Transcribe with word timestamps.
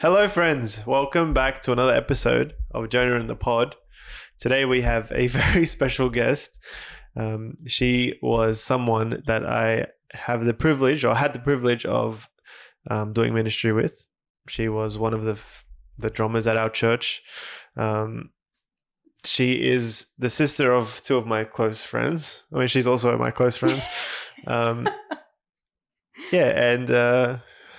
Hello, 0.00 0.28
friends. 0.28 0.86
Welcome 0.86 1.34
back 1.34 1.60
to 1.62 1.72
another 1.72 1.92
episode 1.92 2.54
of 2.70 2.88
Jonah 2.88 3.16
and 3.18 3.28
the 3.28 3.34
Pod. 3.34 3.74
Today 4.38 4.64
we 4.64 4.82
have 4.82 5.10
a 5.12 5.26
very 5.26 5.66
special 5.66 6.08
guest. 6.08 6.64
Um, 7.16 7.56
she 7.66 8.16
was 8.22 8.62
someone 8.62 9.24
that 9.26 9.44
I 9.44 9.88
have 10.12 10.44
the 10.44 10.54
privilege, 10.54 11.04
or 11.04 11.16
had 11.16 11.32
the 11.32 11.40
privilege, 11.40 11.84
of 11.84 12.28
um, 12.88 13.12
doing 13.12 13.34
ministry 13.34 13.72
with. 13.72 14.06
She 14.48 14.68
was 14.68 15.00
one 15.00 15.14
of 15.14 15.24
the 15.24 15.36
the 15.98 16.10
drummers 16.10 16.46
at 16.46 16.56
our 16.56 16.70
church. 16.70 17.20
Um, 17.76 18.30
she 19.24 19.68
is 19.68 20.12
the 20.16 20.30
sister 20.30 20.72
of 20.72 21.02
two 21.02 21.16
of 21.16 21.26
my 21.26 21.42
close 21.42 21.82
friends. 21.82 22.44
I 22.54 22.58
mean, 22.58 22.68
she's 22.68 22.86
also 22.86 23.18
my 23.18 23.32
close 23.32 23.56
friends. 23.56 23.84
Um, 24.46 24.88
yeah, 26.30 26.72
and 26.72 26.88
uh, 26.88 27.38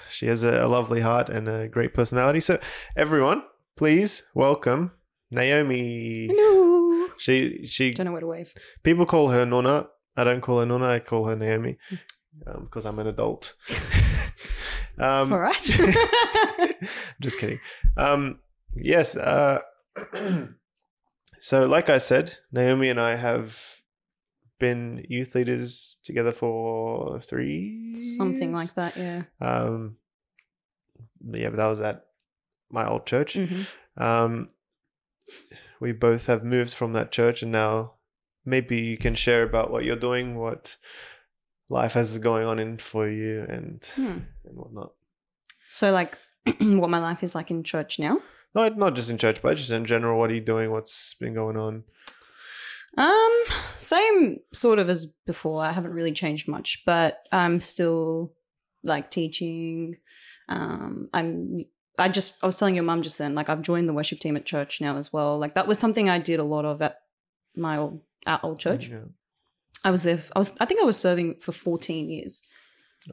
she 0.09 0.27
has 0.27 0.43
a, 0.43 0.63
a 0.63 0.67
lovely 0.67 1.01
heart 1.01 1.29
and 1.29 1.47
a 1.47 1.67
great 1.67 1.93
personality. 1.93 2.39
So, 2.39 2.59
everyone, 2.95 3.43
please 3.77 4.23
welcome 4.33 4.91
Naomi. 5.31 6.27
Hello. 6.31 7.07
She 7.17 7.65
she 7.65 7.91
Don't 7.91 8.05
know 8.05 8.11
where 8.11 8.21
to 8.21 8.27
wave. 8.27 8.53
people 8.83 9.05
call 9.05 9.29
her 9.29 9.45
Nona. 9.45 9.87
I 10.15 10.23
don't 10.23 10.41
call 10.41 10.59
her 10.59 10.65
Nona. 10.65 10.87
I 10.87 11.00
call 11.00 11.25
her 11.25 11.36
Naomi 11.36 11.77
um, 12.47 12.64
because 12.65 12.86
I'm 12.86 13.00
an 13.00 13.07
adult. 13.07 13.53
um, 14.97 15.33
All 15.33 15.39
right. 15.39 15.61
just 17.21 17.39
kidding. 17.39 17.59
Um, 17.97 18.39
yes. 18.75 19.15
Uh, 19.15 19.61
so, 21.39 21.65
like 21.65 21.89
I 21.89 21.97
said, 21.97 22.37
Naomi 22.51 22.89
and 22.89 23.00
I 23.00 23.15
have 23.15 23.79
been 24.59 25.05
youth 25.09 25.36
leaders 25.36 25.99
together 26.04 26.31
for 26.31 27.19
three 27.21 27.93
Something 27.95 28.50
years. 28.50 28.57
like 28.57 28.73
that, 28.75 28.97
yeah. 28.97 29.23
Um, 29.41 29.97
yeah, 31.31 31.50
but 31.50 31.57
that 31.57 31.67
was 31.67 31.79
at 31.79 32.05
my 32.69 32.88
old 32.88 33.05
church. 33.05 33.36
Mhm. 33.36 33.67
Um, 33.97 34.50
we 35.80 35.91
both 35.91 36.25
have 36.28 36.44
moved 36.44 36.73
from 36.73 36.94
that 36.94 37.11
church, 37.11 37.42
and 37.42 37.52
now 37.52 37.94
maybe 38.45 38.78
you 38.78 38.97
can 38.97 39.16
share 39.16 39.44
about 39.44 39.72
what 39.72 39.84
you're 39.86 39.95
doing, 39.95 40.36
what 40.38 40.78
life 41.69 41.94
has 41.94 42.17
going 42.17 42.45
on 42.45 42.59
in 42.59 42.78
for 42.78 43.08
you, 43.09 43.45
and 43.47 43.84
Hmm. 43.95 44.19
and 44.45 44.56
whatnot. 44.58 44.94
So, 45.67 45.91
like, 45.91 46.17
what 46.59 46.89
my 46.89 47.00
life 47.00 47.23
is 47.23 47.36
like 47.36 47.52
in 47.52 47.64
church 47.64 48.00
now. 48.00 48.22
Not 48.56 48.78
not 48.78 48.95
just 48.95 49.09
in 49.12 49.17
church, 49.19 49.41
but 49.41 49.56
just 49.58 49.69
in 49.72 49.86
general. 49.86 50.19
What 50.19 50.31
are 50.31 50.34
you 50.36 50.41
doing? 50.41 50.72
What's 50.72 51.14
been 51.14 51.34
going 51.36 51.58
on? 51.58 51.84
Um, 52.98 53.44
same 53.78 54.40
sort 54.54 54.80
of 54.80 54.90
as 54.90 55.06
before. 55.26 55.64
I 55.64 55.72
haven't 55.72 55.94
really 55.94 56.12
changed 56.12 56.48
much, 56.48 56.84
but 56.86 57.20
I'm 57.31 57.59
still 57.59 58.34
like 58.84 59.12
teaching. 59.12 59.98
Um, 60.48 61.09
I'm. 61.14 61.66
I 61.98 62.09
just. 62.09 62.42
I 62.42 62.46
was 62.46 62.58
telling 62.58 62.76
your 62.76 62.84
mum 62.84 63.02
just 63.02 63.18
then. 63.18 63.36
Like, 63.36 63.50
I've 63.50 63.62
joined 63.62 63.88
the 63.88 63.94
worship 63.94 64.20
team 64.20 64.38
at 64.38 64.46
church 64.46 64.81
now 64.81 64.98
as 64.98 65.14
well. 65.14 65.38
Like, 65.38 65.56
that 65.56 65.68
was 65.68 65.80
something 65.80 66.09
I 66.09 66.20
did 66.20 66.40
a 66.40 66.44
lot 66.44 66.66
of 66.66 66.81
at 66.81 67.00
my 67.56 67.78
old 67.78 68.02
at 68.26 68.44
old 68.44 68.59
church. 68.59 68.90
Yeah. 68.90 69.00
I 69.86 69.92
was 69.92 70.03
there. 70.03 70.20
I 70.36 70.40
was. 70.40 70.56
I 70.59 70.66
think 70.66 70.81
I 70.81 70.86
was 70.86 70.98
serving 70.98 71.36
for 71.36 71.52
14 71.52 72.09
years. 72.09 72.48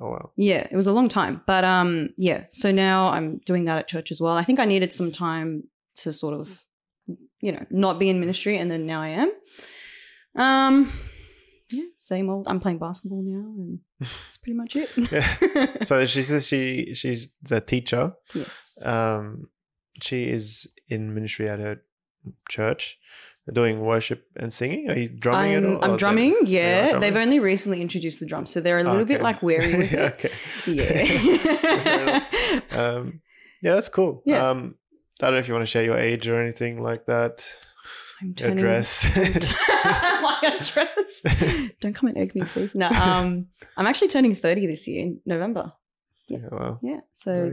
Oh 0.00 0.10
wow. 0.10 0.30
Yeah, 0.36 0.66
it 0.70 0.74
was 0.74 0.86
a 0.86 0.92
long 0.92 1.08
time. 1.08 1.42
But 1.46 1.64
um 1.64 2.10
yeah, 2.16 2.44
so 2.50 2.70
now 2.70 3.08
I'm 3.08 3.38
doing 3.38 3.66
that 3.66 3.78
at 3.78 3.88
church 3.88 4.10
as 4.10 4.20
well. 4.20 4.36
I 4.36 4.42
think 4.42 4.58
I 4.58 4.64
needed 4.64 4.92
some 4.92 5.12
time 5.12 5.68
to 5.96 6.12
sort 6.12 6.34
of 6.34 6.64
you 7.46 7.52
know, 7.52 7.64
not 7.70 7.98
be 7.98 8.08
in 8.10 8.18
ministry 8.20 8.58
and 8.58 8.68
then 8.70 8.82
now 8.86 9.00
I 9.08 9.10
am. 9.22 9.30
Um 10.44 10.90
yeah, 11.70 11.84
same 11.96 12.30
old. 12.30 12.46
I'm 12.48 12.60
playing 12.60 12.78
basketball 12.78 13.22
now 13.24 13.44
and 13.60 13.78
that's 14.00 14.36
pretty 14.42 14.56
much 14.56 14.76
it. 14.76 14.88
Yeah. 14.96 15.84
So 15.84 16.04
she 16.14 16.22
says 16.22 16.46
she 16.46 16.94
she's 16.94 17.28
a 17.50 17.60
teacher. 17.60 18.12
yes. 18.34 18.78
Um, 18.84 19.48
she 20.02 20.18
is 20.36 20.68
in 20.88 21.14
ministry 21.14 21.48
at 21.48 21.58
her 21.58 21.76
church, 22.48 22.98
doing 23.52 23.80
worship 23.80 24.20
and 24.36 24.52
singing. 24.52 24.90
Are 24.90 24.98
you 24.98 25.08
drumming 25.08 25.52
at 25.54 25.64
I'm, 25.64 25.76
all? 25.76 25.84
I'm 25.84 25.96
drumming, 25.96 26.32
they- 26.34 26.44
they 26.44 26.50
yeah. 26.58 26.82
drumming? 26.90 27.00
They've 27.00 27.22
only 27.24 27.40
recently 27.40 27.80
introduced 27.80 28.20
the 28.20 28.26
drums, 28.26 28.50
so 28.50 28.60
they're 28.60 28.78
a 28.78 28.84
little 28.84 29.04
bit 29.06 29.16
Okay. 29.16 29.22
like 29.28 29.42
wary 29.42 29.74
with 29.82 29.92
Yeah, 29.92 30.06
it. 30.08 30.14
okay. 30.14 30.32
Yeah. 30.66 32.24
Um, 32.70 33.20
yeah, 33.62 33.74
that's 33.74 33.88
cool. 33.88 34.22
Yeah. 34.26 34.50
Um, 34.50 34.74
I 35.20 35.26
don't 35.26 35.34
know 35.34 35.38
if 35.38 35.48
you 35.48 35.54
want 35.54 35.62
to 35.62 35.70
share 35.70 35.84
your 35.84 35.98
age 35.98 36.28
or 36.28 36.40
anything 36.40 36.82
like 36.82 37.06
that. 37.06 37.48
I'm 38.20 38.34
turning- 38.34 38.58
dress. 38.58 39.04
my 39.84 40.38
address. 40.42 41.70
Don't 41.80 41.94
come 41.94 42.08
and 42.08 42.18
egg 42.18 42.34
me, 42.34 42.42
please. 42.42 42.74
No, 42.74 42.88
um, 42.88 43.46
I'm 43.76 43.86
actually 43.86 44.08
turning 44.08 44.34
30 44.34 44.66
this 44.66 44.86
year 44.88 45.02
in 45.02 45.20
November. 45.26 45.72
yeah, 46.28 46.48
wow. 46.50 46.78
Yeah, 46.82 47.00
so 47.12 47.52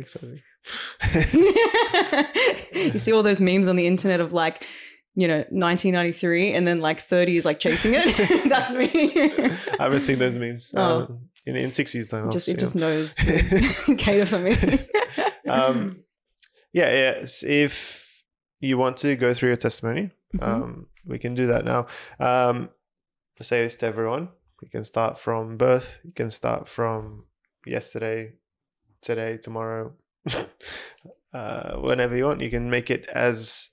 you 2.73 2.97
see 2.97 3.13
all 3.13 3.23
those 3.23 3.41
memes 3.41 3.67
on 3.67 3.75
the 3.75 3.87
internet 3.87 4.19
of 4.19 4.33
like, 4.33 4.65
you 5.15 5.27
know, 5.27 5.37
1993, 5.49 6.53
and 6.53 6.67
then 6.67 6.81
like 6.81 6.99
30 6.99 7.37
is 7.37 7.45
like 7.45 7.59
chasing 7.59 7.93
it. 7.95 8.49
That's 8.49 8.73
me. 8.73 9.11
I 9.79 9.83
haven't 9.83 10.01
seen 10.01 10.19
those 10.19 10.35
memes. 10.35 10.71
Oh. 10.75 11.01
Um, 11.01 11.29
in, 11.45 11.55
in 11.57 11.71
six 11.71 11.93
years 11.93 12.09
time. 12.09 12.31
Just 12.31 12.47
it 12.47 12.57
just 12.57 12.73
knows 12.75 13.15
to 13.15 13.95
cater 13.97 14.25
for 14.25 14.39
me. 14.39 14.55
um, 15.49 16.02
yeah, 16.73 16.89
yes. 16.91 17.43
If 17.43 18.23
you 18.59 18.77
want 18.77 18.97
to 18.97 19.15
go 19.15 19.33
through 19.33 19.49
your 19.49 19.57
testimony, 19.57 20.11
Mhm. 20.35 20.43
um, 20.43 20.87
we 21.05 21.19
can 21.19 21.35
do 21.35 21.45
that 21.47 21.63
now. 21.65 21.87
Um, 22.19 22.69
to 23.37 23.43
say 23.43 23.63
this 23.63 23.77
to 23.77 23.85
everyone, 23.85 24.29
we 24.61 24.67
can 24.69 24.83
start 24.83 25.17
from 25.17 25.57
birth. 25.57 25.99
You 26.03 26.11
can 26.11 26.31
start 26.31 26.67
from 26.67 27.25
yesterday, 27.65 28.33
today, 29.01 29.37
tomorrow, 29.37 29.93
uh, 31.33 31.75
whenever 31.77 32.15
you 32.15 32.25
want. 32.25 32.41
You 32.41 32.49
can 32.49 32.69
make 32.69 32.89
it 32.89 33.05
as 33.07 33.71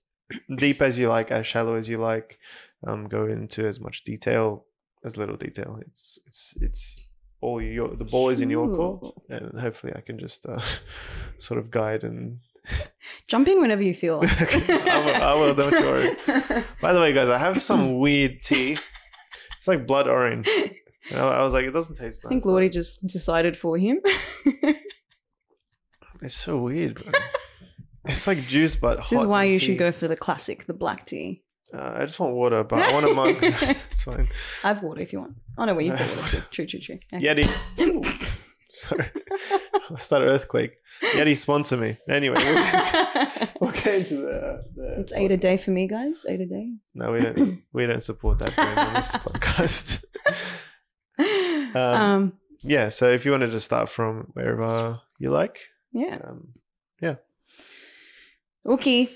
deep 0.56 0.82
as 0.82 0.98
you 0.98 1.08
like, 1.08 1.30
as 1.30 1.46
shallow 1.46 1.74
as 1.74 1.88
you 1.88 1.98
like. 1.98 2.38
Um, 2.86 3.08
go 3.08 3.26
into 3.26 3.66
as 3.66 3.78
much 3.78 4.04
detail, 4.04 4.64
as 5.04 5.16
little 5.16 5.36
detail. 5.36 5.78
It's 5.86 6.18
it's 6.26 6.54
it's 6.60 7.06
all 7.40 7.60
your 7.60 7.88
the 7.88 8.04
ball 8.04 8.30
is 8.30 8.40
in 8.40 8.50
your 8.50 8.68
court, 8.68 9.14
and 9.28 9.58
hopefully 9.60 9.92
I 9.94 10.00
can 10.00 10.18
just 10.18 10.46
uh, 10.46 10.60
sort 11.38 11.58
of 11.60 11.70
guide 11.70 12.04
and 12.04 12.38
Jump 13.28 13.48
in 13.48 13.60
whenever 13.60 13.82
you 13.82 13.94
feel. 13.94 14.18
like. 14.22 14.68
I 14.70 15.04
will- 15.04 15.22
I 15.22 15.34
will, 15.34 15.54
don't 15.54 15.72
worry. 15.72 16.16
By 16.80 16.92
the 16.92 17.00
way, 17.00 17.12
guys, 17.12 17.28
I 17.28 17.38
have 17.38 17.62
some 17.62 17.98
weird 17.98 18.42
tea. 18.42 18.78
It's 19.56 19.68
like 19.68 19.86
blood 19.86 20.08
orange. 20.08 20.48
And 21.10 21.18
I 21.20 21.38
I 21.38 21.42
was 21.42 21.52
like, 21.54 21.64
it 21.66 21.72
doesn't 21.72 21.96
taste 21.96 22.22
I 22.24 22.28
nice. 22.28 22.30
think 22.30 22.44
Lordy 22.44 22.68
just 22.68 23.06
decided 23.06 23.56
for 23.56 23.76
him. 23.78 24.00
It's 26.22 26.34
so 26.34 26.58
weird, 26.58 26.96
bro. 27.02 27.12
It's 28.06 28.26
like 28.26 28.46
juice, 28.46 28.76
but 28.76 28.98
this 28.98 29.12
is 29.12 29.24
why 29.24 29.44
you 29.44 29.54
tea. 29.54 29.58
should 29.66 29.78
go 29.78 29.90
for 29.90 30.06
the 30.06 30.16
classic, 30.16 30.66
the 30.66 30.74
black 30.74 31.06
tea. 31.06 31.42
Uh, 31.72 31.94
I 31.96 32.00
just 32.04 32.18
want 32.20 32.34
water, 32.34 32.62
but 32.64 32.78
I 32.82 32.92
want 32.92 33.06
a 33.10 33.14
mug. 33.14 33.36
it's 33.40 34.02
fine. 34.02 34.28
I 34.64 34.68
have 34.68 34.82
water 34.82 35.00
if 35.00 35.12
you 35.14 35.20
want. 35.20 35.36
Oh 35.56 35.64
no, 35.64 35.72
well 35.74 35.82
you 35.82 35.92
I 35.94 35.96
got 35.98 36.08
have 36.08 36.16
water. 36.18 36.44
True, 36.50 36.66
true, 36.66 36.80
true. 36.80 36.98
Okay. 37.14 37.24
Yeti. 37.24 38.44
Sorry, 38.70 39.10
I'll 39.94 39.98
start 39.98 40.22
an 40.22 40.28
earthquake. 40.28 40.72
Yeti 41.02 41.36
sponsor 41.36 41.76
me. 41.76 41.96
Anyway, 42.08 42.36
we'll 42.36 42.54
get, 42.54 43.52
we'll 43.60 43.70
get 43.72 43.94
into 43.94 44.16
the. 44.16 44.64
the 44.76 45.00
it's 45.00 45.12
eight 45.12 45.30
a 45.30 45.36
day 45.36 45.56
for 45.56 45.70
me, 45.70 45.86
guys. 45.88 46.24
Eight 46.28 46.40
a 46.40 46.46
day. 46.46 46.74
No, 46.94 47.12
we 47.12 47.20
don't. 47.20 47.62
We 47.72 47.86
don't 47.86 48.02
support 48.02 48.38
that 48.40 48.54
brand 48.54 48.78
on 48.78 48.94
this 48.94 49.12
podcast. 49.16 50.04
Um, 51.74 52.34
Yeah, 52.62 52.88
so 52.90 53.10
if 53.10 53.24
you 53.24 53.30
wanted 53.32 53.50
to 53.52 53.60
start 53.60 53.88
from 53.88 54.30
wherever 54.34 55.00
you 55.18 55.30
like, 55.30 55.58
yeah. 55.92 56.18
um, 56.24 56.48
Okay. 58.66 59.08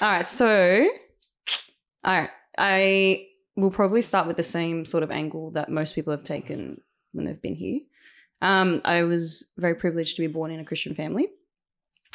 all 0.00 0.08
right. 0.08 0.24
So, 0.24 0.88
all 2.04 2.20
right. 2.20 2.30
I 2.56 3.26
will 3.56 3.72
probably 3.72 4.02
start 4.02 4.28
with 4.28 4.36
the 4.36 4.42
same 4.44 4.84
sort 4.84 5.02
of 5.02 5.10
angle 5.10 5.50
that 5.52 5.68
most 5.68 5.96
people 5.96 6.12
have 6.12 6.22
taken 6.22 6.80
when 7.12 7.26
they've 7.26 7.42
been 7.42 7.56
here. 7.56 7.80
Um, 8.42 8.80
I 8.84 9.04
was 9.04 9.52
very 9.56 9.74
privileged 9.74 10.16
to 10.16 10.22
be 10.22 10.32
born 10.32 10.50
in 10.50 10.60
a 10.60 10.64
Christian 10.64 10.94
family. 10.94 11.28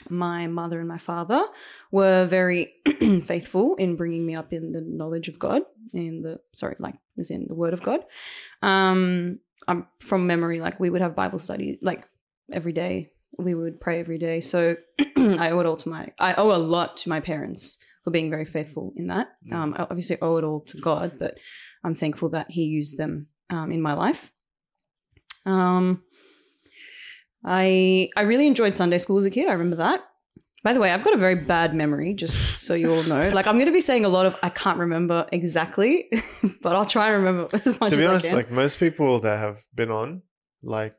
My 0.10 0.48
mother 0.48 0.80
and 0.80 0.88
my 0.88 0.98
father 0.98 1.46
were 1.92 2.26
very 2.26 2.74
faithful 3.24 3.76
in 3.76 3.96
bringing 3.96 4.26
me 4.26 4.36
up 4.36 4.54
in 4.54 4.72
the 4.72 4.82
knowledge 4.82 5.28
of 5.28 5.40
God, 5.40 5.64
in 5.94 6.22
the 6.22 6.40
sorry, 6.54 6.76
like 6.80 6.96
as 7.18 7.32
in 7.32 7.48
the 7.48 7.56
Word 7.56 7.74
of 7.74 7.82
God. 7.82 8.02
Um, 8.62 9.40
I'm 9.68 9.88
from 10.00 10.26
memory, 10.26 10.62
like 10.62 10.80
we 10.80 10.90
would 10.90 11.02
have 11.02 11.16
Bible 11.16 11.40
study 11.40 11.80
like 11.82 12.08
every 12.52 12.74
day. 12.74 13.12
We 13.38 13.54
would 13.54 13.80
pray 13.80 14.00
every 14.00 14.18
day. 14.18 14.42
So 14.42 14.78
I 15.18 15.52
owe 15.52 15.60
it 15.60 15.66
all 15.66 15.78
to 15.78 15.90
my 15.90 16.12
I 16.20 16.34
owe 16.36 16.56
a 16.56 16.58
lot 16.58 16.98
to 16.98 17.10
my 17.10 17.20
parents 17.20 17.84
for 18.04 18.12
being 18.12 18.30
very 18.30 18.46
faithful 18.46 18.94
in 18.96 19.08
that. 19.08 19.30
Um, 19.52 19.76
I 19.78 19.84
obviously 19.84 20.18
owe 20.22 20.38
it 20.38 20.44
all 20.44 20.62
to 20.62 20.78
God, 20.78 21.20
but 21.20 21.38
I'm 21.84 21.96
thankful 21.96 22.30
that 22.30 22.50
He 22.50 22.64
used 22.64 22.98
them 22.98 23.28
um, 23.50 23.72
in 23.72 23.82
my 23.82 23.94
life. 23.94 24.32
Um, 25.50 26.04
I 27.44 28.10
I 28.16 28.22
really 28.24 28.48
enjoyed 28.48 28.76
Sunday 28.76 28.98
school 28.98 29.18
as 29.18 29.26
a 29.26 29.32
kid. 29.32 29.48
I 29.48 29.54
remember 29.54 29.78
that. 29.78 30.06
By 30.62 30.74
the 30.74 30.82
way, 30.82 30.92
I've 30.92 31.04
got 31.06 31.14
a 31.14 31.18
very 31.18 31.36
bad 31.36 31.74
memory, 31.74 32.14
just 32.14 32.62
so 32.66 32.74
you 32.74 32.94
all 32.94 33.04
know. 33.04 33.30
Like 33.30 33.48
I'm 33.48 33.56
going 33.56 33.68
to 33.68 33.72
be 33.72 33.80
saying 33.80 34.04
a 34.04 34.10
lot 34.10 34.26
of 34.26 34.36
I 34.44 34.50
can't 34.50 34.78
remember 34.78 35.26
exactly, 35.32 36.10
but 36.62 36.76
I'll 36.76 36.86
try 36.86 37.08
and 37.14 37.24
remember 37.24 37.48
as 37.66 37.80
much 37.80 37.92
to 37.92 37.98
be 37.98 38.04
as 38.04 38.10
honest, 38.10 38.34
like 38.34 38.52
most 38.52 38.78
people 38.80 39.22
that 39.22 39.40
have 39.40 39.64
been 39.74 39.90
on, 39.90 40.22
like 40.62 40.96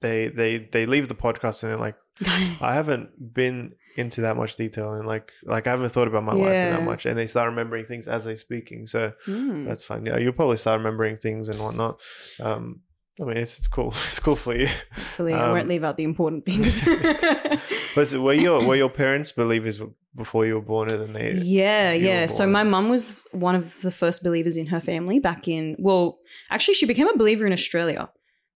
they 0.00 0.28
they 0.28 0.56
they 0.72 0.86
leave 0.86 1.08
the 1.08 1.14
podcast 1.14 1.62
and 1.62 1.72
they're 1.72 1.78
like, 1.78 1.96
I 2.62 2.72
haven't 2.72 3.34
been 3.34 3.74
into 3.96 4.22
that 4.22 4.36
much 4.36 4.56
detail 4.56 4.94
and 4.94 5.06
like 5.06 5.30
like 5.44 5.66
I 5.66 5.70
haven't 5.70 5.90
thought 5.90 6.08
about 6.08 6.24
my 6.24 6.32
life 6.32 6.62
in 6.64 6.70
that 6.70 6.82
much, 6.82 7.04
and 7.04 7.18
they 7.18 7.26
start 7.26 7.50
remembering 7.50 7.84
things 7.84 8.08
as 8.08 8.24
they're 8.24 8.38
speaking. 8.38 8.86
So 8.86 9.12
Hmm. 9.26 9.66
that's 9.66 9.84
fine. 9.84 10.06
Yeah, 10.06 10.16
you'll 10.16 10.32
probably 10.32 10.56
start 10.56 10.78
remembering 10.78 11.18
things 11.18 11.50
and 11.50 11.60
whatnot. 11.60 12.00
Um, 12.40 12.80
I 13.20 13.24
mean, 13.24 13.36
it's 13.36 13.58
it's 13.58 13.68
cool. 13.68 13.94
It's 14.06 14.18
cool 14.18 14.36
for 14.36 14.56
you. 14.56 14.66
Hopefully, 14.66 15.34
I 15.34 15.46
um, 15.46 15.52
won't 15.52 15.68
leave 15.68 15.84
out 15.84 15.96
the 15.96 16.04
important 16.04 16.44
things. 16.44 16.86
Was 17.96 18.12
it, 18.12 18.18
were 18.18 18.34
your 18.34 18.64
were 18.66 18.76
your 18.76 18.90
parents 19.02 19.32
believers 19.32 19.80
before 20.16 20.46
you 20.46 20.54
were 20.54 20.60
born, 20.60 20.90
and 20.90 21.00
then 21.00 21.12
they? 21.12 21.32
yeah, 21.42 21.92
yeah. 21.92 22.26
So 22.26 22.46
my 22.46 22.64
mum 22.64 22.88
was 22.88 23.26
one 23.32 23.54
of 23.54 23.80
the 23.82 23.90
first 23.90 24.22
believers 24.22 24.56
in 24.56 24.66
her 24.66 24.80
family 24.80 25.20
back 25.20 25.46
in. 25.46 25.76
Well, 25.78 26.18
actually, 26.50 26.74
she 26.74 26.86
became 26.86 27.08
a 27.08 27.16
believer 27.16 27.46
in 27.46 27.52
Australia, 27.52 28.10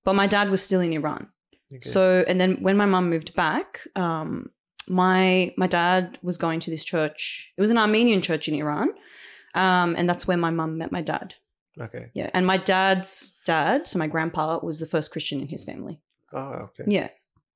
but 0.05 0.15
my 0.15 0.27
dad 0.27 0.51
was 0.51 0.63
still 0.63 0.81
in 0.81 0.93
Iran. 0.93 1.29
Okay. 1.73 1.89
So, 1.89 2.25
and 2.27 2.41
then 2.41 2.57
when 2.63 2.77
my 2.77 2.87
mum 2.87 3.11
moved 3.11 3.35
back, 3.35 3.87
um, 3.95 4.51
my 4.89 5.55
my 5.57 5.69
dad 5.69 6.19
was 6.23 6.37
going 6.37 6.59
to 6.61 6.71
this 6.71 6.83
church. 6.83 7.53
It 7.57 7.61
was 7.61 7.71
an 7.71 7.79
Armenian 7.79 8.23
church 8.23 8.49
in 8.49 8.55
Iran, 8.55 8.91
um, 9.55 9.95
and 9.97 10.09
that's 10.09 10.27
where 10.27 10.37
my 10.37 10.51
mum 10.51 10.79
met 10.79 10.91
my 10.91 11.03
dad. 11.03 11.37
Okay. 11.81 12.11
Yeah, 12.15 12.31
and 12.35 12.47
my 12.47 12.57
dad's 12.57 13.39
dad, 13.45 13.87
so 13.87 13.99
my 13.99 14.07
grandpa, 14.07 14.59
was 14.63 14.79
the 14.79 14.87
first 14.87 15.11
Christian 15.13 15.41
in 15.41 15.49
his 15.49 15.65
family. 15.65 16.01
Oh, 16.33 16.69
okay. 16.71 16.85
Yeah, 16.87 17.09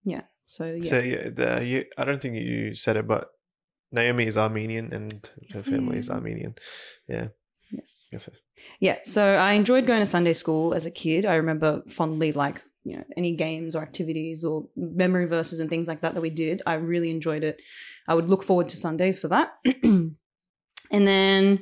yeah. 0.05 0.23
So 0.47 0.65
yeah, 0.67 0.85
So 0.85 0.99
yeah, 1.01 1.29
the 1.31 1.65
you, 1.65 1.85
I 1.97 2.05
don't 2.05 2.21
think 2.21 2.35
you 2.37 2.75
said 2.75 2.97
it, 2.97 3.07
but 3.07 3.31
Naomi 3.93 4.27
is 4.27 4.37
Armenian 4.37 4.93
and 4.93 5.13
her 5.13 5.59
Yes, 5.59 5.63
family 5.63 5.97
I 5.97 5.99
is. 5.99 6.11
Armenian. 6.11 6.55
Yeah. 7.09 7.29
yes, 7.71 8.09
Yes. 8.13 8.25
sir. 8.25 8.33
yeah. 8.81 8.99
So 9.05 9.23
I 9.35 9.53
enjoyed 9.53 9.87
going 9.87 10.01
to 10.01 10.07
Sunday 10.07 10.33
school 10.33 10.75
as 10.75 10.87
a 10.87 10.91
kid. 10.91 11.25
I 11.27 11.35
remember 11.35 11.83
fondly 11.89 12.33
like 12.33 12.63
you 12.85 12.97
know 12.97 13.05
any 13.17 13.35
games 13.37 13.77
or 13.77 13.83
activities 13.83 14.45
or 14.45 14.67
memory 14.77 15.27
verses 15.27 15.61
and 15.61 15.69
things 15.71 15.89
like 15.89 16.01
that 16.01 16.15
that 16.15 16.21
we 16.21 16.31
did. 16.31 16.63
I 16.67 16.75
really 16.75 17.11
enjoyed 17.11 17.45
it. 17.45 17.61
I 18.09 18.15
would 18.15 18.29
look 18.29 18.43
forward 18.43 18.69
to 18.71 18.77
Sundays 18.77 19.19
for 19.19 19.29
that. 19.29 19.55
and 19.85 20.17
then 20.91 21.61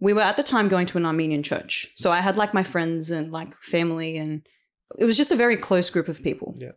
we 0.00 0.12
were 0.12 0.20
at 0.20 0.36
the 0.36 0.42
time 0.42 0.68
going 0.68 0.86
to 0.86 0.98
an 0.98 1.06
Armenian 1.06 1.42
church. 1.42 1.88
So 1.96 2.10
I 2.10 2.20
had 2.20 2.36
like 2.36 2.54
my 2.54 2.62
friends 2.62 3.10
and 3.10 3.32
like 3.32 3.54
family 3.62 4.16
and 4.16 4.46
it 4.98 5.04
was 5.04 5.16
just 5.16 5.32
a 5.32 5.36
very 5.36 5.56
close 5.56 5.90
group 5.90 6.08
of 6.08 6.22
people. 6.22 6.54
Yeah. 6.58 6.72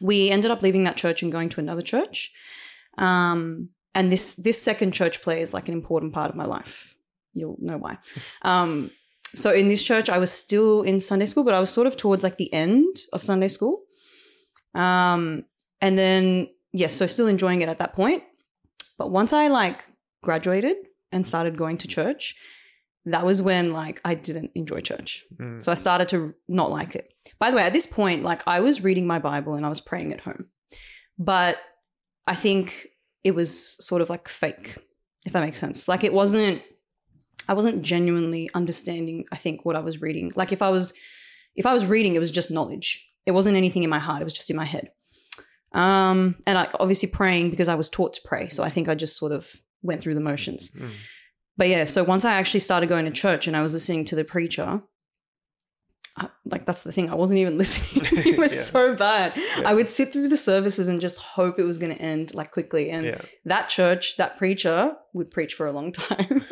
We 0.00 0.30
ended 0.30 0.50
up 0.50 0.62
leaving 0.62 0.84
that 0.84 0.96
church 0.96 1.22
and 1.22 1.32
going 1.32 1.48
to 1.50 1.60
another 1.60 1.82
church. 1.82 2.32
Um 2.96 3.70
and 3.94 4.12
this 4.12 4.34
this 4.36 4.60
second 4.60 4.92
church 4.92 5.22
play 5.22 5.40
is 5.40 5.54
like 5.54 5.68
an 5.68 5.74
important 5.74 6.12
part 6.12 6.30
of 6.30 6.36
my 6.36 6.44
life. 6.44 6.96
You'll 7.32 7.58
know 7.60 7.78
why. 7.78 7.98
Um 8.42 8.90
so 9.34 9.52
in 9.52 9.68
this 9.68 9.82
church 9.82 10.08
I 10.08 10.18
was 10.18 10.30
still 10.30 10.82
in 10.82 11.00
Sunday 11.00 11.26
school 11.26 11.44
but 11.44 11.54
I 11.54 11.60
was 11.60 11.70
sort 11.70 11.86
of 11.86 11.96
towards 11.96 12.22
like 12.22 12.36
the 12.36 12.52
end 12.52 12.98
of 13.12 13.22
Sunday 13.22 13.48
school. 13.48 13.82
Um 14.74 15.44
and 15.80 15.98
then 15.98 16.48
yes, 16.72 16.94
so 16.94 17.06
still 17.06 17.26
enjoying 17.26 17.62
it 17.62 17.68
at 17.68 17.78
that 17.78 17.94
point. 17.94 18.22
But 18.96 19.10
once 19.10 19.32
I 19.32 19.48
like 19.48 19.86
graduated 20.22 20.76
and 21.12 21.26
started 21.26 21.56
going 21.56 21.78
to 21.78 21.88
church, 21.88 22.36
that 23.04 23.24
was 23.24 23.40
when 23.40 23.72
like 23.72 24.00
I 24.04 24.14
didn't 24.14 24.50
enjoy 24.54 24.80
church. 24.80 25.24
Mm. 25.36 25.62
So 25.62 25.72
I 25.72 25.74
started 25.74 26.08
to 26.10 26.34
not 26.48 26.70
like 26.70 26.94
it. 26.94 27.12
By 27.38 27.50
the 27.50 27.56
way, 27.56 27.62
at 27.62 27.72
this 27.72 27.86
point, 27.86 28.22
like 28.22 28.42
I 28.46 28.60
was 28.60 28.84
reading 28.84 29.06
my 29.06 29.18
Bible 29.18 29.54
and 29.54 29.64
I 29.64 29.68
was 29.68 29.80
praying 29.80 30.12
at 30.12 30.20
home. 30.20 30.46
But 31.18 31.58
I 32.26 32.34
think 32.34 32.88
it 33.24 33.34
was 33.34 33.84
sort 33.84 34.02
of 34.02 34.10
like 34.10 34.28
fake, 34.28 34.76
if 35.24 35.32
that 35.32 35.42
makes 35.42 35.58
sense. 35.58 35.88
Like 35.88 36.04
it 36.04 36.12
wasn't 36.12 36.62
I 37.48 37.54
wasn't 37.54 37.82
genuinely 37.82 38.50
understanding, 38.54 39.24
I 39.32 39.36
think, 39.36 39.64
what 39.64 39.74
I 39.74 39.80
was 39.80 40.02
reading. 40.02 40.30
Like 40.36 40.52
if 40.52 40.62
I 40.62 40.68
was 40.68 40.92
if 41.56 41.66
I 41.66 41.72
was 41.72 41.86
reading, 41.86 42.14
it 42.14 42.20
was 42.20 42.30
just 42.30 42.50
knowledge. 42.50 43.04
It 43.26 43.32
wasn't 43.32 43.56
anything 43.56 43.82
in 43.82 43.90
my 43.90 43.98
heart, 43.98 44.20
it 44.20 44.24
was 44.24 44.34
just 44.34 44.50
in 44.50 44.56
my 44.56 44.64
head. 44.64 44.90
Um, 45.72 46.36
and 46.46 46.56
like 46.56 46.70
obviously 46.80 47.10
praying 47.10 47.50
because 47.50 47.68
I 47.68 47.74
was 47.74 47.90
taught 47.90 48.14
to 48.14 48.20
pray. 48.24 48.48
So 48.48 48.62
I 48.62 48.70
think 48.70 48.88
I 48.88 48.94
just 48.94 49.18
sort 49.18 49.32
of 49.32 49.50
went 49.82 50.00
through 50.00 50.14
the 50.14 50.20
motions. 50.20 50.70
Mm. 50.70 50.90
But 51.56 51.68
yeah, 51.68 51.84
so 51.84 52.04
once 52.04 52.24
I 52.24 52.34
actually 52.34 52.60
started 52.60 52.88
going 52.88 53.04
to 53.04 53.10
church 53.10 53.46
and 53.46 53.56
I 53.56 53.62
was 53.62 53.72
listening 53.74 54.04
to 54.06 54.16
the 54.16 54.24
preacher, 54.24 54.80
I, 56.16 56.28
like 56.44 56.66
that's 56.66 56.82
the 56.82 56.92
thing, 56.92 57.10
I 57.10 57.14
wasn't 57.14 57.38
even 57.38 57.58
listening. 57.62 58.06
it 58.26 58.38
was 58.38 58.54
Yeah. 58.54 58.60
so 58.62 58.94
bad. 58.94 59.32
Yeah. 59.36 59.68
I 59.68 59.74
would 59.74 59.88
sit 59.88 60.12
through 60.12 60.28
the 60.28 60.36
services 60.36 60.88
and 60.88 61.00
just 61.00 61.18
hope 61.20 61.58
it 61.58 61.64
was 61.64 61.78
going 61.78 61.94
to 61.94 62.00
end 62.00 62.34
like 62.34 62.50
quickly. 62.50 62.90
And 62.90 63.06
Yeah. 63.06 63.20
that 63.44 63.68
church, 63.68 64.16
that 64.16 64.36
preacher 64.38 64.94
would 65.14 65.30
preach 65.30 65.54
for 65.54 65.66
a 65.66 65.72
long 65.72 65.92
time. 65.92 66.44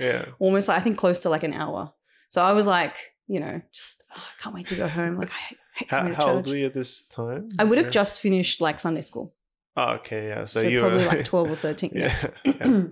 Yeah. 0.00 0.26
Almost, 0.38 0.68
like, 0.68 0.76
I 0.78 0.80
think, 0.80 0.98
close 0.98 1.20
to 1.20 1.30
like 1.30 1.42
an 1.42 1.54
hour. 1.54 1.92
So 2.30 2.42
I 2.42 2.52
was 2.52 2.66
like, 2.66 2.94
you 3.26 3.40
know, 3.40 3.60
just 3.72 4.04
oh, 4.14 4.22
I 4.38 4.42
can't 4.42 4.54
wait 4.54 4.66
to 4.68 4.74
go 4.76 4.88
home. 4.88 5.16
Like 5.16 5.30
I 5.30 5.34
hate, 5.36 5.58
hate 5.74 5.90
How, 5.90 6.12
how 6.14 6.28
old 6.34 6.46
were 6.46 6.56
you 6.56 6.66
at 6.66 6.74
this 6.74 7.02
time? 7.06 7.48
I 7.58 7.64
would 7.64 7.78
have 7.78 7.90
just 7.90 8.20
finished 8.20 8.60
like 8.60 8.78
Sunday 8.80 9.00
school, 9.02 9.34
Oh, 9.76 9.92
okay. 9.94 10.28
Yeah. 10.28 10.44
So, 10.44 10.62
so, 10.62 10.68
you 10.68 10.80
probably 10.80 11.04
were 11.04 11.08
like 11.08 11.24
twelve 11.32 11.50
or 11.50 11.56
thirteen. 11.56 11.92
Yeah. 11.94 12.14
yeah. 12.44 12.82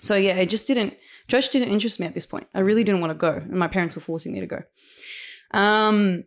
so 0.00 0.16
yeah, 0.16 0.34
it 0.36 0.48
just 0.48 0.66
didn't. 0.66 0.94
Church 1.28 1.50
didn't 1.50 1.68
interest 1.68 2.00
me 2.00 2.06
at 2.06 2.14
this 2.14 2.26
point. 2.26 2.46
I 2.54 2.60
really 2.60 2.84
didn't 2.84 3.00
want 3.00 3.10
to 3.10 3.18
go, 3.18 3.32
and 3.32 3.58
my 3.58 3.68
parents 3.68 3.94
were 3.96 4.02
forcing 4.02 4.32
me 4.32 4.40
to 4.40 4.46
go. 4.46 4.62
Um, 5.52 6.24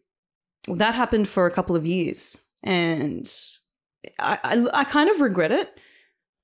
that 0.67 0.95
happened 0.95 1.27
for 1.27 1.45
a 1.47 1.51
couple 1.51 1.75
of 1.75 1.85
years, 1.85 2.39
and 2.63 3.27
I, 4.19 4.37
I, 4.43 4.67
I 4.73 4.83
kind 4.83 5.09
of 5.09 5.19
regret 5.21 5.51
it 5.51 5.79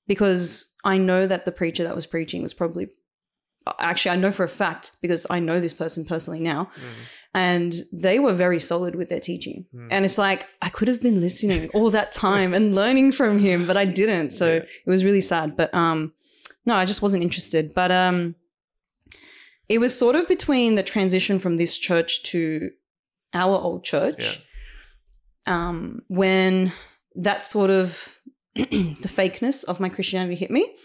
because 0.08 0.74
I 0.84 0.98
know 0.98 1.28
that 1.28 1.46
the 1.46 1.52
preacher 1.52 1.84
that 1.84 1.96
was 1.96 2.06
preaching 2.06 2.42
was 2.42 2.54
probably. 2.54 2.90
Actually, 3.80 4.12
I 4.12 4.16
know 4.16 4.32
for 4.32 4.46
a 4.46 4.50
fact 4.50 4.94
because 5.02 5.28
I 5.30 5.42
know 5.42 5.60
this 5.60 5.74
person 5.74 6.06
personally 6.06 6.40
now, 6.40 6.72
Mm. 6.76 7.08
And 7.38 7.74
they 7.94 8.18
were 8.20 8.34
very 8.34 8.60
solid 8.60 8.96
with 8.96 9.10
their 9.10 9.20
teaching. 9.20 9.66
Mm. 9.74 9.88
And 9.92 10.06
it's 10.06 10.18
like 10.18 10.48
I 10.62 10.70
could 10.70 10.88
have 10.88 11.02
been 11.02 11.22
listening 11.22 11.70
all 11.76 11.90
that 11.92 12.12
time 12.12 12.54
and 12.56 12.74
learning 12.74 13.12
from 13.12 13.38
him, 13.40 13.68
but 13.68 13.78
I 13.78 13.86
didn't. 13.86 14.32
So 14.32 14.46
Yeah. 14.48 14.60
it 14.86 14.90
was 14.90 15.06
really 15.06 15.22
sad. 15.22 15.56
But 15.56 15.72
um, 15.74 16.14
no, 16.66 16.74
I 16.76 16.86
just 16.86 17.02
wasn't 17.02 17.24
interested. 17.24 17.74
But 17.76 17.92
um, 17.92 18.36
it 19.70 19.80
was 19.80 19.98
sort 19.98 20.16
of 20.16 20.28
between 20.28 20.76
the 20.76 20.84
transition 20.84 21.40
from 21.40 21.58
this 21.58 21.78
church 21.78 22.24
to 22.32 22.72
our 23.34 23.56
old 23.58 23.84
church. 23.84 24.44
Um, 25.46 26.02
when 26.08 26.74
that 27.16 27.44
sort 27.44 27.70
of 27.70 28.20
the 28.56 29.10
fakeness 29.10 29.64
of 29.64 29.80
my 29.80 29.90
Christianity 29.90 30.36
hit 30.36 30.52
me, 30.52 30.76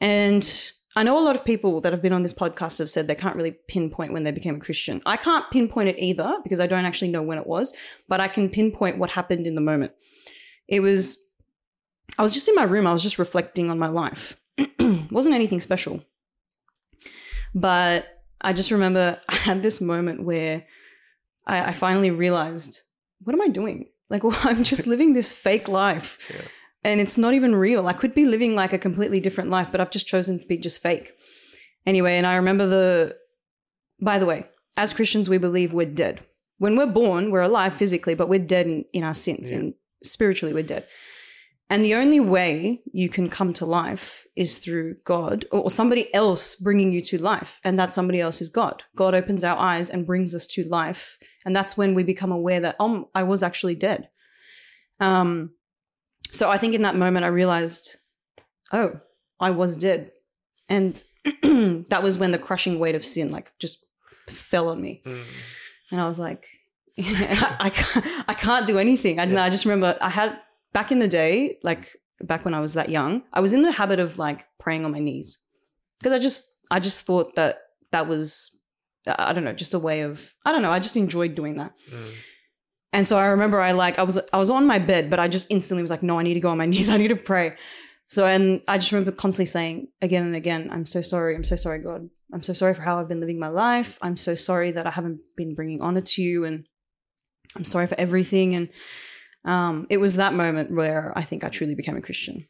and 0.00 0.72
I 0.96 1.02
know 1.02 1.18
a 1.18 1.24
lot 1.24 1.34
of 1.34 1.44
people 1.44 1.80
that 1.80 1.92
have 1.92 2.02
been 2.02 2.12
on 2.12 2.22
this 2.22 2.32
podcast 2.32 2.78
have 2.78 2.88
said 2.88 3.08
they 3.08 3.16
can't 3.16 3.34
really 3.34 3.56
pinpoint 3.68 4.12
when 4.12 4.22
they 4.22 4.30
became 4.30 4.54
a 4.56 4.60
Christian. 4.60 5.02
I 5.04 5.16
can't 5.16 5.50
pinpoint 5.50 5.88
it 5.88 5.98
either 5.98 6.38
because 6.42 6.60
I 6.60 6.68
don't 6.68 6.84
actually 6.84 7.10
know 7.10 7.22
when 7.22 7.38
it 7.38 7.46
was, 7.46 7.74
but 8.08 8.20
I 8.20 8.28
can 8.28 8.48
pinpoint 8.48 8.98
what 8.98 9.10
happened 9.10 9.46
in 9.46 9.56
the 9.56 9.60
moment. 9.60 9.92
It 10.68 10.80
was, 10.80 11.32
I 12.16 12.22
was 12.22 12.32
just 12.32 12.48
in 12.48 12.54
my 12.54 12.62
room, 12.62 12.86
I 12.86 12.92
was 12.92 13.02
just 13.02 13.18
reflecting 13.18 13.70
on 13.70 13.78
my 13.78 13.88
life. 13.88 14.36
wasn't 15.10 15.34
anything 15.34 15.58
special. 15.58 16.04
But 17.56 18.06
I 18.40 18.52
just 18.52 18.70
remember 18.70 19.20
I 19.28 19.34
had 19.34 19.62
this 19.62 19.80
moment 19.80 20.22
where 20.22 20.64
I, 21.46 21.70
I 21.70 21.72
finally 21.72 22.12
realized, 22.12 22.82
what 23.20 23.34
am 23.34 23.42
I 23.42 23.48
doing? 23.48 23.88
Like, 24.10 24.22
well, 24.22 24.38
I'm 24.44 24.62
just 24.62 24.86
living 24.86 25.12
this 25.12 25.32
fake 25.32 25.66
life 25.66 26.18
Yeah. 26.32 26.42
And 26.84 27.00
it's 27.00 27.18
not 27.18 27.34
even 27.34 27.54
real. 27.54 27.86
I 27.86 27.92
could 27.92 28.14
be 28.14 28.26
living 28.26 28.54
like 28.54 28.72
a 28.72 28.78
completely 28.78 29.20
different 29.20 29.50
life, 29.50 29.68
but 29.72 29.80
I've 29.80 29.90
just 29.90 30.06
chosen 30.06 30.38
to 30.38 30.46
be 30.46 30.58
just 30.58 30.82
fake. 30.82 31.12
Anyway, 31.86 32.16
and 32.16 32.26
I 32.26 32.36
remember 32.36 32.66
the, 32.66 33.16
by 34.00 34.18
the 34.18 34.26
way, 34.26 34.46
as 34.76 34.94
Christians, 34.94 35.28
we 35.30 35.38
believe 35.38 35.72
we're 35.72 35.86
dead. 35.86 36.20
When 36.58 36.76
we're 36.76 36.86
born, 36.86 37.30
we're 37.30 37.42
alive 37.42 37.74
physically, 37.74 38.14
but 38.14 38.28
we're 38.28 38.38
dead 38.38 38.66
in, 38.66 38.84
in 38.92 39.02
our 39.04 39.14
sins 39.14 39.50
Yeah. 39.50 39.58
and 39.58 39.74
spiritually 40.02 40.54
we're 40.54 40.62
dead. 40.62 40.86
And 41.70 41.82
the 41.82 41.94
only 41.94 42.20
way 42.20 42.82
you 42.92 43.08
can 43.08 43.28
come 43.30 43.54
to 43.54 43.64
life 43.66 44.26
is 44.36 44.58
through 44.58 44.96
God 45.04 45.46
or 45.50 45.70
somebody 45.70 46.12
else 46.14 46.56
bringing 46.56 46.92
you 46.92 47.00
to 47.02 47.22
life. 47.22 47.58
And 47.64 47.78
that 47.78 47.90
somebody 47.92 48.20
else 48.20 48.42
is 48.42 48.50
God. 48.50 48.82
God 48.94 49.14
opens 49.14 49.42
our 49.44 49.56
eyes 49.56 49.88
and 49.88 50.06
brings 50.06 50.34
us 50.34 50.46
to 50.48 50.64
life. 50.64 51.16
And 51.46 51.56
that's 51.56 51.76
when 51.76 51.94
we 51.94 52.02
become 52.02 52.30
aware 52.30 52.60
that, 52.60 52.76
oh, 52.78 53.08
I 53.14 53.22
was 53.22 53.42
actually 53.42 53.76
dead. 53.76 54.08
Um, 55.00 55.54
so 56.30 56.50
I 56.50 56.58
think 56.58 56.74
in 56.74 56.82
that 56.82 56.96
moment 56.96 57.24
I 57.24 57.28
realized, 57.28 57.96
oh, 58.72 59.00
I 59.40 59.50
was 59.50 59.76
dead. 59.76 60.10
And 60.68 61.02
that 61.24 62.02
was 62.02 62.18
when 62.18 62.32
the 62.32 62.38
crushing 62.38 62.78
weight 62.78 62.94
of 62.94 63.04
sin 63.04 63.30
like 63.30 63.52
just 63.58 63.84
fell 64.28 64.68
on 64.68 64.80
me. 64.80 65.02
Mm. 65.04 65.24
And 65.90 66.00
I 66.00 66.08
was 66.08 66.18
like, 66.18 66.46
I 66.98 67.70
can't, 67.72 68.06
I 68.28 68.34
can't 68.34 68.66
do 68.66 68.78
anything. 68.78 69.18
And 69.18 69.38
I 69.38 69.50
just 69.50 69.64
remember 69.64 69.96
I 70.00 70.10
had 70.10 70.38
back 70.72 70.92
in 70.92 70.98
the 70.98 71.08
day, 71.08 71.58
like 71.62 71.96
back 72.20 72.44
when 72.44 72.54
I 72.54 72.60
was 72.60 72.74
that 72.74 72.88
young, 72.88 73.22
I 73.32 73.40
was 73.40 73.52
in 73.52 73.62
the 73.62 73.72
habit 73.72 74.00
of 74.00 74.18
like 74.18 74.44
praying 74.58 74.84
on 74.84 74.92
my 74.92 75.00
knees 75.00 75.38
because 75.98 76.12
I 76.12 76.18
just, 76.18 76.56
I 76.70 76.80
just 76.80 77.06
thought 77.06 77.34
that 77.34 77.58
that 77.92 78.08
was, 78.08 78.58
I 79.06 79.32
don't 79.32 79.44
know, 79.44 79.52
just 79.52 79.74
a 79.74 79.78
way 79.78 80.02
of, 80.02 80.34
I 80.44 80.52
don't 80.52 80.62
know, 80.62 80.72
I 80.72 80.78
just 80.78 80.96
enjoyed 80.96 81.34
doing 81.34 81.56
that. 81.56 81.72
Mm. 81.92 82.14
And 82.94 83.06
so 83.08 83.18
I 83.18 83.26
remember 83.26 83.60
I 83.60 83.72
like, 83.72 83.98
I 83.98 84.04
was, 84.04 84.18
I 84.32 84.38
was 84.38 84.50
on 84.50 84.66
my 84.66 84.78
bed, 84.78 85.10
but 85.10 85.18
I 85.18 85.26
just 85.28 85.50
instantly 85.50 85.82
was 85.82 85.90
like, 85.90 86.02
no, 86.02 86.18
I 86.18 86.22
need 86.22 86.34
to 86.34 86.40
go 86.40 86.50
on 86.50 86.58
my 86.58 86.66
knees. 86.72 86.88
I 86.88 86.96
need 86.96 87.08
to 87.08 87.16
pray. 87.16 87.56
So, 88.06 88.24
and 88.26 88.62
I 88.68 88.78
just 88.78 88.92
remember 88.92 89.12
constantly 89.12 89.46
saying 89.46 89.88
again 90.00 90.22
and 90.24 90.36
again, 90.36 90.68
I'm 90.72 90.86
so 90.86 91.00
sorry. 91.02 91.34
I'm 91.34 91.44
so 91.44 91.56
sorry, 91.56 91.80
God. 91.80 92.08
I'm 92.32 92.42
so 92.42 92.52
sorry 92.52 92.74
for 92.74 92.82
how 92.82 92.98
I've 92.98 93.08
been 93.08 93.20
living 93.20 93.38
my 93.38 93.48
life. 93.48 93.98
I'm 94.00 94.16
so 94.16 94.34
sorry 94.34 94.70
that 94.72 94.86
I 94.86 94.90
haven't 94.90 95.20
been 95.36 95.54
bringing 95.54 95.80
honor 95.80 96.02
to 96.02 96.22
you. 96.22 96.44
And 96.44 96.66
I'm 97.56 97.64
sorry 97.64 97.86
for 97.86 97.98
everything. 97.98 98.54
And 98.54 98.68
um, 99.44 99.86
it 99.90 99.98
was 99.98 100.16
that 100.16 100.34
moment 100.34 100.70
where 100.70 101.12
I 101.16 101.22
think 101.22 101.44
I 101.44 101.48
truly 101.48 101.74
became 101.74 101.96
a 101.96 102.02
Christian. 102.02 102.46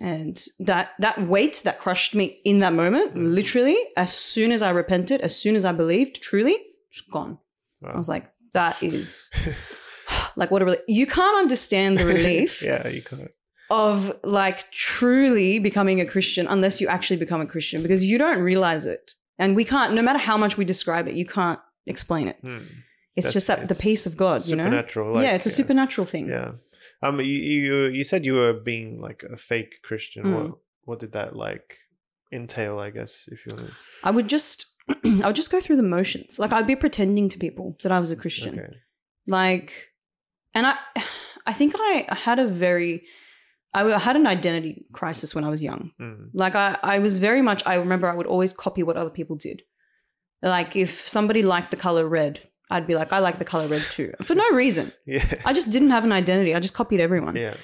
And 0.00 0.36
that 0.60 0.90
that 0.98 1.22
weight 1.22 1.62
that 1.64 1.78
crushed 1.80 2.14
me 2.14 2.40
in 2.44 2.58
that 2.60 2.72
moment, 2.74 3.14
Mm. 3.14 3.34
literally, 3.34 3.76
as 3.96 4.12
soon 4.12 4.52
as 4.52 4.60
I 4.62 4.70
repented, 4.70 5.20
as 5.22 5.34
soon 5.34 5.56
as 5.56 5.64
I 5.64 5.72
believed, 5.72 6.22
truly, 6.22 6.56
just 6.92 7.10
gone. 7.10 7.38
Wow. 7.80 7.92
I 7.94 7.96
was 7.96 8.08
like, 8.08 8.30
that 8.52 8.80
is 8.82 9.30
like 10.38 10.50
what 10.50 10.62
a 10.62 10.64
relief. 10.64 10.80
You 10.86 11.06
can't 11.06 11.36
understand 11.36 11.98
the 11.98 12.06
relief 12.14 12.62
yeah, 12.62 12.86
you 12.88 13.02
can't. 13.02 13.30
of 13.70 14.18
like 14.22 14.70
truly 14.70 15.58
becoming 15.58 16.00
a 16.00 16.06
Christian 16.06 16.46
unless 16.46 16.80
you 16.80 16.86
actually 16.88 17.16
become 17.18 17.40
a 17.40 17.46
Christian 17.46 17.82
because 17.82 18.06
you 18.06 18.16
don't 18.18 18.40
realize 18.40 18.86
it. 18.86 19.14
And 19.38 19.54
we 19.54 19.64
can't, 19.64 19.94
no 19.94 20.02
matter 20.02 20.18
how 20.18 20.36
much 20.36 20.56
we 20.56 20.64
describe 20.64 21.06
it, 21.08 21.14
you 21.14 21.26
can't 21.26 21.60
explain 21.86 22.28
it. 22.28 22.38
Hmm. 22.40 22.58
It's 23.14 23.26
That's- 23.26 23.34
just 23.34 23.46
that 23.48 23.68
the 23.68 23.74
peace 23.74 24.06
of 24.06 24.16
God, 24.16 24.46
you 24.46 24.56
know? 24.56 24.64
Supernatural. 24.64 25.14
Like, 25.14 25.24
yeah, 25.24 25.34
it's 25.34 25.46
a 25.46 25.50
supernatural 25.50 26.06
thing. 26.06 26.28
Yeah. 26.28 26.52
Um, 27.02 27.20
you, 27.20 27.26
you 27.26 27.86
you 27.86 28.04
said 28.04 28.26
you 28.26 28.34
were 28.34 28.54
being 28.54 29.00
like 29.00 29.22
a 29.22 29.36
fake 29.36 29.82
Christian. 29.82 30.24
Mm. 30.24 30.34
What 30.34 30.58
what 30.84 30.98
did 31.00 31.12
that 31.12 31.36
like 31.36 31.76
entail? 32.32 32.78
I 32.78 32.90
guess 32.90 33.28
if 33.30 33.38
you 33.46 33.56
Wanna... 33.56 33.70
I 34.02 34.10
would 34.10 34.28
just, 34.28 34.66
I 35.04 35.26
would 35.26 35.36
just 35.36 35.52
go 35.52 35.60
through 35.60 35.76
the 35.76 35.82
motions. 35.98 36.38
Like 36.38 36.52
I'd 36.52 36.66
be 36.66 36.76
pretending 36.76 37.28
to 37.28 37.38
people 37.38 37.76
that 37.82 37.92
I 37.92 38.00
was 38.00 38.10
a 38.10 38.16
Christian. 38.16 38.58
Okay. 38.58 38.76
like 39.26 39.90
and 40.54 40.66
i 40.66 40.74
i 41.46 41.52
think 41.52 41.74
i 41.76 42.06
had 42.10 42.38
a 42.38 42.46
very 42.46 43.02
I 43.74 43.98
had 43.98 44.16
an 44.16 44.26
identity 44.26 44.86
crisis 44.92 45.34
when 45.34 45.44
i 45.44 45.48
was 45.50 45.62
young. 45.62 45.92
Mm. 46.00 46.30
like 46.32 46.54
i 46.54 46.76
i 46.82 46.98
was 46.98 47.18
very 47.18 47.42
much 47.42 47.62
i 47.66 47.74
remember 47.74 48.08
i 48.08 48.14
would 48.14 48.26
always 48.26 48.52
copy 48.54 48.82
what 48.82 48.96
other 48.96 49.10
people 49.10 49.36
did. 49.36 49.62
Like 50.42 50.74
if 50.76 51.06
somebody 51.06 51.42
liked 51.42 51.70
the 51.70 51.76
color 51.76 52.06
red 52.08 52.40
i'd 52.70 52.86
be 52.86 52.94
like 52.94 53.12
i 53.12 53.18
like 53.18 53.38
the 53.38 53.44
color 53.44 53.68
red 53.68 53.82
too 53.82 54.12
for 54.22 54.34
no 54.34 54.48
reason. 54.52 54.92
Yeah. 55.06 55.24
i 55.44 55.52
just 55.52 55.70
didn't 55.72 55.90
have 55.90 56.04
an 56.04 56.12
identity. 56.12 56.54
I 56.54 56.60
just 56.60 56.74
copied 56.74 57.00
everyone. 57.00 57.36
Yeah. 57.36 57.56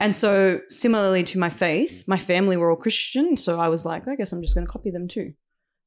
and 0.00 0.14
so 0.16 0.60
similarly 0.68 1.22
to 1.30 1.38
my 1.38 1.50
faith 1.50 2.04
my 2.06 2.18
family 2.18 2.56
were 2.56 2.70
all 2.70 2.76
christian 2.86 3.36
so 3.36 3.60
i 3.60 3.68
was 3.68 3.86
like 3.86 4.06
i 4.08 4.16
guess 4.16 4.32
i'm 4.32 4.42
just 4.42 4.54
going 4.54 4.66
to 4.66 4.72
copy 4.72 4.90
them 4.90 5.06
too. 5.08 5.32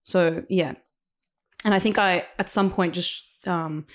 So 0.03 0.43
yeah. 0.49 0.73
And 1.65 1.73
i 1.73 1.79
think 1.79 1.97
i 1.97 2.25
at 2.39 2.49
some 2.49 2.69
point 2.71 2.93
just 2.93 3.25
um 3.45 3.85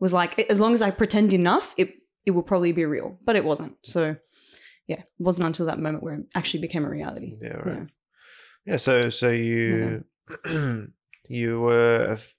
was 0.00 0.12
like 0.12 0.38
as 0.50 0.60
long 0.60 0.74
as 0.74 0.82
i 0.82 0.90
pretend 0.90 1.32
enough 1.32 1.74
it 1.78 1.90
it 2.30 2.34
will 2.34 2.48
probably 2.52 2.72
be 2.72 2.84
real 2.96 3.18
but 3.26 3.34
it 3.40 3.44
wasn't 3.44 3.74
so 3.82 4.02
yeah 4.86 5.00
it 5.00 5.24
wasn't 5.28 5.46
until 5.50 5.66
that 5.66 5.78
moment 5.84 6.02
where 6.04 6.14
it 6.18 6.26
actually 6.38 6.60
became 6.66 6.84
a 6.86 6.90
reality 6.98 7.30
Yeah. 7.42 7.48
Yeah. 7.66 7.70
Right. 7.70 7.88
Yeah. 8.68 8.76
So 8.86 8.94
so 9.20 9.28
you 9.30 10.04
you 11.38 11.60
were 11.60 12.04
a, 12.14 12.18
f- 12.22 12.34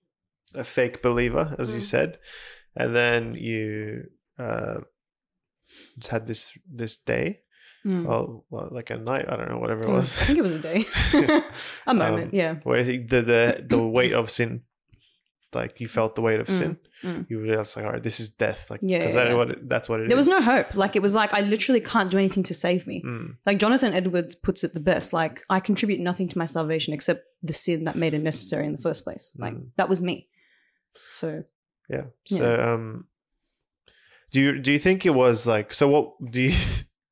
a 0.56 0.64
fake 0.64 1.02
believer, 1.02 1.46
as 1.62 1.68
you 1.74 1.80
Mm. 1.82 1.92
said, 1.94 2.10
and 2.76 2.96
then 2.96 3.36
you 3.36 4.06
uh, 4.46 4.78
had 6.10 6.28
this 6.28 6.58
this 6.68 6.98
day. 6.98 7.40
Mm. 7.86 8.06
Well, 8.06 8.46
well, 8.52 8.70
like 8.72 8.92
a 8.92 8.98
night. 8.98 9.26
I 9.28 9.36
don't 9.38 9.50
know. 9.50 9.58
Whatever 9.58 9.84
It 9.86 9.90
it 9.90 9.94
was- 9.94 10.16
was. 10.16 10.22
i 10.22 10.26
think 10.26 10.38
it 10.40 10.48
was 10.50 10.54
a 10.54 10.60
day 10.60 10.80
a 11.88 11.94
moment 12.04 12.30
Um, 12.32 12.36
yeah 12.42 12.54
where 12.64 12.84
the 12.84 12.98
the 13.32 13.66
the 13.74 13.82
weight 13.98 14.14
of 14.14 14.30
sin, 14.30 14.62
like 15.54 15.80
you 15.80 15.88
felt 15.88 16.16
the 16.16 16.22
weight 16.22 16.40
of 16.40 16.48
Mm, 16.48 16.58
sin. 16.58 16.78
mm. 17.04 17.26
You 17.30 17.46
just 17.56 17.76
like, 17.76 17.86
all 17.86 17.92
right, 17.92 18.04
this 18.04 18.20
is 18.20 18.30
death. 18.30 18.70
Like, 18.72 18.80
Yeah, 18.84 19.00
yeah, 19.00 19.12
that 19.14 19.28
yeah. 19.28 19.34
what 19.36 19.50
it, 19.52 19.70
that's 19.70 19.88
what 19.90 20.00
it 20.00 20.04
is. 20.04 20.10
there 20.10 20.18
was 20.18 20.28
no 20.28 20.42
hope 20.42 20.76
like 20.76 20.96
it 20.96 21.02
was 21.02 21.14
like 21.16 21.34
i 21.34 21.42
literally 21.42 21.82
can't 21.82 22.10
do 22.12 22.18
anything 22.18 22.44
to 22.44 22.54
save 22.54 22.86
me 22.88 23.02
Mm, 23.06 23.36
Like 23.46 23.58
Jonathan 23.60 23.94
Edwards 23.94 24.36
puts 24.36 24.64
it 24.64 24.74
the 24.74 24.80
best. 24.80 25.12
Like 25.14 25.44
I 25.50 25.60
contribute 25.60 26.00
nothing 26.00 26.28
to 26.30 26.38
my 26.38 26.46
salvation 26.46 26.94
except 26.94 27.26
the 27.44 27.54
sin 27.54 27.84
that 27.86 27.96
made 27.96 28.14
it 28.14 28.22
necessary 28.24 28.66
in 28.66 28.72
the 28.74 28.82
first 28.82 29.04
place. 29.04 29.36
Like 29.40 29.54
Mm. 29.56 29.68
that 29.78 29.90
was 29.90 30.02
me. 30.02 30.28
So 31.12 31.44
yeah. 31.90 32.06
So, 32.26 32.46
um, 32.74 33.06
do 34.32 34.40
you 34.42 34.60
do 34.60 34.72
you 34.72 34.80
think 34.80 35.06
it 35.06 35.10
was 35.24 35.46
like 35.48 35.74
so? 35.74 35.88
What 35.90 36.32
do 36.32 36.42
you 36.42 36.54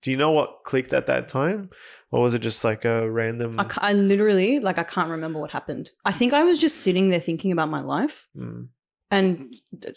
do? 0.01 0.11
You 0.11 0.17
know 0.17 0.31
what 0.31 0.63
clicked 0.65 0.93
at 0.93 1.07
that 1.07 1.27
time, 1.27 1.69
or 2.11 2.21
was 2.21 2.33
it 2.33 2.39
just 2.39 2.63
like 2.63 2.85
a 2.85 3.09
random? 3.09 3.59
I, 3.59 3.65
I 3.77 3.93
literally 3.93 4.59
like 4.59 4.77
I 4.77 4.83
can't 4.83 5.09
remember 5.11 5.39
what 5.39 5.51
happened. 5.51 5.91
I 6.05 6.11
think 6.11 6.33
I 6.33 6.43
was 6.43 6.59
just 6.59 6.77
sitting 6.81 7.09
there 7.09 7.19
thinking 7.19 7.51
about 7.51 7.69
my 7.69 7.81
life, 7.81 8.27
Mm. 8.37 8.67
and 9.11 9.55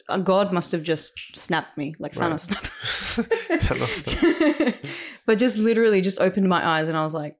uh, 0.09 0.19
God 0.19 0.53
must 0.53 0.73
have 0.73 0.83
just 0.83 1.13
snapped 1.37 1.77
me 1.77 1.95
like 1.99 2.15
Right. 2.17 2.33
Thanos 2.33 2.41
snap. 2.49 2.63
Thanos 3.63 5.19
but 5.27 5.39
just 5.39 5.57
literally 5.59 6.01
just 6.01 6.21
opened 6.21 6.49
my 6.49 6.67
eyes 6.67 6.89
and 6.89 6.97
I 6.97 7.03
was 7.03 7.15
like, 7.15 7.37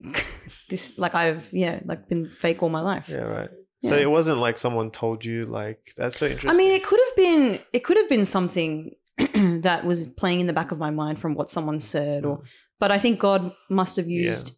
this 0.68 0.98
like 0.98 1.14
I've 1.14 1.48
yeah 1.52 1.80
like 1.84 2.08
been 2.08 2.28
fake 2.30 2.62
all 2.62 2.68
my 2.68 2.80
life. 2.80 3.08
yeah, 3.08 3.18
right. 3.18 3.50
So 3.84 3.94
Yeah. 3.96 4.02
it 4.02 4.10
wasn't 4.10 4.38
like 4.38 4.58
someone 4.58 4.90
told 4.90 5.24
you 5.24 5.42
like 5.42 5.92
that's 5.96 6.16
so 6.16 6.26
interesting. 6.26 6.50
I 6.50 6.54
mean, 6.56 6.72
it 6.72 6.84
could 6.84 7.00
have 7.06 7.16
been 7.16 7.60
it 7.72 7.84
could 7.84 7.96
have 7.96 8.08
been 8.08 8.24
something 8.24 8.92
that 9.62 9.84
was 9.84 10.06
playing 10.06 10.40
in 10.40 10.46
the 10.46 10.52
back 10.52 10.70
of 10.72 10.78
my 10.78 10.90
mind 10.90 11.18
from 11.18 11.34
what 11.34 11.48
someone 11.50 11.80
said, 11.80 12.24
or 12.24 12.42
but 12.78 12.90
I 12.90 12.98
think 12.98 13.18
God 13.18 13.52
must 13.70 13.96
have 13.96 14.06
Mm. 14.06 14.10
Yeah. 14.22 14.28
used 14.30 14.52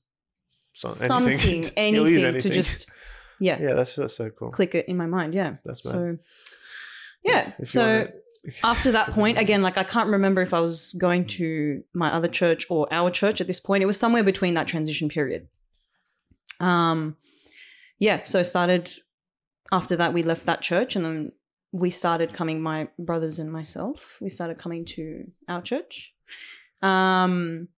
So- 0.73 0.89
something, 0.89 1.39
He'll 1.77 2.09
use 2.09 2.23
anything, 2.25 2.41
to 2.43 2.51
just 2.51 2.91
yeah, 3.41 3.59
yeah, 3.61 3.75
that's, 3.75 3.95
that's 3.95 4.17
so 4.17 4.31
cool. 4.31 4.51
click 4.51 4.75
it 4.75 4.87
in 4.89 4.97
my 4.97 5.07
mind. 5.07 5.35
Yeah, 5.35 5.57
That's 5.65 5.83
so 5.83 6.17
yeah. 7.25 7.53
If 7.59 7.71
So 7.71 8.09
after 8.65 8.93
that 8.93 9.11
point, 9.19 9.39
again, 9.39 9.63
like 9.63 9.79
I 9.79 9.85
can't 9.85 10.11
remember 10.11 10.41
if 10.43 10.53
I 10.55 10.61
was 10.61 10.95
going 11.01 11.25
to 11.39 11.83
my 11.95 12.13
other 12.13 12.29
church 12.29 12.67
or 12.71 12.87
our 12.93 13.11
church 13.11 13.41
at 13.41 13.47
this 13.47 13.61
point. 13.61 13.83
It 13.83 13.87
was 13.87 13.99
somewhere 13.99 14.25
between 14.25 14.55
that 14.55 14.67
transition 14.67 15.09
period. 15.09 15.49
Um, 16.61 17.17
yeah. 17.99 18.23
So 18.23 18.43
started 18.43 18.91
after 19.71 19.97
that. 19.97 20.13
We 20.13 20.23
left 20.23 20.47
that 20.47 20.61
church, 20.63 20.97
and 20.97 21.05
then 21.05 21.33
we 21.73 21.91
started 21.91 22.33
coming. 22.33 22.61
My 22.63 22.89
brothers 22.99 23.39
and 23.39 23.53
myself, 23.53 24.19
we 24.21 24.29
started 24.29 24.59
coming 24.59 24.85
to 24.97 25.31
our 25.49 25.63
church. 25.63 26.15
Um, 26.83 27.69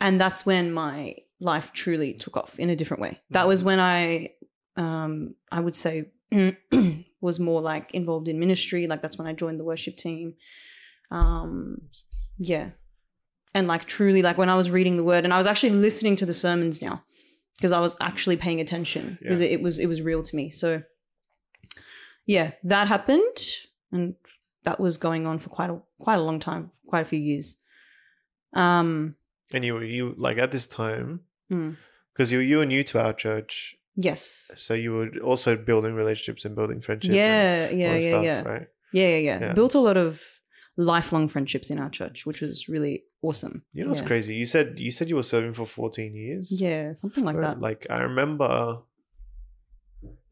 and 0.00 0.20
that's 0.20 0.44
when 0.44 0.72
my 0.72 1.16
life 1.40 1.72
truly 1.72 2.14
took 2.14 2.36
off 2.36 2.58
in 2.58 2.70
a 2.70 2.76
different 2.76 3.00
way. 3.02 3.20
That 3.30 3.46
was 3.46 3.62
when 3.64 3.80
I, 3.80 4.30
um, 4.76 5.34
I 5.50 5.60
would 5.60 5.74
say, 5.74 6.10
was 7.20 7.38
more 7.40 7.62
like 7.62 7.92
involved 7.94 8.28
in 8.28 8.38
ministry. 8.38 8.86
Like 8.86 9.00
that's 9.02 9.16
when 9.18 9.26
I 9.26 9.32
joined 9.32 9.58
the 9.60 9.64
worship 9.64 9.96
team. 9.96 10.34
Um, 11.10 11.78
yeah, 12.38 12.70
and 13.54 13.68
like 13.68 13.84
truly, 13.86 14.20
like 14.22 14.36
when 14.36 14.48
I 14.50 14.56
was 14.56 14.70
reading 14.70 14.96
the 14.96 15.04
word, 15.04 15.24
and 15.24 15.32
I 15.32 15.38
was 15.38 15.46
actually 15.46 15.70
listening 15.70 16.16
to 16.16 16.26
the 16.26 16.32
sermons 16.34 16.82
now 16.82 17.04
because 17.56 17.72
I 17.72 17.78
was 17.80 17.96
actually 18.00 18.36
paying 18.36 18.60
attention 18.60 19.16
because 19.22 19.40
Yeah. 19.40 19.46
it, 19.46 19.52
it 19.52 19.62
was 19.62 19.78
it 19.78 19.86
was 19.86 20.02
real 20.02 20.22
to 20.22 20.36
me. 20.36 20.50
So 20.50 20.82
yeah, 22.26 22.52
that 22.64 22.88
happened, 22.88 23.38
and 23.92 24.14
that 24.64 24.80
was 24.80 24.96
going 24.96 25.26
on 25.26 25.38
for 25.38 25.50
quite 25.50 25.70
a 25.70 25.80
quite 25.98 26.18
a 26.18 26.22
long 26.22 26.38
time, 26.38 26.70
quite 26.86 27.02
a 27.02 27.04
few 27.04 27.18
years. 27.18 27.58
Um, 28.54 29.16
and 29.52 29.64
you 29.64 29.74
were 29.74 29.84
you 29.84 30.14
like 30.16 30.38
at 30.38 30.52
this 30.52 30.66
time 30.66 31.20
mm, 31.50 31.76
because 32.12 32.32
you 32.32 32.40
you 32.40 32.58
were 32.58 32.66
new 32.66 32.82
to 32.84 33.02
our 33.04 33.12
church, 33.12 33.76
yes, 33.96 34.50
so 34.56 34.74
you 34.74 34.92
were 34.92 35.10
also 35.22 35.56
building 35.56 35.94
relationships 35.94 36.44
and 36.44 36.54
building 36.54 36.80
friendships. 36.80 37.14
yeah, 37.14 37.66
and 37.66 37.78
yeah, 37.78 37.94
yeah, 37.96 38.08
stuff, 38.08 38.24
yeah. 38.24 38.42
Right. 38.42 38.68
Yeah, 38.92 39.08
yeah, 39.08 39.16
yeah, 39.16 39.40
Yeah. 39.40 39.52
Built 39.54 39.74
a 39.74 39.80
lot 39.80 39.96
of 39.96 40.22
lifelong 40.76 41.28
friendships 41.28 41.70
in 41.70 41.78
our 41.78 41.90
church, 41.90 42.26
which 42.26 42.40
was 42.40 42.68
really 42.68 43.04
awesome. 43.22 43.64
You 43.72 43.84
know 43.84 43.90
what's 43.90 44.00
yeah. 44.02 44.06
crazy? 44.06 44.34
You 44.36 44.46
said 44.46 44.78
you 44.78 44.90
said 44.90 45.08
you 45.08 45.16
were 45.16 45.22
serving 45.22 45.54
for 45.54 45.66
fourteen 45.66 46.14
years. 46.14 46.50
Yeah, 46.50 46.92
something 46.92 47.24
like 47.24 47.36
Right, 47.36 47.42
that. 47.42 47.60
Like 47.60 47.86
I 47.90 48.02
remember, 48.02 48.82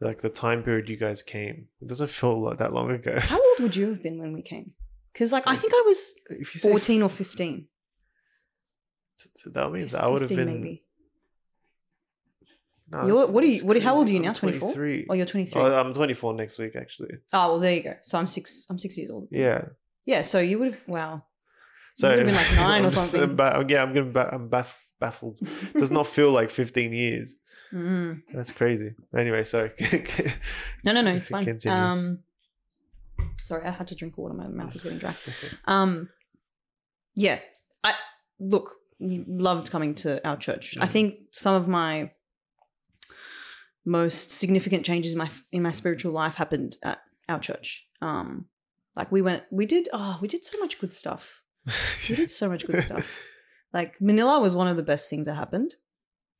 like 0.03 0.21
the 0.21 0.29
time 0.31 0.63
period 0.63 0.89
you 0.89 0.97
guys 0.97 1.23
came. 1.23 1.69
It 1.81 1.89
doesn't 1.89 2.11
feel 2.11 2.39
like 2.41 2.59
that 2.59 2.73
long 2.73 2.91
ago. 2.91 3.15
How 3.19 3.37
old 3.39 3.61
would 3.61 3.77
you 3.77 3.87
have 3.89 4.03
been 4.03 4.19
when 4.19 4.33
we 4.33 4.43
came? 4.43 4.73
Because 5.13 5.33
like 5.33 5.45
I 5.47 5.57
think 5.57 5.73
I 5.75 5.83
was 5.87 6.15
If 6.31 6.55
you 6.55 6.61
say 6.61 6.69
fourteen 6.71 7.03
or 7.03 7.09
fifteen. 7.11 7.67
f- 9.21 9.53
that 9.53 9.71
means 9.73 9.95
I 9.95 10.07
would 10.09 10.23
have 10.23 10.29
been. 10.31 10.47
maybe. 10.47 10.85
No, 12.91 13.07
You're- 13.07 13.27
what 13.33 13.43
are 13.43 13.47
you- 13.47 13.65
what- 13.65 13.81
how 13.83 13.95
old 13.97 14.09
are 14.09 14.13
you 14.13 14.21
now? 14.21 14.31
I'm 14.31 14.35
24? 14.35 14.75
Oh, 15.09 15.15
you're 15.15 15.25
twenty 15.27 15.47
three. 15.47 15.63
Oh, 15.63 15.75
I'm 15.81 15.95
24 15.95 16.35
next 16.35 16.59
week, 16.59 16.77
actually. 16.77 17.15
oh 17.33 17.53
well, 17.53 17.59
there 17.59 17.75
you 17.75 17.83
go. 17.83 17.95
So 18.03 18.19
I'm 18.19 18.27
six. 18.27 18.67
I'm 18.69 18.79
six 18.79 18.99
years 18.99 19.11
old. 19.11 19.29
Yeah. 19.31 19.63
Yeah. 20.05 20.23
So 20.23 20.41
you 20.41 20.59
would 20.59 20.73
have. 20.73 20.81
Wow. 20.87 21.25
So 21.97 22.09
you 22.11 22.17
would 22.19 22.19
have 22.19 22.27
been 22.27 22.35
like 22.37 22.57
nine 22.69 22.83
or 22.85 22.91
just- 22.91 23.15
uh, 23.15 23.19
something. 23.19 23.37
ba- 23.37 23.65
yeah, 23.69 23.83
I'm 23.83 23.93
getting 23.95 24.13
ba- 24.13 24.31
I'm 24.35 24.51
baff- 24.51 24.79
baffled. 25.01 25.39
Does 25.75 25.91
not 25.91 26.07
feel 26.07 26.33
like 26.33 26.51
15 26.51 26.93
years. 26.93 27.37
Mm. 27.73 28.23
That's 28.35 28.53
crazy. 28.53 28.95
Anyway, 29.17 29.45
sorry. 29.45 29.73
No, 30.85 30.93
no, 30.93 31.01
no. 31.03 31.13
It's 31.15 31.29
fine. 31.31 31.45
Continue. 31.45 31.79
Um, 31.79 32.19
sorry, 33.39 33.65
I 33.67 33.71
had 33.71 33.87
to 33.89 33.95
drink 33.95 34.19
water. 34.19 34.35
My 34.35 34.49
mouth 34.49 34.73
was 34.73 34.83
getting 34.83 34.99
dry. 34.99 35.15
Um, 35.67 36.09
yeah, 37.15 37.39
I 37.85 37.95
look 38.39 38.77
loved 39.01 39.71
coming 39.71 39.95
to 39.97 40.27
our 40.27 40.37
church. 40.37 40.77
I 40.79 40.85
Mhm. 40.87 40.91
think 40.91 41.15
some 41.33 41.55
of 41.55 41.67
my 41.69 42.13
most 43.85 44.31
significant 44.31 44.85
changes 44.85 45.13
in 45.13 45.19
my 45.19 45.31
in 45.51 45.63
my 45.63 45.71
spiritual 45.71 46.13
life 46.13 46.37
happened 46.37 46.77
at 46.83 47.01
our 47.29 47.41
church. 47.41 47.87
Um, 48.01 48.47
like 48.97 49.11
we 49.11 49.23
went, 49.23 49.45
we 49.51 49.67
did, 49.67 49.89
oh, 49.93 50.19
we 50.21 50.29
did 50.29 50.45
so 50.45 50.59
much 50.59 50.79
good 50.79 50.93
stuff. 50.93 51.43
We 52.09 52.17
did 52.17 52.31
so 52.31 52.49
much 52.49 52.67
good 52.67 52.81
stuff. 52.81 53.19
Like 53.73 54.01
Manila 54.01 54.41
was 54.41 54.55
one 54.55 54.69
of 54.69 54.77
the 54.77 54.83
best 54.83 55.09
things 55.09 55.27
that 55.27 55.35
happened. 55.35 55.75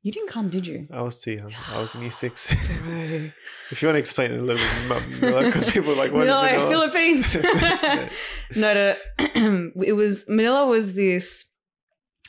You 0.05 0.11
didn't 0.11 0.27
come, 0.29 0.49
did 0.49 0.67
you? 0.67 0.85
I 0.91 1.01
was 1.01 1.21
too 1.21 1.31
young. 1.31 1.53
I 1.71 1.79
was 1.79 1.95
in 1.95 2.01
year 2.01 2.11
six. 2.11 2.51
if 3.71 3.81
you 3.81 3.87
want 3.87 3.95
to 3.95 3.99
explain 3.99 4.31
it 4.33 4.39
a 4.39 4.43
little 4.43 4.65
bit, 4.89 5.45
because 5.45 5.71
people 5.71 5.93
are 5.93 5.95
like, 5.95 6.11
what 6.11 6.23
is 6.23 6.27
no, 6.27 6.41
Manila? 6.41 6.69
Philippines. 6.69 7.35
no, 8.57 8.73
to, 8.73 9.71
it 9.87 9.93
was 9.95 10.25
Manila 10.27 10.67
was 10.67 10.93
this. 10.95 11.49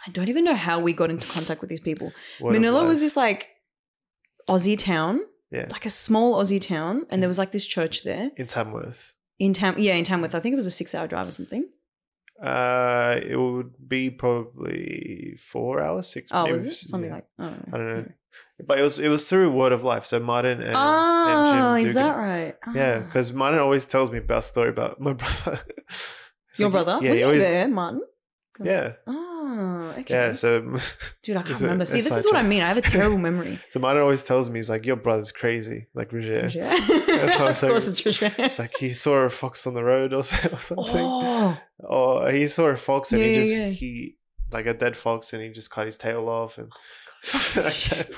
I 0.06 0.10
don't 0.12 0.28
even 0.28 0.44
know 0.44 0.54
how 0.54 0.78
we 0.78 0.92
got 0.92 1.10
into 1.10 1.26
contact 1.26 1.60
with 1.60 1.68
these 1.70 1.80
people. 1.80 2.12
Of 2.40 2.52
Manila 2.52 2.84
was 2.86 3.00
this 3.00 3.16
like 3.16 3.48
Aussie 4.48 4.78
town, 4.78 5.20
Yeah. 5.50 5.66
like 5.70 5.84
a 5.86 5.90
small 5.90 6.40
Aussie 6.40 6.60
town, 6.60 7.06
and 7.10 7.20
there 7.22 7.28
was 7.28 7.38
like 7.38 7.50
this 7.50 7.66
church 7.66 8.04
there 8.04 8.30
in 8.36 8.46
Tamworth. 8.46 9.14
in 9.40 9.52
Tam. 9.52 9.74
Yeah, 9.78 9.94
in 9.94 10.04
Tamworth. 10.04 10.36
I 10.36 10.40
think 10.40 10.52
it 10.52 10.56
was 10.56 10.66
a 10.66 10.70
six-hour 10.70 11.08
drive 11.08 11.26
or 11.26 11.32
something. 11.32 11.68
Uh, 12.42 13.20
it 13.22 13.36
would 13.36 13.72
be 13.88 14.10
probably 14.10 15.36
four 15.38 15.80
hours, 15.80 16.08
six. 16.12 16.30
Oh, 16.32 16.50
was 16.52 16.64
it 16.64 16.74
something 16.74 17.08
yeah. 17.10 17.14
like? 17.16 17.26
Oh, 17.38 17.54
I 17.72 17.76
don't 17.76 17.86
know. 17.86 18.04
But 18.66 18.78
it 18.78 18.82
was 18.82 18.98
it 18.98 19.08
was 19.08 19.28
through 19.28 19.50
word 19.52 19.72
of 19.72 19.82
life. 19.84 20.04
So 20.04 20.18
Martin 20.20 20.60
and, 20.60 20.74
Oh, 20.76 21.26
and 21.28 21.48
Jim. 21.80 21.86
is 21.88 21.94
Dugan- 21.94 22.08
that 22.08 22.16
right? 22.16 22.54
Yeah, 22.74 23.00
Ah. 23.02 23.06
because 23.06 23.32
Martin 23.32 23.60
always 23.60 23.86
tells 23.86 24.10
me 24.10 24.18
about 24.18 24.38
a 24.38 24.42
story 24.42 24.70
about 24.70 25.00
my 25.00 25.12
brother. 25.20 25.60
Your 26.58 26.70
like, 26.70 26.84
brother 26.84 26.98
Yeah, 27.04 27.10
was 27.10 27.18
he 27.18 27.18
he 27.18 27.24
always. 27.24 27.42
there, 27.42 27.68
Martin? 27.68 28.02
Yeah, 28.62 28.92
Oh, 29.06 29.23
okay. 30.00 30.14
yeah. 30.14 30.32
So, 30.32 30.60
Dude, 31.22 31.36
I 31.36 31.42
can't 31.42 31.60
remember. 31.60 31.84
See, 31.84 32.00
this 32.00 32.12
is 32.16 32.26
what 32.26 32.36
I 32.36 32.42
mean. 32.42 32.62
I 32.62 32.68
have 32.68 32.76
a 32.76 32.82
terrible 32.82 33.18
memory. 33.18 33.58
so 33.70 33.80
Martin 33.80 34.02
always 34.02 34.24
tells 34.24 34.50
me 34.50 34.58
he's 34.58 34.70
like, 34.70 34.84
your 34.86 34.96
brother's 34.96 35.32
crazy, 35.32 35.86
like 35.94 36.12
Roger. 36.12 36.42
Roger. 36.42 36.64
Of 37.14 37.40
was 37.40 37.62
like- 37.62 37.70
course, 37.70 37.86
it's 37.88 38.04
Roger. 38.04 38.34
It's 38.38 38.58
like 38.58 38.74
he 38.78 38.92
saw 38.92 39.18
a 39.24 39.30
fox 39.30 39.66
on 39.66 39.74
the 39.74 39.84
road 39.84 40.12
or 40.12 40.18
or 40.18 40.22
something. 40.22 40.76
Oh, 40.78 41.58
Or 41.78 42.30
he 42.30 42.46
saw 42.46 42.66
a 42.66 42.76
fox 42.76 43.12
and 43.12 43.20
Yeah, 43.20 43.26
he 43.28 43.34
just 43.34 43.50
yeah. 43.52 43.68
he 43.68 44.16
like 44.52 44.66
a 44.66 44.74
dead 44.74 44.96
fox 44.96 45.32
and 45.32 45.42
he 45.42 45.50
just 45.50 45.70
cut 45.70 45.86
his 45.86 45.96
tail 45.98 46.28
off 46.28 46.58
and 46.58 46.68
oh, 46.72 46.78
something 47.22 47.64
like 47.64 47.84
that. 47.84 48.10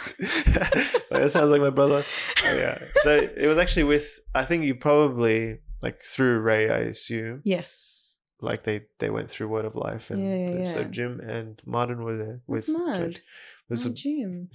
like, 1.10 1.20
that 1.22 1.30
sounds 1.30 1.50
like 1.50 1.60
my 1.60 1.70
brother. 1.70 2.02
Oh, 2.44 2.56
yeah. 2.56 2.78
So 3.02 3.14
it 3.36 3.46
was 3.46 3.58
actually 3.58 3.84
with 3.84 4.20
I 4.34 4.44
think 4.44 4.64
you 4.64 4.74
probably 4.74 5.58
like 5.82 6.02
through 6.02 6.40
Ray, 6.40 6.68
I 6.70 6.78
assume. 6.78 7.42
yes. 7.44 7.92
Like 8.40 8.64
they 8.64 8.82
they 8.98 9.08
went 9.10 9.30
through 9.30 9.48
Word 9.48 9.64
of 9.64 9.76
Life 9.76 10.10
and 10.10 10.22
Yeah, 10.22 10.58
yeah, 10.58 10.72
so 10.72 10.80
yeah. 10.80 10.88
Jim 10.88 11.20
and 11.20 11.60
Martin 11.64 12.02
were 12.04 12.16
there 12.16 12.40
That's 12.48 12.66
with. 12.68 12.76
George. 12.76 13.22
There's 13.68 13.82
some- 13.82 13.94
Jim. 13.94 14.48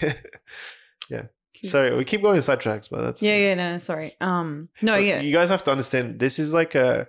yeah. 1.10 1.26
Cute. 1.54 1.70
Sorry, 1.70 1.94
we 1.96 2.04
keep 2.04 2.22
going 2.22 2.38
sidetracks, 2.40 2.88
but 2.90 3.00
that's 3.02 3.22
Yeah, 3.22 3.36
yeah, 3.36 3.54
no, 3.54 3.78
sorry. 3.78 4.14
Um, 4.20 4.68
no, 4.82 4.94
But 4.96 5.04
yeah. 5.04 5.20
You 5.20 5.32
guys 5.32 5.48
have 5.50 5.64
to 5.64 5.70
understand 5.70 6.18
this 6.20 6.38
is 6.38 6.52
like 6.52 6.74
a 6.74 7.08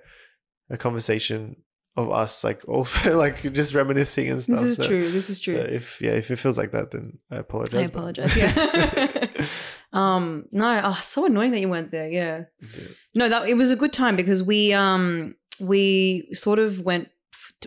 a 0.69 0.77
conversation 0.77 1.57
of 1.95 2.11
us, 2.11 2.43
like 2.43 2.61
also 2.67 3.17
like 3.17 3.41
just 3.53 3.73
reminiscing 3.73 4.29
and 4.29 4.41
stuff. 4.41 4.59
This 4.59 4.69
is 4.69 4.75
so, 4.77 4.87
true. 4.87 5.09
This 5.11 5.29
is 5.29 5.37
So 5.43 5.51
true. 5.51 5.59
if 5.59 6.01
yeah, 6.01 6.11
if 6.11 6.31
it 6.31 6.37
feels 6.37 6.57
like 6.57 6.71
that, 6.71 6.91
then 6.91 7.19
I 7.29 7.37
apologize. 7.37 7.89
I 7.89 7.91
but- 7.91 7.99
apologize. 7.99 8.37
Yeah. 8.37 9.45
um, 9.93 10.45
no, 10.51 10.81
oh, 10.83 10.99
so 11.01 11.25
annoying 11.25 11.51
that 11.51 11.59
you 11.59 11.69
weren't 11.69 11.91
there. 11.91 12.09
Yeah. 12.09 12.43
Yeah. 12.61 12.87
No, 13.15 13.29
that 13.29 13.49
it 13.49 13.55
was 13.55 13.71
a 13.71 13.75
good 13.75 13.93
time 13.93 14.15
because 14.15 14.41
we 14.43 14.73
um 14.73 15.35
we 15.59 16.27
sort 16.33 16.59
of 16.59 16.81
went 16.81 17.09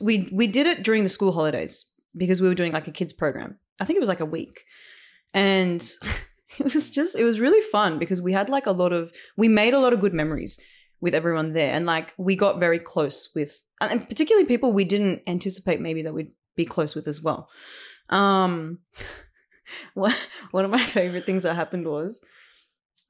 we 0.00 0.28
we 0.32 0.46
did 0.46 0.66
it 0.66 0.82
during 0.82 1.02
the 1.02 1.08
school 1.08 1.32
holidays 1.32 1.86
because 2.16 2.40
we 2.40 2.48
were 2.48 2.54
doing 2.54 2.72
like 2.72 2.88
a 2.88 2.92
kids 2.92 3.12
program. 3.12 3.58
I 3.80 3.84
think 3.84 3.96
it 3.96 4.00
was 4.00 4.08
like 4.08 4.20
a 4.20 4.26
week. 4.26 4.64
And 5.32 5.80
it 6.58 6.74
was 6.74 6.90
just 6.90 7.16
it 7.16 7.24
was 7.24 7.40
really 7.40 7.62
fun 7.70 7.98
because 7.98 8.20
we 8.20 8.32
had 8.32 8.48
like 8.48 8.66
a 8.66 8.72
lot 8.72 8.92
of 8.92 9.12
we 9.36 9.48
made 9.48 9.74
a 9.74 9.80
lot 9.80 9.92
of 9.92 10.00
good 10.00 10.14
memories 10.14 10.60
with 11.00 11.14
everyone 11.14 11.52
there 11.52 11.72
and 11.72 11.86
like 11.86 12.12
we 12.18 12.36
got 12.36 12.60
very 12.60 12.78
close 12.78 13.30
with 13.34 13.62
and 13.80 14.06
particularly 14.06 14.46
people 14.46 14.72
we 14.72 14.84
didn't 14.84 15.22
anticipate 15.26 15.80
maybe 15.80 16.02
that 16.02 16.12
we'd 16.12 16.32
be 16.56 16.64
close 16.64 16.94
with 16.94 17.06
as 17.06 17.22
well. 17.22 17.48
Um 18.08 18.80
one 19.94 20.64
of 20.64 20.70
my 20.70 20.84
favorite 20.84 21.26
things 21.26 21.44
that 21.44 21.54
happened 21.54 21.86
was 21.86 22.20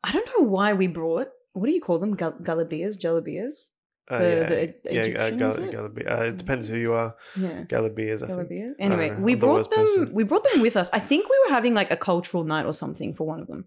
I 0.04 0.12
don't 0.12 0.28
know 0.38 0.46
why 0.46 0.72
we 0.72 0.87
brought 0.87 1.28
what 1.52 1.66
do 1.66 1.72
you 1.72 1.80
call 1.80 1.99
them? 1.99 2.14
Gal- 2.14 2.38
Galabeas, 2.40 2.96
jalabeas? 2.96 3.70
Uh, 4.09 4.19
The- 4.19 4.26
yeah, 4.28 4.49
the 4.49 4.95
yeah, 4.95 5.02
Egyptian, 5.02 5.42
is 5.42 5.57
it? 5.59 6.07
Uh, 6.09 6.30
depends 6.33 6.66
who 6.66 6.76
you 6.76 6.92
are. 6.95 7.14
Yeah. 7.37 7.62
Galabeas, 7.69 8.23
I 8.23 8.45
think. 8.45 8.75
Anyway, 8.80 9.14
we 9.21 9.35
I'm 9.35 9.38
brought 9.38 9.54
worst 9.54 9.71
them. 9.71 9.78
person. 9.80 10.12
We 10.12 10.25
brought 10.25 10.45
them 10.52 10.62
with 10.62 10.76
us. 10.76 10.90
I 10.92 10.99
think 10.99 11.28
we 11.28 11.38
were 11.47 11.54
having 11.54 11.75
like 11.75 11.90
a 11.92 11.97
cultural 11.97 12.42
night 12.45 12.66
or 12.66 12.73
something 12.73 13.14
for 13.14 13.25
one 13.26 13.40
of 13.40 13.47
them. 13.47 13.66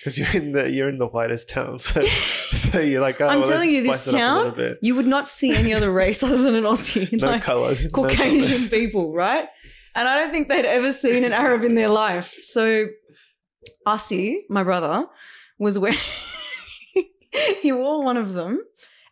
Because 0.00 0.18
you're 0.18 0.42
in 0.42 0.52
the 0.52 0.70
you're 0.70 0.88
in 0.88 0.98
the 0.98 1.06
whitest 1.06 1.48
town, 1.50 1.80
so 1.80 2.00
so 2.02 2.80
you're 2.80 3.00
like, 3.00 3.20
oh, 3.20 3.28
I'm 3.28 3.40
well, 3.40 3.48
telling 3.48 3.70
you, 3.70 3.82
this 3.82 4.02
spice 4.02 4.14
it 4.14 4.20
up 4.20 4.56
a 4.58 4.62
town. 4.68 4.76
You 4.82 4.94
would 4.94 5.06
not 5.06 5.26
see 5.26 5.54
any 5.54 5.72
other 5.74 5.90
race 5.90 6.22
other 6.22 6.40
than 6.42 6.54
an 6.54 6.64
Aussie, 6.64 7.10
no 7.20 7.26
like 7.28 7.42
colors, 7.42 7.84
no 7.84 7.90
Caucasian 7.90 8.40
colours. 8.40 8.68
people, 8.68 9.12
right? 9.14 9.46
And 9.94 10.06
I 10.06 10.18
don't 10.18 10.32
think 10.32 10.48
they'd 10.48 10.64
ever 10.66 10.92
seen 10.92 11.24
an 11.24 11.32
Arab 11.32 11.64
in 11.64 11.74
their 11.74 11.88
life. 11.88 12.36
So, 12.40 12.86
Asi, 13.86 14.44
my 14.48 14.62
brother, 14.62 15.06
was 15.58 15.78
wearing. 15.78 15.98
he 17.62 17.72
wore 17.72 18.04
one 18.04 18.16
of 18.16 18.34
them, 18.34 18.60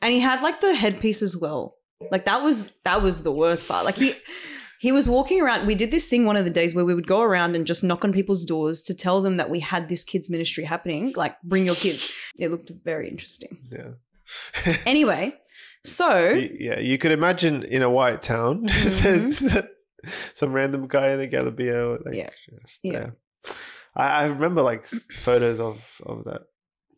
and 0.02 0.12
he 0.12 0.20
had 0.20 0.42
like 0.42 0.60
the 0.60 0.74
headpiece 0.74 1.22
as 1.22 1.36
well. 1.36 1.76
Like 2.10 2.24
that 2.26 2.42
was 2.42 2.78
that 2.82 3.02
was 3.02 3.22
the 3.22 3.32
worst 3.32 3.66
part. 3.68 3.84
Like 3.84 3.96
he. 3.96 4.14
He 4.78 4.92
was 4.92 5.08
walking 5.08 5.40
around. 5.40 5.66
We 5.66 5.74
did 5.74 5.90
this 5.90 6.06
thing 6.06 6.26
one 6.26 6.36
of 6.36 6.44
the 6.44 6.50
days 6.50 6.74
where 6.74 6.84
we 6.84 6.94
would 6.94 7.06
go 7.06 7.22
around 7.22 7.56
and 7.56 7.66
just 7.66 7.82
knock 7.82 8.04
on 8.04 8.12
people's 8.12 8.44
doors 8.44 8.82
to 8.82 8.94
tell 8.94 9.22
them 9.22 9.38
that 9.38 9.48
we 9.48 9.58
had 9.58 9.88
this 9.88 10.04
kids 10.04 10.28
ministry 10.28 10.64
happening. 10.64 11.14
Like, 11.16 11.40
bring 11.42 11.64
your 11.64 11.74
kids. 11.76 12.12
It 12.38 12.50
looked 12.50 12.70
very 12.84 13.08
interesting. 13.08 13.56
Yeah. 13.72 13.92
Anyway, 14.84 15.34
so 15.82 16.28
yeah, 16.60 16.78
you 16.78 16.98
could 16.98 17.10
imagine 17.10 17.62
in 17.62 17.80
a 17.80 17.88
white 17.88 18.20
town, 18.20 18.66
Mhm. 18.68 19.66
some 20.34 20.52
random 20.52 20.86
guy 20.88 21.12
in 21.12 21.20
a 21.20 21.26
Galabia. 21.26 22.04
Like, 22.04 22.14
Yeah. 22.14 22.30
Just, 22.60 22.80
Yeah. 22.84 22.92
yeah. 22.92 23.52
I, 23.96 24.06
I 24.08 24.26
remember 24.26 24.60
like 24.60 24.84
photos 24.86 25.58
of 25.58 26.02
of 26.04 26.24
that. 26.24 26.42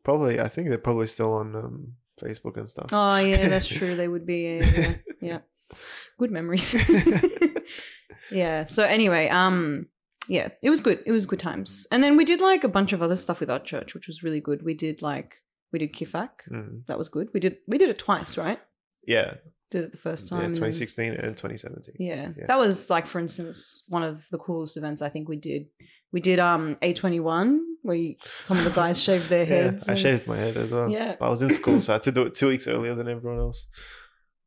Probably, 0.03 0.41
I 0.41 0.49
think 0.49 0.69
they're 0.69 0.79
probably 0.79 1.07
still 1.07 1.33
on 1.35 1.55
um, 1.55 1.93
Facebook 2.21 2.57
and 2.57 2.69
stuff. 2.69 2.87
Oh 2.93 3.17
yeah, 3.19 3.49
that's 3.53 3.69
true. 3.69 3.97
They 3.97 4.09
would 4.09 4.27
be. 4.27 4.59
Yeah, 4.61 4.71
yeah, 4.77 4.95
yeah. 5.21 5.39
good 6.19 6.31
memories. 6.31 6.75
yeah. 8.31 8.65
So 8.65 8.85
anyway, 8.85 9.29
um, 9.29 9.87
yeah, 10.29 10.49
it 10.63 10.71
was 10.71 10.81
good. 10.81 11.01
It 11.07 11.13
was 11.13 11.27
good 11.27 11.39
times. 11.39 11.87
And 11.91 12.03
then 12.03 12.17
we 12.17 12.25
did 12.25 12.41
like 12.41 12.65
a 12.65 12.69
bunch 12.69 12.93
of 12.93 13.03
other 13.03 13.17
stuff 13.17 13.41
with 13.41 13.51
our 13.51 13.61
church, 13.61 13.95
which 13.95 14.07
was 14.07 14.23
really 14.23 14.41
good. 14.41 14.63
We 14.65 14.75
did 14.75 15.03
like 15.03 15.37
we 15.73 15.79
did 15.79 15.93
kifak. 15.95 16.31
Mm. 16.51 16.87
That 16.87 16.99
was 16.99 17.09
good. 17.09 17.29
We 17.35 17.41
did 17.41 17.59
we 17.67 17.79
did 17.79 17.91
it 17.91 17.99
twice, 17.99 18.37
right? 18.37 18.61
Yeah, 19.07 19.35
Did 19.71 19.85
it 19.85 19.93
the 19.93 19.99
first 19.99 20.31
yeah, 20.31 20.37
time. 20.37 20.47
and 20.47 20.57
then- 20.57 20.61
2016 20.73 21.13
and 21.13 21.35
2017. 21.37 21.95
Yeah. 21.99 22.33
Yeah. 22.37 22.47
That 22.47 22.59
was 22.59 22.91
like, 22.91 23.07
for 23.07 23.19
instance, 23.19 23.85
one 23.89 24.03
of 24.03 24.27
the 24.31 24.37
coolest 24.39 24.77
events 24.77 25.01
I 25.01 25.09
think 25.09 25.29
we 25.31 25.37
did. 25.37 25.67
We 26.13 26.21
did 26.21 26.39
um 26.39 26.77
A21 26.83 27.59
where 27.83 27.97
you, 27.97 28.17
some 28.43 28.59
of 28.59 28.65
the 28.65 28.71
guys 28.71 29.03
shaved 29.03 29.29
their 29.29 29.45
Yeah, 29.45 29.55
heads. 29.55 29.89
I 29.89 29.93
and- 29.93 30.01
shaved 30.01 30.27
my 30.27 30.37
head 30.37 30.57
as 30.57 30.71
well. 30.73 30.89
Yeah. 30.91 31.17
But 31.19 31.27
I 31.27 31.29
was 31.29 31.43
in 31.43 31.51
school, 31.51 31.81
so 31.81 31.93
I 31.93 31.95
had 31.97 32.03
to 32.05 32.13
do 32.13 32.23
it 32.23 32.35
two 32.35 32.49
weeks 32.49 32.67
earlier 32.69 32.95
than 32.95 33.09
everyone 33.09 33.39
else 33.41 33.67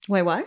Wait, 0.08 0.24
why? 0.24 0.46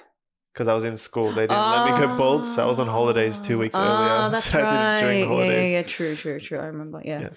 because 0.53 0.69
I 0.69 0.75
was 0.75 0.85
in 0.85 0.97
school. 0.97 1.33
They 1.33 1.47
didn't 1.49 1.71
let 1.71 1.85
me 2.01 2.07
go 2.07 2.17
bald, 2.17 2.45
so 2.45 2.63
I 2.63 2.67
was 2.67 2.79
on 2.79 2.87
holidays 2.87 3.41
two 3.41 3.59
weeks 3.59 3.75
Ah, 3.77 3.83
earlier. 3.83 4.31
that's 4.33 4.45
so 4.45 4.61
I 4.61 4.63
did 4.63 4.97
it 4.99 5.01
during 5.05 5.21
the 5.21 5.27
right. 5.27 5.33
holidays. 5.35 5.57
Yeah, 5.57 5.65
yeah, 5.65 5.79
yeah, 5.79 5.83
true, 5.83 6.15
true, 6.17 6.39
true. 6.41 6.59
I 6.61 6.67
remember. 6.67 7.03
Yeah. 7.05 7.21
Yeah. 7.21 7.31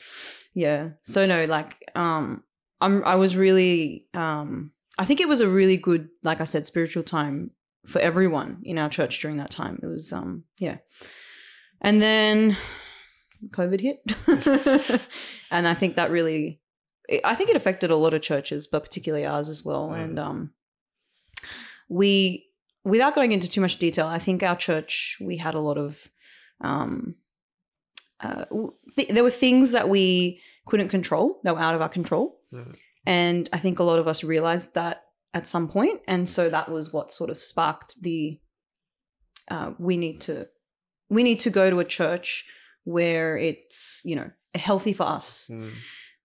yeah. 0.54 0.90
So 1.02 1.26
no, 1.26 1.44
like 1.46 1.76
um 1.96 2.44
I'm 2.80 3.04
I 3.04 3.16
was 3.16 3.36
really 3.36 4.06
um 4.14 4.72
I 5.00 5.06
think 5.06 5.20
it 5.20 5.28
was 5.28 5.42
a 5.42 5.50
really 5.50 5.78
good, 5.78 6.10
like 6.24 6.42
I 6.42 6.44
said, 6.46 6.66
spiritual 6.68 7.04
time 7.04 7.52
for 7.88 8.00
everyone 8.02 8.60
in 8.64 8.78
our 8.78 8.90
church 8.90 9.20
during 9.22 9.38
that 9.38 9.50
time. 9.52 9.80
It 9.82 9.88
was 9.88 10.14
um 10.14 10.44
yeah. 10.60 10.78
And 11.82 12.00
then 12.02 12.56
COVID 13.50 13.80
hit. 13.82 14.02
and 15.52 15.68
I 15.68 15.74
think 15.74 15.96
that 15.96 16.12
really 16.12 16.60
I 17.24 17.36
think 17.36 17.50
it 17.50 17.56
affected 17.56 17.90
a 17.92 17.96
lot 17.96 18.14
of 18.14 18.22
churches, 18.22 18.68
but 18.68 18.84
particularly 18.84 19.26
ours 19.26 19.48
as 19.50 19.64
well. 19.64 19.90
Mm. 19.90 20.04
And 20.04 20.20
um 20.20 20.52
we 21.90 22.46
without 22.84 23.16
going 23.16 23.32
into 23.32 23.50
too 23.50 23.62
much 23.62 23.78
detail, 23.78 24.08
I 24.08 24.20
think 24.20 24.44
our 24.44 24.56
church 24.56 25.18
we 25.22 25.38
had 25.38 25.56
a 25.56 25.60
lot 25.60 25.78
of 25.78 26.10
um 26.62 27.16
uh, 28.20 28.46
th- 28.96 29.10
there 29.10 29.24
were 29.24 29.30
things 29.30 29.72
that 29.74 29.90
we 29.90 30.42
couldn't 30.66 30.90
control 30.90 31.40
that 31.44 31.54
were 31.54 31.62
out 31.62 31.76
of 31.76 31.82
our 31.82 31.90
control 31.90 32.40
Mhm. 32.52 32.76
and 33.06 33.48
i 33.54 33.58
think 33.60 33.78
a 33.78 33.84
lot 33.84 34.00
of 34.00 34.08
us 34.08 34.24
realized 34.24 34.74
that 34.74 35.04
at 35.36 35.48
some 35.48 35.68
point 35.68 36.02
and 36.08 36.28
so 36.28 36.50
that 36.50 36.68
was 36.72 36.92
what 36.92 37.12
sort 37.12 37.30
of 37.30 37.38
sparked 37.38 38.02
the 38.02 38.40
uh, 39.52 39.74
we 39.78 39.98
need 39.98 40.20
to 40.22 40.48
we 41.10 41.22
need 41.22 41.40
to 41.42 41.52
go 41.52 41.70
to 41.70 41.80
a 41.80 41.86
church 41.86 42.46
where 42.96 43.38
it's 43.38 44.02
you 44.06 44.16
know 44.16 44.30
healthy 44.56 44.94
for 44.94 45.04
us 45.18 45.50
Mm. 45.52 45.72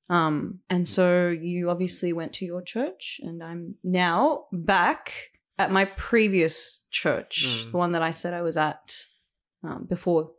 um, 0.09 0.35
and 0.71 0.87
so 0.97 1.29
you 1.29 1.71
obviously 1.71 2.13
went 2.13 2.33
to 2.35 2.45
your 2.45 2.63
church, 2.63 3.21
and 3.27 3.43
I'm 3.43 3.75
now 3.83 4.47
back 4.53 5.13
at 5.59 5.71
my 5.71 5.85
previous 6.11 6.87
church, 6.91 7.35
Mm. 7.47 7.71
the 7.73 7.77
one 7.85 7.93
that 7.93 8.03
I 8.03 8.13
said 8.13 8.33
I 8.35 8.43
was 8.43 8.57
at 8.57 9.07
um, 9.65 9.87
before 9.89 10.31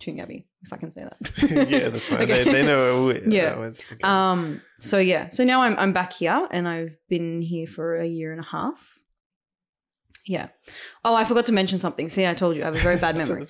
Toongabbie, 0.00 0.44
if 0.62 0.72
I 0.72 0.76
can 0.76 0.90
say 0.90 1.04
that. 1.08 1.18
yeah, 1.70 1.88
that's 1.88 2.10
right. 2.12 2.20
Okay. 2.30 2.44
They, 2.44 2.52
they 2.52 2.66
know. 2.66 3.10
Yeah. 3.28 3.70
To 3.72 4.06
Um. 4.06 4.60
So 4.78 4.98
yeah. 4.98 5.28
So 5.30 5.42
now 5.44 5.62
I'm 5.62 5.74
I'm 5.82 5.92
back 5.92 6.12
here, 6.12 6.46
and 6.50 6.68
I've 6.68 6.96
been 7.08 7.40
here 7.52 7.66
for 7.66 7.96
a 7.98 8.06
year 8.18 8.30
and 8.32 8.40
a 8.40 8.48
half. 8.56 9.00
Yeah. 10.26 10.48
Oh, 11.04 11.14
I 11.14 11.24
forgot 11.24 11.44
to 11.46 11.52
mention 11.52 11.78
something. 11.78 12.08
See, 12.08 12.26
I 12.26 12.34
told 12.34 12.56
you 12.56 12.62
I 12.62 12.66
have 12.66 12.74
a 12.76 12.78
very 12.88 12.98
bad 12.98 13.16
memory. 13.22 13.44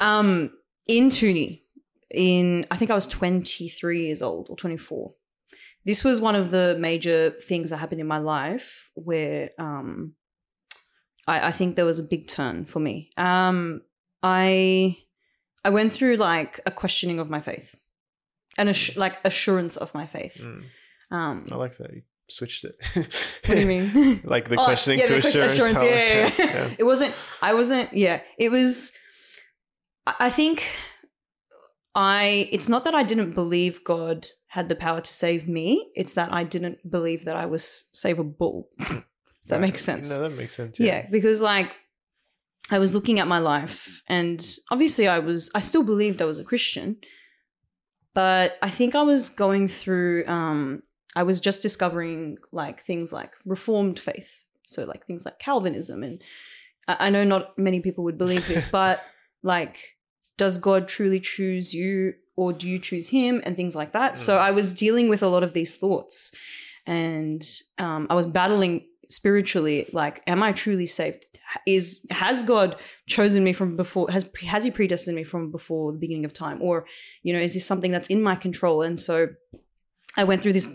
Um, 0.00 0.50
in 0.88 1.08
Toonie, 1.10 1.62
in 2.10 2.66
I 2.70 2.76
think 2.76 2.90
I 2.90 2.94
was 2.94 3.06
23 3.06 4.06
years 4.06 4.22
old 4.22 4.48
or 4.50 4.56
24. 4.56 5.12
This 5.84 6.02
was 6.02 6.20
one 6.20 6.34
of 6.34 6.50
the 6.50 6.76
major 6.80 7.30
things 7.30 7.70
that 7.70 7.76
happened 7.76 8.00
in 8.00 8.06
my 8.08 8.18
life 8.18 8.90
where 8.94 9.50
um, 9.58 10.14
I, 11.28 11.48
I 11.48 11.50
think 11.52 11.76
there 11.76 11.84
was 11.84 11.98
a 12.00 12.02
big 12.04 12.26
turn 12.26 12.64
for 12.64 12.80
me. 12.80 13.10
Um, 13.16 13.82
I 14.22 14.96
I 15.64 15.70
went 15.70 15.92
through 15.92 16.16
like 16.16 16.60
a 16.66 16.70
questioning 16.70 17.18
of 17.20 17.30
my 17.30 17.40
faith, 17.40 17.74
and 18.58 18.68
assu- 18.68 18.96
like 18.96 19.24
assurance 19.24 19.76
of 19.76 19.94
my 19.94 20.06
faith. 20.06 20.40
Mm. 20.42 20.64
Um, 21.16 21.46
I 21.52 21.54
like 21.54 21.76
that 21.78 21.92
you 21.92 22.02
switched 22.28 22.64
it. 22.64 22.74
what 23.46 23.54
do 23.54 23.60
you 23.60 23.66
mean? 23.66 24.20
like 24.24 24.48
the 24.48 24.58
Oh, 24.58 24.64
questioning 24.64 24.98
yeah, 25.00 25.06
to 25.06 25.20
the 25.20 25.44
assurance. 25.44 25.56
Yeah, 25.76 25.80
Oh, 25.80 25.84
yeah, 25.84 26.30
yeah. 26.38 26.74
It 26.78 26.84
wasn't. 26.84 27.14
I 27.42 27.54
wasn't. 27.54 27.92
Yeah, 27.94 28.20
it 28.38 28.50
was. 28.50 28.96
I 30.06 30.30
think 30.30 30.64
I. 31.94 32.48
It's 32.52 32.68
not 32.68 32.84
that 32.84 32.94
I 32.94 33.02
didn't 33.02 33.32
believe 33.32 33.84
God 33.84 34.28
had 34.48 34.68
the 34.68 34.76
power 34.76 35.00
to 35.00 35.12
save 35.12 35.48
me. 35.48 35.90
It's 35.94 36.14
that 36.14 36.32
I 36.32 36.44
didn't 36.44 36.90
believe 36.90 37.24
that 37.24 37.36
I 37.36 37.46
was 37.46 37.90
savable. 37.94 38.66
that 39.46 39.60
makes 39.60 39.82
sense. 39.82 40.10
No, 40.10 40.22
that 40.22 40.36
makes 40.36 40.54
sense. 40.54 40.78
yeah. 40.80 41.06
because 41.10 41.42
like 41.42 41.74
I 42.70 42.78
was 42.78 42.94
looking 42.94 43.18
at 43.20 43.28
my 43.28 43.38
life, 43.38 44.02
and 44.08 44.44
obviously 44.70 45.08
I 45.08 45.18
was. 45.18 45.50
I 45.54 45.60
still 45.60 45.84
believed 45.84 46.22
I 46.22 46.26
was 46.26 46.38
a 46.38 46.44
Christian, 46.44 46.98
but 48.14 48.58
I 48.62 48.70
think 48.70 48.94
I 48.94 49.02
was 49.02 49.28
going 49.28 49.68
through. 49.68 50.26
um 50.26 50.82
I 51.14 51.22
was 51.22 51.40
just 51.40 51.62
discovering 51.62 52.36
like 52.52 52.82
things 52.82 53.12
like 53.12 53.32
reformed 53.44 53.98
faith, 53.98 54.46
so 54.66 54.84
like 54.84 55.06
things 55.06 55.24
like 55.24 55.38
Calvinism, 55.38 56.02
and 56.02 56.22
I 56.88 57.10
know 57.10 57.24
not 57.24 57.58
many 57.58 57.80
people 57.80 58.04
would 58.04 58.18
believe 58.18 58.46
this, 58.46 58.68
but 58.70 59.02
like, 59.42 59.95
does 60.36 60.58
God 60.58 60.88
truly 60.88 61.20
choose 61.20 61.72
you, 61.74 62.14
or 62.36 62.52
do 62.52 62.68
you 62.68 62.78
choose 62.78 63.08
Him, 63.08 63.42
and 63.44 63.56
things 63.56 63.74
like 63.74 63.92
that. 63.92 64.16
So 64.16 64.36
Mm. 64.36 64.40
I 64.40 64.50
was 64.50 64.74
dealing 64.74 65.08
with 65.08 65.22
a 65.22 65.28
lot 65.28 65.42
of 65.42 65.52
these 65.52 65.76
thoughts, 65.76 66.34
and 66.86 67.42
um, 67.78 68.06
I 68.10 68.14
was 68.14 68.26
battling 68.26 68.86
spiritually. 69.08 69.88
Like, 69.92 70.22
am 70.26 70.42
I 70.42 70.52
truly 70.52 70.86
saved? 70.86 71.24
Is 71.66 72.04
has 72.10 72.42
God 72.42 72.76
chosen 73.06 73.44
me 73.44 73.52
from 73.52 73.76
before? 73.76 74.10
Has 74.10 74.28
has 74.42 74.64
He 74.64 74.70
predestined 74.70 75.16
me 75.16 75.24
from 75.24 75.50
before 75.50 75.92
the 75.92 75.98
beginning 75.98 76.24
of 76.24 76.34
time, 76.34 76.60
or 76.60 76.86
you 77.22 77.32
know, 77.32 77.40
is 77.40 77.54
this 77.54 77.64
something 77.64 77.92
that's 77.92 78.08
in 78.10 78.22
my 78.22 78.34
control? 78.34 78.82
And 78.82 78.98
so 79.00 79.28
I 80.16 80.24
went 80.24 80.42
through 80.42 80.54
this 80.54 80.68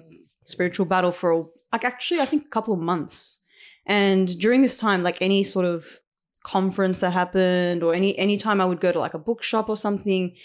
spiritual 0.45 0.85
battle 0.85 1.11
for 1.11 1.49
like 1.71 1.83
actually 1.83 2.19
I 2.21 2.25
think 2.25 2.45
a 2.45 2.49
couple 2.49 2.73
of 2.73 2.79
months. 2.79 3.39
And 3.85 4.27
during 4.39 4.61
this 4.61 4.77
time, 4.77 5.03
like 5.03 5.21
any 5.21 5.43
sort 5.43 5.65
of 5.65 5.99
conference 6.43 7.01
that 7.01 7.13
happened 7.13 7.83
or 7.83 7.93
any 7.93 8.17
any 8.17 8.37
time 8.37 8.59
I 8.61 8.65
would 8.65 8.79
go 8.79 8.91
to 8.91 8.99
like 8.99 9.13
a 9.13 9.19
bookshop 9.19 9.69
or 9.69 9.75
something, 9.75 10.35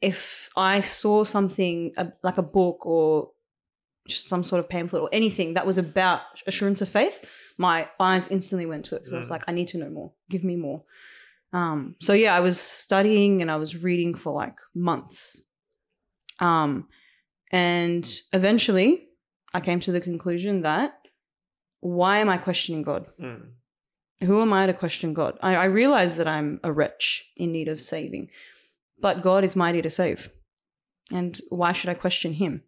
if 0.00 0.48
I 0.56 0.80
saw 0.80 1.24
something 1.24 1.92
uh, 1.96 2.06
like 2.22 2.38
a 2.38 2.42
book 2.42 2.84
or 2.86 3.30
just 4.06 4.28
some 4.28 4.42
sort 4.42 4.60
of 4.60 4.68
pamphlet 4.68 5.02
or 5.02 5.08
anything 5.12 5.54
that 5.54 5.66
was 5.66 5.78
about 5.78 6.20
assurance 6.46 6.82
of 6.82 6.88
faith, 6.88 7.24
my 7.58 7.88
eyes 7.98 8.28
instantly 8.28 8.66
went 8.66 8.84
to 8.86 8.94
it 8.96 8.98
because 9.00 9.14
I 9.14 9.18
was 9.18 9.28
Mm. 9.28 9.30
like, 9.30 9.44
I 9.48 9.52
need 9.52 9.68
to 9.68 9.78
know 9.78 9.88
more. 9.88 10.12
Give 10.28 10.44
me 10.44 10.56
more. 10.56 10.82
Um, 11.54 11.94
so 12.00 12.12
yeah, 12.12 12.34
I 12.34 12.40
was 12.40 12.60
studying 12.60 13.40
and 13.40 13.50
I 13.50 13.56
was 13.56 13.82
reading 13.82 14.12
for 14.14 14.32
like 14.32 14.58
months. 14.74 15.42
Um, 16.40 16.88
and 17.52 18.04
eventually 18.32 19.08
I 19.54 19.60
came 19.60 19.80
to 19.80 19.92
the 19.92 20.00
conclusion 20.00 20.62
that 20.62 20.98
why 21.80 22.18
am 22.18 22.28
I 22.28 22.38
questioning 22.38 22.82
God? 22.82 23.06
Mm. 23.20 23.52
Who 24.22 24.40
am 24.40 24.52
I 24.52 24.66
to 24.66 24.72
question 24.72 25.12
God? 25.14 25.38
I, 25.42 25.54
I 25.56 25.64
realize 25.64 26.16
that 26.16 26.28
I'm 26.28 26.60
a 26.62 26.72
wretch 26.72 27.30
in 27.36 27.52
need 27.52 27.68
of 27.68 27.80
saving, 27.80 28.30
but 29.00 29.22
God 29.22 29.44
is 29.44 29.56
mighty 29.56 29.82
to 29.82 29.90
save. 29.90 30.30
And 31.12 31.38
why 31.50 31.72
should 31.72 31.90
I 31.90 31.94
question 31.94 32.32
Him? 32.34 32.62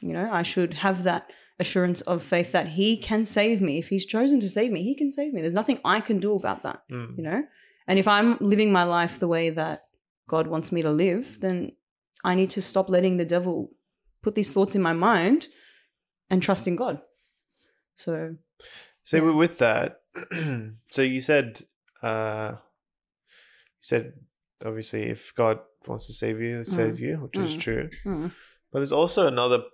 You 0.00 0.12
know, 0.12 0.28
I 0.30 0.42
should 0.42 0.74
have 0.74 1.04
that 1.04 1.30
assurance 1.58 2.00
of 2.02 2.22
faith 2.22 2.52
that 2.52 2.68
He 2.68 2.96
can 2.96 3.24
save 3.24 3.60
me. 3.60 3.78
If 3.78 3.88
He's 3.88 4.06
chosen 4.06 4.40
to 4.40 4.48
save 4.48 4.70
me, 4.70 4.82
He 4.82 4.94
can 4.94 5.10
save 5.10 5.32
me. 5.32 5.40
There's 5.40 5.54
nothing 5.54 5.80
I 5.84 6.00
can 6.00 6.18
do 6.20 6.34
about 6.34 6.62
that, 6.62 6.82
Mm. 6.90 7.16
you 7.16 7.24
know? 7.24 7.42
And 7.86 7.98
if 7.98 8.06
I'm 8.08 8.36
living 8.38 8.72
my 8.72 8.84
life 8.84 9.18
the 9.18 9.28
way 9.28 9.50
that 9.50 9.86
God 10.28 10.46
wants 10.46 10.72
me 10.72 10.82
to 10.82 10.90
live, 10.90 11.40
then 11.40 11.72
I 12.22 12.34
need 12.34 12.50
to 12.50 12.62
stop 12.62 12.88
letting 12.88 13.16
the 13.16 13.24
devil 13.24 13.72
put 14.22 14.34
these 14.34 14.52
thoughts 14.52 14.74
in 14.74 14.80
my 14.82 14.92
mind 14.94 15.48
and 16.30 16.42
trust 16.42 16.66
in 16.66 16.76
God. 16.76 17.00
So, 17.94 18.36
So 19.04 19.16
Yeah. 19.18 19.32
with 19.34 19.58
that, 19.58 20.00
so 20.90 21.02
you 21.02 21.20
said, 21.20 21.60
uh, 22.02 22.52
you 22.56 23.80
said 23.80 24.12
obviously 24.64 25.04
if 25.10 25.34
God 25.34 25.58
wants 25.86 26.06
to 26.06 26.12
save 26.12 26.40
you, 26.40 26.56
he'll 26.56 26.64
save 26.64 26.98
you, 27.00 27.16
which 27.18 27.36
is 27.36 27.56
Mm. 27.56 27.60
true. 27.60 27.88
mm, 28.04 28.32
But 28.72 28.78
there's 28.80 28.92
also 28.92 29.26
another, 29.26 29.64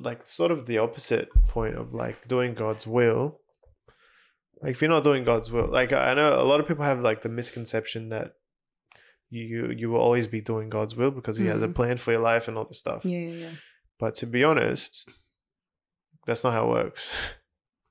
like, 0.00 0.24
sort 0.24 0.50
of 0.50 0.66
the 0.66 0.78
opposite 0.78 1.28
point 1.48 1.76
of 1.76 1.94
like 1.94 2.28
doing 2.28 2.54
God's 2.54 2.86
will. 2.86 3.40
Like, 4.60 4.72
if 4.72 4.80
you're 4.82 4.90
not 4.90 5.02
doing 5.04 5.24
God's 5.24 5.50
will, 5.52 5.68
like 5.70 5.92
I 5.92 6.14
know 6.14 6.40
a 6.40 6.44
lot 6.44 6.60
of 6.60 6.66
people 6.68 6.84
have 6.84 7.00
like 7.00 7.20
the 7.22 7.28
misconception 7.28 8.08
that 8.10 8.32
you 9.30 9.42
you, 9.44 9.70
you 9.70 9.90
will 9.90 10.00
always 10.00 10.26
be 10.26 10.40
doing 10.40 10.68
God's 10.68 10.96
will 10.96 11.10
because 11.12 11.36
He 11.38 11.46
has 11.46 11.62
a 11.62 11.68
Mm. 11.68 11.74
plan 11.74 11.96
for 11.98 12.12
your 12.12 12.20
life 12.22 12.48
and 12.48 12.56
all 12.58 12.64
this 12.64 12.78
stuff. 12.80 13.04
yeah, 13.04 13.18
yeah, 13.18 13.34
yeah. 13.44 13.50
But 13.98 14.14
to 14.16 14.26
be 14.26 14.42
honest, 14.44 15.08
that's 16.26 16.44
not 16.44 16.52
how 16.52 16.66
it 16.66 16.70
works. 16.84 17.14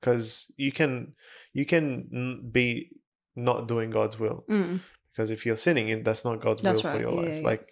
Because 0.00 0.52
you 0.56 0.70
can 0.70 1.16
you 1.58 1.64
can 1.72 2.50
be 2.58 2.66
not 3.34 3.68
doing 3.72 3.90
God's 3.98 4.16
will. 4.22 4.38
Mm, 4.48 4.80
Because 5.10 5.30
if 5.36 5.40
you're 5.44 5.62
sinning, 5.66 5.86
and 5.92 6.04
that's 6.06 6.24
not 6.28 6.40
God's 6.46 6.62
That's 6.62 6.82
will 6.82 6.92
for 6.92 7.00
your 7.04 7.12
Yeah, 7.16 7.22
life. 7.22 7.38
yeah. 7.42 7.48
Like 7.50 7.64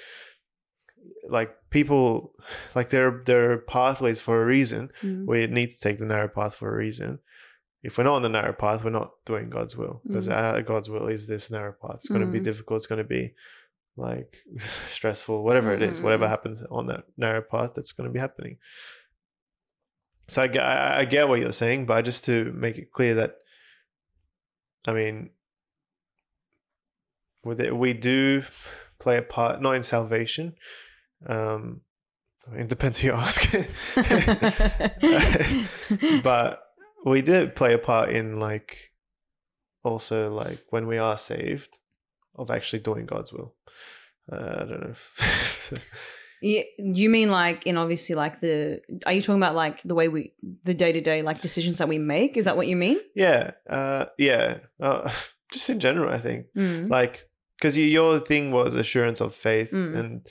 like 1.38 1.50
people 1.70 2.32
like 2.78 2.88
there 2.94 3.10
there 3.30 3.44
are 3.52 3.58
pathways 3.58 4.20
for 4.26 4.34
a 4.42 4.46
reason. 4.56 4.82
mm, 5.02 5.26
We 5.30 5.46
need 5.58 5.70
to 5.74 5.80
take 5.86 5.98
the 5.98 6.06
narrow 6.14 6.28
path 6.38 6.54
for 6.56 6.68
a 6.72 6.76
reason. 6.86 7.10
If 7.82 7.92
we're 7.96 8.04
not 8.08 8.14
on 8.20 8.22
the 8.26 8.36
narrow 8.38 8.52
path, 8.64 8.82
we're 8.84 8.98
not 9.00 9.10
doing 9.30 9.48
God's 9.56 9.76
will. 9.80 9.96
Because 10.06 10.28
Mm. 10.28 10.66
God's 10.70 10.88
will 10.92 11.06
is 11.16 11.22
this 11.26 11.50
narrow 11.56 11.74
path. 11.82 11.96
It's 12.00 12.08
going 12.14 12.26
to 12.26 12.32
be 12.36 12.40
Mm. 12.40 12.48
difficult. 12.50 12.76
It's 12.80 12.86
going 12.92 13.04
to 13.06 13.14
be 13.18 13.24
like 14.08 14.30
stressful, 14.96 15.36
whatever 15.46 15.70
it 15.76 15.82
is, 15.88 16.00
whatever 16.06 16.26
Mm. 16.26 16.34
happens 16.34 16.58
on 16.78 16.84
that 16.90 17.04
narrow 17.16 17.42
path, 17.42 17.70
that's 17.74 17.92
going 17.96 18.08
to 18.08 18.12
be 18.18 18.24
happening. 18.26 18.54
So 20.28 20.42
I, 20.42 20.46
I, 20.58 20.98
I 21.00 21.04
get 21.04 21.28
what 21.28 21.40
you're 21.40 21.52
saying, 21.64 21.86
but 21.86 22.04
just 22.04 22.24
to 22.24 22.36
make 22.52 22.76
it 22.78 22.90
clear 22.92 23.14
that, 23.20 23.32
I 24.86 24.92
mean, 24.92 25.30
with 27.44 27.60
it, 27.60 27.76
we 27.76 27.92
do 27.92 28.44
play 28.98 29.18
a 29.18 29.22
part, 29.22 29.60
not 29.60 29.72
in 29.72 29.82
salvation. 29.82 30.54
Um, 31.26 31.82
I 32.46 32.52
mean, 32.52 32.60
it 32.62 32.68
depends 32.68 32.98
who 32.98 33.08
you 33.08 33.14
ask. 33.14 33.42
but 36.22 36.62
we 37.04 37.22
did 37.22 37.54
play 37.54 37.74
a 37.74 37.78
part 37.78 38.10
in 38.10 38.38
like 38.38 38.92
also 39.82 40.32
like 40.32 40.58
when 40.70 40.86
we 40.86 40.98
are 40.98 41.18
saved 41.18 41.78
of 42.34 42.50
actually 42.50 42.80
doing 42.80 43.06
God's 43.06 43.32
will. 43.32 43.54
Uh, 44.30 44.58
I 44.60 44.64
don't 44.64 44.80
know. 44.80 44.90
If 44.90 45.72
Yeah, 46.42 46.62
you 46.78 47.08
mean 47.10 47.30
like 47.30 47.66
in 47.66 47.76
obviously 47.76 48.14
like 48.14 48.40
the 48.40 48.80
are 49.06 49.12
you 49.12 49.22
talking 49.22 49.40
about 49.42 49.54
like 49.54 49.82
the 49.84 49.94
way 49.94 50.08
we 50.08 50.32
the 50.64 50.74
day 50.74 50.92
to 50.92 51.00
day 51.00 51.22
like 51.22 51.40
decisions 51.40 51.78
that 51.78 51.88
we 51.88 51.98
make? 51.98 52.36
Is 52.36 52.44
that 52.44 52.56
what 52.56 52.66
you 52.68 52.76
mean? 52.76 52.98
yeah, 53.14 53.52
uh, 53.68 54.06
yeah. 54.18 54.58
Uh, 54.80 55.10
just 55.52 55.70
in 55.70 55.80
general, 55.80 56.12
I 56.12 56.18
think 56.18 56.46
Mm. 56.56 56.90
like 56.90 57.28
because 57.56 57.78
you, 57.78 57.86
your 57.86 58.20
thing 58.20 58.50
was 58.52 58.74
assurance 58.74 59.20
of 59.22 59.34
faith, 59.34 59.70
Mm. 59.72 59.96
and 59.98 60.26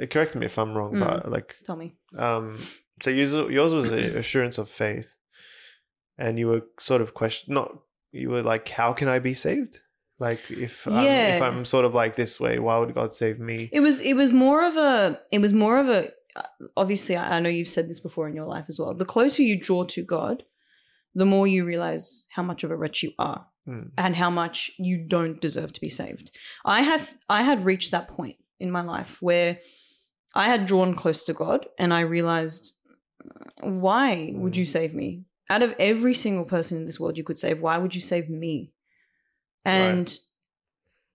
uh, 0.00 0.06
correct 0.06 0.34
me 0.34 0.46
if 0.46 0.58
I'm 0.58 0.74
wrong, 0.74 0.98
but 0.98 1.30
like 1.30 1.56
Tell 1.64 1.76
me. 1.76 1.94
um, 2.16 2.58
so 3.02 3.10
yours, 3.10 3.32
yours 3.32 3.72
was 3.74 3.90
assurance 4.22 4.58
of 4.58 4.68
faith, 4.68 5.16
and 6.18 6.38
you 6.38 6.48
were 6.48 6.62
sort 6.80 7.02
of 7.02 7.14
question 7.14 7.54
not 7.54 7.70
you 8.12 8.30
were 8.30 8.42
like, 8.42 8.68
how 8.68 8.92
can 8.92 9.08
I 9.08 9.18
be 9.20 9.34
saved? 9.34 9.78
Like 10.28 10.42
if 10.50 10.86
I'm, 10.86 11.06
if 11.36 11.42
I'm 11.42 11.64
sort 11.74 11.84
of 11.84 11.92
like 12.02 12.14
this 12.16 12.34
way, 12.44 12.58
why 12.58 12.76
would 12.78 12.94
God 12.94 13.12
save 13.12 13.38
me? 13.50 13.58
It 13.78 13.80
was 13.86 13.96
it 14.00 14.14
was 14.22 14.32
more 14.32 14.60
of 14.70 14.76
a 14.76 15.20
it 15.30 15.40
was 15.40 15.52
more 15.64 15.76
of 15.78 15.88
a 15.88 16.00
uh, 16.34 16.42
obviously 16.82 17.14
I 17.22 17.36
I 17.36 17.40
know 17.40 17.52
you've 17.56 17.74
said 17.76 17.88
this 17.88 18.00
before 18.08 18.26
in 18.28 18.34
your 18.40 18.50
life 18.56 18.66
as 18.68 18.78
well. 18.80 18.94
The 18.94 19.12
closer 19.14 19.42
you 19.42 19.56
draw 19.68 19.84
to 19.84 20.02
God, 20.16 20.36
the 21.14 21.26
more 21.26 21.46
you 21.46 21.64
realize 21.64 22.26
how 22.36 22.42
much 22.50 22.64
of 22.64 22.70
a 22.70 22.76
wretch 22.76 23.02
you 23.02 23.12
are 23.18 23.46
Mm. 23.66 23.92
and 23.96 24.14
how 24.14 24.28
much 24.28 24.70
you 24.78 24.98
don't 24.98 25.40
deserve 25.40 25.72
to 25.72 25.80
be 25.80 25.88
saved. 25.88 26.30
I 26.66 26.82
have 26.82 27.04
I 27.30 27.40
had 27.50 27.64
reached 27.64 27.92
that 27.92 28.08
point 28.08 28.36
in 28.60 28.70
my 28.70 28.82
life 28.82 29.22
where 29.22 29.58
I 30.34 30.44
had 30.52 30.66
drawn 30.66 30.94
close 30.94 31.24
to 31.24 31.32
God 31.32 31.60
and 31.78 31.94
I 31.94 32.00
realized 32.00 32.72
why 33.62 34.32
would 34.34 34.54
you 34.56 34.66
save 34.66 34.92
me? 34.92 35.24
Out 35.48 35.62
of 35.62 35.74
every 35.78 36.12
single 36.12 36.44
person 36.44 36.76
in 36.76 36.84
this 36.84 37.00
world 37.00 37.16
you 37.16 37.24
could 37.24 37.38
save, 37.38 37.62
why 37.62 37.78
would 37.78 37.94
you 37.94 38.02
save 38.02 38.28
me? 38.28 38.73
And 39.64 40.18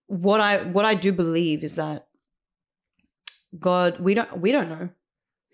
what 0.07 0.41
I 0.41 0.63
what 0.63 0.85
I 0.85 0.95
do 0.95 1.13
believe 1.13 1.63
is 1.63 1.75
that 1.75 2.07
God 3.57 3.99
we 3.99 4.13
don't 4.13 4.39
we 4.39 4.51
don't 4.51 4.69
know 4.69 4.89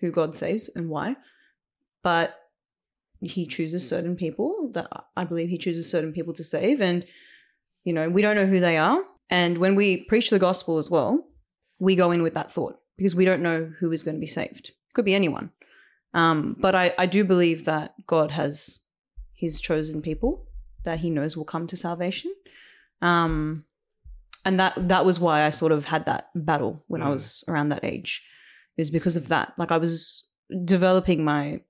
who 0.00 0.10
God 0.10 0.34
saves 0.34 0.70
and 0.74 0.88
why, 0.88 1.16
but 2.02 2.38
he 3.20 3.46
chooses 3.46 3.88
certain 3.88 4.16
people 4.16 4.70
that 4.74 4.88
I 5.16 5.24
believe 5.24 5.48
he 5.48 5.58
chooses 5.58 5.90
certain 5.90 6.12
people 6.12 6.34
to 6.34 6.44
save 6.44 6.80
and 6.80 7.04
you 7.84 7.92
know 7.92 8.08
we 8.08 8.22
don't 8.22 8.36
know 8.36 8.46
who 8.46 8.60
they 8.60 8.76
are 8.76 9.02
and 9.30 9.56
when 9.56 9.74
we 9.74 10.04
preach 10.04 10.28
the 10.28 10.38
gospel 10.38 10.76
as 10.76 10.90
well 10.90 11.26
we 11.78 11.96
go 11.96 12.10
in 12.10 12.22
with 12.22 12.34
that 12.34 12.52
thought 12.52 12.78
because 12.96 13.14
we 13.14 13.24
don't 13.24 13.42
know 13.42 13.70
who 13.78 13.92
is 13.92 14.02
going 14.02 14.14
to 14.14 14.20
be 14.20 14.26
saved. 14.26 14.72
Could 14.94 15.04
be 15.04 15.14
anyone. 15.14 15.50
Um, 16.14 16.56
but 16.58 16.74
I, 16.74 16.94
I 16.96 17.06
do 17.06 17.24
believe 17.24 17.64
that 17.66 17.94
God 18.06 18.30
has 18.30 18.80
his 19.34 19.60
chosen 19.60 20.00
people 20.00 20.46
that 20.84 21.00
he 21.00 21.10
knows 21.10 21.36
will 21.36 21.44
come 21.44 21.66
to 21.66 21.76
salvation. 21.76 22.34
Um, 23.02 23.64
and 24.44 24.60
that 24.60 24.88
that 24.88 25.04
was 25.04 25.18
why 25.20 25.42
I 25.44 25.50
sort 25.50 25.72
of 25.72 25.84
had 25.86 26.06
that 26.06 26.28
battle 26.34 26.84
when 26.86 27.02
I 27.02 27.06
Mm. 27.06 27.14
was 27.14 27.44
around 27.48 27.70
that 27.70 27.84
age. 27.84 28.22
It 28.76 28.80
was 28.80 28.90
because 28.90 29.16
of 29.16 29.28
that. 29.28 29.52
Like 29.58 29.72
I 29.72 29.78
was 29.78 30.28
developing 30.64 31.24
my 31.24 31.60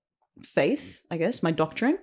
faith, 0.42 1.02
I 1.10 1.16
guess, 1.16 1.42
my 1.42 1.50
doctrine. 1.52 1.98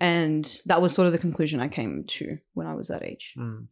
And 0.00 0.58
that 0.66 0.80
was 0.80 0.94
sort 0.94 1.06
of 1.06 1.12
the 1.12 1.18
conclusion 1.18 1.60
I 1.60 1.68
came 1.68 2.04
to 2.04 2.38
when 2.54 2.66
I 2.66 2.74
was 2.74 2.88
that 2.88 3.04
age. 3.04 3.34
Mm. 3.38 3.68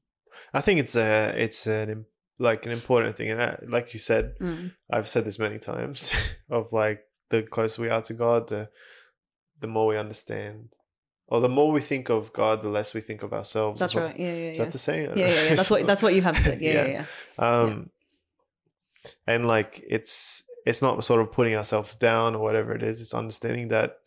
I 0.53 0.61
think 0.61 0.79
it's 0.79 0.95
a 0.95 1.33
it's 1.37 1.67
an 1.67 2.05
like 2.39 2.67
an 2.67 2.73
important 2.73 3.17
thing, 3.17 3.31
and 3.31 3.43
I, 3.43 3.59
like 3.67 3.93
you 3.95 3.99
said, 3.99 4.35
Mm. 4.41 4.73
I've 4.93 5.09
said 5.09 5.25
this 5.25 5.39
many 5.41 5.59
times 5.73 6.13
of 6.51 6.73
like 6.73 7.01
the 7.31 7.43
closer 7.43 7.83
we 7.83 7.89
are 7.89 8.03
to 8.03 8.15
God, 8.15 8.49
the 8.49 8.69
the 9.61 9.67
more 9.69 9.87
we 9.89 9.97
understand, 9.97 10.69
or 11.29 11.41
the 11.41 11.49
more 11.49 11.71
we 11.71 11.81
think 11.81 12.09
of 12.09 12.33
God, 12.33 12.63
the 12.63 12.69
less 12.69 12.95
we 12.95 13.01
think 13.01 13.23
of 13.23 13.33
ourselves. 13.33 13.79
That's 13.81 13.95
Is 13.95 14.01
right. 14.01 14.19
Yeah, 14.19 14.27
yeah, 14.27 14.51
Is 14.51 14.59
yeah. 14.59 14.65
that 14.65 14.73
the 14.73 14.79
saying? 14.79 15.11
Yeah, 15.17 15.27
yeah, 15.29 15.43
yeah. 15.45 15.55
That's 15.55 15.71
what 15.71 15.87
that's 15.87 16.03
what 16.03 16.15
you 16.15 16.23
have 16.23 16.39
said. 16.39 16.61
Yeah, 16.63 16.73
yeah, 16.73 16.87
Yeah. 16.87 17.05
yeah. 17.39 17.63
um, 17.63 17.91
and 19.27 19.47
like 19.47 19.85
it's 19.89 20.43
it's 20.67 20.83
not 20.83 21.03
sort 21.05 21.21
of 21.21 21.33
putting 21.33 21.55
ourselves 21.55 21.97
down 21.97 22.35
or 22.35 22.43
whatever 22.43 22.75
it 22.75 22.83
is. 22.83 23.01
It's 23.01 23.15
understanding 23.15 23.69
that 23.69 23.99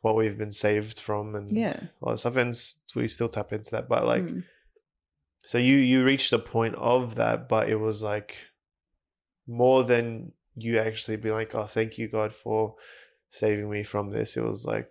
what 0.00 0.16
we've 0.16 0.38
been 0.38 0.52
saved 0.52 0.98
from 1.00 1.34
and 1.34 1.50
Yeah. 1.50 1.80
all 2.00 2.12
that 2.12 2.18
stuff, 2.18 2.36
and 2.36 2.54
we 2.94 3.08
still 3.08 3.28
tap 3.28 3.52
into 3.52 3.70
that. 3.72 3.88
But 3.88 4.04
like, 4.06 4.22
Mm. 4.24 4.44
so 5.44 5.58
you 5.58 5.76
you 5.76 6.04
reached 6.04 6.32
a 6.32 6.38
point 6.38 6.74
of 6.76 7.14
that, 7.16 7.48
but 7.48 7.68
it 7.68 7.76
was 7.76 8.02
like 8.02 8.36
more 9.46 9.84
than 9.84 10.32
you 10.56 10.78
actually 10.78 11.16
be 11.18 11.30
like, 11.30 11.54
oh, 11.54 11.66
thank 11.66 11.98
you 11.98 12.08
God 12.08 12.34
for 12.34 12.76
saving 13.28 13.68
me 13.70 13.82
from 13.84 14.10
this. 14.10 14.36
It 14.36 14.42
was 14.44 14.64
like, 14.64 14.90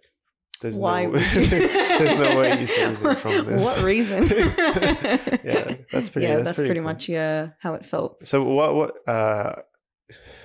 there's 0.62 0.76
Why? 0.78 1.06
no 1.06 1.12
there's 1.18 2.18
no 2.20 2.38
way 2.39 2.60
you 2.62 2.68
saved 2.78 3.02
me 3.04 3.15
from 3.15 3.46
this. 3.46 3.63
What 3.63 3.84
reason? 3.84 4.28
yeah, 4.28 5.76
that's 5.91 6.10
pretty. 6.10 6.28
yeah, 6.28 6.36
that's, 6.36 6.46
that's 6.46 6.56
pretty, 6.56 6.70
pretty 6.70 6.80
cool. 6.80 6.84
much 6.84 7.10
yeah 7.10 7.50
how 7.62 7.74
it 7.74 7.86
felt. 7.86 8.26
So 8.28 8.44
what 8.44 8.76
what 8.76 9.08
uh 9.08 9.56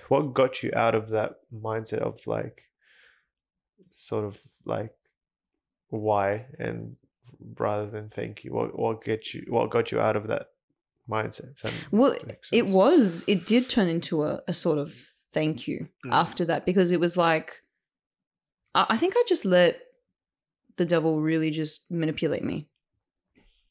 what 0.09 0.35
got 0.35 0.62
you 0.62 0.70
out 0.75 0.94
of 0.94 1.11
that 1.11 1.37
mindset 1.55 1.99
of 2.01 2.18
like 2.27 2.62
sort 3.92 4.25
of 4.25 4.38
like 4.64 4.92
why 5.88 6.46
and 6.59 6.96
rather 7.59 7.87
than 7.88 8.09
thank 8.09 8.44
you 8.44 8.53
what 8.53 8.79
what 8.79 9.03
get 9.05 9.33
you 9.35 9.44
what 9.49 9.70
got 9.70 9.92
you 9.92 10.01
out 10.01 10.16
of 10.16 10.27
that 10.29 10.49
mindset 11.09 11.59
that 11.62 11.87
Well, 11.90 12.14
It 12.53 12.66
was. 12.66 13.25
It 13.27 13.44
did 13.46 13.68
turn 13.68 13.88
into 13.88 14.23
a, 14.25 14.40
a 14.46 14.53
sort 14.55 14.79
of 14.79 14.94
thank 15.33 15.66
you 15.68 15.88
Mm. 16.07 16.12
after 16.12 16.44
that 16.46 16.64
because 16.66 16.92
it 16.92 17.01
was 17.01 17.16
like, 17.16 17.62
I, 18.75 18.87
I 18.90 18.96
think 18.96 19.14
I 19.16 19.23
just 19.29 19.44
let 19.44 19.81
the 20.80 20.86
devil 20.86 21.20
really 21.20 21.50
just 21.50 21.90
manipulate 21.90 22.42
me. 22.42 22.70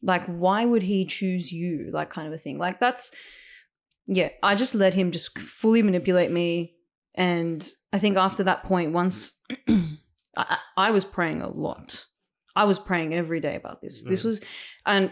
Like, 0.03 0.25
why 0.27 0.63
would 0.63 0.83
he 0.83 1.05
choose 1.05 1.51
you? 1.51 1.89
Like, 1.91 2.11
kind 2.11 2.27
of 2.27 2.33
a 2.33 2.37
thing. 2.37 2.59
Like, 2.59 2.79
that's, 2.79 3.11
yeah, 4.05 4.29
I 4.43 4.53
just 4.53 4.75
let 4.75 4.93
him 4.93 5.09
just 5.11 5.37
fully 5.39 5.81
manipulate 5.81 6.31
me. 6.31 6.75
And 7.15 7.67
I 7.91 7.97
think 7.97 8.15
after 8.15 8.43
that 8.43 8.63
point, 8.63 8.93
once 8.93 9.41
I, 10.37 10.57
I 10.77 10.91
was 10.91 11.03
praying 11.03 11.41
a 11.41 11.49
lot, 11.49 12.05
I 12.55 12.65
was 12.65 12.77
praying 12.77 13.15
every 13.15 13.39
day 13.39 13.55
about 13.55 13.81
this. 13.81 14.05
This 14.05 14.21
Mm. 14.21 14.25
was, 14.25 14.41
and 14.85 15.11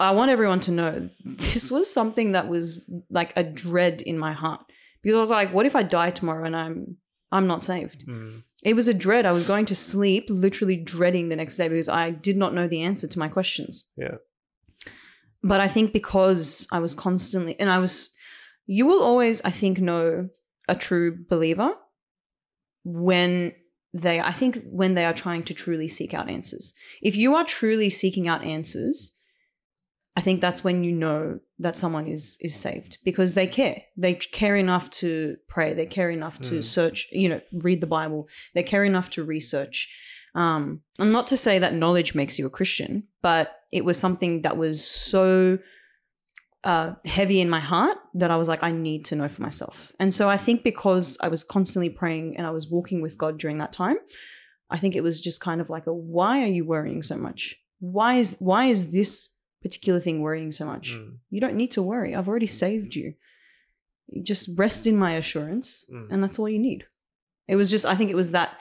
I 0.00 0.10
want 0.10 0.32
everyone 0.32 0.60
to 0.60 0.72
know 0.72 1.08
this 1.24 1.70
was 1.70 1.88
something 1.88 2.32
that 2.32 2.48
was 2.48 2.92
like 3.10 3.32
a 3.36 3.44
dread 3.44 4.02
in 4.02 4.18
my 4.18 4.32
heart 4.32 4.60
because 5.02 5.14
I 5.14 5.20
was 5.20 5.30
like, 5.30 5.54
what 5.54 5.66
if 5.66 5.76
I 5.76 5.84
die 5.84 6.10
tomorrow 6.10 6.44
and 6.44 6.56
I'm 6.56 6.96
I'm 7.32 7.46
not 7.46 7.62
saved? 7.64 8.06
Mm, 8.06 8.42
It 8.62 8.74
was 8.74 8.88
a 8.88 8.94
dread. 8.94 9.24
I 9.26 9.32
was 9.32 9.46
going 9.46 9.66
to 9.66 9.74
sleep 9.74 10.26
literally 10.28 10.76
dreading 10.76 11.28
the 11.28 11.36
next 11.36 11.56
day 11.56 11.68
because 11.68 11.88
I 11.88 12.10
did 12.10 12.36
not 12.36 12.54
know 12.54 12.66
the 12.68 12.82
answer 12.82 13.06
to 13.08 13.18
my 13.18 13.28
questions. 13.28 13.90
Yeah. 13.96 14.16
But 15.42 15.60
I 15.60 15.68
think 15.68 15.92
because 15.92 16.68
I 16.72 16.80
was 16.80 16.94
constantly 16.94 17.58
and 17.58 17.70
I 17.70 17.78
was 17.78 18.14
you 18.66 18.86
will 18.86 19.02
always 19.02 19.40
I 19.42 19.50
think 19.50 19.80
know 19.80 20.28
a 20.68 20.74
true 20.74 21.24
believer 21.28 21.72
when 22.84 23.52
they 23.92 24.20
I 24.20 24.30
think 24.32 24.58
when 24.70 24.94
they 24.94 25.04
are 25.04 25.14
trying 25.14 25.42
to 25.44 25.54
truly 25.54 25.88
seek 25.88 26.14
out 26.14 26.28
answers. 26.28 26.74
If 27.02 27.16
you 27.16 27.34
are 27.34 27.44
truly 27.44 27.90
seeking 27.90 28.28
out 28.28 28.44
answers, 28.44 29.16
I 30.16 30.20
think 30.22 30.40
that's 30.40 30.64
when 30.64 30.82
you 30.84 30.92
know 30.92 31.38
that 31.60 31.76
someone 31.76 32.06
is 32.06 32.36
is 32.40 32.54
saved 32.54 32.98
because 33.04 33.34
they 33.34 33.46
care. 33.46 33.82
They 33.96 34.14
care 34.14 34.56
enough 34.56 34.90
to 35.02 35.36
pray. 35.48 35.72
They 35.72 35.86
care 35.86 36.10
enough 36.10 36.38
to 36.42 36.56
Mm. 36.58 36.64
search, 36.64 37.06
you 37.12 37.28
know, 37.28 37.40
read 37.52 37.80
the 37.80 37.86
Bible. 37.86 38.28
They 38.54 38.62
care 38.64 38.84
enough 38.84 39.08
to 39.10 39.24
research. 39.24 39.88
Um, 40.34 40.82
and 40.98 41.12
not 41.12 41.26
to 41.28 41.36
say 41.36 41.58
that 41.58 41.74
knowledge 41.74 42.14
makes 42.14 42.38
you 42.38 42.46
a 42.46 42.50
Christian, 42.50 43.04
but 43.22 43.56
it 43.72 43.84
was 43.84 43.98
something 43.98 44.42
that 44.42 44.56
was 44.56 44.84
so 44.84 45.58
uh, 46.64 46.94
heavy 47.06 47.40
in 47.40 47.48
my 47.48 47.60
heart 47.60 47.96
that 48.14 48.30
I 48.30 48.36
was 48.36 48.46
like, 48.48 48.62
I 48.62 48.70
need 48.72 49.04
to 49.06 49.16
know 49.16 49.28
for 49.28 49.40
myself. 49.42 49.92
And 49.98 50.12
so 50.14 50.28
I 50.28 50.36
think 50.36 50.62
because 50.62 51.16
I 51.22 51.28
was 51.28 51.42
constantly 51.42 51.88
praying 51.88 52.36
and 52.36 52.46
I 52.46 52.50
was 52.50 52.68
walking 52.68 53.00
with 53.00 53.16
God 53.16 53.38
during 53.38 53.58
that 53.58 53.72
time, 53.72 53.96
I 54.68 54.76
think 54.76 54.94
it 54.94 55.02
was 55.02 55.20
just 55.20 55.40
kind 55.40 55.60
of 55.60 55.70
like 55.70 55.86
a 55.86 55.94
why 55.94 56.42
are 56.42 56.46
you 56.58 56.64
worrying 56.66 57.02
so 57.02 57.16
much? 57.16 57.56
Why 57.80 58.14
is 58.16 58.36
why 58.40 58.66
is 58.66 58.92
this 58.92 59.36
particular 59.62 60.00
thing 60.00 60.20
worrying 60.20 60.52
so 60.52 60.64
much? 60.66 60.94
mm, 60.96 61.16
You 61.30 61.40
don't 61.40 61.56
need 61.56 61.70
to 61.72 61.82
worry. 61.82 62.14
I've 62.14 62.28
already 62.28 62.46
saved 62.46 62.94
you. 62.94 63.14
Just 64.22 64.50
rest 64.58 64.86
in 64.86 64.96
my 64.96 65.12
assurance 65.12 65.84
Mm. 65.92 66.10
and 66.10 66.22
that's 66.22 66.38
all 66.38 66.48
you 66.48 66.58
need. 66.58 66.84
It 67.46 67.56
was 67.56 67.70
just 67.70 67.86
I 67.86 67.94
think 67.94 68.10
it 68.10 68.16
was 68.16 68.30
that 68.32 68.58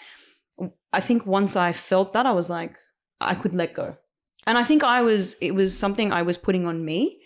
I 0.93 0.99
think 1.01 1.25
once 1.25 1.55
I 1.55 1.73
felt 1.73 2.13
that 2.13 2.25
I 2.25 2.31
was 2.31 2.49
like 2.49 2.75
I 3.21 3.33
could 3.35 3.53
let 3.55 3.73
go. 3.73 3.97
And 4.47 4.57
I 4.57 4.63
think 4.63 4.83
I 4.83 5.01
was 5.01 5.35
it 5.41 5.51
was 5.55 5.77
something 5.77 6.11
I 6.13 6.21
was 6.23 6.37
putting 6.37 6.65
on 6.67 6.83
me 6.85 7.19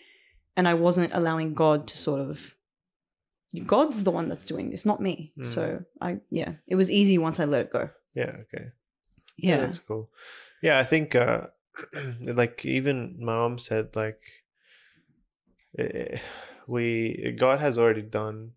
and 0.56 0.66
I 0.68 0.74
wasn't 0.74 1.12
allowing 1.14 1.54
God 1.54 1.86
to 1.88 1.96
sort 1.98 2.20
of 2.20 2.54
God's 3.66 4.02
the 4.02 4.10
one 4.10 4.28
that's 4.28 4.44
doing 4.44 4.70
this, 4.70 4.84
not 4.84 5.00
me. 5.00 5.32
Mm. 5.38 5.46
So 5.46 5.84
I 6.00 6.18
yeah, 6.30 6.54
it 6.66 6.74
was 6.76 6.90
easy 6.90 7.18
once 7.18 7.38
I 7.40 7.44
let 7.44 7.62
it 7.66 7.72
go. 7.72 7.90
yeah 8.14 8.32
okay 8.44 8.66
Yeah. 9.36 9.58
that's 9.60 9.78
cool 9.78 10.08
yeah 10.62 10.78
i 10.78 10.84
think 10.84 11.14
uh 11.14 11.46
like 12.20 12.64
even 12.64 13.16
my 13.18 13.34
mom 13.34 13.58
said 13.58 13.94
like 13.96 14.20
eh, 15.78 16.18
we 16.66 17.34
god 17.38 17.60
has 17.60 17.78
already 17.78 18.02
done 18.02 18.52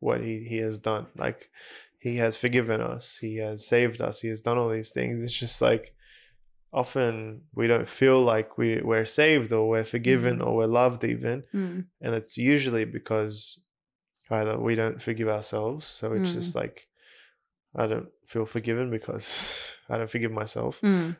what 0.00 0.20
he 0.20 0.40
he 0.44 0.58
has 0.58 0.78
done 0.78 1.06
like 1.16 1.50
he 1.98 2.16
has 2.16 2.36
forgiven 2.36 2.80
us 2.80 3.18
he 3.20 3.36
has 3.36 3.66
saved 3.66 4.00
us 4.00 4.20
he 4.20 4.28
has 4.28 4.42
done 4.42 4.58
all 4.58 4.68
these 4.68 4.90
things 4.90 5.22
it's 5.22 5.38
just 5.38 5.62
like 5.62 5.94
often 6.72 7.42
we 7.54 7.66
don't 7.66 7.88
feel 7.88 8.20
like 8.22 8.56
we 8.58 8.80
we're 8.82 9.04
saved 9.04 9.52
or 9.52 9.68
we're 9.68 9.84
forgiven 9.84 10.38
Mhm. 10.38 10.46
or 10.46 10.56
we're 10.56 10.66
loved 10.66 11.04
even 11.04 11.44
Mm. 11.54 11.84
and 12.00 12.14
it's 12.14 12.38
usually 12.38 12.84
because 12.86 13.64
either 14.30 14.58
we 14.58 14.74
don't 14.74 15.00
forgive 15.02 15.28
ourselves 15.28 15.86
so 15.86 16.12
it's 16.14 16.30
Mm. 16.32 16.34
just 16.34 16.54
like 16.56 16.88
i 17.74 17.86
don't 17.86 18.08
feel 18.26 18.46
forgiven 18.46 18.90
because 18.90 19.56
i 19.90 19.96
don't 19.98 20.10
forgive 20.10 20.32
myself 20.32 20.80
Mm. 20.80 21.16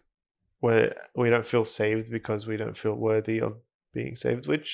Where 0.62 0.87
we 1.20 1.29
don't 1.33 1.44
feel 1.53 1.64
saved 1.64 2.07
because 2.18 2.46
we 2.46 2.57
don't 2.57 2.77
feel 2.77 2.94
worthy 2.94 3.38
of 3.46 3.53
being 3.92 4.14
saved 4.25 4.44
which 4.53 4.70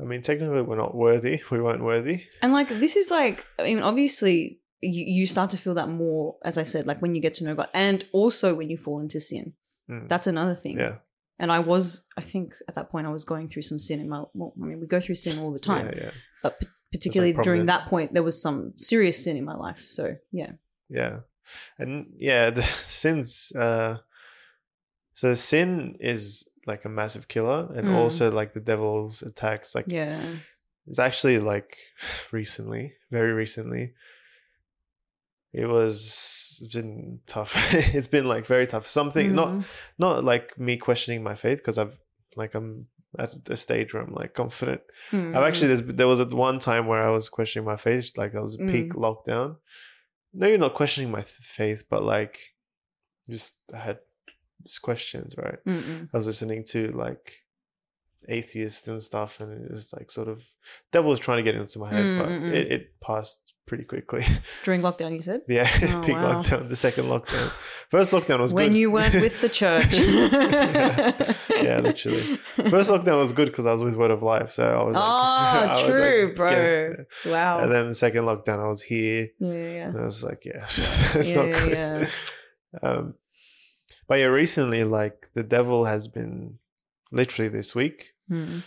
i 0.00 0.04
mean 0.10 0.22
technically 0.22 0.62
we're 0.62 0.82
not 0.86 0.94
worthy 1.06 1.36
we 1.50 1.60
weren't 1.60 1.84
worthy 1.92 2.16
And 2.42 2.52
like 2.58 2.68
this 2.84 2.94
is 2.96 3.10
like 3.10 3.38
I 3.58 3.62
mean 3.64 3.80
obviously 3.90 4.36
you, 4.80 5.04
you 5.18 5.26
start 5.26 5.50
to 5.50 5.56
feel 5.64 5.74
that 5.74 5.88
more 5.88 6.36
as 6.50 6.56
I 6.62 6.64
said 6.72 6.86
like 6.86 7.00
when 7.02 7.14
you 7.16 7.20
get 7.26 7.34
to 7.38 7.44
know 7.44 7.54
God 7.54 7.68
and 7.74 7.98
also 8.20 8.46
when 8.58 8.68
you 8.72 8.76
fall 8.86 8.98
into 9.04 9.20
sin. 9.20 9.46
Mm. 9.90 10.08
That's 10.08 10.26
another 10.34 10.56
thing. 10.62 10.76
yeah 10.84 10.96
And 11.38 11.50
I 11.58 11.60
was 11.72 11.84
I 12.16 12.22
think 12.32 12.46
at 12.68 12.74
that 12.76 12.88
point 12.92 13.06
I 13.06 13.10
was 13.18 13.24
going 13.32 13.46
through 13.48 13.62
some 13.70 13.78
sin 13.86 13.98
in 14.00 14.08
my 14.08 14.20
well, 14.34 14.52
I 14.60 14.64
mean 14.68 14.80
we 14.80 14.86
go 14.96 15.00
through 15.04 15.16
sin 15.24 15.38
all 15.40 15.52
the 15.52 15.64
time. 15.72 15.86
yeah 15.86 16.04
yeah 16.04 16.10
But 16.44 16.52
p- 16.60 16.66
particularly 16.94 17.34
during 17.46 17.66
that 17.72 17.82
point 17.92 18.08
there 18.14 18.26
was 18.30 18.38
some 18.46 18.58
serious 18.76 19.16
sin 19.24 19.36
in 19.40 19.44
my 19.52 19.56
life. 19.66 19.82
So, 19.96 20.04
yeah. 20.40 20.52
yeah 21.00 21.14
and 21.80 21.92
yeah 22.30 22.50
the 22.58 22.62
sins 23.02 23.52
uh 23.66 23.92
so 25.22 25.34
sin 25.34 25.96
is 26.12 26.22
like 26.70 26.82
a 26.84 26.88
massive 27.00 27.26
killer 27.34 27.60
and 27.76 27.84
Mm. 27.86 27.94
also 28.00 28.24
like 28.40 28.50
the 28.54 28.64
devil's 28.72 29.22
attacks 29.30 29.68
like 29.76 29.86
Yeah. 30.00 30.20
it's 30.88 30.98
actually 31.08 31.38
like 31.52 31.70
recently 32.40 32.84
very 33.16 33.32
recently 33.44 33.84
it 35.52 35.66
was 35.76 36.58
it's 36.62 36.74
been 36.74 37.20
tough 37.26 37.52
it's 37.96 38.08
been 38.16 38.26
like 38.34 38.46
very 38.54 38.66
tough 38.66 38.86
something 38.98 39.26
not 39.40 39.48
Mm. 39.52 39.64
not 40.04 40.24
like 40.32 40.46
me 40.66 40.74
questioning 40.88 41.22
my 41.22 41.34
faith 41.44 41.58
because 41.58 41.78
i've 41.82 41.96
like 42.42 42.54
i'm 42.58 42.70
at 43.24 43.32
a 43.50 43.56
stage 43.66 43.88
where 43.92 44.02
i'm 44.04 44.14
like 44.22 44.32
confident 44.34 44.80
Mm. 45.10 45.36
i've 45.36 45.44
actually 45.48 45.68
there's, 45.68 45.82
there 46.00 46.08
was 46.14 46.20
at 46.20 46.32
one 46.48 46.58
time 46.58 46.84
where 46.86 47.02
i 47.08 47.10
was 47.18 47.28
questioning 47.28 47.66
my 47.72 47.76
faith 47.86 48.06
like 48.16 48.34
i 48.34 48.40
was 48.46 48.54
a 48.56 48.64
peak 48.72 48.90
lockdown 49.06 49.48
no 50.32 50.46
you're 50.48 50.66
not 50.66 50.74
questioning 50.82 51.10
my 51.16 51.20
th- 51.30 51.46
faith 51.60 51.80
but 51.92 52.02
like 52.14 52.34
just 53.34 53.50
i 53.74 53.78
had 53.88 53.98
just 54.64 54.82
questions 54.82 55.34
right 55.36 55.58
Mm-mm. 55.66 56.08
I 56.12 56.16
was 56.16 56.26
listening 56.26 56.64
to 56.70 56.88
like 56.92 57.32
atheists 58.28 58.86
and 58.86 59.02
stuff, 59.02 59.40
and 59.40 59.64
it 59.66 59.72
was 59.72 59.92
like 59.92 60.08
sort 60.10 60.28
of 60.28 60.44
devil 60.92 61.10
was 61.10 61.18
trying 61.18 61.38
to 61.38 61.42
get 61.42 61.56
into 61.60 61.78
my 61.80 61.90
head, 61.90 62.04
Mm, 62.04 62.18
but 62.20 62.30
it, 62.56 62.72
it 62.72 63.00
passed 63.00 63.54
pretty 63.66 63.82
quickly. 63.82 64.24
During 64.62 64.80
lockdown, 64.80 65.12
you 65.12 65.20
said? 65.22 65.40
yeah, 65.48 65.68
Oh, 65.82 66.02
peak 66.06 66.14
wow. 66.14 66.36
lockdown, 66.38 66.68
the 66.68 66.76
second 66.76 67.06
lockdown, 67.06 67.50
first 67.90 68.12
lockdown 68.12 68.38
was 68.38 68.54
when 68.54 68.68
good. 68.70 68.78
you 68.78 68.92
weren't 68.92 69.14
with 69.16 69.40
the 69.40 69.48
church. 69.48 69.98
Yeah, 71.62 71.78
literally. 71.80 72.20
First 72.70 72.90
lockdown 72.90 73.18
was 73.18 73.32
good 73.32 73.46
because 73.46 73.66
I 73.66 73.72
was 73.72 73.82
with 73.84 73.94
Word 73.94 74.10
of 74.10 74.22
Life, 74.22 74.50
so 74.50 74.66
I 74.68 74.82
was 74.82 74.96
like, 74.96 75.04
Oh, 75.04 75.86
was, 75.88 75.98
like, 75.98 76.02
true, 76.02 76.34
bro. 76.34 77.04
Wow. 77.32 77.58
And 77.60 77.72
then 77.72 77.88
the 77.88 77.94
second 77.94 78.24
lockdown, 78.24 78.58
I 78.64 78.68
was 78.68 78.82
here, 78.82 79.28
yeah, 79.38 79.52
yeah, 79.52 79.88
and 79.88 79.98
I 79.98 80.04
was 80.04 80.24
like, 80.24 80.44
yeah, 80.44 80.64
just 80.66 81.14
Yeah, 81.14 81.34
not 81.36 81.46
yeah, 81.48 81.58
good. 81.64 82.08
yeah. 82.82 82.88
Um, 82.88 83.14
but 84.06 84.18
yeah, 84.18 84.26
recently, 84.26 84.84
like 84.84 85.28
the 85.34 85.42
devil 85.42 85.84
has 85.84 86.08
been 86.08 86.58
literally 87.10 87.48
this 87.48 87.74
week. 87.74 88.12
Mm. 88.30 88.62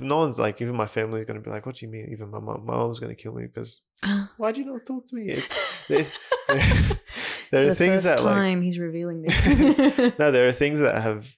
No 0.00 0.18
one's 0.18 0.38
like, 0.38 0.60
even 0.62 0.76
my 0.76 0.86
family 0.86 1.20
is 1.20 1.26
gonna 1.26 1.40
be 1.40 1.50
like, 1.50 1.66
"What 1.66 1.76
do 1.76 1.86
you 1.86 1.90
mean?" 1.92 2.08
Even 2.12 2.30
my 2.30 2.38
mom, 2.38 2.64
my 2.64 2.74
mom's 2.74 3.00
gonna 3.00 3.14
kill 3.16 3.32
me 3.34 3.46
because 3.46 3.82
why 4.36 4.52
do 4.52 4.60
you 4.60 4.66
not 4.72 4.84
talk 4.86 5.06
to 5.06 5.14
me? 5.16 5.28
It's 5.28 5.86
there's, 5.88 6.18
there, 6.48 6.62
there 7.50 7.66
are 7.66 7.68
the 7.70 7.74
things 7.74 8.04
first 8.04 8.18
that 8.18 8.24
like 8.24 8.34
time 8.34 8.62
he's 8.62 8.78
revealing 8.78 9.22
this. 9.26 10.18
no, 10.18 10.30
there 10.30 10.46
are 10.48 10.52
things 10.52 10.78
that 10.80 11.00
have 11.02 11.36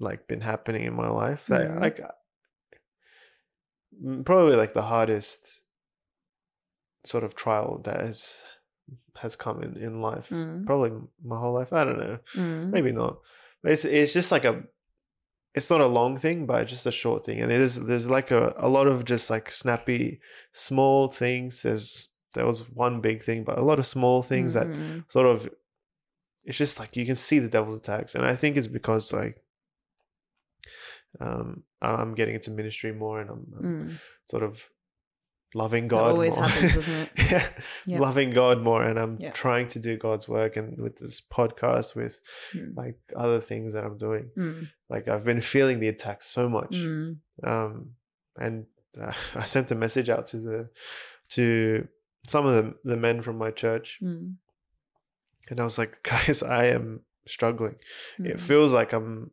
like 0.00 0.26
been 0.26 0.40
happening 0.40 0.82
in 0.84 0.94
my 0.94 1.08
life 1.08 1.46
that 1.46 1.70
Mhm. 1.70 1.80
like 1.80 2.00
mm, 4.02 4.24
probably 4.24 4.56
like 4.56 4.74
the 4.74 4.82
hardest 4.82 5.60
sort 7.06 7.24
of 7.24 7.34
trial 7.34 7.80
that 7.84 8.00
has 8.00 8.42
has 9.16 9.36
come 9.36 9.62
in 9.62 9.76
in 9.76 10.00
life. 10.02 10.28
Mm. 10.30 10.66
Probably 10.66 10.92
my 11.24 11.38
whole 11.38 11.54
life. 11.54 11.72
I 11.72 11.84
don't 11.84 11.98
know. 11.98 12.18
Mm. 12.36 12.70
Maybe 12.70 12.92
not. 12.92 13.18
But 13.62 13.72
it's 13.72 13.84
it's 13.84 14.12
just 14.12 14.32
like 14.32 14.44
a 14.44 14.62
it's 15.54 15.68
not 15.70 15.80
a 15.80 15.86
long 15.86 16.16
thing, 16.18 16.46
but 16.46 16.64
just 16.68 16.86
a 16.86 16.92
short 16.92 17.24
thing. 17.24 17.40
And 17.40 17.50
there's 17.50 17.76
there's 17.76 18.08
like 18.08 18.30
a, 18.30 18.54
a 18.56 18.68
lot 18.68 18.86
of 18.86 19.04
just 19.04 19.30
like 19.30 19.50
snappy 19.50 20.20
small 20.52 21.08
things. 21.08 21.62
There's 21.62 22.08
there 22.34 22.46
was 22.46 22.70
one 22.70 23.00
big 23.00 23.22
thing, 23.22 23.42
but 23.44 23.58
a 23.58 23.62
lot 23.62 23.78
of 23.78 23.86
small 23.86 24.22
things 24.22 24.54
that 24.54 24.66
Mm. 24.68 25.04
sort 25.10 25.26
of 25.26 25.48
it's 26.44 26.56
just 26.56 26.78
like 26.78 26.96
you 26.96 27.04
can 27.04 27.16
see 27.16 27.38
the 27.38 27.48
devil's 27.48 27.78
attacks 27.78 28.14
and 28.14 28.24
i 28.24 28.34
think 28.34 28.56
it's 28.56 28.66
because 28.66 29.12
like 29.12 29.44
um 31.20 31.62
i'm 31.82 32.14
getting 32.14 32.34
into 32.34 32.50
ministry 32.50 32.92
more 32.92 33.20
and 33.20 33.30
i'm, 33.30 33.46
I'm 33.58 33.64
Mm. 33.88 33.98
sort 34.26 34.42
of 34.42 34.62
loving 35.54 35.84
That 35.88 35.96
god 35.96 36.10
always 36.12 36.36
more. 36.36 36.46
happens, 36.46 36.74
doesn't 36.74 36.94
it? 36.94 37.10
yeah 37.32 37.46
Yep. 37.86 38.00
loving 38.00 38.30
god 38.30 38.60
more 38.62 38.82
and 38.82 38.98
i'm 38.98 39.16
Yep. 39.20 39.34
trying 39.34 39.66
to 39.68 39.78
do 39.80 39.96
god's 39.96 40.28
work 40.28 40.56
and 40.56 40.78
with 40.78 40.96
this 40.96 41.20
podcast 41.20 41.96
with 41.96 42.20
Mm. 42.54 42.76
like 42.76 42.98
other 43.16 43.40
things 43.40 43.72
that 43.74 43.84
i'm 43.84 43.98
doing 43.98 44.30
Mm. 44.36 44.68
like 44.88 45.08
i've 45.08 45.24
been 45.24 45.40
feeling 45.40 45.80
the 45.80 45.88
attacks 45.88 46.26
so 46.26 46.48
much 46.48 46.70
Mm. 46.76 47.16
um 47.42 47.90
and 48.36 48.66
uh, 49.00 49.12
i 49.34 49.44
sent 49.44 49.70
a 49.70 49.74
message 49.74 50.08
out 50.08 50.26
to 50.26 50.38
the 50.38 50.68
to 51.30 51.88
some 52.28 52.44
of 52.46 52.52
the, 52.54 52.74
the 52.84 52.96
men 52.96 53.22
from 53.22 53.36
my 53.38 53.50
church 53.50 53.98
Mm. 54.02 54.34
and 55.48 55.58
I 55.60 55.64
was 55.64 55.78
like, 55.78 56.00
guys, 56.10 56.42
I 56.44 56.66
am 56.66 57.00
struggling. 57.26 57.76
It 58.18 58.36
Mm. 58.36 58.40
feels 58.40 58.72
like 58.72 58.92
I'm 58.92 59.30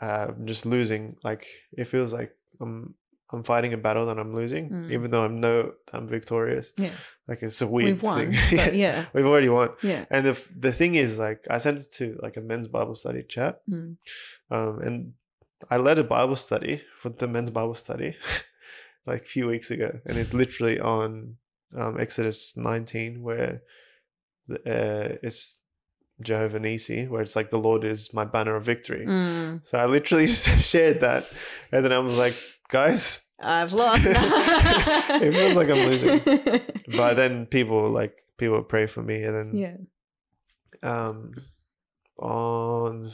uh, 0.00 0.32
just 0.44 0.64
losing. 0.66 1.16
Like 1.24 1.46
it 1.72 1.86
feels 1.86 2.12
like 2.12 2.36
I'm 2.60 2.94
I'm 3.32 3.42
fighting 3.44 3.72
a 3.72 3.76
battle 3.78 4.06
that 4.06 4.18
I'm 4.18 4.34
losing, 4.34 4.70
Mm. 4.70 4.90
even 4.90 5.10
though 5.10 5.24
I'm 5.24 5.40
no 5.40 5.72
I'm 5.92 6.08
victorious. 6.08 6.72
Yeah. 6.76 6.90
Like 7.28 7.42
it's 7.42 7.62
a 7.62 7.66
weird 7.66 7.86
We've 7.88 8.02
won, 8.02 8.32
thing. 8.32 8.56
but 8.66 8.74
yeah, 8.74 9.04
We've 9.12 9.26
already 9.26 9.48
won. 9.48 9.70
yeah. 9.82 10.04
And 10.10 10.26
the 10.26 10.30
f- 10.30 10.48
the 10.56 10.72
thing 10.72 10.96
is, 10.96 11.18
like, 11.18 11.46
I 11.48 11.58
sent 11.58 11.78
it 11.78 11.90
to 11.98 12.18
like 12.22 12.36
a 12.36 12.40
men's 12.40 12.66
Bible 12.68 12.94
study 12.96 13.22
chat, 13.22 13.60
Mm. 13.70 13.96
um, 14.50 14.80
and 14.82 15.12
I 15.70 15.76
led 15.76 15.98
a 15.98 16.04
Bible 16.04 16.36
study 16.36 16.82
for 16.98 17.10
the 17.10 17.28
men's 17.28 17.50
Bible 17.50 17.74
study 17.74 18.16
like 19.06 19.22
a 19.22 19.26
few 19.36 19.46
weeks 19.46 19.70
ago, 19.70 20.00
and 20.06 20.16
it's 20.18 20.34
literally 20.34 20.80
on 20.80 21.36
um, 21.76 22.00
Exodus 22.00 22.56
19, 22.56 23.22
where 23.22 23.62
the, 24.48 24.56
uh, 24.66 25.16
it's 25.22 25.60
Jehovah 26.20 26.58
Nisi, 26.58 27.06
where 27.06 27.22
it's 27.22 27.36
like 27.36 27.50
the 27.50 27.58
Lord 27.58 27.84
is 27.84 28.12
my 28.12 28.24
banner 28.24 28.56
of 28.56 28.64
victory. 28.64 29.06
Mm. 29.06 29.60
So 29.66 29.78
I 29.78 29.86
literally 29.86 30.26
shared 30.72 31.00
that, 31.00 31.32
and 31.70 31.84
then 31.84 31.92
I 31.92 31.98
was 32.00 32.18
like, 32.18 32.34
guys, 32.70 33.28
I've 33.40 33.72
lost. 33.72 34.06
It 35.22 35.34
feels 35.34 35.56
like 35.56 35.68
I'm 35.68 35.88
losing. 35.88 36.20
but 36.96 37.14
then 37.14 37.46
people 37.46 37.90
like 37.90 38.16
people 38.38 38.62
pray 38.62 38.86
for 38.86 39.02
me, 39.02 39.22
and 39.22 39.34
then 39.34 39.56
yeah. 39.56 39.76
um, 40.82 41.32
on 42.18 43.12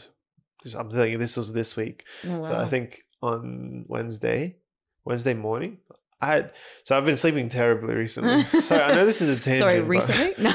I'm 0.78 0.90
telling 0.90 1.12
you, 1.12 1.18
this 1.18 1.36
was 1.36 1.52
this 1.52 1.76
week. 1.76 2.04
Oh, 2.26 2.44
So 2.44 2.56
I 2.56 2.66
think 2.66 3.02
on 3.22 3.84
Wednesday, 3.88 4.56
Wednesday 5.04 5.34
morning, 5.34 5.78
I 6.20 6.26
had. 6.26 6.52
So 6.84 6.96
I've 6.96 7.04
been 7.04 7.16
sleeping 7.16 7.48
terribly 7.48 7.94
recently. 7.94 8.42
so 8.60 8.80
I 8.80 8.94
know 8.94 9.06
this 9.06 9.22
is 9.22 9.28
a 9.30 9.42
tangent. 9.42 9.58
Sorry, 9.58 9.80
recently? 9.80 10.34
No. 10.42 10.50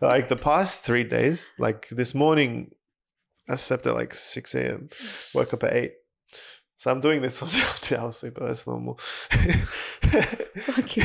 like 0.00 0.28
the 0.28 0.38
past 0.40 0.82
three 0.82 1.04
days, 1.04 1.50
like 1.58 1.88
this 1.90 2.14
morning, 2.14 2.72
I 3.48 3.56
slept 3.56 3.86
at 3.86 3.94
like 3.94 4.14
six 4.14 4.54
a.m. 4.54 4.88
Woke 5.34 5.54
up 5.54 5.64
at 5.64 5.72
eight. 5.72 5.92
So 6.82 6.90
I'm 6.90 6.98
doing 6.98 7.22
this 7.22 7.40
on 7.44 7.48
two 7.80 7.96
hours 7.96 8.16
sleep, 8.16 8.34
but 8.36 8.48
that's 8.48 8.66
normal. 8.66 8.98
Okay. 10.80 11.02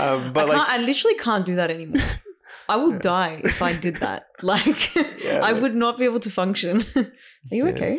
Um, 0.00 0.32
but 0.32 0.48
I, 0.48 0.56
like- 0.56 0.68
I 0.68 0.78
literally 0.78 1.16
can't 1.18 1.44
do 1.44 1.56
that 1.56 1.70
anymore. 1.70 2.00
I 2.66 2.76
will 2.76 2.92
Yeah. 2.94 2.98
die 3.16 3.40
if 3.44 3.60
I 3.60 3.74
did 3.74 3.96
that. 3.96 4.22
Like, 4.42 4.94
Yeah, 5.22 5.40
I 5.44 5.52
would 5.52 5.74
not 5.74 5.98
be 5.98 6.06
able 6.06 6.20
to 6.20 6.30
function. 6.30 6.80
Are 6.96 7.54
you 7.58 7.68
okay? 7.68 7.98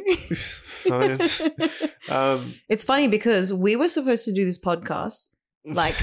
Um, 2.10 2.54
it's 2.68 2.84
funny 2.84 3.08
because 3.08 3.54
we 3.54 3.76
were 3.76 3.88
supposed 3.88 4.26
to 4.26 4.34
do 4.34 4.44
this 4.44 4.60
podcast 4.60 5.30
like 5.66 5.96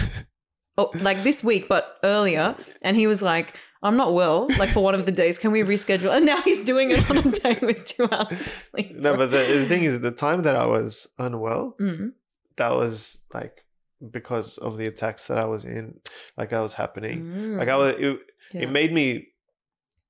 oh, 0.78 0.90
like 0.94 1.24
this 1.24 1.42
week, 1.42 1.66
but 1.68 1.96
earlier, 2.04 2.54
and 2.82 2.96
he 2.96 3.06
was 3.08 3.20
like, 3.20 3.54
"I'm 3.86 3.96
not 4.02 4.10
well." 4.20 4.38
Like 4.60 4.70
for 4.76 4.82
one 4.88 4.94
of 5.00 5.04
the 5.06 5.12
days, 5.22 5.38
can 5.38 5.50
we 5.56 5.60
reschedule? 5.62 6.10
And 6.16 6.24
now 6.32 6.40
he's 6.48 6.62
doing 6.64 6.90
it 6.90 7.00
on 7.10 7.18
a 7.18 7.30
day 7.42 7.56
with 7.68 7.80
two 7.92 8.08
hours 8.10 8.38
of 8.40 8.46
sleep. 8.68 8.96
no, 8.96 9.10
but 9.16 9.28
the, 9.30 9.42
the 9.60 9.66
thing 9.66 9.84
is, 9.84 10.00
the 10.00 10.10
time 10.26 10.40
that 10.46 10.56
I 10.64 10.66
was 10.76 10.92
unwell, 11.18 11.76
Mm. 11.80 12.12
that 12.60 12.72
was 12.80 12.96
like 13.38 13.54
because 14.18 14.58
of 14.66 14.76
the 14.78 14.86
attacks 14.92 15.22
that 15.28 15.38
I 15.38 15.46
was 15.54 15.62
in, 15.64 15.84
like 16.38 16.50
that 16.50 16.60
was 16.68 16.74
happening. 16.82 17.18
Mm. 17.24 17.58
Like 17.60 17.68
I 17.68 17.76
was, 17.76 17.94
it, 17.98 18.18
Yeah. 18.52 18.62
it 18.64 18.70
made 18.80 18.92
me 19.00 19.06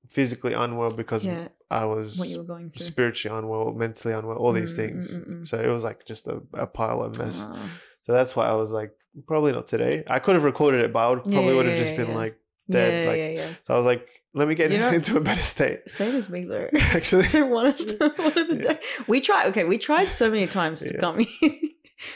physically 0.09 0.53
unwell 0.53 0.91
because 0.91 1.25
yeah, 1.25 1.47
I 1.71 1.85
what 1.85 1.97
was 1.97 2.31
you 2.31 2.39
were 2.39 2.43
going 2.53 2.69
through. 2.69 2.85
spiritually 2.85 3.37
unwell, 3.37 3.73
mentally 3.73 4.13
unwell, 4.13 4.37
all 4.37 4.53
these 4.53 4.73
Mm, 4.73 4.81
things. 4.81 5.17
mm, 5.17 5.19
mm, 5.27 5.39
mm. 5.41 5.47
So 5.47 5.59
it 5.59 5.67
was 5.67 5.83
like 5.83 6.05
just 6.05 6.27
a, 6.27 6.41
a 6.53 6.67
pile 6.67 7.01
of 7.01 7.17
mess. 7.17 7.45
Ah. 7.47 7.69
So 8.03 8.13
that's 8.13 8.35
why 8.35 8.45
I 8.47 8.53
was 8.53 8.71
like, 8.71 8.91
probably 9.27 9.51
not 9.51 9.65
today. 9.67 10.03
I 10.07 10.19
could 10.19 10.35
have 10.35 10.43
recorded 10.43 10.81
it, 10.81 10.93
but 10.93 10.99
I 10.99 11.09
would 11.09 11.23
Yeah, 11.25 11.33
probably 11.33 11.53
would 11.55 11.65
have 11.65 11.75
yeah, 11.77 11.83
just 11.83 11.93
yeah, 11.93 11.97
been 12.01 12.09
yeah. 12.09 12.15
like 12.23 12.35
dead. 12.69 13.03
yeah, 13.03 13.09
like, 13.09 13.17
yeah, 13.17 13.29
yeah. 13.29 13.53
so 13.63 13.73
I 13.73 13.77
was 13.77 13.85
like, 13.85 14.07
let 14.33 14.47
me 14.47 14.55
get 14.55 14.71
You 14.71 14.77
know- 14.83 14.91
into 14.91 15.17
a 15.17 15.21
better 15.21 15.41
state. 15.41 15.87
Same 15.89 16.15
as 16.15 16.29
me 16.29 16.45
though. 16.45 16.67
Actually, 16.79 17.23
So 17.35 17.45
one 17.45 17.67
of 17.67 17.77
the, 17.77 18.13
one 18.17 18.27
of 18.27 18.47
the 18.47 18.55
Yeah. 18.63 18.73
day 18.73 18.79
we 19.07 19.21
tried. 19.21 19.47
Okay, 19.47 19.63
we 19.63 19.77
tried 19.77 20.09
so 20.09 20.29
many 20.29 20.47
times 20.47 20.81
to 20.81 20.93
Yeah. 20.93 20.99
come 20.99 21.19
in. 21.19 21.27
it 21.41 21.61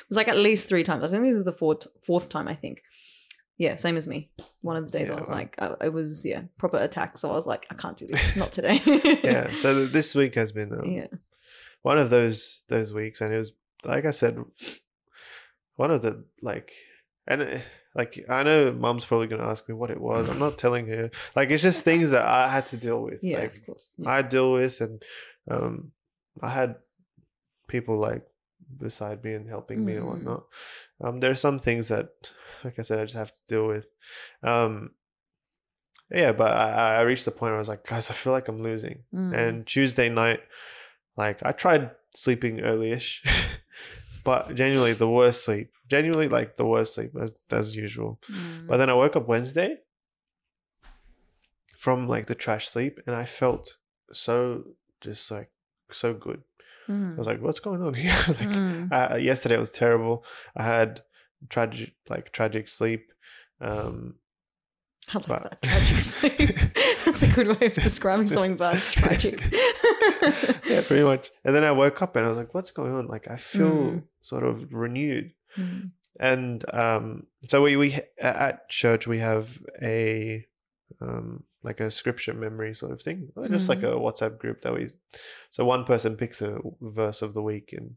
was 0.09 0.17
like 0.17 0.27
at 0.27 0.37
least 0.37 0.67
three 0.69 0.83
times. 0.83 1.03
I 1.03 1.07
think 1.17 1.23
this 1.23 1.37
is 1.37 1.45
the 1.45 1.53
fourth 1.53 1.87
fourth 2.03 2.29
time. 2.29 2.47
I 2.47 2.55
think. 2.55 2.81
Yeah, 3.57 3.75
same 3.75 3.97
as 3.97 4.07
me. 4.07 4.31
One 4.61 4.77
of 4.77 4.89
the 4.89 4.97
days 4.97 5.11
I 5.11 5.15
was 5.19 5.27
like, 5.29 5.55
I, 5.61 5.73
it 5.85 5.93
was 5.93 6.25
yeah 6.25 6.43
proper 6.57 6.77
attack. 6.77 7.17
So 7.17 7.29
I 7.29 7.33
was 7.33 7.45
like, 7.45 7.67
I 7.69 7.73
can't 7.73 7.97
do 7.97 8.07
this. 8.07 8.35
Not 8.37 8.53
today. 8.53 8.81
yeah. 9.23 9.53
So 9.55 9.73
th- 9.75 9.91
this 9.91 10.15
week 10.15 10.35
has 10.35 10.53
been 10.53 10.71
um, 10.71 10.85
yeah. 10.89 11.07
one 11.81 11.97
of 11.97 12.09
those 12.09 12.63
those 12.69 12.93
weeks, 12.93 13.19
and 13.21 13.33
it 13.33 13.37
was 13.37 13.51
like 13.83 14.05
I 14.05 14.11
said, 14.11 14.37
one 15.75 15.91
of 15.91 16.01
the 16.01 16.23
like, 16.41 16.71
and 17.27 17.41
uh, 17.41 17.57
like 17.95 18.23
I 18.29 18.43
know 18.43 18.71
Mum's 18.71 19.05
probably 19.05 19.27
gonna 19.27 19.47
ask 19.49 19.67
me 19.67 19.75
what 19.75 19.89
it 19.91 19.99
was. 19.99 20.29
I'm 20.29 20.39
not 20.39 20.57
telling 20.57 20.87
her. 20.87 21.09
Like 21.35 21.49
it's 21.51 21.63
just 21.63 21.83
things 21.83 22.11
that 22.11 22.25
I 22.25 22.47
had 22.49 22.65
to 22.67 22.77
deal 22.77 23.01
with. 23.01 23.23
Yeah, 23.23 23.39
Like 23.39 23.55
of 23.55 23.65
course. 23.65 23.95
Yeah. 23.97 24.09
I 24.09 24.21
deal 24.21 24.53
with, 24.53 24.81
and 24.81 25.01
um, 25.49 25.91
I 26.41 26.49
had 26.49 26.75
people 27.67 27.97
like 27.97 28.25
beside 28.77 29.23
me 29.23 29.33
and 29.33 29.49
helping 29.49 29.83
me 29.83 29.95
and 29.95 30.03
Mm. 30.05 30.09
whatnot. 30.09 30.43
Um, 31.01 31.19
there 31.19 31.31
are 31.31 31.35
some 31.35 31.57
things 31.59 31.87
that, 31.87 32.09
like 32.63 32.77
I 32.77 32.83
said, 32.83 32.99
I 32.99 33.03
just 33.05 33.15
have 33.15 33.31
to 33.33 33.39
deal 33.47 33.67
with. 33.67 33.85
Um, 34.43 34.91
yeah, 36.11 36.31
but 36.31 36.51
I, 36.51 36.97
I 36.97 37.01
reached 37.01 37.25
the 37.25 37.31
point 37.31 37.51
where 37.51 37.55
I 37.55 37.59
was 37.59 37.69
like, 37.69 37.85
guys, 37.87 38.09
I 38.09 38.13
feel 38.13 38.33
like 38.33 38.47
I'm 38.47 38.61
losing. 38.61 39.03
Mm. 39.13 39.35
And 39.37 39.65
Tuesday 39.67 40.09
night, 40.09 40.41
like 41.17 41.39
I 41.43 41.51
tried 41.51 41.91
sleeping 42.15 42.61
early-ish, 42.61 43.23
but 44.23 44.53
genuinely 44.55 44.93
the 44.93 45.09
worst 45.09 45.45
sleep. 45.45 45.71
Genuinely 45.89 46.27
like 46.29 46.55
the 46.57 46.65
worst 46.65 46.95
sleep 46.95 47.11
as, 47.19 47.33
as 47.51 47.75
usual. 47.75 48.19
Mm. 48.31 48.67
But 48.67 48.77
then 48.77 48.89
I 48.89 48.93
woke 48.93 49.15
up 49.15 49.27
Wednesday 49.27 49.77
from 51.77 52.07
like 52.07 52.25
the 52.27 52.35
trash 52.35 52.67
sleep, 52.67 52.99
and 53.07 53.15
I 53.15 53.25
felt 53.25 53.77
so 54.11 54.63
just 55.01 55.31
like 55.31 55.49
so 55.91 56.13
good. 56.13 56.43
Mm. 56.87 57.15
I 57.15 57.17
was 57.17 57.27
like, 57.27 57.41
"What's 57.41 57.59
going 57.59 57.81
on 57.83 57.93
here?" 57.93 58.13
like 58.27 58.37
Mm. 58.49 58.91
uh, 58.91 59.15
yesterday 59.17 59.57
was 59.57 59.71
terrible. 59.71 60.23
I 60.55 60.63
had 60.63 61.01
tragic 61.49 61.93
like 62.09 62.31
tragic 62.31 62.67
sleep. 62.67 63.11
Um, 63.61 64.15
I 65.13 65.17
like 65.17 65.27
But- 65.27 65.43
that. 65.43 65.61
Tragic 65.61 65.97
sleep. 65.97 66.49
That's 67.05 67.23
a 67.23 67.27
good 67.27 67.59
way 67.59 67.67
of 67.67 67.73
describing 67.73 68.27
something 68.27 68.57
bad. 68.57 68.77
Tragic. 68.79 69.41
yeah, 69.51 70.81
pretty 70.85 71.03
much. 71.03 71.29
And 71.43 71.55
then 71.55 71.63
I 71.63 71.71
woke 71.71 72.01
up 72.01 72.15
and 72.15 72.25
I 72.25 72.29
was 72.29 72.37
like, 72.37 72.53
"What's 72.53 72.71
going 72.71 72.93
on?" 72.93 73.07
Like 73.07 73.27
I 73.29 73.37
feel 73.37 73.69
Mm. 73.71 74.03
sort 74.21 74.43
of 74.43 74.71
renewed. 74.73 75.33
Mm. 75.57 75.91
And 76.19 76.65
um, 76.73 77.27
so 77.47 77.61
we 77.63 77.75
we 77.77 77.97
at 78.19 78.67
church 78.69 79.07
we 79.07 79.19
have 79.19 79.63
a 79.81 80.45
um 81.01 81.43
like 81.63 81.79
a 81.79 81.91
scripture 81.91 82.33
memory 82.33 82.73
sort 82.73 82.91
of 82.91 83.01
thing, 83.01 83.31
just 83.49 83.69
like 83.69 83.83
a 83.83 83.87
WhatsApp 84.05 84.37
group 84.37 84.61
that 84.61 84.73
we. 84.73 84.89
So 85.49 85.65
one 85.65 85.83
person 85.85 86.15
picks 86.17 86.41
a 86.41 86.57
verse 86.81 87.21
of 87.21 87.33
the 87.33 87.41
week 87.41 87.73
and 87.73 87.95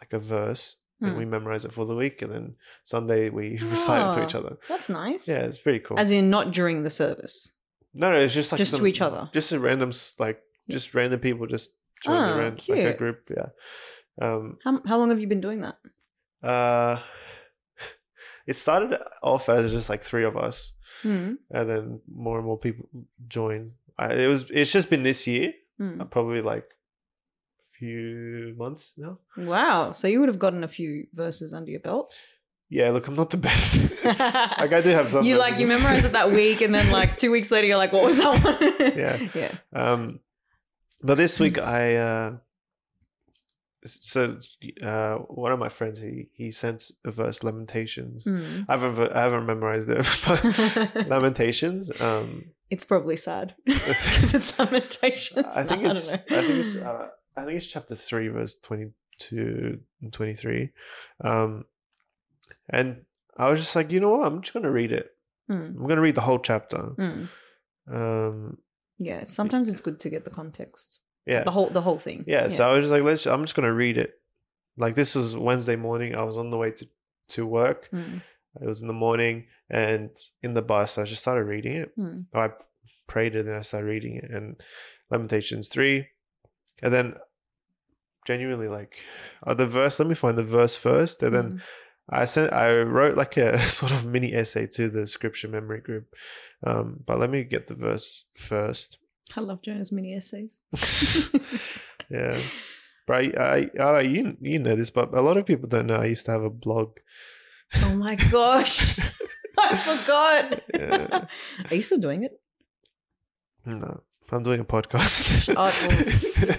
like 0.00 0.12
a 0.12 0.18
verse, 0.18 0.76
and 1.00 1.12
Mm. 1.14 1.18
we 1.18 1.24
memorize 1.24 1.64
it 1.64 1.72
for 1.72 1.84
the 1.86 1.94
week, 1.94 2.22
and 2.22 2.32
then 2.32 2.54
Sunday 2.84 3.28
we 3.30 3.58
recite 3.62 4.08
it 4.08 4.12
to 4.18 4.24
each 4.24 4.34
Ah. 4.34 4.38
other. 4.38 4.56
That's 4.68 4.88
nice. 4.90 5.28
Yeah, 5.28 5.40
it's 5.40 5.58
pretty 5.58 5.80
cool. 5.80 5.98
As 5.98 6.10
in, 6.10 6.30
not 6.30 6.50
during 6.52 6.82
the 6.84 6.90
service. 6.90 7.52
no, 7.94 8.10
no, 8.12 8.18
it's 8.18 8.34
just 8.34 8.52
like 8.52 8.58
Just 8.58 8.76
to 8.76 8.86
each 8.86 9.00
other. 9.00 9.28
just 9.32 9.52
a 9.52 9.58
random 9.58 9.90
like 10.18 10.40
just 10.70 10.94
random 10.94 11.20
people 11.20 11.46
just 11.46 11.72
join 12.04 12.16
Ah, 12.16 12.32
the 12.32 12.38
rand, 12.38 12.68
like 12.68 12.94
a 12.94 12.96
group. 12.96 13.28
Yeah. 13.34 13.48
Um. 14.20 14.58
How, 14.64 14.80
how 14.86 14.96
long 14.98 15.08
have 15.10 15.20
you 15.20 15.26
been 15.26 15.40
doing 15.40 15.60
that? 15.62 15.78
Uh. 16.42 16.98
It 18.46 18.56
started 18.56 18.98
off 19.22 19.50
as 19.50 19.72
just 19.72 19.90
like 19.90 20.00
three 20.02 20.24
of 20.24 20.34
us, 20.36 20.72
Mm. 21.04 21.36
and 21.50 21.68
then 21.68 22.00
more 22.10 22.38
and 22.38 22.46
more 22.46 22.58
people 22.58 22.88
join. 23.28 23.72
I, 23.98 24.14
it 24.14 24.26
was. 24.26 24.46
It's 24.50 24.72
just 24.72 24.88
been 24.88 25.02
this 25.02 25.26
year, 25.26 25.52
Mm. 25.78 26.10
probably 26.10 26.40
like 26.40 26.64
a 26.64 27.78
few 27.78 28.54
months 28.56 28.92
now. 28.96 29.18
Wow. 29.36 29.92
So 29.92 30.08
you 30.08 30.18
would 30.20 30.30
have 30.30 30.38
gotten 30.38 30.64
a 30.64 30.68
few 30.68 31.06
verses 31.12 31.52
under 31.52 31.70
your 31.70 31.80
belt. 31.80 32.10
Yeah, 32.70 32.90
look, 32.90 33.06
I'm 33.06 33.16
not 33.16 33.28
the 33.30 33.36
best. 33.36 34.02
like 34.04 34.72
I 34.72 34.80
do 34.82 34.90
have 34.90 35.10
some. 35.10 35.24
you 35.24 35.36
like 35.38 35.58
you 35.58 35.66
memorize 35.66 36.06
it 36.06 36.12
that 36.12 36.32
week, 36.32 36.62
and 36.62 36.74
then 36.74 36.90
like 36.98 37.18
two 37.18 37.30
weeks 37.30 37.50
later, 37.50 37.66
you're 37.66 37.76
like, 37.76 37.92
"What 37.92 38.04
was 38.04 38.16
that 38.16 38.32
one?" 38.42 38.96
Yeah. 38.96 39.28
yeah. 39.34 39.52
Um, 39.74 40.20
but 41.02 41.16
this 41.16 41.38
week 41.38 41.58
I 41.58 41.96
uh, 41.96 42.36
so 43.84 44.38
uh, 44.82 45.14
one 45.16 45.52
of 45.52 45.58
my 45.58 45.68
friends 45.68 46.00
he 46.00 46.28
he 46.32 46.50
sent 46.50 46.90
a 47.04 47.10
verse 47.10 47.42
Lamentations. 47.42 48.24
Mm. 48.24 48.66
I 48.68 48.76
haven't 48.76 49.12
I 49.12 49.22
haven't 49.22 49.46
memorized 49.46 49.88
it, 49.88 50.06
but 50.26 51.06
Lamentations. 51.08 51.90
Um, 52.00 52.46
it's 52.70 52.84
probably 52.84 53.16
sad 53.16 53.54
because 53.64 54.34
it's 54.34 54.58
lamentations. 54.58 55.56
I 55.56 55.62
think 55.64 55.82
No, 55.82 55.90
it's 55.90 56.08
I, 56.10 56.16
don't 56.16 56.44
think 56.44 56.66
it's 56.66 56.76
uh, 56.76 57.08
I 57.36 57.44
think 57.44 57.56
it's 57.56 57.66
chapter 57.66 57.94
three, 57.94 58.28
verse 58.28 58.56
twenty 58.56 58.90
two 59.18 59.80
and 60.02 60.12
twenty 60.12 60.34
three. 60.34 60.70
Um, 61.22 61.64
and 62.68 63.04
I 63.36 63.50
was 63.50 63.60
just 63.60 63.74
like, 63.76 63.90
you 63.92 64.00
know 64.00 64.10
what? 64.10 64.26
I'm 64.26 64.42
just 64.42 64.52
gonna 64.52 64.70
read 64.70 64.92
it. 64.92 65.14
Mm. 65.50 65.76
I'm 65.76 65.86
gonna 65.86 66.00
read 66.00 66.16
the 66.16 66.20
whole 66.22 66.40
chapter. 66.40 66.90
Mm. 66.98 67.28
Um, 67.90 68.58
Yeah. 68.98 69.24
Sometimes 69.24 69.68
it's 69.68 69.80
good 69.80 69.98
to 70.00 70.10
get 70.10 70.24
the 70.24 70.30
context, 70.30 70.98
yeah, 71.28 71.44
the 71.44 71.50
whole 71.50 71.68
the 71.68 71.82
whole 71.82 71.98
thing. 71.98 72.24
yeah, 72.26 72.48
So 72.48 72.68
I 72.68 72.72
was 72.74 72.82
just 72.84 72.92
like, 72.92 73.02
let's. 73.02 73.26
I'm 73.26 73.42
just 73.44 73.54
gonna 73.54 73.74
read 73.74 73.98
it. 73.98 74.14
Like 74.76 74.94
this 74.94 75.14
was 75.14 75.36
Wednesday 75.36 75.76
morning. 75.76 76.14
I 76.16 76.22
was 76.24 76.38
on 76.38 76.50
the 76.50 76.56
way 76.58 76.70
to 76.72 76.86
to 77.34 77.46
work. 77.46 77.88
Mm. 77.92 78.22
It 78.60 78.66
was 78.66 78.80
in 78.80 78.88
the 78.88 78.94
morning, 79.06 79.46
and 79.70 80.10
in 80.42 80.54
the 80.54 80.62
bus, 80.62 80.98
I 80.98 81.04
just 81.04 81.22
started 81.22 81.44
reading 81.44 81.72
it. 81.76 81.96
Mm. 81.98 82.26
I 82.34 82.50
prayed 83.06 83.34
it 83.36 83.40
and 83.40 83.48
then 83.48 83.56
I 83.56 83.62
started 83.62 83.86
reading 83.86 84.16
it. 84.16 84.30
And 84.30 84.56
Lamentations 85.10 85.68
three, 85.68 86.06
and 86.82 86.92
then 86.92 87.14
genuinely 88.26 88.68
like 88.68 89.04
uh, 89.46 89.54
the 89.54 89.66
verse. 89.66 89.98
Let 89.98 90.08
me 90.08 90.14
find 90.14 90.36
the 90.38 90.44
verse 90.44 90.76
first, 90.76 91.22
and 91.22 91.34
then 91.34 91.52
Mm. 91.52 91.60
I 92.10 92.24
sent. 92.24 92.52
I 92.54 92.80
wrote 92.82 93.16
like 93.16 93.36
a 93.36 93.58
sort 93.80 93.92
of 93.92 94.06
mini 94.06 94.32
essay 94.34 94.66
to 94.76 94.88
the 94.88 95.06
scripture 95.06 95.48
memory 95.48 95.80
group. 95.80 96.14
Um, 96.64 97.00
but 97.04 97.18
let 97.18 97.30
me 97.30 97.44
get 97.44 97.66
the 97.66 97.74
verse 97.74 98.24
first. 98.36 98.98
I 99.36 99.40
love 99.40 99.62
Jonah's 99.62 99.92
mini 99.92 100.14
essays. 100.14 100.60
yeah. 102.10 102.38
But 103.06 103.38
I, 103.38 103.70
I, 103.80 104.00
you, 104.00 104.36
you 104.40 104.58
know 104.58 104.76
this, 104.76 104.90
but 104.90 105.14
a 105.14 105.20
lot 105.20 105.36
of 105.36 105.46
people 105.46 105.68
don't 105.68 105.86
know. 105.86 105.96
I 105.96 106.06
used 106.06 106.26
to 106.26 106.32
have 106.32 106.42
a 106.42 106.50
blog. 106.50 106.98
oh 107.82 107.94
my 107.94 108.16
gosh. 108.16 108.98
I 109.58 109.76
forgot. 109.76 110.62
Yeah. 110.74 111.24
Are 111.70 111.74
you 111.74 111.82
still 111.82 111.98
doing 111.98 112.24
it? 112.24 112.40
No, 113.64 114.02
I'm 114.30 114.42
doing 114.42 114.60
a 114.60 114.64
podcast. 114.64 115.54
Oh, 115.56 115.64
well. 115.64 116.56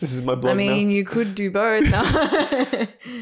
this 0.00 0.12
is 0.12 0.22
my 0.22 0.34
blog 0.34 0.52
I 0.52 0.56
mean, 0.56 0.90
you 0.90 1.04
could 1.04 1.34
do 1.34 1.50
both. 1.50 1.84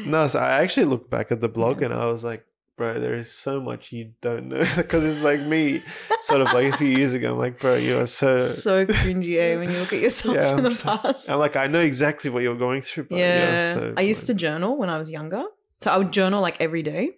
No, 0.05 0.27
so 0.27 0.39
I 0.39 0.61
actually 0.63 0.85
looked 0.87 1.09
back 1.09 1.31
at 1.31 1.41
the 1.41 1.49
blog 1.49 1.81
and 1.81 1.93
I 1.93 2.05
was 2.05 2.23
like, 2.23 2.45
bro, 2.79 2.97
there 2.99 3.13
is 3.13 3.29
so 3.29 3.59
much 3.61 3.91
you 3.91 4.13
don't 4.21 4.47
know 4.47 4.63
because 4.77 5.03
it's 5.05 5.21
like 5.23 5.41
me, 5.41 5.81
sort 6.21 6.39
of 6.41 6.47
like 6.53 6.73
a 6.73 6.77
few 6.77 6.87
years 6.87 7.13
ago. 7.13 7.33
I'm 7.33 7.37
like, 7.37 7.59
bro, 7.59 7.75
you 7.75 7.99
are 7.99 8.05
so. 8.07 8.39
so 8.39 8.85
cringy 8.85 9.37
eh, 9.37 9.57
when 9.57 9.69
you 9.69 9.77
look 9.79 9.91
at 9.93 9.99
yourself 9.99 10.35
Yeah, 10.35 10.57
in 10.57 10.63
the 10.63 10.73
so- 10.73 10.97
past. 10.97 11.29
I'm 11.29 11.37
like, 11.39 11.55
I 11.57 11.67
know 11.67 11.81
exactly 11.81 12.29
what 12.31 12.41
you're 12.41 12.55
going 12.57 12.81
through, 12.81 13.03
but 13.09 13.19
yeah, 13.19 13.73
so. 13.73 13.93
I 13.97 14.01
used 14.01 14.25
to 14.27 14.33
journal 14.33 14.77
when 14.77 14.89
I 14.89 14.97
was 14.97 15.11
younger. 15.11 15.43
So 15.81 15.91
I 15.91 15.97
would 15.97 16.11
journal 16.13 16.41
like 16.41 16.59
every 16.61 16.81
day 16.81 17.11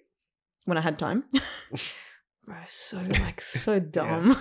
when 0.65 0.77
I 0.77 0.81
had 0.81 0.97
time. 0.99 1.23
Bro, 2.45 2.55
so 2.67 2.97
like 3.25 3.39
so 3.39 3.79
dumb. 3.97 4.35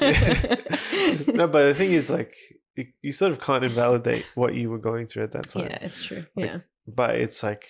Just- 0.00 1.28
no, 1.34 1.46
but 1.48 1.66
the 1.68 1.74
thing 1.74 1.92
is, 1.92 2.10
like, 2.10 2.34
you, 2.76 2.86
you 3.02 3.12
sort 3.12 3.32
of 3.32 3.40
can't 3.40 3.64
invalidate 3.64 4.26
what 4.34 4.54
you 4.54 4.70
were 4.70 4.78
going 4.78 5.06
through 5.06 5.24
at 5.24 5.32
that 5.32 5.48
time. 5.50 5.64
yeah, 5.66 5.78
it's 5.80 6.02
true. 6.04 6.26
Like, 6.36 6.46
Yeah, 6.46 6.58
But 6.86 7.16
it's 7.16 7.42
like, 7.42 7.64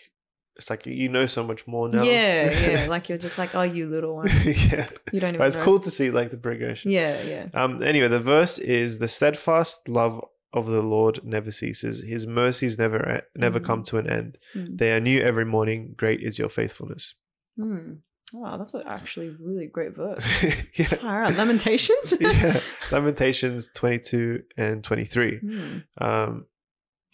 it's 0.60 0.68
like 0.68 0.84
you 0.84 1.08
know 1.08 1.24
so 1.24 1.42
much 1.42 1.66
more 1.66 1.88
now. 1.88 2.02
Yeah, 2.02 2.52
yeah. 2.68 2.86
like 2.88 3.08
you're 3.08 3.18
just 3.18 3.38
like, 3.38 3.54
oh, 3.54 3.62
you 3.62 3.88
little 3.88 4.16
one. 4.16 4.28
yeah. 4.44 4.88
You 5.10 5.20
don't 5.20 5.30
even. 5.30 5.38
But 5.38 5.48
it's 5.48 5.56
know. 5.56 5.64
cool 5.64 5.80
to 5.80 5.90
see 5.90 6.10
like 6.10 6.30
the 6.30 6.36
progression. 6.36 6.90
Yeah, 6.90 7.20
yeah. 7.22 7.48
Um. 7.54 7.82
Anyway, 7.82 8.08
the 8.08 8.20
verse 8.20 8.58
is 8.58 8.98
the 8.98 9.08
steadfast 9.08 9.88
love 9.88 10.22
of 10.52 10.66
the 10.66 10.82
Lord 10.82 11.24
never 11.24 11.50
ceases. 11.50 12.02
His 12.02 12.26
mercies 12.26 12.78
never 12.78 13.22
never 13.34 13.58
mm. 13.58 13.64
come 13.64 13.82
to 13.84 13.96
an 13.96 14.10
end. 14.10 14.36
Mm. 14.54 14.76
They 14.76 14.92
are 14.92 15.00
new 15.00 15.20
every 15.20 15.46
morning. 15.46 15.94
Great 15.96 16.22
is 16.22 16.38
your 16.38 16.50
faithfulness. 16.50 17.14
Mm. 17.58 18.00
Wow, 18.32 18.58
that's 18.58 18.74
actually 18.86 19.34
really 19.40 19.66
great 19.66 19.96
verse. 19.96 20.44
yeah. 20.74 20.86
Fire 20.86 21.24
out. 21.24 21.36
Lamentations? 21.36 22.16
yeah. 22.20 22.60
Lamentations 22.92 23.70
22 23.74 24.42
and 24.56 24.84
23. 24.84 25.38
Hmm. 25.38 25.78
Um, 25.98 26.46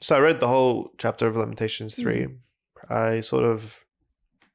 so 0.03 0.17
I 0.17 0.19
read 0.19 0.41
the 0.41 0.49
whole 0.49 0.91
chapter 0.99 1.27
of 1.27 1.37
Lamentations 1.37 1.97
3. 1.97 2.25
Hmm. 2.25 2.33
I 2.89 3.21
sort 3.21 3.45
of 3.45 3.85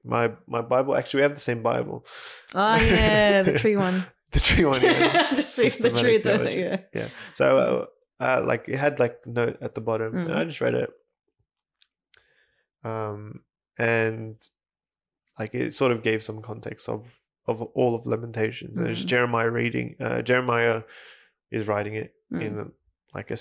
my 0.04 0.32
my 0.48 0.62
Bible. 0.62 0.96
Actually, 0.96 1.20
we 1.20 1.24
have 1.24 1.36
the 1.36 1.40
same 1.42 1.62
Bible. 1.64 2.06
Oh 2.56 2.76
yeah, 2.76 3.42
the 3.44 3.58
tree 3.60 3.78
one. 3.78 4.06
The 4.32 4.40
tree 4.40 4.64
one. 4.64 4.82
Yeah. 4.82 5.30
just 5.36 5.56
see 5.56 5.68
the 5.68 5.90
tree 5.90 6.18
theology. 6.18 6.62
Yeah. 6.94 7.10
So, 7.34 7.88
uh, 8.20 8.24
uh, 8.24 8.44
like 8.46 8.70
it 8.70 8.78
had 8.78 8.98
like 8.98 9.20
note 9.28 9.58
at 9.62 9.76
the 9.76 9.82
bottom, 9.82 10.16
and 10.16 10.30
Mm. 10.30 10.36
I 10.38 10.46
just 10.46 10.62
read 10.62 10.74
it. 10.74 10.90
Um, 12.84 13.42
and 13.78 14.36
like 15.38 15.54
it 15.54 15.74
sort 15.74 15.92
of 15.92 16.02
gave 16.04 16.24
some 16.24 16.42
context 16.42 16.88
of 16.90 17.20
of 17.48 17.62
all 17.62 17.96
of 17.96 18.06
Lamentations. 18.06 18.78
And 18.78 18.88
it's 18.88 19.04
Mm. 19.04 19.08
Jeremiah 19.08 19.50
reading. 19.50 19.96
Uh, 20.00 20.22
Jeremiah 20.22 20.84
is 21.50 21.68
writing 21.68 21.96
it 21.96 22.14
Mm. 22.32 22.42
in 22.42 22.72
like 23.14 23.32
a, 23.32 23.38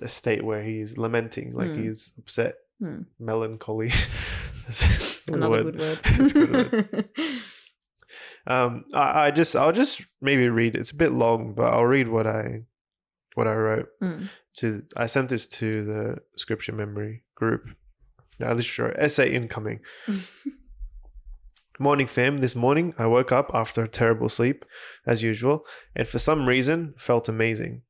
a 0.00 0.08
state 0.08 0.44
where 0.44 0.62
he's 0.62 0.96
lamenting, 0.98 1.52
like 1.54 1.70
Mm. 1.70 1.82
he's 1.82 2.12
upset, 2.18 2.54
Mm. 2.82 3.06
melancholy. 3.20 3.88
That's 4.66 5.28
Another 5.28 5.50
word. 5.64 5.78
good 5.78 5.80
word. 5.80 6.32
Good 6.32 6.52
word. 6.52 7.08
Um, 8.44 8.84
I, 8.92 9.26
I 9.26 9.30
just 9.30 9.54
I'll 9.54 9.70
just 9.70 10.04
maybe 10.20 10.48
read. 10.48 10.74
It's 10.74 10.90
a 10.90 10.96
bit 10.96 11.12
long, 11.12 11.54
but 11.54 11.72
I'll 11.72 11.86
read 11.86 12.08
what 12.08 12.26
I 12.26 12.64
what 13.34 13.46
I 13.46 13.54
wrote 13.54 13.88
Mm. 14.02 14.28
to. 14.56 14.82
I 14.96 15.06
sent 15.06 15.28
this 15.28 15.46
to 15.58 15.84
the 15.84 16.16
scripture 16.36 16.72
memory 16.72 17.22
group. 17.36 17.62
I 18.40 18.52
literally 18.52 18.90
wrote 18.90 18.98
essay 19.00 19.32
incoming. 19.32 19.78
Morning 21.78 22.08
fam. 22.08 22.40
This 22.40 22.56
morning 22.56 22.94
I 22.98 23.06
woke 23.06 23.30
up 23.30 23.50
after 23.54 23.84
a 23.84 23.88
terrible 23.88 24.28
sleep, 24.28 24.64
as 25.06 25.22
usual, 25.22 25.64
and 25.94 26.08
for 26.08 26.18
some 26.18 26.48
reason 26.48 26.94
felt 26.98 27.28
amazing. 27.28 27.82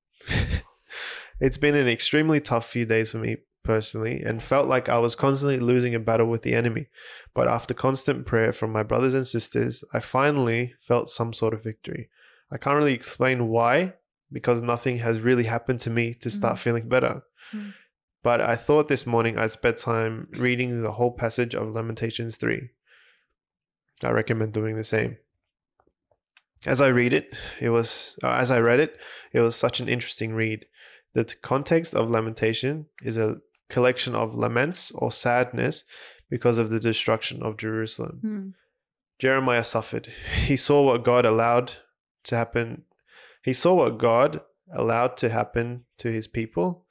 it's 1.40 1.56
been 1.56 1.74
an 1.74 1.88
extremely 1.88 2.40
tough 2.40 2.68
few 2.68 2.84
days 2.84 3.10
for 3.10 3.18
me 3.18 3.38
personally, 3.62 4.22
and 4.22 4.42
felt 4.42 4.66
like 4.66 4.88
I 4.88 4.98
was 4.98 5.14
constantly 5.14 5.58
losing 5.58 5.94
a 5.94 6.00
battle 6.00 6.26
with 6.26 6.42
the 6.42 6.54
enemy. 6.54 6.86
But 7.34 7.48
after 7.48 7.74
constant 7.74 8.26
prayer 8.26 8.52
from 8.52 8.72
my 8.72 8.82
brothers 8.82 9.14
and 9.14 9.26
sisters, 9.26 9.84
I 9.92 10.00
finally 10.00 10.74
felt 10.80 11.08
some 11.10 11.32
sort 11.32 11.54
of 11.54 11.62
victory. 11.62 12.08
I 12.50 12.58
can't 12.58 12.76
really 12.76 12.92
explain 12.94 13.48
why, 13.48 13.94
because 14.30 14.62
nothing 14.62 14.98
has 14.98 15.20
really 15.20 15.44
happened 15.44 15.80
to 15.80 15.90
me 15.90 16.14
to 16.14 16.30
start 16.30 16.56
Mm. 16.56 16.60
feeling 16.60 16.88
better. 16.88 17.22
Mm. 17.52 17.74
But 18.22 18.40
I 18.40 18.56
thought 18.56 18.88
this 18.88 19.06
morning 19.06 19.36
I'd 19.38 19.52
spend 19.52 19.76
time 19.78 20.28
reading 20.32 20.82
the 20.82 20.92
whole 20.92 21.10
passage 21.12 21.54
of 21.54 21.74
Lamentations 21.74 22.36
3. 22.36 22.70
I 24.02 24.10
recommend 24.10 24.52
doing 24.52 24.76
the 24.76 24.84
same. 24.84 25.18
As 26.64 26.80
I 26.80 26.88
read 26.88 27.12
it, 27.12 27.34
it 27.60 27.70
was 27.70 28.16
uh, 28.22 28.34
as 28.34 28.50
I 28.50 28.60
read 28.60 28.78
it, 28.80 28.96
it 29.32 29.40
was 29.40 29.56
such 29.56 29.80
an 29.80 29.88
interesting 29.88 30.34
read. 30.34 30.66
The 31.14 31.24
context 31.24 31.94
of 31.94 32.10
lamentation 32.10 32.86
is 33.02 33.16
a 33.16 33.40
collection 33.72 34.14
of 34.14 34.34
laments 34.34 34.90
or 35.00 35.10
sadness 35.10 35.84
because 36.30 36.58
of 36.58 36.70
the 36.70 36.80
destruction 36.80 37.42
of 37.42 37.56
Jerusalem. 37.58 38.20
Mm. 38.24 38.52
Jeremiah 39.18 39.64
suffered. 39.64 40.06
He 40.50 40.56
saw 40.56 40.82
what 40.82 41.04
God 41.04 41.24
allowed 41.26 41.68
to 42.24 42.36
happen. 42.36 42.84
He 43.42 43.52
saw 43.52 43.74
what 43.74 43.98
God 43.98 44.40
allowed 44.74 45.16
to 45.18 45.28
happen 45.28 45.84
to 45.98 46.08
his 46.10 46.28
people, 46.28 46.86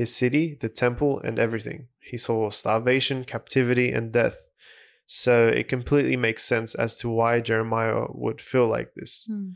his 0.00 0.14
city, 0.14 0.56
the 0.60 0.68
temple, 0.84 1.20
and 1.26 1.38
everything. 1.38 1.88
He 2.00 2.16
saw 2.18 2.50
starvation, 2.50 3.24
captivity, 3.24 3.92
and 3.92 4.12
death. 4.12 4.38
So 5.06 5.48
it 5.48 5.68
completely 5.68 6.16
makes 6.16 6.42
sense 6.42 6.74
as 6.84 6.98
to 7.00 7.08
why 7.10 7.40
Jeremiah 7.40 8.06
would 8.22 8.40
feel 8.40 8.66
like 8.76 8.90
this, 8.94 9.28
Mm. 9.30 9.54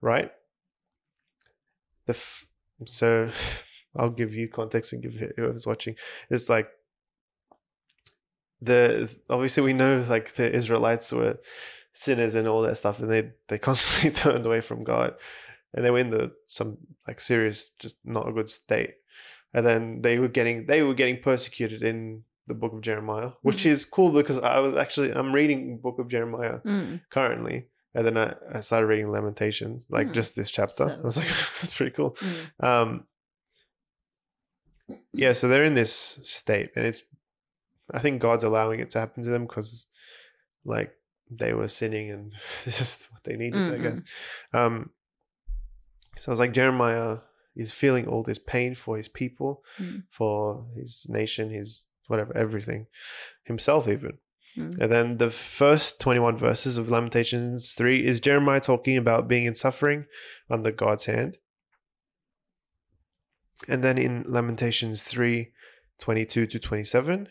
right? 0.00 0.30
The 2.06 2.14
f- 2.14 2.46
so 2.86 3.30
I'll 3.96 4.10
give 4.10 4.32
you 4.34 4.48
context 4.48 4.92
and 4.92 5.02
give 5.02 5.14
whoever's 5.36 5.66
watching. 5.66 5.96
It's 6.30 6.48
like 6.48 6.68
the 8.60 9.10
obviously 9.28 9.62
we 9.62 9.72
know 9.72 10.04
like 10.08 10.34
the 10.34 10.52
Israelites 10.52 11.12
were 11.12 11.38
sinners 11.92 12.34
and 12.34 12.46
all 12.46 12.62
that 12.62 12.76
stuff, 12.76 13.00
and 13.00 13.10
they 13.10 13.30
they 13.48 13.58
constantly 13.68 14.10
turned 14.10 14.46
away 14.46 14.60
from 14.60 14.84
God, 14.84 15.14
and 15.74 15.84
they 15.84 15.90
were 15.90 15.98
in 15.98 16.10
the 16.10 16.32
some 16.46 16.78
like 17.06 17.20
serious 17.20 17.70
just 17.78 17.96
not 18.04 18.28
a 18.28 18.32
good 18.32 18.48
state, 18.48 18.94
and 19.54 19.64
then 19.66 20.02
they 20.02 20.18
were 20.18 20.28
getting 20.28 20.66
they 20.66 20.82
were 20.82 20.94
getting 20.94 21.20
persecuted 21.22 21.82
in 21.82 22.22
the 22.46 22.54
book 22.54 22.72
of 22.72 22.80
Jeremiah, 22.82 23.30
which 23.42 23.62
Mhm. 23.64 23.70
is 23.70 23.84
cool 23.84 24.10
because 24.10 24.38
I 24.38 24.58
was 24.60 24.76
actually 24.76 25.12
I'm 25.12 25.32
reading 25.32 25.78
book 25.78 25.98
of 25.98 26.08
Jeremiah 26.08 26.58
Mm. 26.64 27.00
currently. 27.10 27.66
And 27.92 28.06
then 28.06 28.16
I, 28.16 28.34
I 28.54 28.60
started 28.60 28.86
reading 28.86 29.08
Lamentations, 29.10 29.88
like 29.90 30.08
Hmm. 30.08 30.12
just 30.12 30.36
this 30.36 30.48
chapter. 30.48 30.86
So- 30.88 30.96
I 30.96 31.00
was 31.02 31.16
like, 31.16 31.26
that's 31.60 31.76
pretty 31.76 31.90
cool. 31.90 32.12
Mm. 32.12 32.64
Um, 32.64 33.04
yeah, 35.12 35.32
so 35.32 35.48
they're 35.48 35.64
in 35.64 35.74
this 35.74 36.20
state, 36.24 36.70
and 36.76 36.86
it's, 36.86 37.02
I 37.92 38.00
think 38.00 38.20
God's 38.22 38.44
allowing 38.44 38.80
it 38.80 38.90
to 38.90 39.00
happen 39.00 39.22
to 39.24 39.30
them 39.30 39.46
because, 39.46 39.86
like, 40.64 40.92
they 41.30 41.52
were 41.54 41.68
sinning, 41.68 42.10
and 42.10 42.32
this 42.64 42.80
is 42.80 43.08
what 43.10 43.24
they 43.24 43.36
needed, 43.36 43.74
I 43.74 43.78
guess. 43.78 44.00
Um, 44.52 44.90
so 46.18 46.30
I 46.30 46.32
was 46.32 46.40
like, 46.40 46.52
Jeremiah 46.52 47.18
is 47.56 47.72
feeling 47.72 48.06
all 48.06 48.22
this 48.22 48.38
pain 48.38 48.74
for 48.74 48.96
his 48.96 49.08
people, 49.08 49.62
Mm. 49.78 50.04
for 50.10 50.66
his 50.76 51.06
nation, 51.08 51.50
his 51.50 51.88
whatever, 52.06 52.36
everything, 52.36 52.86
himself 53.44 53.86
even. 53.88 54.18
Mm. 54.56 54.78
And 54.78 54.92
then 54.92 55.16
the 55.18 55.30
first 55.30 56.00
21 56.00 56.36
verses 56.36 56.76
of 56.78 56.90
Lamentations 56.90 57.74
3 57.74 58.04
is 58.04 58.20
Jeremiah 58.20 58.60
talking 58.60 58.96
about 58.96 59.28
being 59.28 59.44
in 59.44 59.54
suffering 59.54 60.06
under 60.50 60.70
God's 60.72 61.04
hand. 61.06 61.38
And 63.68 63.82
then 63.82 63.98
in 63.98 64.24
Lamentations 64.26 65.04
3 65.04 65.52
22 65.98 66.46
to 66.46 66.58
27, 66.58 67.28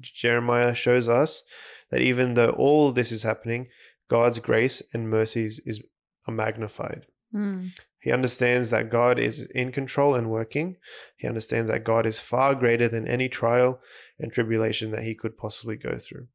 Jeremiah 0.00 0.74
shows 0.74 1.08
us 1.08 1.44
that 1.90 2.00
even 2.00 2.34
though 2.34 2.50
all 2.50 2.92
this 2.92 3.12
is 3.12 3.22
happening, 3.22 3.68
God's 4.08 4.40
grace 4.40 4.82
and 4.92 5.08
mercies 5.08 5.60
is 5.64 5.82
are 6.26 6.34
magnified. 6.34 7.06
Mm. 7.34 7.72
He 8.00 8.12
understands 8.12 8.70
that 8.70 8.90
God 8.90 9.18
is 9.18 9.42
in 9.54 9.72
control 9.72 10.14
and 10.14 10.30
working. 10.30 10.76
He 11.16 11.26
understands 11.26 11.68
that 11.68 11.84
God 11.84 12.06
is 12.06 12.20
far 12.20 12.54
greater 12.54 12.88
than 12.88 13.08
any 13.08 13.28
trial 13.28 13.80
and 14.18 14.32
tribulation 14.32 14.92
that 14.92 15.02
he 15.02 15.14
could 15.14 15.36
possibly 15.36 15.76
go 15.76 15.98
through. 15.98 16.28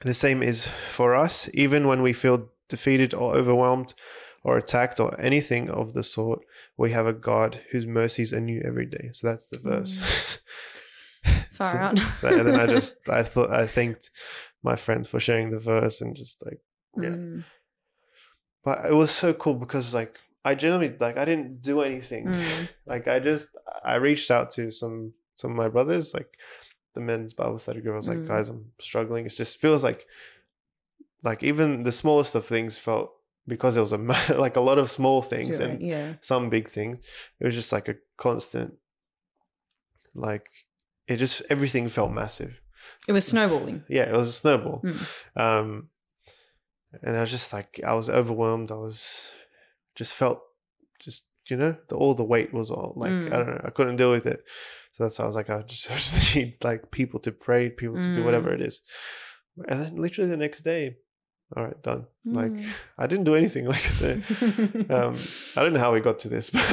The 0.00 0.14
same 0.14 0.42
is 0.42 0.66
for 0.66 1.14
us, 1.14 1.48
even 1.52 1.86
when 1.86 2.02
we 2.02 2.12
feel 2.12 2.48
defeated 2.68 3.14
or 3.14 3.34
overwhelmed 3.34 3.94
or 4.44 4.56
attacked 4.58 5.00
or 5.00 5.18
anything 5.20 5.68
of 5.70 5.94
the 5.94 6.02
sort, 6.02 6.40
we 6.76 6.90
have 6.92 7.06
a 7.06 7.12
God 7.12 7.60
whose 7.72 7.86
mercies 7.86 8.32
are 8.32 8.40
new 8.40 8.62
every 8.64 8.86
day. 8.86 9.10
So 9.12 9.26
that's 9.28 9.48
the 9.48 9.58
verse. 9.58 10.38
Far 11.52 11.66
So- 11.72 11.78
out. 11.78 11.98
so 12.18 12.28
and 12.28 12.46
then 12.48 12.60
I 12.60 12.66
just 12.66 13.08
I 13.20 13.22
thought 13.22 13.50
I 13.50 13.66
thanked 13.66 14.10
my 14.62 14.76
friends 14.76 15.08
for 15.08 15.18
sharing 15.20 15.50
the 15.50 15.58
verse 15.58 16.00
and 16.00 16.14
just 16.16 16.44
like 16.44 16.60
yeah. 16.96 17.10
Mm. 17.10 17.44
but 18.64 18.84
it 18.86 18.94
was 18.94 19.10
so 19.10 19.32
cool 19.34 19.54
because 19.54 19.92
like 19.94 20.16
I 20.44 20.54
generally 20.54 20.94
like 21.00 21.16
I 21.16 21.24
didn't 21.24 21.62
do 21.62 21.80
anything. 21.80 22.26
Mm. 22.26 22.68
Like 22.86 23.08
I 23.08 23.18
just 23.18 23.56
I 23.84 23.94
reached 23.96 24.30
out 24.30 24.50
to 24.50 24.70
some 24.70 25.12
some 25.36 25.50
of 25.52 25.56
my 25.56 25.68
brothers, 25.68 26.12
like 26.14 26.28
the 26.94 27.00
men's 27.00 27.32
Bible 27.34 27.58
study 27.58 27.80
group. 27.80 27.94
I 27.94 27.96
was 27.96 28.08
like, 28.08 28.18
Mm. 28.18 28.28
guys, 28.28 28.50
I'm 28.50 28.66
struggling. 28.78 29.26
It 29.26 29.30
just 29.30 29.56
feels 29.56 29.82
like 29.82 30.06
like 31.22 31.42
even 31.42 31.82
the 31.84 31.92
smallest 31.92 32.34
of 32.34 32.44
things 32.44 32.76
felt 32.76 33.12
because 33.46 33.74
there 33.74 33.82
was 33.82 33.92
a 33.92 33.98
like 34.38 34.56
a 34.56 34.60
lot 34.60 34.78
of 34.78 34.90
small 34.90 35.22
things 35.22 35.56
Sure, 35.58 35.66
and 35.68 35.82
yeah. 35.82 36.14
some 36.20 36.48
big 36.50 36.68
things. 36.68 37.04
It 37.40 37.44
was 37.44 37.54
just 37.54 37.72
like 37.72 37.88
a 37.88 37.96
constant 38.16 38.74
like 40.14 40.48
it 41.08 41.16
just 41.16 41.42
everything 41.50 41.88
felt 41.88 42.12
massive. 42.12 42.60
It 43.08 43.12
was 43.12 43.26
snowballing. 43.26 43.84
Yeah, 43.88 44.04
it 44.04 44.12
was 44.12 44.28
a 44.28 44.32
snowball. 44.32 44.82
Mm. 44.84 45.16
Um, 45.36 45.88
and 47.02 47.16
I 47.16 47.20
was 47.20 47.30
just 47.30 47.52
like, 47.52 47.80
I 47.86 47.94
was 47.94 48.08
overwhelmed. 48.08 48.70
I 48.70 48.74
was 48.76 49.28
just 49.96 50.14
felt 50.14 50.40
just, 51.00 51.24
you 51.48 51.56
know, 51.56 51.76
the, 51.88 51.96
all 51.96 52.14
the 52.14 52.24
weight 52.24 52.52
was 52.54 52.70
all 52.70 52.92
like, 52.96 53.10
Mm. 53.10 53.32
I 53.32 53.36
don't 53.36 53.46
know, 53.48 53.60
I 53.64 53.70
couldn't 53.70 53.96
deal 53.96 54.10
with 54.12 54.26
it. 54.26 54.44
So 54.92 55.04
that's 55.04 55.18
why 55.18 55.24
I 55.24 55.26
was 55.26 55.36
like, 55.36 55.50
I 55.50 55.62
just, 55.62 55.90
I 55.90 55.94
just 55.94 56.36
need 56.36 56.62
like 56.62 56.90
people 56.90 57.20
to 57.20 57.32
pray, 57.32 57.68
people 57.70 57.96
to 58.00 58.12
do 58.14 58.22
whatever 58.24 58.50
Mm. 58.50 58.54
it 58.54 58.62
is. 58.62 58.80
And 59.68 59.80
then 59.82 59.96
literally 59.96 60.30
the 60.30 60.36
next 60.36 60.62
day, 60.62 60.96
all 61.56 61.64
right, 61.64 61.82
done. 61.82 62.06
Like 62.24 62.52
Mm. 62.52 62.66
I 62.98 63.06
didn't 63.06 63.24
do 63.24 63.34
anything 63.34 63.66
like. 63.74 63.84
Um, 64.90 65.14
I 65.56 65.62
don't 65.62 65.72
know 65.72 65.78
how 65.80 65.92
we 65.92 66.00
got 66.00 66.18
to 66.20 66.28
this, 66.28 66.50
but 66.50 66.64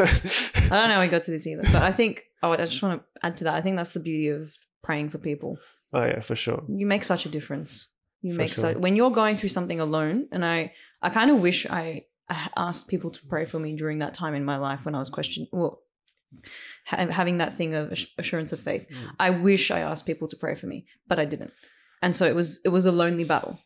I 0.55 0.69
don't 0.69 0.89
know 0.89 0.95
how 0.95 1.01
we 1.01 1.07
got 1.07 1.24
to 1.24 1.32
this 1.32 1.45
either, 1.47 1.63
but 1.63 1.84
I 1.84 1.91
think 1.91 2.24
oh, 2.43 2.51
I 2.51 2.57
just 2.57 2.82
want 2.82 3.01
to 3.01 3.26
add 3.28 3.38
to 3.38 3.43
that. 3.45 3.55
I 3.55 3.61
think 3.61 3.76
that's 3.78 3.91
the 3.91 3.99
beauty 3.99 4.30
of 4.30 4.53
praying 4.84 5.09
for 5.09 5.17
people. 5.19 5.57
oh 5.93 6.03
yeah, 6.03 6.22
for 6.22 6.36
sure. 6.36 6.63
You 6.67 6.86
make 6.86 7.03
such 7.03 7.26
a 7.26 7.30
difference. 7.30 7.88
You 8.22 8.34
For 8.34 8.38
make 8.39 8.53
sure. 8.53 8.74
so 8.74 8.80
when 8.80 8.95
you're 8.95 9.11
going 9.11 9.36
through 9.38 9.49
something 9.49 9.80
alone, 9.80 10.28
and 10.32 10.43
I 10.45 10.74
I 11.01 11.09
kind 11.09 11.30
of 11.32 11.38
wish 11.39 11.65
I, 11.67 12.05
I 12.30 12.49
asked 12.55 12.88
people 12.88 13.09
to 13.11 13.26
pray 13.28 13.45
for 13.45 13.59
me 13.59 13.76
during 13.76 13.99
that 13.99 14.13
time 14.13 14.36
in 14.36 14.45
my 14.45 14.57
life 14.57 14.86
when 14.86 14.95
I 14.95 14.99
was 14.99 15.09
questioning 15.09 15.49
well 15.51 15.82
ha- 16.86 17.07
having 17.11 17.38
that 17.39 17.55
thing 17.57 17.74
of 17.76 17.91
assurance 18.17 18.53
of 18.53 18.59
faith. 18.59 18.88
Mm. 18.89 18.95
I 19.19 19.30
wish 19.32 19.72
I 19.72 19.80
asked 19.82 20.05
people 20.05 20.28
to 20.30 20.38
pray 20.38 20.55
for 20.55 20.67
me, 20.67 20.86
but 21.07 21.19
I 21.19 21.26
didn't. 21.26 21.51
And 22.01 22.15
so 22.15 22.26
it 22.26 22.36
was 22.36 22.59
it 22.63 22.69
was 22.69 22.86
a 22.86 22.91
lonely 22.91 23.24
battle 23.26 23.59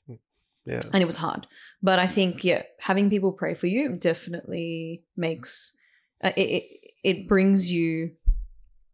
Yeah. 0.65 0.81
and 0.93 1.01
it 1.01 1.05
was 1.05 1.17
hard. 1.17 1.47
But 1.83 1.99
I 1.99 2.07
think 2.07 2.43
yeah, 2.43 2.63
having 2.79 3.09
people 3.09 3.31
pray 3.31 3.53
for 3.53 3.67
you 3.67 3.89
definitely 3.97 5.03
makes 5.15 5.77
uh, 6.23 6.31
it, 6.35 6.41
it 6.41 6.63
it 7.03 7.27
brings 7.27 7.71
you 7.71 8.11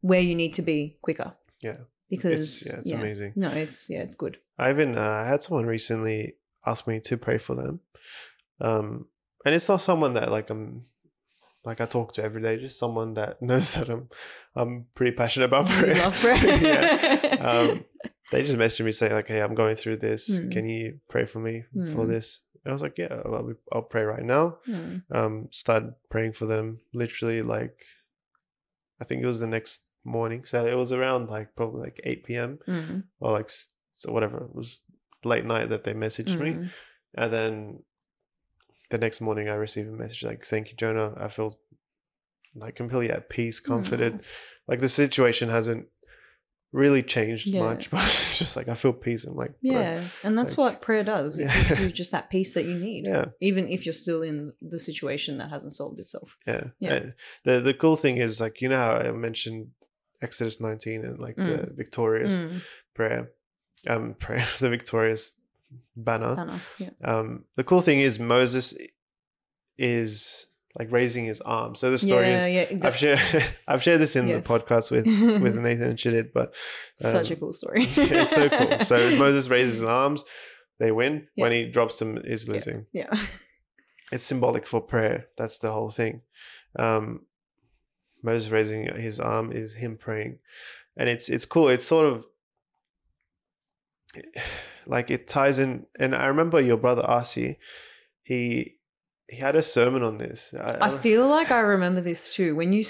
where 0.01 0.19
you 0.19 0.35
need 0.35 0.53
to 0.55 0.61
be 0.61 0.97
quicker. 1.01 1.33
Yeah. 1.61 1.77
because 2.09 2.39
It's, 2.39 2.65
yeah, 2.67 2.79
it's 2.79 2.89
yeah. 2.91 2.99
amazing. 2.99 3.33
No, 3.35 3.49
it's 3.49 3.89
yeah, 3.89 4.01
it's 4.01 4.15
good. 4.15 4.37
I 4.57 4.69
even 4.69 4.97
uh, 4.97 5.23
had 5.25 5.41
someone 5.43 5.65
recently 5.65 6.35
ask 6.65 6.87
me 6.87 6.99
to 7.01 7.17
pray 7.17 7.37
for 7.37 7.55
them, 7.55 7.79
um, 8.59 9.05
and 9.45 9.55
it's 9.55 9.69
not 9.69 9.81
someone 9.81 10.13
that 10.15 10.29
like 10.31 10.49
I'm 10.49 10.85
like 11.63 11.79
I 11.81 11.85
talk 11.85 12.13
to 12.13 12.23
every 12.23 12.41
day. 12.41 12.57
Just 12.57 12.77
someone 12.79 13.13
that 13.15 13.41
knows 13.49 13.73
that 13.75 13.89
I'm 13.89 14.09
I'm 14.55 14.85
pretty 14.93 15.15
passionate 15.15 15.45
about 15.45 15.67
prayer. 15.67 15.95
love 15.95 16.15
prayer. 16.19 16.37
yeah. 16.61 17.49
Um, 17.49 17.85
they 18.31 18.43
just 18.43 18.57
messaged 18.57 18.83
me 18.85 18.91
saying 18.91 19.13
like, 19.13 19.27
"Hey, 19.27 19.41
I'm 19.41 19.53
going 19.55 19.75
through 19.75 19.97
this. 19.97 20.29
Mm. 20.39 20.51
Can 20.51 20.67
you 20.69 20.99
pray 21.09 21.25
for 21.25 21.39
me 21.39 21.63
for 21.73 22.05
Mm. 22.05 22.09
this?" 22.09 22.41
And 22.63 22.71
I 22.71 22.73
was 22.73 22.81
like, 22.81 22.97
"Yeah, 22.97 23.21
I'll, 23.25 23.43
be- 23.47 23.53
I'll 23.71 23.81
pray 23.83 24.03
right 24.03 24.23
now." 24.23 24.57
Hmm. 24.65 24.97
Um, 25.11 25.47
started 25.51 25.93
praying 26.09 26.33
for 26.33 26.45
them. 26.45 26.79
Literally, 26.93 27.41
like, 27.41 27.77
I 28.99 29.05
think 29.05 29.21
it 29.21 29.25
was 29.27 29.39
the 29.39 29.47
next 29.47 29.85
morning. 30.03 30.45
So 30.45 30.65
it 30.65 30.75
was 30.77 30.91
around 30.91 31.29
like 31.29 31.55
probably 31.55 31.81
like 31.81 31.99
8 32.03 32.23
p.m. 32.23 32.59
Mm. 32.67 33.03
or 33.19 33.31
like 33.31 33.49
so 33.49 34.11
whatever. 34.11 34.37
It 34.45 34.55
was 34.55 34.79
late 35.23 35.45
night 35.45 35.69
that 35.69 35.83
they 35.83 35.93
messaged 35.93 36.39
me. 36.39 36.51
Mm. 36.53 36.69
And 37.15 37.33
then 37.33 37.83
the 38.89 38.97
next 38.97 39.21
morning, 39.21 39.49
I 39.49 39.53
received 39.55 39.89
a 39.89 39.91
message 39.91 40.23
like, 40.23 40.45
"Thank 40.45 40.69
you, 40.69 40.75
Jonah. 40.77 41.13
I 41.17 41.27
feel 41.27 41.53
like 42.55 42.75
completely 42.75 43.09
at 43.11 43.29
peace, 43.29 43.59
comforted. 43.59 44.21
Like 44.67 44.79
the 44.81 44.89
situation 44.89 45.49
hasn't 45.49 45.87
really 46.73 47.03
changed 47.03 47.47
Yeah. 47.47 47.63
much, 47.63 47.89
but 47.91 48.03
it's 48.03 48.39
just 48.39 48.55
like 48.55 48.67
I 48.69 48.75
feel 48.75 48.93
peace. 48.93 49.25
I'm 49.25 49.35
like, 49.35 49.59
bro, 49.61 49.71
Yeah, 49.79 50.03
and 50.23 50.37
that's 50.37 50.57
like- 50.57 50.73
what 50.73 50.81
prayer 50.81 51.03
does. 51.03 51.37
It 51.39 51.43
Yeah. 51.45 51.63
gives 51.67 51.79
you 51.81 51.91
just 52.01 52.11
that 52.11 52.29
peace 52.29 52.53
that 52.53 52.65
you 52.65 52.77
need, 52.79 53.05
yeah, 53.05 53.25
even 53.41 53.67
if 53.67 53.85
you're 53.85 53.93
still 53.93 54.21
in 54.21 54.53
the 54.61 54.79
situation 54.79 55.37
that 55.39 55.49
hasn't 55.49 55.73
solved 55.73 55.99
itself. 55.99 56.37
yeah, 56.47 56.65
Yeah. 56.79 56.93
Uh, 56.93 57.09
The 57.45 57.59
the 57.61 57.73
cool 57.73 57.95
thing 57.95 58.17
is 58.17 58.39
like 58.39 58.61
you 58.61 58.69
know 58.69 58.77
how 58.77 58.93
I 58.97 59.11
mentioned 59.11 59.71
Exodus 60.21 60.61
19 60.61 61.03
and 61.05 61.19
like 61.19 61.35
the 61.35 61.69
victorious 61.73 62.33
Mm. 62.39 62.61
prayer, 62.93 63.31
um, 63.87 64.13
prayer, 64.19 64.45
the 64.59 64.69
victorious 64.69 65.33
banner. 65.95 66.35
Banner, 66.35 66.59
yeah. 66.77 66.89
Um, 67.03 67.45
the 67.55 67.63
cool 67.63 67.81
thing 67.81 67.99
is 67.99 68.19
Moses 68.19 68.75
is 69.77 70.45
like 70.77 70.91
raising 70.91 71.25
his 71.25 71.41
arm. 71.41 71.75
So 71.75 71.91
the 71.91 71.97
story 71.97 72.27
yeah, 72.27 72.45
is 72.45 72.71
yeah. 72.71 72.87
I've 72.87 72.95
shared 72.95 73.19
I've 73.67 73.83
shared 73.83 74.01
this 74.01 74.15
in 74.15 74.27
Yes. 74.27 74.47
the 74.47 74.53
podcast 74.53 74.91
with 74.91 75.05
with 75.41 75.55
Nathan 75.55 75.89
and 75.89 75.97
Shadid, 75.99 76.31
but 76.33 76.55
such 76.97 77.31
a 77.31 77.33
um, 77.33 77.39
cool 77.39 77.53
story. 77.53 77.83
it's 77.95 78.31
so 78.31 78.49
cool. 78.49 78.79
So 78.85 79.15
Moses 79.17 79.49
raises 79.49 79.79
his 79.79 79.83
arms, 79.83 80.23
they 80.79 80.91
win. 80.91 81.27
Yeah. 81.35 81.43
When 81.43 81.51
he 81.51 81.69
drops 81.69 81.99
them, 81.99 82.17
is 82.17 82.47
losing. 82.47 82.85
yeah. 82.93 83.13
It's 84.11 84.25
symbolic 84.25 84.67
for 84.67 84.81
prayer. 84.81 85.27
That's 85.37 85.59
the 85.59 85.71
whole 85.71 85.89
thing. 85.89 86.21
Um, 86.77 87.21
Moses 88.21 88.49
raising 88.51 88.93
his 88.95 89.19
arm 89.19 89.51
is 89.51 89.73
him 89.73 89.97
praying, 89.97 90.39
and 90.97 91.07
it's 91.09 91.29
it's 91.29 91.45
cool. 91.45 91.69
It's 91.69 91.85
sort 91.85 92.07
of 92.07 92.25
like 94.85 95.09
it 95.11 95.27
ties 95.27 95.59
in. 95.59 95.85
And 95.99 96.15
I 96.15 96.25
remember 96.25 96.59
your 96.59 96.77
brother 96.77 97.03
Arsi, 97.03 97.57
he 98.23 98.75
he 99.31 99.37
had 99.37 99.55
a 99.55 99.61
sermon 99.61 100.03
on 100.03 100.17
this. 100.17 100.53
I, 100.53 100.77
I 100.87 100.89
feel 101.05 101.27
like 101.27 101.49
I 101.51 101.59
remember 101.75 102.01
this 102.01 102.33
too. 102.35 102.55
When 102.55 102.73
you 102.73 102.83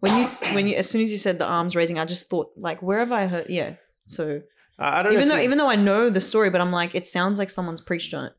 when 0.00 0.12
you 0.18 0.24
when 0.54 0.66
you 0.68 0.74
as 0.76 0.88
soon 0.90 1.02
as 1.02 1.10
you 1.10 1.16
said 1.26 1.38
the 1.38 1.46
arms 1.46 1.76
raising, 1.76 1.98
I 1.98 2.04
just 2.04 2.28
thought 2.30 2.48
like 2.56 2.82
where 2.82 2.98
have 2.98 3.12
I 3.12 3.26
heard? 3.26 3.46
Yeah. 3.48 3.74
So 4.06 4.40
I, 4.78 4.98
I 4.98 5.02
don't 5.02 5.12
even 5.12 5.28
though 5.28 5.36
he- 5.36 5.44
even 5.44 5.58
though 5.58 5.70
I 5.70 5.76
know 5.76 6.10
the 6.10 6.20
story, 6.20 6.50
but 6.50 6.60
I'm 6.60 6.72
like 6.72 6.94
it 6.94 7.06
sounds 7.06 7.38
like 7.38 7.50
someone's 7.50 7.80
preached 7.80 8.12
on 8.14 8.24
it. 8.26 8.32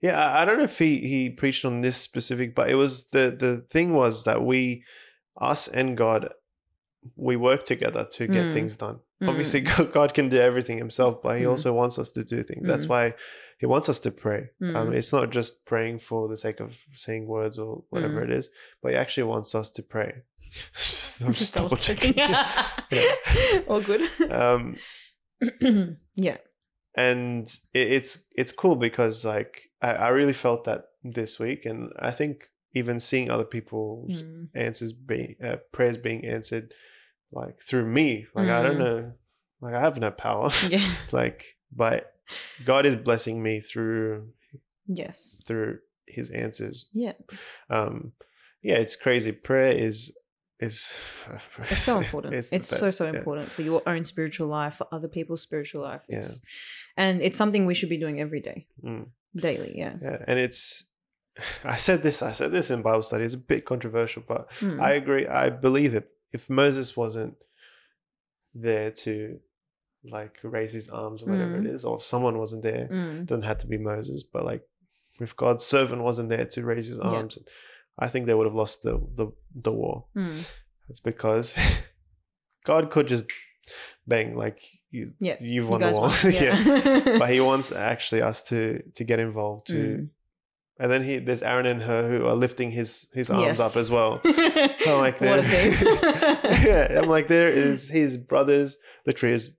Yeah, 0.00 0.18
I 0.18 0.42
I 0.42 0.44
don't 0.46 0.56
know 0.58 0.64
if 0.64 0.78
he 0.78 0.92
he 1.12 1.28
preached 1.30 1.64
on 1.66 1.82
this 1.82 1.98
specific, 1.98 2.54
but 2.54 2.70
it 2.70 2.76
was 2.76 3.08
the 3.08 3.24
the 3.38 3.52
thing 3.70 3.92
was 3.92 4.24
that 4.24 4.42
we, 4.42 4.82
us 5.40 5.68
and 5.68 5.96
God, 5.96 6.30
we 7.16 7.36
work 7.36 7.62
together 7.64 8.06
to 8.16 8.26
get 8.26 8.46
Mm. 8.46 8.52
things 8.54 8.76
done. 8.78 9.00
Mm. 9.22 9.28
Obviously, 9.28 9.60
God 9.92 10.14
can 10.14 10.28
do 10.30 10.38
everything 10.38 10.78
himself, 10.78 11.20
but 11.22 11.36
He 11.38 11.44
Mm. 11.44 11.50
also 11.50 11.74
wants 11.74 11.98
us 11.98 12.10
to 12.12 12.24
do 12.24 12.42
things. 12.42 12.66
That's 12.66 12.86
Mm. 12.86 12.90
why 12.94 13.14
He 13.60 13.66
wants 13.66 13.88
us 13.90 14.00
to 14.00 14.10
pray. 14.10 14.50
Um, 14.62 14.88
Mm. 14.88 14.94
it's 14.94 15.12
not 15.12 15.30
just 15.30 15.64
praying 15.66 15.98
for 15.98 16.28
the 16.28 16.36
sake 16.36 16.60
of 16.60 16.76
saying 16.92 17.26
words 17.26 17.58
or 17.58 17.84
whatever 17.90 18.20
Mm. 18.20 18.24
it 18.24 18.30
is, 18.30 18.50
but 18.82 18.92
He 18.92 18.96
actually 18.98 19.24
wants 19.24 19.54
us 19.54 19.70
to 19.72 19.82
pray. 19.82 20.12
I'm 21.24 21.32
just 21.34 21.52
double 21.54 21.76
checking. 21.76 22.14
All 23.68 23.80
good. 23.82 24.02
um, 24.30 24.76
yeah. 26.14 26.38
and 26.94 27.48
it, 27.74 27.92
it's 27.92 28.26
it's 28.36 28.52
cool 28.52 28.76
because 28.76 29.24
like 29.24 29.70
I, 29.82 29.92
I 29.92 30.08
really 30.08 30.32
felt 30.32 30.64
that 30.64 30.86
this 31.04 31.38
week, 31.38 31.66
and 31.66 31.92
I 31.98 32.10
think 32.10 32.44
even 32.74 33.00
seeing 33.00 33.30
other 33.30 33.44
people's 33.44 34.22
Mm. 34.22 34.48
answers 34.54 34.92
being 34.92 35.36
uh, 35.44 35.56
prayers 35.72 35.96
being 35.98 36.24
answered 36.24 36.72
like 37.32 37.60
through 37.62 37.86
me, 37.86 38.26
like 38.34 38.48
I 38.48 38.62
don't 38.62 38.76
Mm. 38.76 38.78
know, 38.78 39.12
like 39.60 39.74
I 39.74 39.80
have 39.80 39.98
no 40.00 40.10
power, 40.10 40.50
Yeah. 40.68 40.90
like 41.12 41.56
but 41.72 42.12
God 42.64 42.86
is 42.86 42.96
blessing 42.96 43.42
me 43.42 43.60
through 43.60 44.28
Yes. 44.86 45.42
through 45.46 45.78
His 46.06 46.30
answers. 46.30 46.86
Yeah. 46.92 47.12
Um, 47.68 48.12
yeah, 48.62 48.74
it's 48.76 48.96
crazy. 48.96 49.32
Prayer 49.32 49.72
is 49.72 50.12
is 50.58 50.98
It's 51.70 51.82
so 51.82 51.98
important. 52.04 52.34
It's 52.34 52.52
It's, 52.52 52.68
so 52.68 52.90
so 52.90 53.04
yeah. 53.10 53.18
important 53.18 53.50
for 53.50 53.62
your 53.62 53.82
own 53.86 54.04
spiritual 54.04 54.48
life, 54.48 54.74
for 54.76 54.86
other 54.92 55.08
people's 55.08 55.40
spiritual 55.42 55.82
life. 55.82 56.02
Yeah. 56.08 56.24
And 56.96 57.22
it's 57.22 57.38
something 57.38 57.64
we 57.66 57.74
should 57.74 57.88
be 57.88 57.96
doing 57.98 58.20
every 58.20 58.40
day, 58.40 58.66
Mm. 58.84 59.06
daily. 59.34 59.72
Yeah. 59.78 59.94
Yeah, 60.02 60.24
and 60.26 60.38
it's. 60.38 60.84
I 61.64 61.76
said 61.76 62.02
this. 62.02 62.20
I 62.22 62.32
said 62.32 62.50
this 62.52 62.70
in 62.70 62.82
Bible 62.82 63.02
study. 63.02 63.24
It's 63.24 63.34
a 63.34 63.38
bit 63.38 63.64
controversial, 63.64 64.22
but 64.26 64.50
Mm. 64.60 64.80
I 64.80 64.92
agree. 64.94 65.26
I 65.26 65.48
believe 65.50 65.94
it. 65.94 66.10
If 66.32 66.50
Moses 66.50 66.96
wasn't 66.96 67.36
there 68.54 68.90
to 68.90 69.38
like 70.04 70.36
raise 70.42 70.72
his 70.72 70.88
arms 70.88 71.22
or 71.22 71.26
whatever 71.26 71.58
Mm. 71.58 71.66
it 71.66 71.74
is, 71.74 71.84
or 71.84 71.96
if 71.96 72.02
someone 72.02 72.38
wasn't 72.38 72.62
there, 72.62 72.88
Mm. 72.90 73.20
it 73.22 73.26
doesn't 73.26 73.44
have 73.44 73.58
to 73.58 73.66
be 73.66 73.78
Moses, 73.78 74.22
but 74.22 74.44
like 74.44 74.62
if 75.20 75.36
God's 75.36 75.64
servant 75.64 76.02
wasn't 76.02 76.28
there 76.30 76.46
to 76.46 76.64
raise 76.64 76.86
his 76.88 76.98
Yeah. 76.98 77.10
arms, 77.10 77.38
I 77.98 78.08
think 78.08 78.26
they 78.26 78.34
would 78.34 78.46
have 78.46 78.54
lost 78.54 78.82
the 78.82 78.98
the, 79.16 79.26
the 79.54 79.72
war. 79.72 80.06
Mm. 80.16 80.40
It's 80.88 81.00
because 81.00 81.54
God 82.64 82.90
could 82.90 83.08
just 83.08 83.30
bang 84.06 84.36
like 84.36 84.58
you 84.90 85.12
Yeah, 85.20 85.36
you've 85.40 85.64
You 85.64 85.70
won 85.70 85.80
the 85.80 85.90
war. 85.90 86.08
won. 86.08 86.32
yeah. 86.32 87.18
But 87.18 87.30
he 87.30 87.40
wants 87.40 87.70
actually 87.72 88.22
us 88.22 88.42
to 88.48 88.82
to 88.94 89.04
get 89.04 89.18
involved 89.20 89.66
to 89.68 89.74
Mm. 89.74 90.08
and 90.80 90.90
then 90.90 91.04
he 91.04 91.18
there's 91.18 91.42
Aaron 91.42 91.66
and 91.66 91.82
Hur 91.82 92.08
who 92.08 92.26
are 92.26 92.34
lifting 92.34 92.70
his 92.70 93.06
his 93.12 93.28
arms 93.30 93.60
up 93.60 93.76
as 93.76 93.90
well. 93.90 94.20
I'm 94.24 94.98
like 95.06 95.20
what 95.20 95.38
a 95.40 95.42
there- 95.42 95.70
team. 95.76 96.66
yeah, 96.66 96.98
I'm 97.02 97.08
like 97.08 97.28
there 97.28 97.48
is 97.48 97.88
his 97.90 98.16
brothers, 98.16 98.76
literally 99.06 99.32
his 99.34 99.50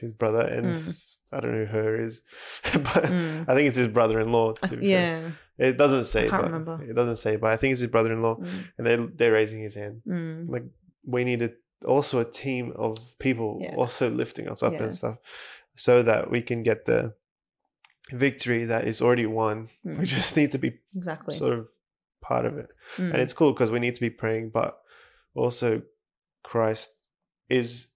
his 0.00 0.12
brother, 0.12 0.40
and 0.40 0.66
Mm. 0.76 1.16
I 1.32 1.40
don't 1.40 1.52
know 1.52 1.64
who 1.64 1.72
Hur 1.72 2.04
is, 2.04 2.22
but 2.72 3.04
Mm. 3.04 3.44
I 3.48 3.54
think 3.54 3.68
it's 3.68 3.76
his 3.76 3.88
brother-in-law. 3.88 4.54
I 4.62 4.66
be 4.66 4.76
fair. 4.76 4.84
yeah. 4.84 5.30
it 5.68 5.76
doesn't 5.76 6.04
say. 6.04 6.28
can't 6.28 6.42
but 6.42 6.50
remember. 6.52 6.82
It 6.90 6.94
doesn't 6.94 7.16
say, 7.16 7.36
but 7.36 7.50
I 7.52 7.56
think 7.56 7.72
it's 7.72 7.80
his 7.82 7.90
brother-in-law, 7.90 8.36
Mm. 8.36 8.48
and 8.78 8.86
they 8.86 8.96
they're 9.16 9.32
raising 9.32 9.60
his 9.62 9.74
hand. 9.74 10.02
Mm. 10.06 10.48
Like 10.48 10.64
we 11.04 11.24
needed 11.24 11.52
also 11.86 12.18
a 12.20 12.24
team 12.24 12.72
of 12.76 12.96
people 13.18 13.58
Yeah. 13.62 13.74
also 13.76 14.10
lifting 14.10 14.48
us 14.48 14.62
up 14.62 14.72
Yeah. 14.74 14.82
and 14.84 14.94
stuff, 14.96 15.18
so 15.76 16.02
that 16.02 16.30
we 16.30 16.42
can 16.42 16.62
get 16.62 16.84
the 16.84 17.14
victory 18.12 18.64
that 18.66 18.86
is 18.88 19.00
already 19.00 19.26
won. 19.26 19.68
We 19.84 19.92
Mm. 19.94 20.04
just 20.16 20.36
need 20.36 20.50
to 20.52 20.58
be 20.58 20.78
Exactly. 20.96 21.34
sort 21.34 21.52
of 21.58 21.68
part 22.20 22.44
of 22.44 22.58
it 22.58 22.68
and 22.98 23.16
it's 23.16 23.32
cool 23.32 23.50
because 23.54 23.70
we 23.70 23.78
need 23.80 23.94
to 23.94 24.00
be 24.00 24.10
praying 24.10 24.50
but 24.50 24.78
also 25.34 25.80
christ 26.42 27.06
is 27.48 27.88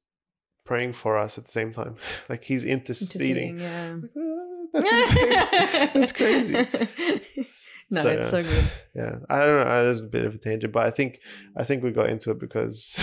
praying 0.64 0.92
for 0.92 1.16
us 1.18 1.36
at 1.38 1.44
the 1.44 1.50
same 1.50 1.72
time 1.72 1.94
like 2.28 2.42
he's 2.44 2.64
interceding, 2.64 3.58
Interceding, 3.58 3.60
yeah. 3.60 3.96
Like, 4.02 4.10
"Ah, 4.16 4.80
that's 4.80 4.92
insane 5.12 5.90
that's 5.94 6.12
crazy 6.12 6.52
no, 7.90 8.02
So, 8.02 8.08
it's 8.10 8.30
so 8.30 8.42
good. 8.42 8.64
yeah 8.94 9.16
i 9.28 9.38
don't 9.40 9.56
know 9.66 9.84
there's 9.84 10.00
a 10.00 10.04
bit 10.06 10.24
of 10.24 10.34
a 10.34 10.38
tangent 10.38 10.72
but 10.72 10.86
i 10.86 10.90
think 10.90 11.18
i 11.56 11.64
think 11.64 11.82
we 11.82 11.90
got 11.92 12.08
into 12.10 12.30
it 12.30 12.40
because 12.40 12.96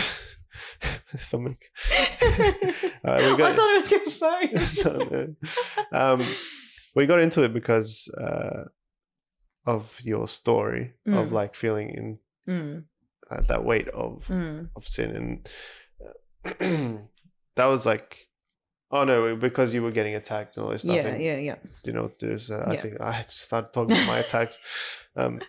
my 1.13 1.17
stomach 1.19 1.59
Uh, 3.03 3.17
we 3.19 3.33
I 3.33 3.37
got- 3.37 3.55
thought 3.55 3.75
it 3.75 3.79
was 3.81 3.91
your 3.91 4.09
phone. 4.21 4.99
No, 5.09 5.35
no. 5.91 5.99
um 5.99 6.25
we 6.95 7.05
got 7.05 7.19
into 7.19 7.43
it 7.43 7.53
because 7.53 8.09
uh 8.17 8.65
of 9.65 9.99
your 10.03 10.27
story 10.27 10.93
of 11.07 11.29
Mm. 11.29 11.31
like 11.31 11.55
feeling 11.55 11.89
in 11.89 12.19
Mm, 12.47 12.83
uh, 13.29 13.41
that 13.41 13.63
weight 13.63 13.87
of 13.89 14.25
mm. 14.27 14.69
of 14.75 14.87
sin 14.87 15.09
and 15.19 15.49
uh, 16.05 16.97
that 17.55 17.65
was 17.65 17.85
like 17.85 18.27
oh 18.91 19.03
no 19.03 19.35
because 19.35 19.73
you 19.73 19.81
were 19.83 19.91
getting 19.91 20.15
attacked 20.15 20.57
and 20.57 20.65
all 20.65 20.71
this 20.71 20.81
stuff 20.81 20.95
Yeah, 20.95 21.07
and 21.07 21.23
yeah, 21.23 21.37
yeah. 21.37 21.55
you 21.85 21.93
know 21.93 22.03
what 22.03 22.17
to 22.19 22.29
do 22.29 22.37
so 22.37 22.61
i 22.65 22.73
Yeah. 22.73 22.79
think 22.81 23.01
i 23.01 23.21
started 23.21 23.71
talking 23.73 23.95
about 23.95 24.07
my 24.07 24.19
attacks 24.25 25.05
um 25.15 25.39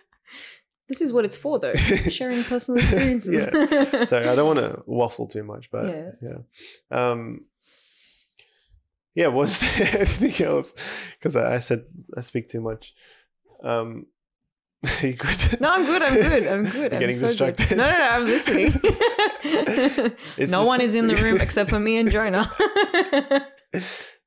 This 0.87 1.01
is 1.01 1.11
what 1.13 1.23
it's 1.25 1.37
for, 1.37 1.59
though. 1.59 1.73
Sharing 2.19 2.43
personal 2.43 2.81
experiences. 2.81 3.47
yeah. 3.53 4.05
so 4.05 4.19
i 4.19 4.35
don't 4.35 4.47
want 4.55 4.59
to 4.59 4.83
waffle 4.85 5.27
too 5.27 5.43
much 5.43 5.69
but 5.71 5.85
Yeah. 5.87 6.11
yeah, 6.21 6.39
um 6.91 7.41
yeah 9.15 9.27
was 9.27 9.59
there 9.77 9.97
anything 9.99 10.45
else 10.45 10.73
because 11.17 11.35
I, 11.35 11.55
I 11.55 11.59
said 11.59 11.85
i 12.17 12.21
speak 12.21 12.47
too 12.47 12.61
much 12.61 12.93
um 13.63 14.05
you 15.01 15.13
good 15.13 15.61
No, 15.61 15.71
I'm 15.71 15.85
good. 15.85 16.01
I'm 16.01 16.13
good. 16.15 16.47
I'm 16.47 16.63
good. 16.65 16.73
You're 16.75 16.93
I'm 16.93 16.99
getting 16.99 17.15
so 17.15 17.27
good. 17.35 17.55
distracted. 17.55 17.77
No, 17.77 17.89
no, 17.89 17.97
no. 17.97 18.09
I'm 18.09 18.25
listening. 18.25 18.73
No 20.49 20.65
one 20.65 20.81
is 20.81 20.95
in 20.95 21.07
the 21.07 21.15
room 21.15 21.39
except 21.41 21.69
for 21.69 21.79
me 21.79 21.97
and 21.97 22.09
Jonah. 22.11 22.49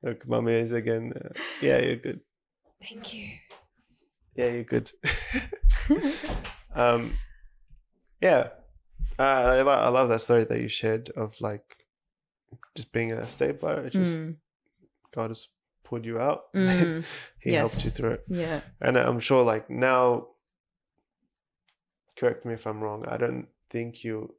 look 0.03 0.27
mummy 0.27 0.53
is 0.53 0.73
again 0.73 1.13
uh, 1.15 1.29
yeah 1.61 1.79
you're 1.79 1.95
good 1.95 2.19
Thank 2.83 3.13
you. 3.15 3.29
yeah 4.35 4.49
you're 4.51 4.63
good 4.63 4.91
um 6.75 7.13
yeah 8.21 8.49
uh, 9.19 9.23
I, 9.23 9.61
lo- 9.61 9.71
I 9.71 9.89
love 9.89 10.09
that 10.09 10.19
story 10.19 10.43
that 10.45 10.61
you 10.61 10.67
shared 10.67 11.09
of 11.15 11.39
like 11.41 11.63
just 12.75 12.91
being 12.91 13.11
a 13.11 13.27
state 13.29 13.59
but 13.59 13.79
it 13.85 13.93
just 13.93 14.17
Mm, 14.17 14.35
god 15.15 15.29
has 15.31 15.47
pulled 15.83 16.05
you 16.05 16.19
out 16.19 16.53
mm, 16.53 17.03
he 17.39 17.53
helped 17.53 17.83
you 17.85 17.89
through 17.89 18.11
it 18.11 18.23
yeah. 18.27 18.61
and 18.81 18.97
i'm 18.97 19.19
sure 19.19 19.43
like 19.43 19.69
now 19.69 20.27
correct 22.17 22.45
me 22.45 22.53
if 22.53 22.65
i'm 22.67 22.81
wrong 22.81 23.05
i 23.07 23.17
don't 23.17 23.47
think 23.69 24.03
you 24.03 24.33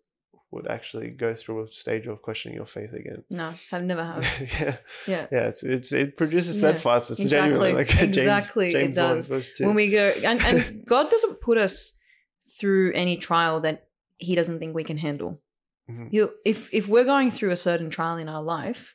would 0.51 0.67
actually 0.67 1.11
go 1.11 1.35
through 1.35 1.63
a 1.63 1.69
stage 1.69 2.07
of 2.07 2.23
questioning 2.23 2.57
your 2.57 2.65
faith 2.67 2.93
again 2.95 3.23
No, 3.29 3.53
I've 3.71 3.85
never 3.85 4.03
have. 4.03 4.23
yeah 4.61 4.77
Yeah. 5.07 5.27
yeah 5.31 5.49
it's, 5.49 5.63
it's 5.63 5.93
it 5.93 6.17
produces 6.17 6.63
Yeah, 6.63 6.71
steadfastness 6.71 7.21
exactly, 7.21 7.51
genuinely 7.51 7.73
like 7.75 7.89
James, 7.99 8.17
exactly, 8.17 8.69
it 8.69 8.73
James 8.73 8.97
does. 8.97 9.29
1, 9.29 9.37
verse 9.39 9.51
2. 9.59 9.67
When 9.67 9.75
we 9.75 9.91
go, 9.91 10.09
and, 10.25 10.41
and 10.41 10.87
God 10.95 11.11
doesn't 11.11 11.43
put 11.43 11.59
us 11.59 11.99
through 12.59 12.93
any 12.95 13.19
trial 13.19 13.61
that 13.61 13.89
He 14.17 14.35
doesn't 14.35 14.59
think 14.59 14.75
we 14.75 14.85
can 14.85 14.97
handle. 14.97 15.43
Mhm. 15.91 16.09
You, 16.13 16.31
if 16.47 16.73
if 16.73 16.89
we're 16.89 17.05
going 17.05 17.31
through 17.31 17.51
a 17.51 17.57
certain 17.69 17.91
trial 17.91 18.17
in 18.17 18.29
our 18.31 18.43
life, 18.43 18.95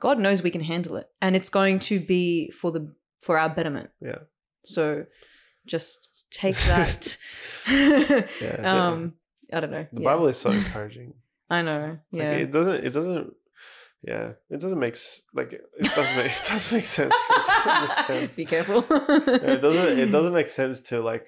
God 0.00 0.18
knows 0.18 0.42
we 0.42 0.50
can 0.50 0.62
handle 0.62 0.96
it, 0.96 1.06
and 1.20 1.36
it's 1.36 1.50
going 1.50 1.80
to 1.90 2.00
be 2.00 2.50
for 2.50 2.72
the 2.72 2.94
for 3.20 3.38
our 3.38 3.50
betterment. 3.50 3.90
yeah 4.00 4.20
So, 4.62 5.04
just 5.66 6.26
take 6.30 6.56
that. 6.66 7.16
yeah 7.68 8.28
um, 8.64 9.14
I 9.52 9.60
don't 9.60 9.70
know. 9.70 9.86
the 9.92 10.00
Yeah. 10.00 10.04
bible 10.04 10.26
is 10.28 10.38
so 10.38 10.50
encouraging 10.60 11.14
I 11.50 11.62
know. 11.62 11.98
Like, 12.10 12.22
Yeah. 12.22 12.32
it 12.32 12.50
doesn't. 12.50 12.84
It 12.86 12.90
doesn't. 12.92 13.34
Yeah, 14.02 14.32
it 14.50 14.60
doesn't 14.60 14.78
make 14.78 14.96
like 15.34 15.52
it 15.52 15.62
does 15.94 16.16
make 16.16 16.26
it 16.32 16.44
does 16.48 16.72
make 16.72 16.84
sense. 16.84 17.14
It 17.30 17.46
doesn't 17.46 17.80
make 17.88 17.96
sense. 17.98 18.36
Be 18.36 18.44
careful. 18.44 18.84
Yeah, 18.90 19.52
it 19.54 19.60
doesn't. 19.62 19.98
It 19.98 20.10
doesn't 20.10 20.32
make 20.34 20.50
sense 20.50 20.80
to 20.88 21.00
like. 21.00 21.26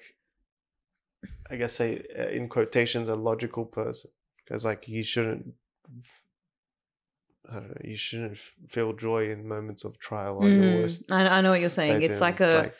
I 1.49 1.55
guess 1.55 1.73
say 1.73 2.03
uh, 2.17 2.27
in 2.27 2.49
quotations 2.49 3.09
a 3.09 3.15
logical 3.15 3.65
person 3.65 4.11
because 4.43 4.65
like 4.65 4.87
you 4.87 5.03
shouldn't. 5.03 5.53
I 7.49 7.53
don't 7.55 7.69
know. 7.69 7.81
You 7.83 7.95
shouldn't 7.95 8.37
feel 8.67 8.93
joy 8.93 9.31
in 9.31 9.47
moments 9.47 9.83
of 9.85 9.97
trial 9.99 10.37
or 10.37 10.49
your 10.49 10.63
Mm, 10.63 10.81
worst. 10.81 11.11
I, 11.11 11.27
I 11.27 11.41
know 11.41 11.51
what 11.51 11.59
you're 11.61 11.69
saying. 11.69 12.01
It's 12.01 12.21
like 12.21 12.41
a 12.41 12.73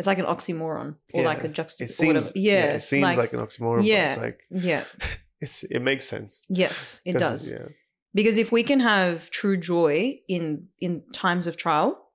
it's 0.00 0.06
like 0.06 0.18
an 0.18 0.24
oxymoron 0.24 0.96
or 1.12 1.22
like 1.22 1.44
a 1.44 1.48
juxtap. 1.48 1.82
it 1.82 1.90
seems. 1.90 2.32
Yeah, 2.34 2.72
it 2.72 2.80
seems 2.80 3.18
like, 3.18 3.34
an 3.34 3.40
oxymoron. 3.40 3.84
yeah. 3.84 4.06
but 4.06 4.12
it's 4.12 4.22
like 4.22 4.40
yeah. 4.50 4.84
it's. 5.42 5.62
It 5.64 5.80
makes 5.80 6.06
sense. 6.06 6.40
Yes, 6.48 7.02
it 7.04 7.18
does. 7.18 7.52
Yeah. 7.52 7.68
Because 8.14 8.38
if 8.38 8.50
we 8.50 8.62
can 8.62 8.80
have 8.80 9.30
true 9.30 9.58
joy 9.58 10.20
in 10.26 10.68
in 10.80 11.02
times 11.12 11.46
of 11.46 11.58
trial, 11.58 12.10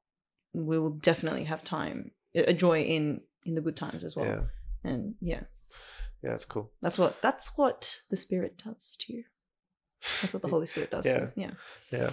we 0.52 0.80
will 0.80 0.90
definitely 0.90 1.44
have 1.44 1.64
time 1.64 2.10
a 2.34 2.54
joy 2.54 2.82
in 2.82 3.22
in 3.46 3.54
the 3.54 3.62
good 3.62 3.76
times 3.76 4.04
as 4.04 4.16
well. 4.16 4.26
Yeah. 4.26 4.42
And 4.84 5.14
yeah, 5.22 5.42
Yeah, 6.24 6.32
that's 6.32 6.46
cool. 6.46 6.72
that's 6.82 6.98
what 6.98 7.22
that's 7.22 7.56
what 7.56 8.02
the 8.10 8.16
Spirit 8.16 8.64
does 8.66 8.98
to 9.02 9.14
you. 9.14 9.26
That's 10.22 10.34
what 10.34 10.42
the 10.42 10.48
Holy 10.56 10.66
Spirit 10.66 10.90
does. 10.90 11.06
Yeah. 11.06 11.28
For 11.28 11.40
you. 11.40 11.52
Yeah. 11.92 12.00
Yeah. 12.00 12.10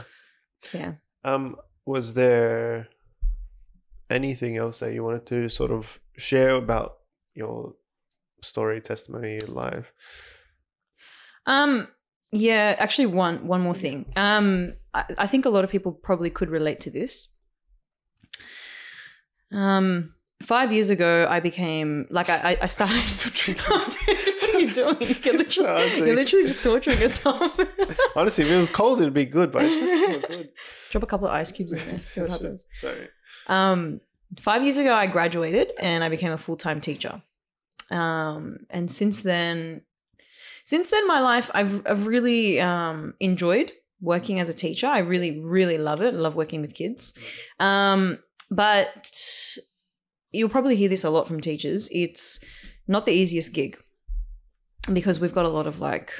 Yeah. 0.74 0.92
Um, 1.24 1.56
was 1.86 2.12
there 2.12 2.88
anything 4.10 4.56
else 4.56 4.78
that 4.80 4.92
you 4.92 5.02
wanted 5.04 5.26
to 5.26 5.48
sort 5.48 5.70
of 5.70 6.00
share 6.16 6.50
about 6.56 6.94
your 7.34 7.74
story, 8.42 8.80
testimony, 8.80 9.38
life? 9.40 9.92
Um. 11.46 11.88
Yeah. 12.30 12.76
Actually, 12.78 13.06
one 13.06 13.46
one 13.46 13.60
more 13.60 13.74
thing. 13.74 14.12
Um. 14.16 14.74
I, 14.94 15.04
I 15.18 15.26
think 15.26 15.44
a 15.46 15.50
lot 15.50 15.64
of 15.64 15.70
people 15.70 15.92
probably 15.92 16.30
could 16.30 16.50
relate 16.50 16.80
to 16.80 16.90
this. 16.90 17.36
Um. 19.52 20.14
Five 20.42 20.72
years 20.72 20.90
ago, 20.90 21.24
I 21.30 21.38
became 21.38 22.06
like 22.10 22.28
I 22.28 22.58
I- 22.60 22.66
started. 22.66 22.96
what 23.68 23.98
are 24.54 24.60
you 24.60 24.72
doing? 24.74 25.16
You're 25.22 25.34
literally, 25.38 25.96
you're 25.98 26.16
literally 26.16 26.46
just 26.46 26.64
torturing 26.64 26.98
yourself. 26.98 27.60
Honestly, 28.16 28.44
if 28.44 28.50
it 28.50 28.58
was 28.58 28.68
cold, 28.70 29.00
it'd 29.00 29.14
be 29.14 29.24
good, 29.24 29.52
but 29.52 29.62
it's 29.64 29.78
just 29.78 30.08
not 30.20 30.28
good. 30.28 30.48
Drop 30.90 31.04
a 31.04 31.06
couple 31.06 31.28
of 31.28 31.32
ice 31.32 31.52
cubes 31.52 31.72
in 31.72 31.78
there. 31.88 32.00
See 32.02 32.20
what 32.22 32.30
happens. 32.30 32.64
Sorry. 32.74 33.08
Um, 33.46 34.00
five 34.38 34.62
years 34.62 34.78
ago, 34.78 34.94
I 34.94 35.06
graduated 35.06 35.72
and 35.78 36.02
I 36.02 36.08
became 36.08 36.32
a 36.32 36.38
full 36.38 36.56
time 36.56 36.80
teacher. 36.80 37.22
Um, 37.90 38.66
and 38.70 38.90
since 38.90 39.22
then, 39.22 39.82
since 40.64 40.90
then, 40.90 41.06
my 41.06 41.20
life 41.20 41.50
I've 41.54 41.86
I've 41.86 42.06
really 42.06 42.60
um, 42.60 43.14
enjoyed 43.20 43.72
working 44.00 44.40
as 44.40 44.48
a 44.48 44.54
teacher. 44.54 44.86
I 44.86 44.98
really 44.98 45.40
really 45.40 45.78
love 45.78 46.00
it. 46.00 46.14
I 46.14 46.16
love 46.16 46.34
working 46.34 46.60
with 46.60 46.74
kids. 46.74 47.18
Um, 47.60 48.18
but 48.50 49.10
you'll 50.30 50.48
probably 50.48 50.76
hear 50.76 50.88
this 50.88 51.04
a 51.04 51.10
lot 51.10 51.26
from 51.26 51.40
teachers. 51.40 51.88
It's 51.92 52.44
not 52.86 53.06
the 53.06 53.12
easiest 53.12 53.52
gig 53.52 53.78
because 54.92 55.20
we've 55.20 55.34
got 55.34 55.46
a 55.46 55.50
lot 55.50 55.66
of 55.66 55.80
like 55.80 56.12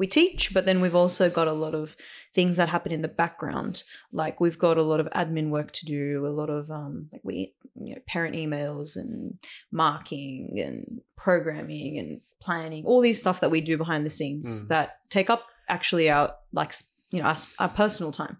we 0.00 0.06
teach, 0.06 0.54
but 0.54 0.64
then 0.64 0.80
we've 0.80 0.94
also 1.02 1.28
got 1.28 1.46
a 1.46 1.52
lot 1.64 1.74
of 1.74 1.94
things 2.34 2.56
that 2.56 2.70
happen 2.70 2.90
in 2.90 3.02
the 3.02 3.14
background. 3.22 3.84
Like 4.12 4.40
we've 4.40 4.58
got 4.58 4.78
a 4.78 4.82
lot 4.82 4.98
of 4.98 5.06
admin 5.22 5.50
work 5.50 5.70
to 5.72 5.84
do, 5.84 6.26
a 6.26 6.34
lot 6.40 6.48
of 6.58 6.70
um, 6.70 7.08
like 7.12 7.20
we 7.22 7.54
you 7.86 7.94
know 7.94 8.00
parent 8.08 8.34
emails 8.34 8.96
and 8.96 9.38
marking 9.70 10.56
and 10.66 11.02
programming 11.16 11.98
and 11.98 12.20
planning, 12.40 12.82
all 12.86 13.00
these 13.02 13.20
stuff 13.20 13.40
that 13.40 13.50
we 13.50 13.60
do 13.60 13.76
behind 13.76 14.06
the 14.06 14.10
scenes 14.18 14.46
Mm. 14.64 14.68
that 14.68 14.86
take 15.10 15.28
up 15.34 15.42
actually 15.68 16.08
our 16.10 16.34
like 16.60 16.72
you 17.12 17.20
know 17.20 17.26
our, 17.26 17.36
our 17.58 17.68
personal 17.68 18.10
time. 18.10 18.38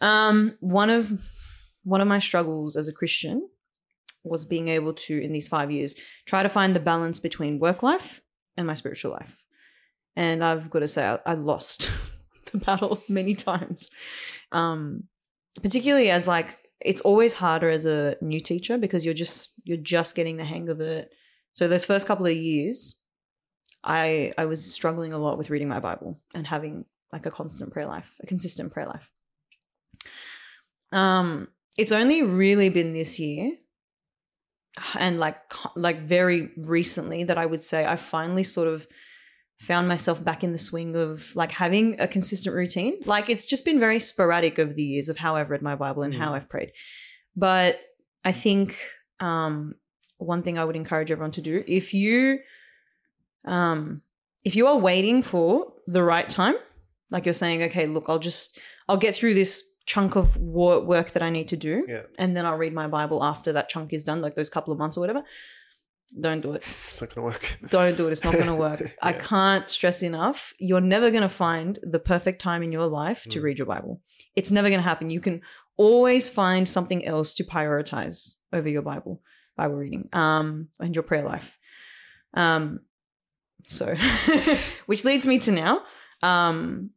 Um, 0.00 0.56
one 0.60 0.90
of 0.90 1.12
one 1.82 2.00
of 2.02 2.08
my 2.08 2.18
struggles 2.18 2.76
as 2.76 2.88
a 2.88 2.92
Christian 2.92 3.48
was 4.24 4.44
being 4.44 4.68
able 4.68 4.92
to 4.92 5.18
in 5.18 5.32
these 5.32 5.48
five 5.48 5.70
years 5.70 5.94
try 6.26 6.42
to 6.42 6.48
find 6.50 6.76
the 6.76 6.80
balance 6.92 7.18
between 7.18 7.58
work 7.58 7.82
life 7.82 8.20
and 8.56 8.66
my 8.66 8.74
spiritual 8.74 9.12
life. 9.12 9.44
And 10.18 10.42
I've 10.42 10.68
got 10.68 10.80
to 10.80 10.88
say, 10.88 11.06
I, 11.06 11.20
I 11.24 11.34
lost 11.34 11.88
the 12.52 12.58
battle 12.58 13.00
many 13.08 13.36
times. 13.36 13.92
Um, 14.50 15.04
particularly 15.62 16.10
as 16.10 16.26
like 16.26 16.58
it's 16.80 17.00
always 17.02 17.34
harder 17.34 17.70
as 17.70 17.86
a 17.86 18.16
new 18.20 18.40
teacher 18.40 18.78
because 18.78 19.04
you're 19.04 19.14
just 19.14 19.52
you're 19.62 19.76
just 19.76 20.16
getting 20.16 20.36
the 20.36 20.44
hang 20.44 20.68
of 20.68 20.80
it. 20.80 21.12
So 21.52 21.68
those 21.68 21.86
first 21.86 22.08
couple 22.08 22.26
of 22.26 22.36
years, 22.36 23.00
I 23.84 24.32
I 24.36 24.46
was 24.46 24.74
struggling 24.74 25.12
a 25.12 25.18
lot 25.18 25.38
with 25.38 25.50
reading 25.50 25.68
my 25.68 25.78
Bible 25.78 26.20
and 26.34 26.46
having 26.46 26.84
like 27.12 27.24
a 27.24 27.30
constant 27.30 27.72
prayer 27.72 27.86
life, 27.86 28.12
a 28.20 28.26
consistent 28.26 28.72
prayer 28.72 28.86
life. 28.86 29.12
Um, 30.90 31.46
it's 31.76 31.92
only 31.92 32.24
really 32.24 32.70
been 32.70 32.92
this 32.92 33.20
year 33.20 33.52
and 34.98 35.20
like 35.20 35.38
like 35.76 36.00
very 36.00 36.50
recently 36.56 37.22
that 37.22 37.38
I 37.38 37.46
would 37.46 37.62
say 37.62 37.86
I 37.86 37.94
finally 37.94 38.42
sort 38.42 38.66
of 38.66 38.88
found 39.60 39.88
myself 39.88 40.22
back 40.24 40.44
in 40.44 40.52
the 40.52 40.58
swing 40.58 40.94
of 40.94 41.34
like 41.34 41.50
having 41.52 42.00
a 42.00 42.06
consistent 42.06 42.54
routine. 42.54 42.98
Like 43.04 43.28
it's 43.28 43.44
just 43.44 43.64
been 43.64 43.80
very 43.80 43.98
sporadic 43.98 44.58
over 44.58 44.72
the 44.72 44.82
years 44.84 45.08
of 45.08 45.16
how 45.16 45.34
I've 45.36 45.50
read 45.50 45.62
my 45.62 45.74
Bible 45.74 46.02
and 46.04 46.14
how 46.14 46.30
Mm. 46.30 46.34
I've 46.36 46.48
prayed. 46.48 46.72
But 47.36 47.80
I 48.24 48.32
think 48.32 48.78
um 49.20 49.74
one 50.18 50.42
thing 50.42 50.58
I 50.58 50.64
would 50.64 50.76
encourage 50.76 51.10
everyone 51.10 51.32
to 51.32 51.40
do 51.40 51.64
if 51.66 51.92
you 51.94 52.38
um 53.44 54.02
if 54.44 54.54
you 54.56 54.66
are 54.66 54.78
waiting 54.78 55.22
for 55.22 55.72
the 55.86 56.02
right 56.02 56.28
time, 56.28 56.54
like 57.10 57.24
you're 57.26 57.32
saying, 57.32 57.62
okay, 57.64 57.86
look, 57.86 58.04
I'll 58.08 58.18
just 58.18 58.58
I'll 58.88 58.96
get 58.96 59.14
through 59.14 59.34
this 59.34 59.74
chunk 59.86 60.16
of 60.16 60.36
work 60.36 61.12
that 61.12 61.22
I 61.22 61.30
need 61.30 61.48
to 61.48 61.56
do, 61.56 61.84
Yeah. 61.88 62.02
and 62.18 62.36
then 62.36 62.44
I'll 62.46 62.58
read 62.58 62.74
my 62.74 62.86
Bible 62.88 63.24
after 63.24 63.52
that 63.54 63.68
chunk 63.68 63.92
is 63.92 64.04
done, 64.04 64.20
like 64.20 64.34
those 64.34 64.50
couple 64.50 64.72
of 64.72 64.78
months 64.78 64.96
or 64.96 65.00
whatever. 65.00 65.22
Don't 66.20 66.40
do 66.40 66.52
it. 66.52 66.62
It's 66.86 67.00
not 67.00 67.14
gonna 67.14 67.26
work. 67.26 67.58
Don't 67.68 67.96
do 67.96 68.06
it. 68.08 68.12
It's 68.12 68.24
not 68.24 68.34
going 68.34 68.46
to 68.46 68.54
work. 68.54 68.96
I 69.02 69.12
can't 69.12 69.68
stress 69.68 70.02
enough. 70.02 70.54
You're 70.58 70.80
never 70.80 71.10
going 71.10 71.22
to 71.22 71.28
find 71.28 71.78
the 71.82 71.98
perfect 71.98 72.40
time 72.40 72.62
in 72.62 72.72
your 72.72 72.86
life 72.86 73.24
to 73.30 73.38
Mm. 73.40 73.42
read 73.42 73.58
your 73.58 73.66
Bible. 73.66 74.00
It's 74.34 74.50
never 74.50 74.68
going 74.70 74.80
to 74.80 74.84
happen. 74.88 75.10
You 75.10 75.20
can 75.20 75.42
always 75.76 76.28
find 76.30 76.66
something 76.66 77.04
else 77.04 77.34
to 77.34 77.44
prioritize 77.44 78.36
over 78.52 78.68
your 78.68 78.82
Bible, 78.82 79.22
Bible 79.56 79.76
reading, 79.76 80.08
um, 80.14 80.68
and 80.80 80.96
your 80.96 81.02
prayer 81.02 81.24
life. 81.24 81.58
Um, 82.34 82.80
so, 83.66 83.94
which 84.86 85.04
leads 85.04 85.26
me 85.26 85.38
to 85.40 85.52
now. 85.52 85.82
Um, 86.22 86.90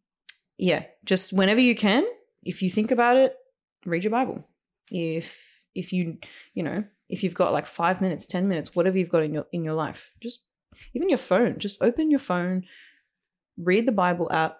yeah, 0.57 0.85
just 1.03 1.33
whenever 1.33 1.59
you 1.59 1.75
can, 1.75 2.05
if 2.43 2.61
you 2.61 2.69
think 2.69 2.91
about 2.91 3.17
it, 3.17 3.35
read 3.85 4.03
your 4.03 4.11
Bible. 4.11 4.47
If 4.89 5.61
if 5.75 5.91
you 5.93 6.17
you 6.53 6.63
know 6.63 6.83
if 7.11 7.23
you've 7.23 7.33
got 7.35 7.53
like 7.53 7.67
five 7.67 8.01
minutes, 8.01 8.25
ten 8.25 8.47
minutes, 8.47 8.75
whatever 8.75 8.97
you've 8.97 9.09
got 9.15 9.23
in 9.23 9.33
your 9.33 9.45
in 9.51 9.63
your 9.63 9.73
life, 9.75 10.11
just 10.19 10.41
even 10.93 11.09
your 11.09 11.17
phone, 11.17 11.59
just 11.59 11.81
open 11.81 12.09
your 12.09 12.19
phone, 12.19 12.63
read 13.57 13.85
the 13.85 13.91
Bible 13.91 14.31
app, 14.31 14.57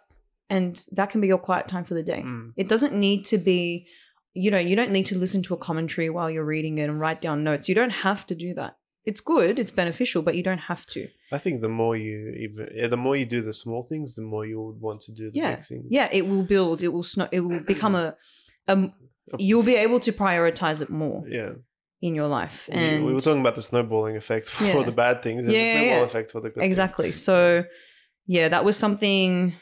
and 0.50 0.86
that 0.92 1.10
can 1.10 1.22
be 1.22 1.28
your 1.28 1.38
quiet 1.38 1.68
time 1.68 1.84
for 1.86 1.94
the 1.94 2.04
day. 2.04 2.22
Mm. 2.26 2.54
It 2.58 2.68
doesn't 2.68 2.94
need 2.94 3.26
to 3.26 3.38
be, 3.38 3.88
you 4.34 4.52
know, 4.52 4.58
you 4.60 4.76
don't 4.76 4.92
need 4.92 5.06
to 5.08 5.18
listen 5.18 5.42
to 5.44 5.54
a 5.54 5.58
commentary 5.58 6.10
while 6.10 6.30
you're 6.30 6.46
reading 6.46 6.78
it 6.78 6.90
and 6.90 7.00
write 7.00 7.22
down 7.22 7.44
notes. 7.44 7.70
You 7.70 7.76
don't 7.76 7.92
have 8.08 8.26
to 8.28 8.36
do 8.36 8.54
that. 8.56 8.76
It's 9.04 9.22
good, 9.22 9.58
it's 9.58 9.72
beneficial, 9.72 10.22
but 10.22 10.36
you 10.36 10.44
don't 10.44 10.60
have 10.72 10.86
to. 10.88 11.08
I 11.32 11.40
think 11.40 11.62
the 11.62 11.70
more 11.70 11.96
you 11.98 12.36
even, 12.38 12.90
the 12.90 12.98
more 12.98 13.16
you 13.16 13.26
do 13.26 13.42
the 13.42 13.54
small 13.54 13.84
things, 13.84 14.14
the 14.16 14.22
more 14.22 14.46
you 14.46 14.62
would 14.62 14.80
want 14.80 15.02
to 15.02 15.12
do 15.12 15.32
the 15.32 15.38
Yeah. 15.38 15.56
big 15.56 15.66
things. 15.66 15.86
Yeah, 15.90 16.08
it 16.12 16.28
will 16.28 16.44
build. 16.44 16.84
It 16.84 16.90
will 16.90 17.02
snow. 17.02 17.28
It 17.32 17.40
will 17.40 17.62
become 17.62 17.96
a. 17.96 18.16
Um, 18.68 18.94
you'll 19.40 19.64
be 19.64 19.76
able 19.76 20.00
to 20.02 20.12
prioritize 20.12 20.82
it 20.84 20.90
more 20.90 21.24
Yeah. 21.28 21.54
In 22.02 22.16
your 22.16 22.28
life, 22.28 22.68
We- 22.72 22.76
and 22.80 23.06
we 23.06 23.14
were 23.14 23.22
talking 23.22 23.42
about 23.42 23.56
the 23.56 23.62
snowballing 23.62 24.16
effect 24.18 24.50
for 24.50 24.64
Yeah. 24.66 24.84
the 24.84 24.92
bad 24.92 25.22
things. 25.22 25.44
There's 25.44 25.54
Yeah, 25.56 25.64
yeah, 25.64 25.74
snowball 25.82 25.98
yeah. 26.00 26.06
effect 26.06 26.32
for 26.32 26.42
the 26.42 26.50
good 26.50 26.56
things. 26.62 26.68
exactly. 26.68 27.12
So, 27.12 27.64
yeah, 28.28 28.48
that 28.50 28.64
was 28.66 28.76
something. 28.78 29.54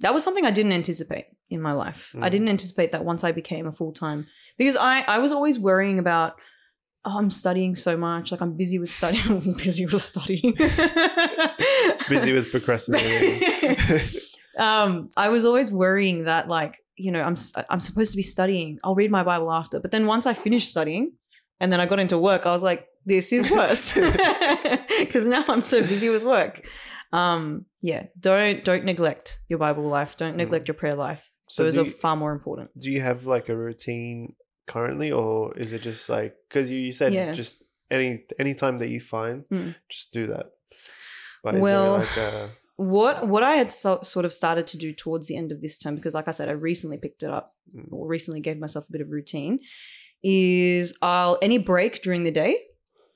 That 0.00 0.14
was 0.14 0.22
something 0.24 0.46
I 0.46 0.50
didn't 0.50 0.72
anticipate 0.72 1.26
in 1.50 1.60
my 1.60 1.72
life. 1.72 2.14
I 2.20 2.28
Mm. 2.28 2.30
didn't 2.30 2.48
anticipate 2.48 2.92
that 2.92 3.04
once 3.04 3.22
I 3.24 3.32
became 3.32 3.66
a 3.66 3.72
full 3.72 3.92
time 3.92 4.26
because 4.56 4.76
I 4.76 5.04
I 5.08 5.18
was 5.18 5.32
always 5.32 5.58
worrying 5.58 5.98
about. 5.98 6.34
Oh, 7.02 7.16
I'm 7.18 7.30
studying 7.30 7.74
so 7.74 7.96
much. 7.96 8.30
Like 8.30 8.42
I'm 8.42 8.56
busy 8.58 8.78
with 8.78 8.90
studying. 8.90 9.24
I'm 9.46 9.54
busy 9.56 9.86
with 9.86 10.02
studying. 10.02 10.52
Busy 12.08 12.32
with 12.32 12.50
procrastinating. 12.50 14.00
um, 14.58 15.08
I 15.16 15.28
was 15.28 15.44
always 15.44 15.70
worrying 15.72 16.24
that, 16.24 16.48
like, 16.48 16.78
you 16.96 17.10
know, 17.12 17.22
I'm 17.22 17.36
I'm 17.70 17.80
supposed 17.80 18.10
to 18.12 18.16
be 18.16 18.22
studying. 18.22 18.78
I'll 18.84 18.94
read 18.94 19.10
my 19.10 19.22
Bible 19.22 19.50
after. 19.52 19.80
But 19.80 19.90
then 19.92 20.06
once 20.06 20.26
I 20.26 20.34
finished 20.34 20.68
studying, 20.68 21.12
and 21.60 21.72
then 21.72 21.80
I 21.80 21.86
got 21.86 21.98
into 22.00 22.18
work, 22.18 22.46
I 22.46 22.50
was 22.50 22.62
like, 22.62 22.86
this 23.06 23.32
is 23.32 23.50
worse 23.50 23.92
because 24.98 25.26
now 25.26 25.44
I'm 25.48 25.62
so 25.62 25.78
busy 25.80 26.08
with 26.10 26.24
work. 26.24 26.66
Um, 27.12 27.66
yeah, 27.82 28.06
don't 28.18 28.64
don't 28.64 28.84
neglect 28.84 29.38
your 29.48 29.58
Bible 29.58 29.84
life. 29.88 30.16
Don't 30.16 30.36
neglect 30.36 30.68
your 30.68 30.74
prayer 30.76 30.94
life. 30.94 31.22
Mm. 31.22 31.52
So 31.52 31.62
Those 31.64 31.78
are 31.78 31.84
you- 31.84 31.90
far 31.90 32.16
more 32.16 32.32
important. 32.32 32.70
do 32.78 32.90
you 32.90 33.00
have 33.00 33.26
like 33.26 33.48
a 33.48 33.56
routine 33.56 34.34
currently, 34.66 35.10
or 35.10 35.56
is 35.58 35.72
it 35.72 35.82
just 35.82 36.08
like 36.08 36.34
because 36.48 36.70
you, 36.70 36.78
you 36.78 36.92
said 36.92 37.12
Yeah. 37.12 37.32
just 37.32 37.64
any 37.90 38.24
any 38.38 38.54
time 38.54 38.78
that 38.78 38.88
you 38.88 39.00
find, 39.00 39.44
Mm. 39.52 39.74
just 39.88 40.12
do 40.12 40.28
that. 40.28 40.46
But 41.42 41.54
is 41.56 41.60
Well- 41.62 41.98
like 41.98 42.16
a, 42.16 42.50
What 42.76 43.28
what 43.28 43.42
I 43.42 43.56
had 43.56 43.70
so, 43.72 44.00
sort 44.02 44.24
of 44.24 44.32
started 44.32 44.66
to 44.68 44.78
do 44.78 44.94
towards 44.94 45.26
the 45.26 45.36
end 45.36 45.52
of 45.52 45.60
this 45.60 45.76
term, 45.76 45.96
because 45.96 46.14
like 46.14 46.28
I 46.28 46.30
said, 46.30 46.48
I 46.48 46.52
recently 46.52 46.96
picked 46.96 47.22
it 47.22 47.30
up 47.30 47.54
Mm. 47.76 47.92
or 47.92 48.06
recently 48.08 48.40
gave 48.40 48.58
myself 48.58 48.88
a 48.88 48.92
bit 48.92 49.00
of 49.02 49.10
routine, 49.10 49.58
is 50.22 50.96
I'll 51.02 51.38
any 51.42 51.58
break 51.58 52.02
during 52.02 52.22
the 52.24 52.30
day, 52.30 52.56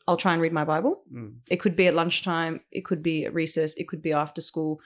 I'll 0.07 0.16
try 0.16 0.32
and 0.32 0.42
read 0.42 0.52
my 0.52 0.64
Bible. 0.64 1.02
mm, 1.12 1.34
It 1.48 1.57
could 1.61 1.76
be 1.76 1.86
at 1.86 1.94
lunchtime, 1.94 2.61
it 2.70 2.84
could 2.84 3.02
be 3.02 3.24
at 3.24 3.34
recess, 3.34 3.74
it 3.76 3.88
could 3.88 4.02
be 4.02 4.12
after 4.12 4.40
school. 4.40 4.80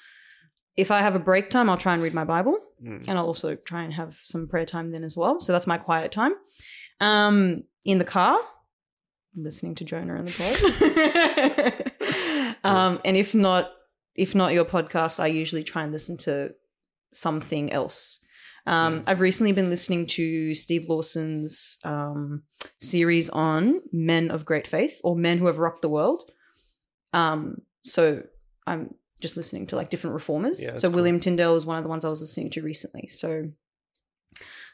If 0.77 0.91
I 0.91 1.01
have 1.03 1.17
a 1.17 1.19
break 1.19 1.51
time, 1.51 1.69
I'll 1.69 1.77
try 1.77 1.95
and 1.95 2.03
read 2.03 2.15
my 2.15 2.25
Bible, 2.25 2.59
mm, 2.83 3.05
and 3.09 3.19
I'll 3.19 3.27
also 3.27 3.57
try 3.57 3.83
and 3.83 3.93
have 3.95 4.17
some 4.23 4.47
prayer 4.49 4.65
time 4.67 4.93
then 4.93 5.03
as 5.05 5.17
well. 5.17 5.41
So 5.41 5.53
that's 5.53 5.67
my 5.67 5.79
quiet 5.79 6.13
time. 6.13 6.33
Um, 7.01 7.65
in 7.85 7.99
the 7.99 8.05
car, 8.05 8.39
listening 9.35 9.75
to 9.77 9.85
Jonah 9.85 10.17
and 10.17 10.29
the 10.29 11.93
pod. 12.55 12.55
um, 12.65 13.01
and 13.05 13.17
if 13.17 13.35
not, 13.35 13.71
if 14.15 14.35
not 14.35 14.53
your 14.53 14.65
podcast, 14.65 15.21
I 15.21 15.27
usually 15.29 15.63
try 15.65 15.83
and 15.83 15.93
listen 15.93 16.17
to 16.19 16.55
something 17.13 17.73
else. 17.73 18.25
Um. 18.69 19.03
I've 19.07 19.21
recently 19.21 19.53
been 19.53 19.71
listening 19.71 20.07
to 20.07 20.53
Steve 20.55 20.89
Lawson's 20.89 21.79
um, 21.85 22.43
series 22.79 23.31
on 23.31 23.81
men 23.93 24.31
of 24.31 24.45
great 24.45 24.67
faith 24.67 25.01
or 25.03 25.17
men 25.17 25.39
who 25.39 25.47
have 25.47 25.59
rocked 25.59 25.83
the 25.83 25.89
world. 25.89 26.31
Um, 27.13 27.63
so 27.85 28.23
I'm 28.67 28.95
just 29.21 29.37
listening 29.37 29.67
to 29.69 29.77
like 29.77 29.91
different 29.91 30.15
reformers. 30.15 30.63
Yeah, 30.63 30.77
so 30.77 30.89
cool. 30.89 30.97
William 30.97 31.19
Tyndale 31.21 31.55
was 31.55 31.67
one 31.67 31.79
of 31.79 31.83
the 31.83 31.89
ones 31.89 32.05
I 32.05 32.09
was 32.11 32.21
listening 32.21 32.51
to 32.51 32.63
recently. 32.63 33.09
So 33.09 33.51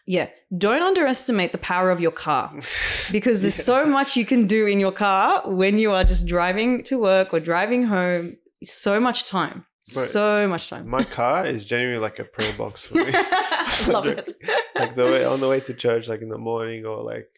yeah, 0.07 0.29
don't 0.59 0.83
underestimate 0.83 1.53
the 1.53 1.59
power 1.59 1.91
of 1.91 2.01
your 2.01 2.11
car 2.11 2.51
because 3.13 3.41
there's 3.43 3.57
Yeah. 3.59 3.65
so 3.65 3.87
much 3.87 4.17
you 4.17 4.27
can 4.27 4.47
do 4.47 4.67
in 4.67 4.79
your 4.81 4.93
car 4.93 5.43
when 5.47 5.79
you 5.79 5.93
are 5.93 6.05
just 6.05 6.27
driving 6.27 6.83
to 6.85 6.99
work 6.99 7.33
or 7.33 7.41
driving 7.41 7.85
home. 7.85 8.37
So 8.63 8.99
much 9.01 9.25
time. 9.25 9.65
Right. 9.87 10.07
So 10.07 10.49
much 10.49 10.71
time. 10.71 10.89
My 10.89 11.05
car 11.05 11.45
is 11.45 11.65
genuinely 11.67 12.01
like 12.01 12.19
a 12.19 12.25
prayer 12.25 12.55
box 12.55 12.87
for 12.87 13.05
me. 13.05 13.11
I 13.15 13.85
love 13.89 14.07
it. 14.07 14.35
like 14.75 14.95
the 14.95 15.05
way 15.05 15.25
on 15.27 15.41
the 15.41 15.49
way 15.49 15.61
to 15.61 15.75
church, 15.75 16.09
like 16.09 16.23
in 16.23 16.31
the 16.31 16.39
morning 16.39 16.87
or 16.87 17.03
like 17.03 17.29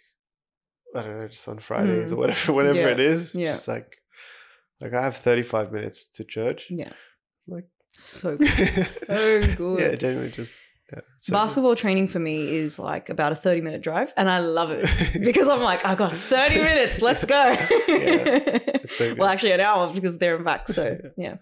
I 0.95 1.03
don't 1.03 1.19
know, 1.19 1.27
just 1.29 1.49
on 1.49 1.59
Fridays 1.59 2.13
or 2.13 2.15
mm. 2.15 2.19
whatever, 2.19 2.53
whatever 2.53 2.79
Yeah. 2.79 2.89
it 2.89 3.01
is. 3.01 3.35
Yeah. 3.35 3.47
Just 3.53 3.67
like 3.67 3.97
like 4.81 4.95
I 4.95 5.03
have 5.03 5.17
thirty 5.17 5.43
five 5.43 5.73
minutes 5.73 6.09
to 6.13 6.25
church. 6.25 6.71
Yeah. 6.71 6.93
Like 7.49 7.67
So 7.99 8.37
good. 8.39 8.49
So 8.49 9.43
good. 9.57 9.81
yeah, 9.81 9.95
genuinely 9.97 10.31
just 10.31 10.55
yeah. 10.93 11.01
so 11.19 11.33
good. 11.33 11.37
Basketball 11.37 11.75
training 11.75 12.07
for 12.07 12.21
me 12.21 12.49
is 12.57 12.79
like 12.79 13.09
about 13.09 13.33
a 13.33 13.35
30 13.35 13.61
minute 13.61 13.83
drive, 13.83 14.15
and 14.17 14.31
I 14.31 14.39
love 14.39 14.71
it 14.71 14.89
because 15.21 15.49
I'm 15.49 15.63
like, 15.63 15.85
I've 15.85 15.99
got 15.99 16.13
30 16.13 16.59
minutes, 16.59 17.03
let's 17.03 17.25
go. 17.25 17.57
It's 17.59 18.97
so 18.97 19.17
well, 19.19 19.29
actually, 19.29 19.51
an 19.51 19.61
hour 19.61 19.93
because 19.93 20.17
they're 20.19 20.37
in 20.37 20.45
back. 20.45 20.69
So, 20.69 20.97
yeah. 21.17 21.39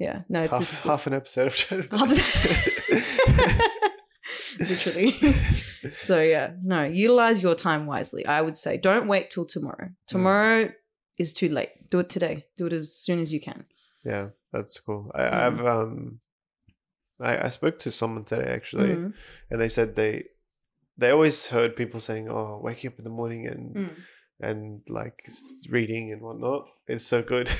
Yeah. 0.00 0.22
No, 0.28 0.42
it's, 0.42 0.52
half, 0.54 0.62
it's 0.62 0.80
half 0.80 1.06
an 1.06 1.14
episode 1.14 1.46
of 1.46 2.00
literally. 4.58 5.10
so, 5.92 6.20
yeah, 6.20 6.52
no, 6.62 6.84
utilize 6.84 7.42
your 7.42 7.54
time 7.54 7.86
wisely. 7.86 8.26
I 8.26 8.40
would 8.40 8.56
say 8.56 8.76
don't 8.76 9.06
wait 9.08 9.30
till 9.30 9.46
tomorrow. 9.46 9.86
Mm. 9.86 9.94
Tomorrow 10.06 10.72
is 11.18 11.32
too 11.32 11.48
late. 11.48 11.70
Do 11.90 11.98
it 12.00 12.08
today, 12.08 12.46
do 12.56 12.66
it 12.66 12.72
as 12.72 12.94
soon 12.94 13.20
as 13.20 13.32
you 13.32 13.40
can. 13.40 13.64
yeah, 14.04 14.28
that's 14.52 14.78
cool. 14.80 15.10
I, 15.14 15.20
Mm. 15.22 15.32
I've 15.32 15.66
um 15.66 16.20
I, 17.20 17.46
I 17.46 17.48
spoke 17.50 17.78
to 17.80 17.90
someone 17.90 18.24
today 18.24 18.50
actually 18.50 18.90
Mm. 18.94 19.12
and 19.50 19.60
they 19.60 19.68
said 19.68 19.94
they 19.96 20.24
they 20.96 21.10
always 21.10 21.46
heard 21.48 21.76
people 21.76 22.00
saying, 22.00 22.28
"Oh, 22.30 22.60
waking 22.62 22.90
up 22.90 22.98
in 22.98 23.04
the 23.04 23.10
morning 23.10 23.46
and 23.46 23.74
Mm. 23.76 23.96
And 24.40 24.82
like 24.88 25.28
reading 25.68 26.12
and 26.12 26.22
whatnot 26.22 26.66
It's 26.88 27.04
so 27.06 27.22
good." 27.22 27.50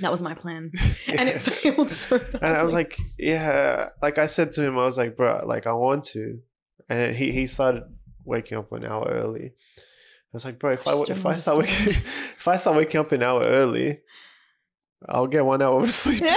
That 0.00 0.10
was 0.10 0.22
my 0.22 0.34
plan. 0.34 0.72
And 1.08 1.28
it 1.28 1.40
failed 1.40 1.90
so 1.90 2.18
badly. 2.18 2.40
and 2.42 2.56
I'm 2.56 2.70
like, 2.70 2.98
yeah, 3.18 3.90
like 4.02 4.18
I 4.18 4.26
said 4.26 4.52
to 4.52 4.62
him, 4.62 4.78
I 4.78 4.84
was 4.84 4.98
like, 4.98 5.16
bro, 5.16 5.42
like 5.44 5.66
I 5.66 5.72
want 5.72 6.04
to, 6.14 6.40
and 6.88 7.14
he 7.16 7.32
he 7.32 7.46
started 7.46 7.84
waking 8.24 8.58
up 8.58 8.72
an 8.72 8.84
hour 8.84 9.08
early. 9.10 9.46
I 9.46 10.32
was 10.32 10.44
like, 10.44 10.58
bro, 10.58 10.72
if 10.72 10.86
I 10.86 10.92
Just 10.92 11.10
if 11.10 11.26
I 11.26 11.34
start 11.34 11.58
waking 11.58 11.74
if 11.86 12.46
I 12.46 12.56
start 12.56 12.76
waking 12.76 13.00
up 13.00 13.12
an 13.12 13.22
hour 13.22 13.42
early, 13.42 14.00
I'll 15.08 15.26
get 15.26 15.44
one 15.44 15.62
hour 15.62 15.82
of 15.82 15.90
sleep. 15.92 16.22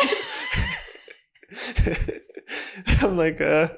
I'm 3.01 3.15
like, 3.17 3.39
uh, 3.41 3.69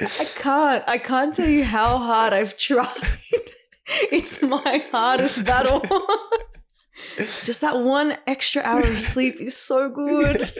I 0.00 0.26
can't. 0.34 0.84
I 0.86 0.98
can't 0.98 1.32
tell 1.32 1.48
you 1.48 1.64
how 1.64 1.96
hard 1.96 2.32
I've 2.32 2.56
tried. 2.58 3.50
It's 4.12 4.42
my 4.42 4.84
hardest 4.92 5.44
battle. 5.44 5.80
Just 7.18 7.60
that 7.60 7.78
one 7.78 8.16
extra 8.26 8.62
hour 8.62 8.80
of 8.80 9.00
sleep 9.00 9.36
is 9.40 9.56
so 9.56 9.90
good. 9.90 10.50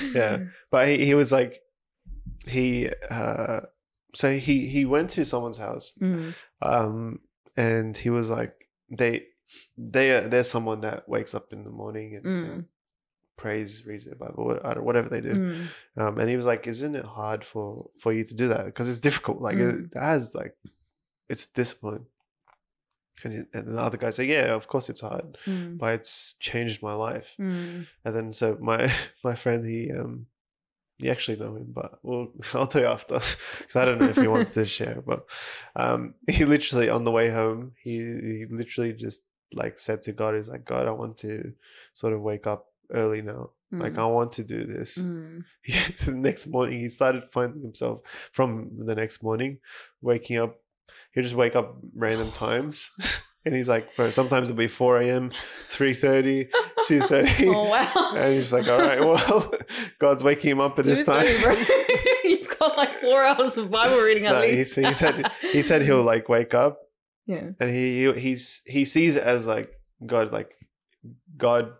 yeah, 0.14 0.44
but 0.70 0.88
he, 0.88 1.04
he 1.04 1.14
was 1.14 1.30
like, 1.30 1.60
he 2.46 2.88
uh, 3.10 3.60
so 4.14 4.32
he 4.38 4.66
he 4.66 4.84
went 4.86 5.10
to 5.10 5.24
someone's 5.26 5.58
house 5.58 5.92
Mm. 6.00 6.34
um 6.62 7.20
and 7.56 7.94
he 7.96 8.08
was 8.08 8.30
like 8.30 8.54
they 8.90 9.26
they 9.76 10.10
are 10.12 10.28
they're 10.28 10.44
someone 10.44 10.80
that 10.80 11.06
wakes 11.08 11.34
up 11.34 11.52
in 11.52 11.64
the 11.64 11.70
morning 11.70 12.16
and, 12.16 12.24
Mm. 12.24 12.50
and 12.50 12.64
prays 13.36 13.84
reads 13.86 14.06
their 14.06 14.14
bible 14.14 14.46
what- 14.46 14.64
I 14.64 14.72
don't- 14.74 14.84
whatever 14.84 15.08
they 15.10 15.20
do 15.20 15.34
Mm. 15.34 15.66
um 15.98 16.18
and 16.18 16.30
he 16.30 16.36
was 16.38 16.46
like 16.46 16.66
isn't 16.66 16.96
it 16.96 17.04
hard 17.04 17.44
for 17.44 17.90
for 18.00 18.12
you 18.14 18.24
to 18.24 18.34
do 18.34 18.48
that 18.48 18.64
because 18.64 18.88
it's 18.88 19.00
difficult 19.02 19.42
like 19.42 19.58
Mm. 19.58 19.92
it 19.94 19.98
has 19.98 20.34
like 20.34 20.54
it's 21.28 21.46
discipline 21.46 22.06
and, 23.24 23.32
he- 23.32 23.48
and 23.58 23.68
the 23.68 23.80
other 23.80 23.98
guy 23.98 24.10
said 24.10 24.26
yeah 24.28 24.54
of 24.54 24.66
course 24.68 24.88
it's 24.88 25.00
hard 25.00 25.36
Mm. 25.46 25.78
but 25.78 25.94
it's 25.94 26.34
changed 26.40 26.82
my 26.82 26.94
life 26.94 27.34
Mm. 27.38 27.86
and 28.04 28.14
then 28.16 28.30
so 28.32 28.56
my 28.60 28.92
my 29.24 29.34
friend 29.34 29.66
he 29.66 29.90
um 29.92 30.26
you 31.00 31.12
actually 31.12 31.38
know 31.38 31.54
him, 31.54 31.68
but 31.72 32.00
well, 32.02 32.32
I'll 32.54 32.66
tell 32.66 32.82
you 32.82 32.88
after 32.88 33.20
because 33.58 33.76
I 33.76 33.84
don't 33.84 34.00
know 34.00 34.08
if 34.08 34.16
he 34.16 34.26
wants 34.26 34.50
to 34.54 34.64
share. 34.64 35.00
But 35.06 35.26
um, 35.76 36.14
he 36.28 36.44
literally 36.44 36.88
on 36.88 37.04
the 37.04 37.12
way 37.12 37.30
home, 37.30 37.70
he 37.84 37.98
he 37.98 38.46
literally 38.50 38.94
just 38.94 39.22
like 39.52 39.78
said 39.78 40.02
to 40.02 40.12
God, 40.12 40.34
"He's 40.34 40.48
like 40.48 40.64
God, 40.64 40.88
I 40.88 40.90
want 40.90 41.16
to 41.18 41.52
sort 41.94 42.14
of 42.14 42.20
wake 42.20 42.48
up 42.48 42.66
early 42.92 43.22
now. 43.22 43.50
Like 43.70 43.92
Mm. 43.92 43.98
I 44.00 44.06
want 44.06 44.32
to 44.32 44.42
do 44.42 44.64
this." 44.66 44.98
Mm. 44.98 45.44
the 46.04 46.10
next 46.16 46.48
morning, 46.48 46.80
he 46.80 46.88
started 46.88 47.30
finding 47.30 47.62
himself 47.62 48.00
from 48.32 48.70
the 48.84 48.96
next 48.96 49.22
morning 49.22 49.58
waking 50.02 50.38
up. 50.38 50.56
He'd 51.12 51.22
just 51.22 51.34
wake 51.34 51.56
up 51.56 51.76
random 51.94 52.30
times. 52.32 52.90
And 53.44 53.54
he's 53.56 53.68
like, 53.68 53.96
bro, 53.96 54.10
sometimes 54.10 54.50
it'll 54.50 54.58
be 54.58 54.66
4 54.66 55.00
a.m., 55.00 55.30
3.30, 55.64 56.50
2.30. 56.86 57.46
Oh 57.54 57.70
wow. 57.70 58.12
And 58.14 58.34
he's 58.34 58.52
like, 58.52 58.68
all 58.68 58.78
right, 58.78 59.00
well, 59.00 59.54
God's 59.98 60.22
waking 60.22 60.50
him 60.50 60.60
up 60.60 60.78
at 60.78 60.84
this 60.84 61.02
time. 61.02 61.24
2:30, 61.24 61.42
bro. 61.42 61.76
You've 62.24 62.58
got 62.58 62.76
like 62.76 63.00
four 63.00 63.22
hours 63.22 63.56
of 63.56 63.70
Bible 63.70 64.02
reading 64.02 64.26
at 64.26 64.32
No, 64.32 64.42
he, 64.42 64.56
least. 64.56 64.76
he 64.76 64.92
said 64.92 65.30
he 65.40 65.62
said 65.62 65.80
he'll 65.80 66.02
like 66.02 66.28
wake 66.28 66.52
up 66.52 66.80
yeah. 67.26 67.50
and 67.58 67.70
he, 67.70 68.04
he 68.04 68.12
he's 68.20 68.62
he 68.66 68.84
sees 68.84 69.16
it 69.16 69.22
as 69.22 69.46
like 69.46 69.72
God 70.04 70.30
like 70.30 70.52
God 71.38 71.72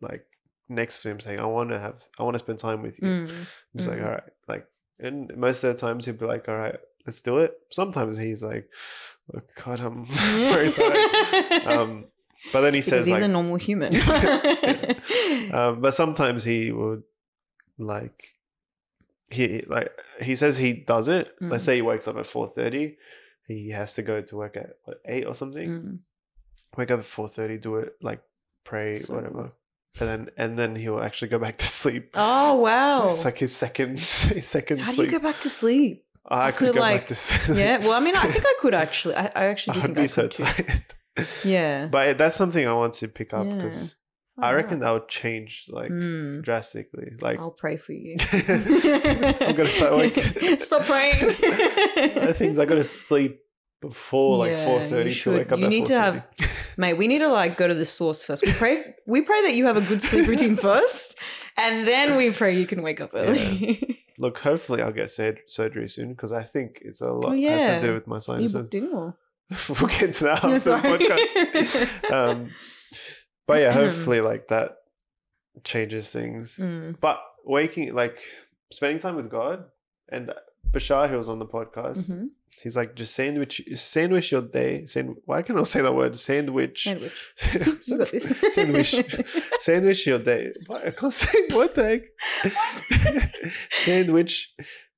like 0.00 0.24
next 0.70 1.02
to 1.02 1.10
him 1.10 1.20
saying, 1.20 1.40
I 1.40 1.46
want 1.46 1.70
to 1.70 1.78
have 1.78 2.02
I 2.18 2.22
want 2.22 2.34
to 2.34 2.38
spend 2.38 2.60
time 2.60 2.82
with 2.82 3.02
you. 3.02 3.08
Mm. 3.08 3.30
He's 3.74 3.88
like, 3.88 3.98
mm. 3.98 4.04
all 4.04 4.12
right, 4.12 4.22
like 4.46 4.66
and 4.98 5.36
most 5.36 5.64
of 5.64 5.74
the 5.74 5.78
times 5.78 6.06
he'll 6.06 6.14
be 6.14 6.24
like, 6.24 6.48
all 6.48 6.56
right, 6.56 6.78
let's 7.08 7.22
do 7.22 7.38
it. 7.38 7.54
Sometimes 7.70 8.18
he's 8.18 8.42
like, 8.42 8.68
oh, 9.34 9.40
God, 9.64 9.80
I'm 9.80 10.04
very 10.52 10.70
tired. 10.70 11.62
Um, 11.66 12.04
but 12.52 12.60
then 12.60 12.74
he 12.74 12.80
because 12.80 12.90
says 12.90 13.06
he's 13.06 13.14
like, 13.14 13.22
a 13.22 13.28
normal 13.28 13.56
human. 13.56 13.94
um, 15.52 15.80
but 15.80 15.94
sometimes 15.94 16.44
he 16.44 16.70
would 16.70 17.02
like 17.78 18.34
he 19.30 19.62
like 19.66 19.90
he 20.20 20.36
says 20.36 20.56
he 20.56 20.72
does 20.74 21.08
it. 21.08 21.34
Let's 21.40 21.64
Mm. 21.64 21.66
say 21.66 21.76
he 21.76 21.82
wakes 21.82 22.06
up 22.08 22.16
at 22.16 22.26
four 22.26 22.46
thirty. 22.46 22.96
He 23.46 23.70
has 23.70 23.94
to 23.94 24.02
go 24.02 24.20
to 24.20 24.36
work 24.36 24.56
at 24.56 24.76
what, 24.84 25.00
eight 25.06 25.24
or 25.26 25.34
something. 25.34 25.68
Mm. 25.68 25.98
Wake 26.76 26.90
up 26.90 27.00
at 27.00 27.06
four 27.06 27.28
thirty, 27.28 27.58
do 27.58 27.76
it 27.76 27.94
like 28.02 28.20
pray, 28.64 28.94
So 29.00 29.14
whatever, 29.14 29.52
and 30.00 30.08
then 30.08 30.28
and 30.36 30.58
then 30.58 30.76
he'll 30.76 31.00
actually 31.00 31.28
go 31.28 31.38
back 31.38 31.58
to 31.58 31.66
sleep. 31.66 32.10
Oh 32.14 32.54
wow! 32.56 33.08
It's 33.08 33.24
like 33.24 33.38
his 33.38 33.54
second 33.54 33.92
his 33.98 34.46
second 34.46 34.80
How 34.80 34.92
do 34.94 35.02
you 35.02 35.10
go 35.10 35.18
back 35.18 35.40
to 35.40 35.50
sleep? 35.50 36.04
I 36.30 36.48
after, 36.48 36.66
could 36.66 36.74
go 36.74 36.80
like- 36.80 37.00
back 37.00 37.06
to 37.08 37.14
sleep. 37.14 37.58
Yeah, 37.58 37.78
well, 37.78 37.92
I 37.92 38.00
mean, 38.00 38.14
I 38.16 38.26
think 38.30 38.44
I 38.46 38.54
could 38.60 38.74
actually. 38.74 39.14
I, 39.16 39.26
I 39.34 39.44
actually 39.46 39.74
do 39.74 39.80
I'd 39.80 39.84
think 39.84 39.96
be 39.96 40.02
I 40.02 40.06
so 40.06 40.22
could 40.22 40.30
too. 40.32 40.44
tired. 40.44 40.84
Yeah, 41.44 41.86
But 41.90 42.18
that's 42.18 42.36
something 42.36 42.66
I 42.66 42.72
want 42.74 42.94
to 42.94 43.08
pick 43.08 43.32
up 43.34 43.46
Yeah. 43.46 43.54
because 43.56 43.96
Oh, 44.40 44.42
I 44.46 44.52
reckon 44.54 44.78
wow. 44.78 44.84
that 44.86 44.92
would 44.92 45.08
change 45.08 45.64
like 45.68 45.90
Mm. 45.90 46.42
drastically. 46.44 47.08
Like 47.20 47.40
I'll 47.40 47.50
pray 47.50 47.76
for 47.76 47.92
you. 47.92 48.16
I'm 48.48 49.56
gonna 49.56 49.68
start 49.68 49.94
like 49.94 50.14
Stop 50.60 50.82
praying. 50.84 51.16
I 52.28 52.32
think 52.32 52.56
I 52.58 52.64
gotta 52.64 52.84
sleep 52.84 53.40
before 53.80 54.38
like 54.38 54.52
Yeah, 54.52 54.64
four 54.64 54.80
thirty 54.80 55.12
to 55.14 55.32
wake 55.32 55.50
up. 55.50 55.58
You 55.58 55.66
need 55.68 55.86
to 55.86 55.98
have, 55.98 56.24
Mate, 56.76 56.94
we 56.94 57.08
need 57.08 57.18
to 57.20 57.28
like 57.28 57.56
go 57.56 57.66
to 57.66 57.74
the 57.74 57.84
source 57.86 58.22
first. 58.22 58.46
We 58.46 58.52
pray. 58.52 58.94
We 59.06 59.22
pray 59.22 59.42
that 59.42 59.54
you 59.54 59.66
have 59.66 59.76
a 59.76 59.80
good 59.80 60.02
sleep 60.02 60.28
routine 60.28 60.54
first, 60.54 61.18
and 61.56 61.84
then 61.86 62.16
we 62.16 62.30
pray 62.30 62.56
you 62.56 62.66
can 62.66 62.82
wake 62.82 63.00
up 63.00 63.10
early. 63.14 63.97
Look, 64.18 64.38
hopefully 64.38 64.82
I'll 64.82 64.92
get 64.92 65.10
sur- 65.10 65.38
surgery 65.46 65.88
soon 65.88 66.10
because 66.10 66.32
I 66.32 66.42
think 66.42 66.80
it's 66.82 67.00
a 67.00 67.12
lot 67.12 67.26
Oh, 67.26 67.32
has 67.32 67.80
to 67.80 67.86
do 67.88 67.94
with 67.94 68.06
my 68.06 68.16
you 68.16 68.20
sinuses. 68.20 68.68
in 68.74 68.92
or? 68.92 69.16
we'll 69.68 69.88
get 69.88 70.12
to 70.14 70.24
that 70.24 70.42
Yeah, 70.44 70.50
after 70.50 70.70
the 70.70 70.76
podcast. 70.76 72.10
Um, 72.12 72.50
but 73.46 73.62
yeah, 73.62 73.72
hopefully 73.80 74.20
like 74.20 74.48
that 74.48 74.78
changes 75.64 76.10
things. 76.10 76.56
Mm. 76.60 76.96
But 77.00 77.22
waking, 77.44 77.94
like 77.94 78.18
spending 78.72 78.98
time 78.98 79.16
with 79.16 79.30
God, 79.30 79.64
and 80.08 80.32
Bashar, 80.72 81.08
who 81.10 81.16
was 81.16 81.28
on 81.28 81.38
the 81.38 81.46
podcast, 81.46 82.06
Mhm. 82.08 82.28
he's 82.62 82.76
like, 82.76 82.94
just 82.94 83.14
sandwich, 83.14 83.62
sandwich 83.76 84.32
your 84.32 84.42
day. 84.42 84.84
Sand, 84.86 85.16
why 85.24 85.42
can 85.42 85.58
I 85.58 85.62
say 85.64 85.80
that 85.80 85.94
word? 85.94 86.16
Sandwich. 86.18 86.84
Sandwich. 86.84 87.18
You 87.88 87.98
got 87.98 88.10
this. 88.10 88.36
sandwich. 88.52 88.94
Sandwich 89.60 90.06
your 90.06 90.18
day. 90.18 90.52
What? 90.66 90.86
I 90.86 90.90
can't 90.90 91.14
say 91.14 91.46
what 91.52 91.74
the 91.74 91.84
heck. 91.84 92.02
Sandwich. 93.70 94.54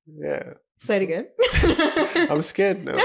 Yeah, 0.07 0.53
Say 0.77 0.97
it 0.97 1.03
again. 1.03 1.27
I'm 2.29 2.41
scared 2.41 2.83
now. 2.83 2.97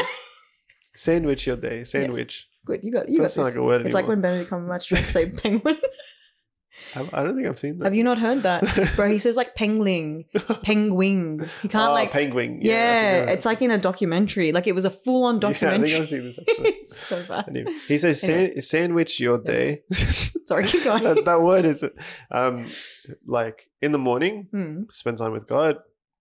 Sandwich 0.95 1.47
your 1.47 1.57
day. 1.57 1.85
Sandwich. 1.85 2.49
Good. 2.65 2.81
You 2.83 2.91
got. 2.93 3.09
You 3.09 3.19
got 3.19 3.25
Doesn't 3.25 3.45
this. 3.45 3.53
like 3.55 3.61
a 3.61 3.63
word 3.63 3.85
It's 3.87 3.95
like 3.95 4.09
when 4.09 4.21
Benedict 4.23 4.51
Cumberbatch 4.51 4.87
tries 4.89 5.05
to 5.07 5.13
say 5.13 5.31
penguin. 5.31 5.77
I, 6.95 7.25
don't 7.25 7.35
think 7.37 7.47
I've 7.47 7.59
seen 7.59 7.79
that. 7.79 7.85
Have 7.85 7.95
you 7.95 8.05
not 8.05 8.19
heard 8.19 8.43
that, 8.45 8.63
bro? 8.97 9.11
He 9.11 9.19
says 9.19 9.37
like 9.37 9.55
pengling, 9.55 10.25
penguin. 10.63 11.47
He 11.63 11.69
can't 11.69 11.91
oh, 11.91 11.93
like. 11.93 12.11
penguin. 12.11 12.61
yeah, 12.63 13.25
I- 13.29 13.33
it's 13.33 13.45
like 13.45 13.61
in 13.63 13.71
a 13.71 13.79
documentary. 13.79 14.53
Like 14.53 14.67
it 14.67 14.75
was 14.75 14.85
a 14.85 14.91
full-on 14.91 15.35
Yeah, 15.35 15.49
I 15.49 15.53
documentary. 15.53 15.89
think 15.89 16.01
I've 16.01 16.09
seen 16.09 16.25
this 16.25 16.39
actually. 16.49 16.69
it's 16.71 16.97
so 17.07 17.23
bad. 17.25 17.49
Anyway, 17.49 17.73
he 17.89 17.99
says, 17.99 18.21
San- 18.21 18.61
"Sandwich 18.63 19.21
your 19.21 19.39
day." 19.43 19.83
Sorry, 20.45 20.65
keep 20.65 20.85
going. 20.85 21.03
that, 21.03 21.25
that 21.25 21.43
word 21.43 21.67
is 21.67 21.85
um, 22.31 22.67
like 23.27 23.63
in 23.83 23.93
the 23.93 23.99
morning, 23.99 24.47
Hmm. 24.51 24.83
spend 24.91 25.19
time 25.19 25.33
with 25.33 25.47
God. 25.47 25.77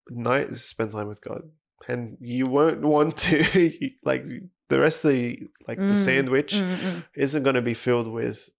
Night, 0.09 0.51
spend 0.53 0.91
time 0.91 1.07
with 1.07 1.21
God, 1.21 1.41
and 1.87 2.17
you 2.19 2.45
won't 2.45 2.81
want 2.81 3.17
to 3.17 3.89
like 4.03 4.23
the 4.69 4.79
rest 4.79 5.03
of 5.05 5.11
the 5.11 5.39
like 5.67 5.77
the 5.79 5.83
Mm, 5.93 5.97
sandwich 5.97 6.53
Mm, 6.53 6.75
mm. 6.75 7.03
isn't 7.15 7.41
going 7.43 7.55
to 7.55 7.61
be 7.61 7.73
filled 7.73 8.07
with 8.11 8.49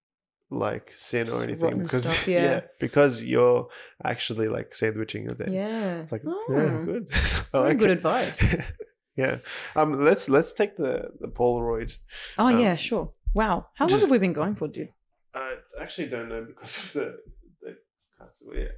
like 0.49 0.91
sin 0.95 1.29
or 1.29 1.43
anything 1.43 1.63
Rotten 1.65 1.83
because 1.83 2.03
stuff, 2.03 2.27
yeah. 2.35 2.43
yeah. 2.43 2.61
because 2.79 3.23
you're 3.23 3.67
actually 4.03 4.47
like 4.47 4.73
sandwiching 4.73 5.23
your 5.23 5.35
day. 5.35 5.53
Yeah. 5.53 6.01
It's 6.01 6.11
like 6.11 6.23
Oh, 6.25 6.45
yeah, 6.49 6.83
good. 6.85 7.09
Like 7.53 7.77
good 7.77 7.89
it. 7.89 7.97
advice. 7.97 8.55
yeah. 9.15 9.37
Um. 9.75 9.93
Let's 10.03 10.29
let's 10.29 10.53
take 10.53 10.75
the 10.77 11.09
the 11.19 11.27
Polaroid. 11.27 11.95
Oh 12.37 12.47
Um, 12.47 12.59
yeah, 12.59 12.75
sure. 12.75 13.11
Wow. 13.33 13.67
How 13.75 13.87
long 13.87 13.99
have 13.99 14.11
we 14.11 14.19
been 14.19 14.33
going 14.33 14.55
for, 14.55 14.67
dude? 14.67 14.89
I 15.33 15.55
actually 15.81 16.07
don't 16.09 16.29
know 16.29 16.45
because 16.47 16.77
of 16.77 16.93
the 16.93 17.17
the 17.61 17.77
cuts. 18.17 18.41
Yeah, 18.53 18.69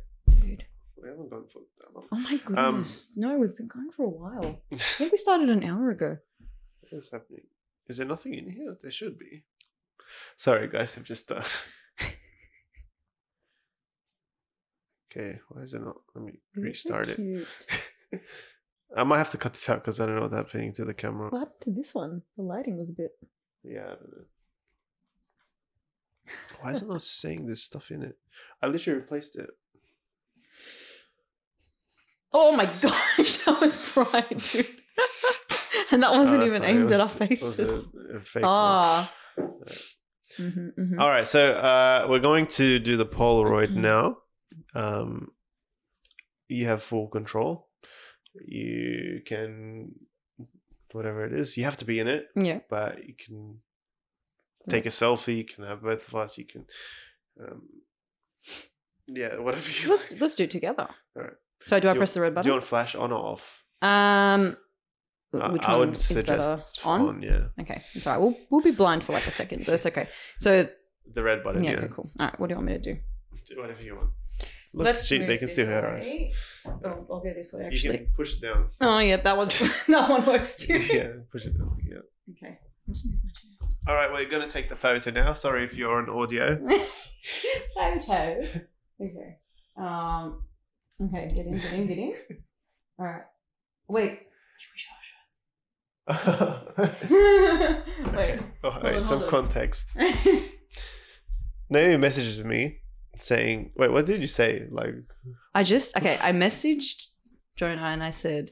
Dude. 0.41 0.65
we 1.01 1.07
haven't 1.07 1.29
gone 1.29 1.45
for 1.53 1.61
that 1.79 1.93
long. 1.95 2.07
Oh 2.11 2.17
my 2.19 2.33
Um, 2.59 2.73
goodness. 2.75 3.13
no, 3.15 3.37
we've 3.37 3.55
been 3.55 3.67
going 3.67 3.91
for 3.95 4.05
a 4.05 4.09
while. 4.09 4.59
I 4.73 4.77
think 4.77 5.11
we 5.11 5.17
started 5.17 5.49
an 5.49 5.63
hour 5.63 5.89
ago. 5.91 6.17
What 6.81 6.93
is 6.97 7.09
happening? 7.11 7.43
Is 7.87 7.97
there 7.97 8.07
nothing 8.07 8.33
in 8.33 8.49
here? 8.49 8.75
There 8.81 8.91
should 8.91 9.17
be. 9.19 9.43
Sorry, 10.37 10.67
guys. 10.67 10.95
I'm 10.97 11.03
just. 11.03 11.31
Uh... 11.31 11.41
okay, 15.11 15.39
why 15.49 15.61
is 15.63 15.73
it 15.73 15.81
not? 15.83 15.97
Let 16.15 16.25
me 16.25 16.39
restart 16.55 17.09
it. 17.09 17.19
I 18.97 19.03
might 19.03 19.19
have 19.19 19.31
to 19.31 19.37
cut 19.37 19.53
this 19.53 19.69
out 19.69 19.81
because 19.81 19.99
I 19.99 20.05
don't 20.05 20.15
know 20.15 20.21
what 20.21 20.31
what's 20.31 20.51
happening 20.51 20.73
to 20.73 20.85
the 20.85 20.93
camera. 20.93 21.29
What 21.29 21.39
happened 21.39 21.61
to 21.61 21.71
this 21.71 21.93
one? 21.93 22.23
The 22.37 22.43
lighting 22.43 22.77
was 22.77 22.89
a 22.89 22.93
bit. 22.93 23.11
Yeah, 23.63 23.83
I 23.85 23.89
don't 23.89 24.11
know. 24.11 24.25
Why 26.61 26.71
is 26.73 26.81
it 26.81 26.87
not 26.87 27.01
saying 27.19 27.45
there's 27.45 27.63
stuff 27.63 27.91
in 27.91 28.01
it? 28.03 28.17
I 28.61 28.67
literally 28.67 28.99
replaced 28.99 29.35
it. 29.35 29.49
Oh 32.31 32.55
my 32.55 32.65
gosh, 32.81 33.37
that 33.45 33.59
was 33.59 33.75
bright, 33.93 34.29
dude. 34.37 34.67
and 35.91 36.03
that 36.03 36.11
wasn't 36.11 36.43
Oh, 36.43 36.45
even 36.45 36.61
sorry, 36.61 36.71
it 36.71 36.75
aimed 36.75 36.91
at 36.91 36.99
our 36.99 37.05
was- 37.07 37.15
it 37.15 37.19
was 37.29 37.29
faces. 37.29 37.59
a- 37.59 38.17
a 38.17 38.19
fake 38.19 38.43
one. 38.43 38.51
Ah. 38.51 39.13
Yeah. 40.37 40.45
Mhm, 40.45 40.71
mhm. 40.77 40.99
All 40.99 41.09
right, 41.09 41.25
so 41.27 41.53
uh, 41.53 42.05
we're 42.09 42.19
going 42.19 42.47
to 42.47 42.79
do 42.79 42.97
the 42.97 43.05
Polaroid 43.05 43.69
Mhm. 43.71 43.75
now. 43.77 44.17
Um, 44.75 45.31
you 46.47 46.65
have 46.67 46.83
full 46.83 47.07
control. 47.07 47.67
You 48.45 49.21
can, 49.25 49.93
whatever 50.91 51.25
it 51.25 51.33
is, 51.33 51.57
you 51.57 51.63
have 51.63 51.77
to 51.77 51.85
be 51.85 51.99
in 51.99 52.07
it, 52.07 52.27
Yeah. 52.35 52.59
but 52.69 53.03
you 53.07 53.15
can 53.15 53.61
take 54.69 54.85
a 54.85 54.89
selfie. 54.89 55.37
You 55.37 55.45
can 55.45 55.63
have 55.65 55.81
both 55.81 56.07
of 56.07 56.15
us. 56.15 56.37
You 56.37 56.45
can, 56.45 56.65
um, 57.41 57.61
yeah, 59.07 59.35
whatever 59.39 59.61
let's 59.89 60.11
like. 60.11 60.21
let's 60.21 60.35
do 60.35 60.43
it 60.43 60.51
together. 60.51 60.87
All 61.15 61.23
right. 61.23 61.33
So 61.65 61.79
do 61.79 61.87
I 61.89 61.91
Do 61.91 61.95
you- 61.95 61.99
press 61.99 62.13
the 62.13 62.21
red 62.21 62.33
button? 62.35 62.43
Do 62.43 62.49
you 62.49 62.53
want 62.53 62.63
flash 62.63 62.95
on 62.95 63.11
or 63.11 63.17
off? 63.33 63.63
Um, 63.81 63.89
I- 63.89 64.55
which 65.31 65.65
I 65.67 65.77
one 65.77 65.89
would 65.89 65.97
is 65.97 66.07
better? 66.09 66.25
suggest 66.25 66.85
On. 66.85 67.01
on. 67.01 67.21
Yeah, 67.21 67.41
Okay, 67.61 67.81
it's 67.93 68.05
all 68.07 68.13
right. 68.13 68.21
We'll 68.21 68.35
we'll 68.49 68.61
be 68.61 68.71
blind 68.71 69.03
for 69.03 69.13
like 69.13 69.27
a 69.27 69.31
second, 69.31 69.65
but 69.65 69.73
it's 69.75 69.85
okay. 69.85 70.09
So 70.39 70.67
the 71.13 71.23
red 71.23 71.43
button. 71.43 71.63
yeah, 71.63 71.71
Yeah, 71.71 71.77
okay, 71.77 71.87
cool. 71.93 72.09
All 72.19 72.25
right, 72.27 72.39
what 72.39 72.47
do 72.47 72.53
you 72.53 72.57
want 72.57 72.67
me 72.67 72.73
to 72.73 72.79
do? 72.79 72.99
Do 73.47 73.61
whatever 73.61 73.81
you 73.81 73.95
want. 73.95 74.09
Look, 74.71 74.97
see, 74.99 75.17
they 75.25 75.37
can 75.39 75.47
still 75.47 75.65
this 75.65 76.07
hear 76.07 76.27
us. 76.27 76.71
Oh, 76.85 77.07
I'll 77.11 77.19
go 77.21 77.33
this 77.33 77.51
way 77.53 77.65
Actually, 77.65 77.91
You 77.93 78.05
can 78.05 78.13
push 78.15 78.35
it 78.35 78.41
down. 78.41 78.69
Oh 78.79 78.99
yeah, 78.99 79.17
that 79.17 79.35
one 79.37 79.47
that 79.87 80.09
one 80.09 80.25
works 80.25 80.57
too. 80.67 80.77
yeah, 80.93 81.07
push 81.31 81.45
it 81.45 81.57
down. 81.57 81.75
Yeah. 81.83 81.97
Okay. 82.37 82.59
All 83.87 83.95
right, 83.95 84.11
we're 84.11 84.29
going 84.29 84.43
to 84.43 84.49
take 84.49 84.69
the 84.69 84.75
photo 84.75 85.09
now. 85.09 85.33
Sorry 85.33 85.63
if 85.65 85.75
you're 85.75 85.97
on 85.97 86.09
audio. 86.09 86.57
Photo. 87.75 88.41
Okay. 89.01 89.37
Um. 89.77 90.43
Okay. 91.01 91.27
Get 91.35 91.45
in. 91.47 91.53
Get 91.53 91.73
in. 91.73 91.87
Get 91.87 91.97
in. 91.97 92.13
All 92.99 93.05
right. 93.05 93.23
Wait. 93.87 94.11
Should 94.59 94.69
we 94.73 94.77
show? 94.77 94.91
Wait. 96.09 96.17
Oh, 98.63 98.79
wait, 98.83 98.95
on, 98.95 99.03
some 99.03 99.23
on. 99.23 99.29
context. 99.29 99.97
Naomi 101.69 101.97
messages 101.97 102.43
me 102.43 102.79
saying, 103.19 103.71
"Wait, 103.75 103.91
what 103.91 104.05
did 104.05 104.21
you 104.21 104.27
say?" 104.27 104.67
Like, 104.71 104.95
I 105.53 105.63
just 105.63 105.95
okay. 105.97 106.17
I 106.21 106.31
messaged 106.31 107.07
Jonah 107.55 107.83
and 107.83 108.03
I 108.03 108.09
said, 108.09 108.51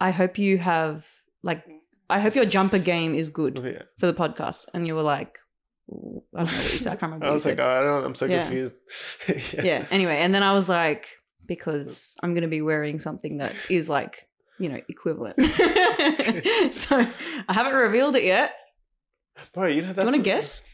"I 0.00 0.10
hope 0.10 0.38
you 0.38 0.58
have 0.58 1.06
like, 1.42 1.64
I 2.08 2.20
hope 2.20 2.34
your 2.34 2.46
jumper 2.46 2.78
game 2.78 3.14
is 3.14 3.28
good 3.28 3.60
oh, 3.62 3.66
yeah. 3.66 3.82
for 3.98 4.06
the 4.06 4.14
podcast." 4.14 4.66
And 4.72 4.86
you 4.86 4.94
were 4.94 5.02
like, 5.02 5.38
I 5.90 5.92
don't 5.92 6.14
know 6.34 6.40
what 6.40 6.52
you 6.52 6.78
said. 6.78 6.92
I 6.92 6.96
can't 6.96 7.12
remember. 7.12 7.26
I 7.26 7.30
was 7.32 7.44
like, 7.44 7.58
oh, 7.58 7.68
I 7.68 7.82
don't. 7.82 8.04
I'm 8.04 8.14
so 8.14 8.26
Yeah. 8.26 8.42
confused. 8.42 8.80
yeah. 9.62 9.86
Anyway, 9.90 10.16
and 10.18 10.34
then 10.34 10.42
I 10.42 10.52
was 10.52 10.68
like, 10.68 11.06
because 11.46 12.16
I'm 12.22 12.34
going 12.34 12.42
to 12.42 12.48
be 12.48 12.62
wearing 12.62 12.98
something 12.98 13.38
that 13.38 13.54
is 13.68 13.88
like, 13.88 14.28
you 14.62 14.68
know, 14.68 14.80
equivalent. 14.88 15.36
so 16.72 17.06
I 17.48 17.52
haven't 17.52 17.74
revealed 17.74 18.16
it 18.16 18.24
yet. 18.24 18.52
bro. 19.52 19.66
You 19.66 19.82
know, 19.82 19.88
Do 19.88 19.94
that's 19.94 20.06
you 20.06 20.12
want 20.12 20.24
to 20.24 20.30
guess? 20.30 20.64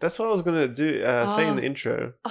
That's 0.00 0.18
what 0.18 0.26
I 0.28 0.32
was 0.32 0.42
gonna 0.42 0.66
do. 0.66 1.02
Uh, 1.04 1.26
Say 1.28 1.44
in 1.46 1.52
Oh. 1.52 1.56
the 1.56 1.64
intro. 1.64 2.12
Oh, 2.24 2.30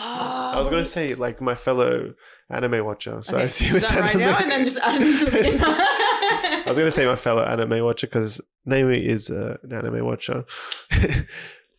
I 0.56 0.60
was 0.60 0.68
gonna 0.70 0.84
say 0.84 1.16
like 1.16 1.40
my 1.40 1.56
fellow 1.56 2.14
anime 2.50 2.84
watcher. 2.86 3.20
So 3.24 3.38
I 3.38 3.40
okay, 3.42 3.46
assume 3.48 3.70
do 3.72 3.78
it's 3.78 3.90
that 3.92 4.00
right 4.02 4.18
now, 4.18 4.38
and 4.38 4.52
then 4.52 4.66
just 4.66 4.78
add 4.80 5.02
it 5.02 5.08
into 5.08 5.26
the. 5.32 5.64
I 5.66 6.64
was 6.68 6.78
gonna 6.78 6.92
say 6.92 7.06
my 7.06 7.16
fellow 7.16 7.44
anime 7.44 7.82
watcher 7.86 8.08
because 8.08 8.42
Naomi 8.66 9.06
is 9.06 9.30
uh, 9.32 9.56
an 9.64 9.72
anime 9.72 10.04
watcher. 10.06 10.44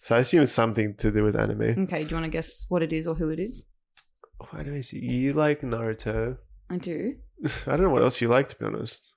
so 0.00 0.16
I 0.16 0.20
assume 0.20 0.42
it's 0.44 0.52
something 0.52 0.94
to 0.96 1.10
do 1.10 1.22
with 1.24 1.36
anime. 1.36 1.82
okay, 1.84 2.04
do 2.04 2.08
you 2.10 2.16
want 2.16 2.24
to 2.24 2.30
guess 2.30 2.64
what 2.70 2.82
it 2.82 2.92
is 2.94 3.06
or 3.06 3.14
who 3.14 3.28
it 3.28 3.38
is? 3.40 3.66
Oh, 4.40 4.48
anime. 4.58 4.82
see, 4.82 5.00
You 5.00 5.32
like 5.34 5.60
Naruto? 5.60 6.38
I 6.70 6.78
do. 6.78 7.16
I 7.66 7.70
don't 7.76 7.82
know 7.82 7.90
what 7.90 8.02
else 8.02 8.22
you 8.22 8.28
like 8.28 8.48
to 8.48 8.56
be 8.56 8.64
honest. 8.64 9.12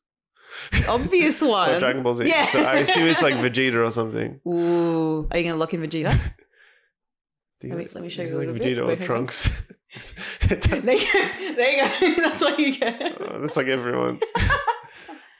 Obvious 0.87 1.41
Or 1.43 1.49
one. 1.49 1.79
Dragon 1.79 2.03
Ball 2.03 2.13
Z. 2.13 2.25
Yeah. 2.27 2.45
So 2.45 2.63
I 2.63 2.75
assume 2.77 3.07
it's 3.07 3.21
like 3.21 3.35
Vegeta 3.35 3.85
or 3.85 3.89
something. 3.91 4.39
Ooh, 4.47 5.27
are 5.31 5.37
you 5.37 5.43
gonna 5.45 5.57
look 5.57 5.73
in 5.73 5.81
Vegeta? 5.81 6.17
Let 7.63 7.77
me- 7.77 7.87
let 7.93 8.03
me 8.03 8.09
show 8.09 8.23
do 8.23 8.29
you 8.29 8.35
a 8.35 8.39
like 8.39 8.47
little 8.47 8.53
bit. 8.63 8.77
Vegeta 8.77 8.83
or 8.83 8.87
Wait. 8.87 9.01
Trunks. 9.01 9.49
There 10.47 10.95
you 10.95 11.07
go. 11.11 11.55
There 11.55 11.71
you 11.71 12.15
go. 12.15 12.15
That's 12.23 12.41
what 12.41 12.59
you 12.59 12.77
get. 12.77 13.17
Oh, 13.19 13.39
that's 13.41 13.57
like 13.57 13.65
everyone. 13.67 14.19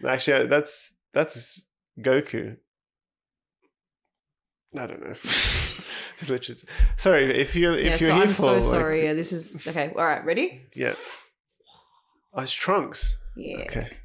Actually, 0.05 0.47
that's 0.47 0.95
that's 1.14 1.68
Goku. 1.99 2.57
I 4.76 4.88
don't 4.88 5.01
know. 5.01 5.12
It's 5.12 6.30
literally- 6.30 6.60
Sorry, 6.97 7.39
if 7.39 7.55
you're 7.55 7.78
if 7.78 7.84
yeah, 7.84 7.89
you're 7.91 7.97
so 7.99 8.14
here 8.16 8.24
I'm 8.24 8.28
for 8.30 8.34
so 8.34 8.53
like- 8.53 8.64
sorry. 8.64 9.03
Yeah, 9.05 9.14
this 9.14 9.32
is 9.32 9.66
okay. 9.68 9.93
All 9.95 10.05
right, 10.05 10.26
ready? 10.26 10.62
yeah. 10.76 10.95
Oh, 12.34 12.41
it's 12.41 12.51
Trunks. 12.53 13.18
Yeah, 13.38 13.60
Okay, 13.62 13.97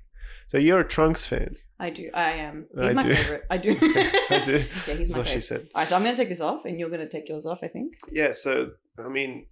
so 0.55 0.59
you're 0.59 0.81
a 0.81 0.87
Trunks 0.89 1.27
fan. 1.27 1.57
I 1.81 1.91
do. 1.91 2.09
I 2.15 2.31
am. 2.47 2.67
I 2.79 2.85
He's 2.85 2.95
my 2.95 3.03
do. 3.03 3.15
favorite. 3.17 3.45
I 3.51 3.57
do. 3.59 3.71
I 4.31 4.39
do. 4.45 4.53
Yeah, 4.87 4.95
he's 4.95 5.09
That's 5.09 5.11
my 5.11 5.19
what 5.19 5.27
she 5.27 5.41
favorite. 5.41 5.43
said. 5.43 5.61
All 5.75 5.81
right, 5.81 5.89
so 5.89 5.97
I'm 5.97 6.03
gonna 6.05 6.15
take 6.15 6.29
this 6.29 6.41
off, 6.41 6.65
and 6.65 6.79
you're 6.79 6.89
gonna 6.91 7.09
take 7.09 7.29
yours 7.29 7.47
off. 7.47 7.61
I 7.63 7.69
think. 7.69 7.95
Yeah. 8.13 8.33
So 8.33 8.71
I 9.05 9.09
mean, 9.09 9.47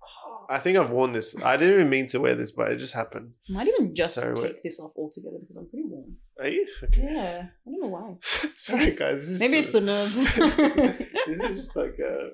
I 0.49 0.59
think 0.61 0.79
I've 0.79 0.91
worn 0.91 1.13
this. 1.13 1.35
I 1.43 1.57
didn't 1.57 1.75
even 1.75 1.91
mean 1.91 2.07
to 2.07 2.21
wear 2.21 2.35
this, 2.37 2.53
but 2.53 2.71
it 2.71 2.77
just 2.77 2.95
happened. 2.95 3.33
I 3.51 3.53
might 3.55 3.67
even 3.69 3.95
just 3.95 4.15
Sorry, 4.15 4.35
take 4.37 4.45
wait. 4.45 4.63
this 4.63 4.79
off 4.81 4.93
altogether 4.97 5.39
because 5.41 5.57
I'm 5.57 5.69
pretty 5.69 5.87
warm. 5.89 6.17
Are 6.41 6.49
you? 6.49 6.67
Okay. 6.85 7.03
Yeah, 7.13 7.47
I 7.67 7.71
don't 7.71 7.81
know 7.81 7.89
why. 7.89 8.17
Sorry, 8.23 8.85
Yes. 8.87 8.99
guys. 8.99 9.41
Maybe 9.41 9.57
it's 9.59 9.73
the 9.73 9.81
nerves. 9.81 10.23
this 10.25 11.41
is 11.41 11.57
just 11.57 11.77
like. 11.77 11.97
Uh, 12.01 12.29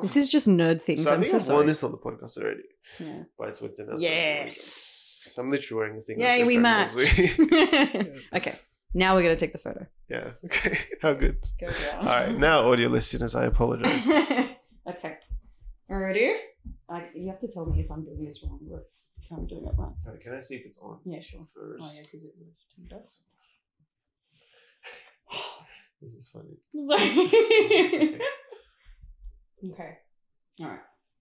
this 0.00 0.16
is 0.16 0.28
just 0.28 0.48
nerd 0.48 0.80
things. 0.80 1.02
so 1.04 1.10
I 1.10 1.14
I'm 1.14 1.20
think 1.22 1.30
so 1.30 1.36
I've 1.36 1.42
sorry. 1.42 1.56
worn 1.56 1.66
this 1.66 1.82
on 1.84 1.90
the 1.90 1.98
podcast 1.98 2.38
already, 2.38 2.62
Yeah. 3.00 3.24
but 3.38 3.48
it's 3.48 3.60
with 3.60 3.76
dinner. 3.76 3.98
so- 3.98 4.06
Yes. 5.28 5.38
I'm 5.38 5.50
literally 5.50 5.78
wearing 5.78 5.96
the 5.96 6.02
thing. 6.02 6.20
Yay, 6.20 6.44
we 6.44 6.58
match. 6.58 6.92
Okay, 8.34 8.58
now 8.94 9.14
we're 9.14 9.22
gonna 9.22 9.36
take 9.36 9.52
the 9.52 9.58
photo. 9.58 9.86
yeah. 10.08 10.30
Okay. 10.44 10.78
How 11.02 11.12
good. 11.14 11.38
Go 11.60 11.68
All 12.00 12.04
right. 12.06 12.36
Now, 12.36 12.70
audio 12.70 12.88
listeners, 12.88 13.34
I 13.34 13.44
apologize. 13.46 14.08
okay. 14.92 15.14
Ready? 15.88 16.34
I, 16.90 17.08
you 17.14 17.28
have 17.28 17.40
to 17.40 17.48
tell 17.48 17.66
me 17.66 17.80
if 17.80 17.90
I'm 17.90 18.04
doing 18.04 18.24
this 18.24 18.42
wrong 18.44 18.60
or 18.70 18.82
if 19.22 19.30
I'm 19.32 19.46
doing 19.46 19.64
it 19.66 19.74
right. 19.76 19.92
Okay, 20.06 20.22
can 20.22 20.34
I 20.34 20.40
see 20.40 20.56
if 20.56 20.64
it's 20.66 20.78
on 20.78 20.98
Yeah, 21.04 21.20
sure. 21.20 21.40
first? 21.44 21.84
Oh 21.84 21.92
yeah, 21.96 22.02
because 22.02 22.24
it 22.24 22.32
would 22.38 22.48
have 22.48 22.90
turned 22.90 22.92
off. 22.92 23.14
This 26.00 26.14
is 26.14 26.30
funny. 26.30 26.56
I'm 26.76 26.86
sorry. 26.86 27.08
It's 27.26 27.94
okay. 27.94 28.18
okay. 29.72 29.98
All 30.60 30.68
right. 30.68 30.78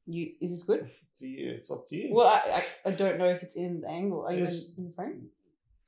You 0.08 0.32
is 0.42 0.52
this 0.52 0.64
good? 0.64 0.90
See, 1.14 1.34
it's 1.36 1.70
up 1.70 1.86
to 1.88 1.96
you. 1.96 2.14
Well, 2.16 2.28
I, 2.28 2.64
I, 2.86 2.90
I 2.90 2.92
don't 2.92 3.18
know 3.18 3.28
if 3.30 3.44
it's 3.44 3.56
in 3.58 3.82
the 3.82 3.90
angle. 3.90 4.26
Are 4.26 4.34
you 4.34 4.42
Yes. 4.42 4.78
in, 4.78 4.86
in 4.86 4.90
the 4.90 4.96
frame? 4.96 5.28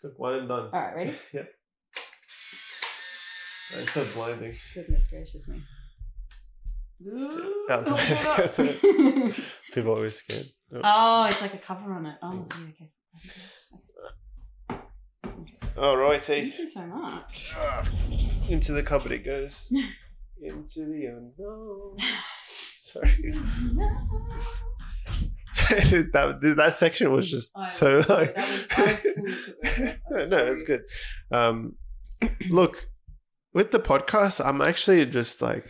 Look, 0.04 0.20
one 0.20 0.36
and 0.36 0.48
done. 0.50 0.70
All 0.74 0.80
right, 0.82 0.96
ready? 0.96 1.14
Yep. 1.34 1.50
It's 3.72 3.92
so 3.92 4.04
blinding. 4.16 4.56
Goodness 4.74 5.10
gracious 5.12 5.48
me. 5.48 5.62
oh, 7.08 9.34
People 9.74 9.92
are 9.92 9.96
always 9.96 10.16
scared. 10.16 10.46
Oh, 10.84 11.26
it's 11.26 11.42
like 11.42 11.54
a 11.54 11.58
cover 11.60 11.94
on 11.94 12.06
it. 12.08 12.16
Oh, 12.24 12.34
yeah, 12.34 12.42
okay. 14.72 14.80
All 15.78 15.98
righty. 15.98 16.42
Thank 16.42 16.58
you 16.60 16.68
so 16.68 16.82
much. 16.88 17.54
Ah, 17.56 17.86
Into 18.50 18.72
the 18.74 18.84
cupboard 18.84 19.12
it 19.12 19.24
goes. 19.24 19.72
Into 20.42 20.86
the 20.86 21.06
unknown. 21.06 21.98
Sorry. 22.92 23.34
that 26.14 26.54
that 26.58 26.76
section 26.76 27.12
was 27.12 27.30
just 27.30 27.52
I 27.58 27.64
so 27.64 27.98
was- 27.98 28.10
like. 28.10 28.36
that 28.36 28.50
was- 28.50 28.68
I 28.72 28.96
fully 28.96 29.32
took 29.46 29.80
over. 29.80 29.90
I'm 30.08 30.12
no, 30.12 30.18
no, 30.18 30.24
sorry. 30.24 30.52
it's 30.52 30.64
good. 30.64 30.82
Um, 31.32 31.76
look, 32.50 32.88
with 33.54 33.72
the 33.72 33.80
podcast, 33.80 34.44
I'm 34.46 34.62
actually 34.62 35.06
just 35.06 35.42
like 35.42 35.66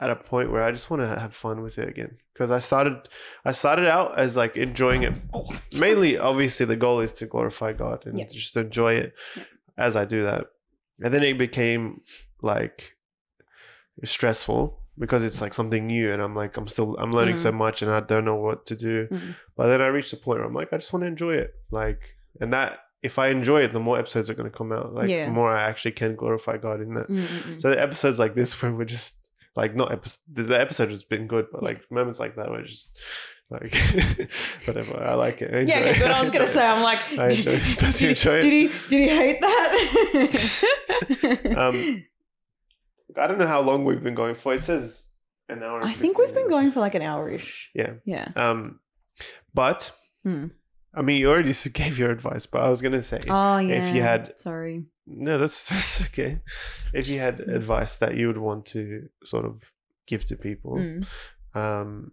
at 0.00 0.10
a 0.10 0.16
point 0.16 0.50
where 0.52 0.62
I 0.62 0.70
just 0.72 0.90
want 0.90 1.02
to 1.02 1.08
have 1.08 1.34
fun 1.34 1.62
with 1.62 1.78
it 1.78 1.88
again 1.88 2.18
because 2.34 2.50
I 2.50 2.58
started, 2.58 2.96
I 3.44 3.50
started 3.52 3.88
out 3.88 4.18
as 4.18 4.36
like 4.36 4.56
enjoying 4.56 5.02
it. 5.04 5.14
Oh, 5.32 5.46
Mainly, 5.80 6.18
obviously, 6.18 6.66
the 6.66 6.76
goal 6.76 7.00
is 7.00 7.12
to 7.14 7.26
glorify 7.26 7.72
God 7.72 8.04
and 8.06 8.18
Yeah. 8.18 8.26
just 8.30 8.56
enjoy 8.56 8.94
it 8.94 9.14
Yeah. 9.36 9.44
as 9.78 9.96
I 9.96 10.04
do 10.04 10.22
that, 10.24 10.46
and 11.00 11.12
then 11.12 11.22
it 11.22 11.38
became 11.38 12.02
like 12.42 12.92
stressful 14.04 14.82
because 14.98 15.24
it's 15.24 15.40
like 15.40 15.54
something 15.54 15.86
new 15.86 16.12
and 16.12 16.22
I'm 16.22 16.34
like 16.34 16.56
I'm 16.56 16.68
still 16.68 16.96
I'm 16.98 17.12
learning 17.12 17.36
so 17.36 17.52
much 17.52 17.82
and 17.82 17.90
I 17.90 18.00
don't 18.00 18.24
know 18.24 18.36
what 18.36 18.66
to 18.66 18.76
do. 18.76 19.08
Mhm. 19.08 19.34
But 19.56 19.68
then 19.68 19.80
I 19.82 19.88
reached 19.88 20.12
a 20.12 20.16
point 20.16 20.38
where 20.38 20.46
I'm 20.48 20.54
like 20.54 20.72
I 20.72 20.76
just 20.78 20.92
want 20.92 21.02
to 21.04 21.08
enjoy 21.08 21.34
it. 21.34 21.52
Like 21.70 22.14
and 22.40 22.52
that 22.52 22.80
if 23.02 23.18
I 23.18 23.28
enjoy 23.28 23.60
it, 23.62 23.72
the 23.72 23.80
more 23.80 23.98
episodes 23.98 24.30
are 24.30 24.34
going 24.34 24.50
to 24.50 24.56
come 24.56 24.72
out. 24.72 24.94
Like 24.94 25.08
Yeah. 25.08 25.26
the 25.26 25.30
more 25.32 25.50
I 25.50 25.62
actually 25.68 25.92
can 25.92 26.16
glorify 26.16 26.56
God 26.56 26.80
in 26.80 26.94
that. 26.94 27.08
So 27.58 27.70
the 27.70 27.80
episodes 27.80 28.18
like 28.18 28.34
this 28.34 28.54
where 28.62 28.72
we're 28.72 28.84
just 28.84 29.30
like 29.54 29.74
not 29.74 29.92
episode 29.92 30.20
the, 30.32 30.58
episode 30.60 30.88
has 30.90 31.02
been 31.02 31.26
good, 31.26 31.46
but 31.52 31.62
Yeah. 31.62 31.68
like 31.68 31.90
moments 31.90 32.18
like 32.18 32.36
that 32.36 32.50
were 32.50 32.62
just 32.62 32.98
like 33.50 33.74
whatever. 34.64 34.98
I 35.02 35.14
like 35.14 35.40
it. 35.42 35.52
I 35.54 35.58
Yeah, 35.58 35.60
enjoy 35.60 35.74
okay, 35.76 35.90
it. 35.90 35.98
good. 35.98 36.10
I 36.10 36.20
was 36.22 36.30
gonna 36.30 36.46
say, 36.46 36.66
I'm 36.66 36.82
like, 36.82 36.98
I 37.18 37.28
enjoy 37.28 37.52
it. 37.52 37.78
Does 37.78 37.98
he 37.98 38.06
did, 38.08 38.16
enjoy 38.18 38.36
it? 38.38 38.40
did 38.40 38.52
he 38.52 38.68
did 38.88 39.00
he 39.02 39.08
hate 39.08 39.40
that? 39.40 39.72
Um, 41.56 42.04
I 43.18 43.26
don't 43.26 43.38
know 43.38 43.46
how 43.46 43.60
long 43.60 43.84
we've 43.84 44.02
been 44.02 44.14
going 44.14 44.34
for. 44.34 44.54
It 44.54 44.60
says 44.60 45.10
an 45.48 45.62
hour. 45.62 45.82
I 45.82 45.92
think 45.92 46.18
we've 46.18 46.34
been 46.34 46.50
going 46.50 46.72
for 46.72 46.80
like 46.80 46.94
an 46.94 47.02
hour 47.02 47.28
ish. 47.30 47.70
Yeah. 47.74 47.94
Yeah. 48.04 48.28
Um, 48.36 48.80
but 49.54 49.92
Hmm. 50.24 50.46
I 50.94 51.02
mean, 51.02 51.20
you 51.20 51.30
already 51.30 51.52
gave 51.72 51.98
your 51.98 52.10
advice, 52.10 52.46
but 52.46 52.62
I 52.62 52.68
was 52.68 52.82
gonna 52.82 53.02
say, 53.02 53.20
Oh 53.28 53.58
yeah. 53.58 53.74
if 53.76 53.94
you 53.94 54.02
had- 54.02 54.38
sorry. 54.38 54.84
no, 55.06 55.38
that's 55.38 55.68
that's 55.68 56.02
okay. 56.06 56.40
If 56.92 57.08
you 57.08 57.18
had 57.20 57.40
advice 57.40 57.96
that 57.98 58.16
you 58.16 58.26
would 58.28 58.38
want 58.38 58.66
to 58.66 59.08
sort 59.24 59.44
of 59.44 59.72
give 60.06 60.24
to 60.26 60.36
people, 60.36 60.76
Mm. 60.76 61.06
um, 61.54 62.12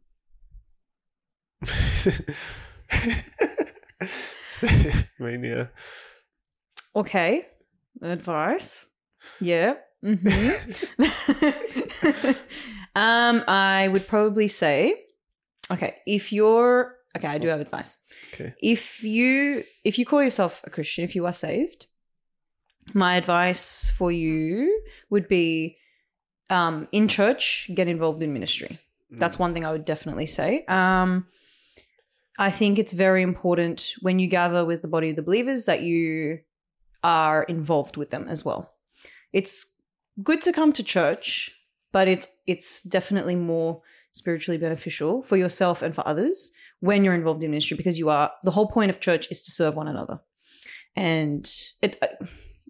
mania. 5.20 5.70
Okay. 6.96 7.48
Advice. 8.02 8.88
Yeah. 9.40 9.76
Hmm 10.04 10.16
um, 12.96 13.44
I 13.48 13.88
would 13.88 14.08
probably 14.08 14.48
say, 14.48 15.06
okay, 15.72 15.96
if 16.06 16.34
you're 16.34 16.96
okay, 17.16 17.28
I 17.28 17.38
do 17.38 17.48
have 17.48 17.62
advice. 17.62 17.98
Okay. 18.34 18.54
If 18.62 19.04
you 19.04 19.64
if 19.84 19.98
you 19.98 20.06
call 20.06 20.22
yourself 20.22 20.62
a 20.66 20.70
Christian, 20.70 21.04
if 21.04 21.16
you 21.16 21.26
are 21.26 21.34
saved, 21.34 21.88
my 22.94 23.16
advice 23.16 23.92
for 23.92 24.12
you 24.12 24.82
would 25.10 25.28
be 25.28 25.78
um, 26.50 26.88
in 26.92 27.08
church, 27.08 27.72
get 27.74 27.88
involved 27.88 28.22
in 28.22 28.34
ministry. 28.34 28.80
That's 29.16 29.38
one 29.38 29.54
thing 29.54 29.64
I 29.64 29.72
would 29.72 29.86
definitely 29.86 30.26
say. 30.26 30.66
Um, 30.66 31.28
I 32.40 32.50
think 32.50 32.80
it's 32.80 32.94
very 32.94 33.22
important 33.22 33.94
when 34.02 34.18
you 34.18 34.28
gather 34.28 34.66
with 34.66 34.82
the 34.82 34.88
body 34.88 35.12
of 35.12 35.16
the 35.16 35.22
believers 35.22 35.66
that 35.66 35.84
you 35.84 36.40
are 37.04 37.44
involved 37.44 37.96
with 37.96 38.10
them 38.10 38.26
as 38.28 38.44
well. 38.44 38.74
It's 39.32 39.73
good 40.22 40.42
to 40.42 40.54
come 40.54 40.72
to 40.74 40.84
church, 40.84 41.52
but 41.92 42.08
it's 42.08 42.28
it's 42.48 42.84
definitely 42.84 43.36
more 43.36 43.82
spiritually 44.12 44.58
beneficial 44.60 45.24
for 45.24 45.38
yourself 45.38 45.82
and 45.82 45.96
for 45.96 46.08
others 46.08 46.52
when 46.82 47.04
you're 47.04 47.16
involved 47.16 47.42
in 47.44 47.50
ministry 47.50 47.76
because 47.76 47.98
you 47.98 48.10
are 48.10 48.32
the 48.44 48.52
whole 48.52 48.68
point 48.68 48.92
of 48.92 49.00
church 49.00 49.28
is 49.32 49.42
to 49.42 49.52
serve 49.52 49.76
one 49.76 49.88
another. 49.88 50.20
And 50.96 51.50
it 51.82 51.98
uh, 52.02 52.26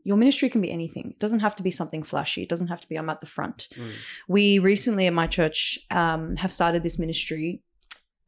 your 0.05 0.17
ministry 0.17 0.49
can 0.49 0.61
be 0.61 0.71
anything. 0.71 1.11
It 1.11 1.19
doesn't 1.19 1.39
have 1.39 1.55
to 1.55 1.63
be 1.63 1.71
something 1.71 2.03
flashy. 2.03 2.43
It 2.43 2.49
doesn't 2.49 2.67
have 2.67 2.81
to 2.81 2.87
be 2.87 2.95
I'm 2.95 3.09
at 3.09 3.19
the 3.19 3.25
front 3.25 3.67
Mm. 3.77 3.91
we 4.27 4.59
recently 4.59 5.07
at 5.07 5.13
my 5.13 5.27
church 5.27 5.79
um, 5.91 6.35
have 6.37 6.51
started 6.51 6.83
this 6.83 6.99
ministry. 6.99 7.61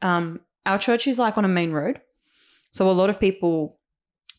Um, 0.01 0.41
our 0.66 0.78
church 0.78 1.07
is 1.07 1.20
like 1.20 1.38
on 1.38 1.45
a 1.45 1.49
main 1.49 1.72
road. 1.72 2.01
So 2.72 2.89
a 2.89 2.91
lot 2.91 3.09
of 3.09 3.20
people 3.20 3.80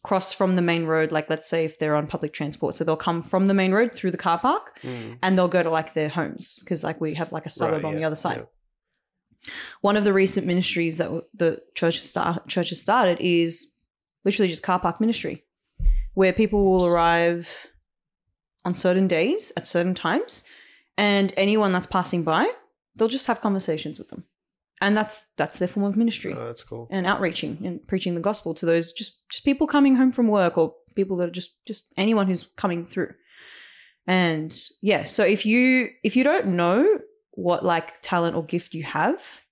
cross 0.08 0.32
from 0.32 0.56
the 0.56 0.62
main 0.72 0.84
road, 0.94 1.08
like 1.16 1.28
let's 1.30 1.48
say 1.52 1.64
if 1.64 1.78
they're 1.78 1.96
on 2.00 2.06
public 2.06 2.32
transport. 2.38 2.74
So 2.76 2.84
they'll 2.84 2.96
come 3.08 3.20
from 3.22 3.46
the 3.46 3.54
main 3.54 3.72
road 3.78 3.90
through 3.92 4.12
the 4.12 4.22
car 4.26 4.38
park 4.38 4.64
Mm. 4.82 5.18
and 5.22 5.30
they'll 5.36 5.54
go 5.58 5.62
to 5.62 5.70
like 5.78 5.90
their 5.98 6.08
homes 6.08 6.44
because 6.62 6.80
like 6.88 7.00
we 7.00 7.14
have 7.20 7.30
like 7.32 7.46
a 7.46 7.50
suburb 7.50 7.82
Right, 7.82 7.90
on 7.90 7.96
the 7.96 8.04
other 8.04 8.16
side. 8.24 8.38
yeah. 8.38 9.50
One 9.80 9.96
of 9.96 10.04
the 10.04 10.12
recent 10.12 10.46
ministries 10.46 10.98
that 10.98 11.10
the 11.34 11.62
church 11.74 11.98
start, 12.00 12.46
church 12.48 12.68
has 12.70 12.80
started 12.80 13.18
is 13.20 13.74
literally 14.24 14.48
just 14.48 14.62
car 14.62 14.80
park 14.80 15.00
ministry, 15.00 15.44
where 16.14 16.32
people 16.32 16.64
will 16.64 16.86
arrive 16.86 17.66
on 18.64 18.74
certain 18.74 19.06
days 19.06 19.52
at 19.56 19.66
certain 19.66 19.94
times, 19.94 20.44
and 20.98 21.32
anyone 21.36 21.72
that's 21.72 21.86
passing 21.86 22.24
by, 22.24 22.44
they'll 22.96 23.06
just 23.18 23.26
have 23.28 23.40
conversations 23.40 23.98
with 24.00 24.08
them, 24.08 24.24
and 24.80 24.96
that's 24.96 25.28
that's 25.36 25.58
their 25.58 25.68
form 25.68 25.84
of 25.86 25.96
ministry 25.96 26.34
Oh, 26.34 26.46
that's 26.46 26.62
cool. 26.62 26.86
and 26.90 27.06
outreaching 27.06 27.58
and 27.64 27.86
preaching 27.86 28.14
the 28.14 28.20
gospel 28.20 28.52
to 28.54 28.66
those 28.66 28.92
just 28.92 29.28
just 29.30 29.44
people 29.44 29.66
coming 29.66 29.96
home 29.96 30.12
from 30.12 30.28
work 30.28 30.56
or 30.58 30.74
people 30.94 31.16
that 31.18 31.28
are 31.28 31.32
just 31.32 31.52
just 31.66 31.92
anyone 31.96 32.26
who's 32.26 32.44
coming 32.56 32.86
through 32.86 33.12
and 34.06 34.56
yeah 34.82 35.04
so 35.04 35.24
if 35.24 35.44
you 35.46 35.88
if 36.04 36.16
you 36.16 36.24
don't 36.24 36.46
know 36.46 36.98
what 37.32 37.64
like 37.64 38.00
talent 38.02 38.36
or 38.36 38.44
gift 38.44 38.74
you 38.74 38.82
have 38.82 39.42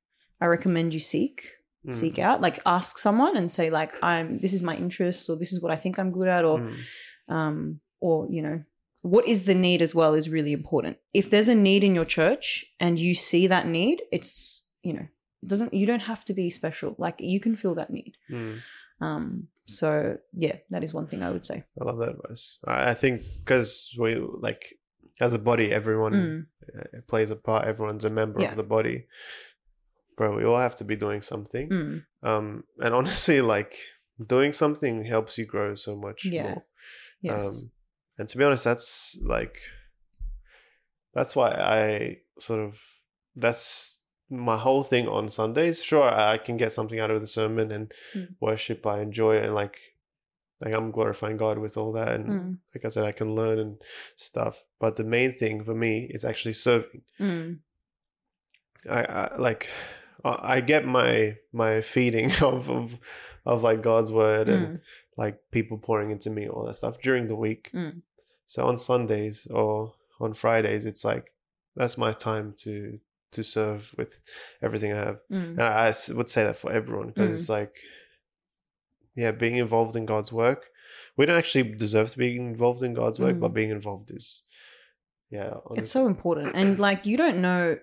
i 0.41 0.47
recommend 0.47 0.93
you 0.95 1.01
seek 1.01 1.47
Mm. 1.87 1.93
seek 1.93 2.18
out 2.18 2.41
like 2.41 2.61
ask 2.64 2.97
someone 2.97 3.37
and 3.37 3.51
say 3.51 3.68
like 3.68 3.93
i'm 4.03 4.39
this 4.39 4.55
is 4.55 4.62
my 4.62 4.75
interest 4.75 5.29
or 5.29 5.37
this 5.37 5.53
is 5.53 5.61
what 5.62 5.70
i 5.70 5.77
think 5.77 5.99
i'm 5.99 6.12
good 6.12 6.29
at 6.29 6.43
or 6.43 6.61
Mm. 6.61 6.77
um, 7.29 7.81
or 8.01 8.27
you 8.31 8.41
know 8.41 8.62
what 9.03 9.29
is 9.29 9.45
the 9.45 9.55
need 9.55 9.83
as 9.83 9.95
well 9.95 10.14
is 10.14 10.31
really 10.31 10.55
important 10.55 10.97
if 11.12 11.29
there's 11.29 11.49
a 11.49 11.55
need 11.55 11.85
in 11.85 11.95
your 11.95 12.07
church 12.07 12.64
and 12.81 12.99
you 12.99 13.12
see 13.14 13.47
that 13.49 13.66
need 13.66 14.03
it's 14.11 14.66
you 14.83 14.95
know 14.95 15.07
doesn't 15.47 15.72
you 15.74 15.86
don't 15.86 16.03
have 16.03 16.24
to 16.24 16.32
be 16.34 16.51
special 16.51 16.95
like 16.99 17.16
you 17.20 17.40
can 17.40 17.55
feel 17.57 17.74
that 17.74 17.90
need 17.90 18.16
Mm. 18.30 18.59
um 19.01 19.49
so 19.66 20.18
yeah 20.32 20.57
that 20.70 20.82
is 20.84 20.92
one 20.95 21.07
thing 21.07 21.22
i 21.22 21.30
would 21.30 21.45
say 21.45 21.64
I 21.80 21.84
love 21.84 21.99
that 21.99 22.11
advice. 22.11 22.59
I, 22.66 22.95
think 22.95 23.22
because 23.40 23.95
we 23.99 24.16
like 24.16 24.62
as 25.20 25.32
a 25.34 25.38
body, 25.38 25.70
everyone 25.72 26.12
Mm. 26.14 26.47
uh, 26.78 27.01
plays 27.07 27.30
a 27.30 27.36
part. 27.36 27.66
Everyone's 27.68 28.05
a 28.05 28.11
member 28.11 28.40
Yeah. 28.40 28.51
of 28.51 28.57
the 28.57 28.62
body. 28.76 29.07
Bro, 30.16 30.36
we 30.36 30.45
all 30.45 30.59
have 30.59 30.76
to 30.76 30.84
be 30.84 30.97
doing 30.97 31.22
something. 31.22 31.68
Mm. 31.68 32.05
Um, 32.22 32.64
and 32.84 32.95
honestly, 32.95 33.40
like 33.40 33.74
doing 34.34 34.53
something 34.53 35.05
helps 35.05 35.38
you 35.38 35.47
grow 35.47 35.74
so 35.76 35.97
much 35.97 36.24
Yeah. 36.24 36.42
more. 36.49 36.64
yes 37.20 37.45
Um, 37.47 37.70
and 38.18 38.28
to 38.28 38.38
be 38.38 38.45
honest, 38.45 38.64
that's 38.64 39.16
like 39.22 39.57
that's 41.14 41.36
why 41.36 41.51
I 41.51 42.18
sort 42.38 42.61
of 42.61 42.80
that's 43.37 44.00
my 44.30 44.57
whole 44.57 44.83
thing 44.83 45.07
on 45.09 45.29
Sundays. 45.29 45.83
Sure, 45.83 46.09
I 46.13 46.38
can 46.38 46.57
get 46.57 46.72
something 46.72 46.99
out 47.01 47.11
of 47.11 47.21
the 47.21 47.26
sermon 47.26 47.71
and 47.71 47.92
Mm. 48.14 48.34
worship. 48.41 48.87
I 48.87 49.01
enjoy 49.01 49.37
it, 49.37 49.45
and 49.45 49.55
like 49.55 49.79
like 50.61 50.72
I'm 50.72 50.92
glorifying 50.92 51.37
God 51.37 51.59
with 51.59 51.76
all 51.76 51.92
that, 51.92 52.14
and 52.14 52.26
Mm. 52.29 52.59
like 52.75 52.84
I 52.84 52.88
said, 52.88 53.05
I 53.05 53.13
can 53.13 53.34
learn 53.34 53.59
and 53.59 53.76
stuff. 54.17 54.64
But 54.79 54.96
the 54.96 55.05
main 55.05 55.33
thing 55.33 55.63
for 55.64 55.75
me 55.75 56.05
is 56.05 56.25
actually 56.25 56.55
serving. 56.55 57.03
Mm. 57.21 57.59
I, 58.88 59.05
I 59.05 59.37
like 59.37 59.68
I 60.25 60.61
get 60.61 60.84
my 60.87 61.37
my 61.53 61.80
feeding 61.80 62.30
of 62.42 62.71
of, 62.71 62.99
of 63.45 63.63
like 63.63 63.83
God's 63.83 64.13
word 64.13 64.49
and 64.49 64.67
Mm. 64.67 64.80
like 65.17 65.38
people 65.51 65.79
pouring 65.79 66.11
into 66.11 66.30
me 66.30 66.49
all 66.49 66.64
that 66.67 66.76
stuff 66.76 67.01
during 67.01 67.26
the 67.26 67.37
week. 67.37 67.71
Mm. 67.75 68.03
So 68.46 68.67
on 68.67 68.79
Sundays 68.79 69.46
or 69.49 69.95
on 70.21 70.34
Fridays, 70.34 70.87
it's 70.87 71.05
like 71.05 71.33
that's 71.76 71.99
my 71.99 72.13
time 72.13 72.55
to 72.59 73.01
to 73.35 73.45
serve 73.45 73.95
with 73.99 74.19
everything 74.63 74.93
I 74.93 74.97
have. 74.97 75.19
Mm. 75.31 75.51
And 75.59 75.61
I 75.63 75.93
would 76.15 76.29
say 76.29 76.45
that 76.45 76.57
for 76.59 76.73
everyone 76.73 77.09
because 77.09 77.29
Mm. 77.31 77.35
it's 77.35 77.49
like, 77.49 77.75
yeah, 79.17 79.33
being 79.33 79.57
involved 79.57 79.97
in 79.97 80.07
God's 80.07 80.33
work. 80.33 80.67
We 81.17 81.27
don't 81.27 81.39
actually 81.39 81.75
deserve 81.75 82.11
to 82.11 82.19
be 82.19 82.37
involved 82.37 82.83
in 82.83 82.95
God's 82.95 83.19
work, 83.21 83.37
Mm. 83.37 83.41
but 83.41 83.55
being 83.55 83.71
involved 83.71 84.11
is, 84.11 84.43
yeah, 85.31 85.55
it's 85.73 85.91
so 85.91 86.07
important 86.07 86.55
and 86.55 86.79
like 86.79 87.07
you 87.07 87.17
don't 87.17 87.39
know 87.41 87.77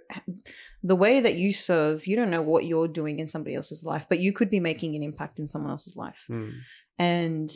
the 0.84 0.96
way 0.96 1.20
that 1.20 1.36
you 1.36 1.52
serve 1.52 2.08
you 2.08 2.16
don't 2.16 2.30
know 2.30 2.42
what 2.42 2.64
you're 2.66 2.88
doing 2.88 3.20
in 3.20 3.28
somebody 3.28 3.56
else's 3.56 3.84
life 3.84 4.06
but 4.08 4.20
you 4.22 4.32
could 4.32 4.50
be 4.50 4.62
making 4.62 4.96
an 4.96 5.04
impact 5.04 5.38
in 5.40 5.48
someone 5.48 5.72
else's 5.72 5.98
life 5.98 6.26
Mm, 6.30 6.54
and 6.98 7.52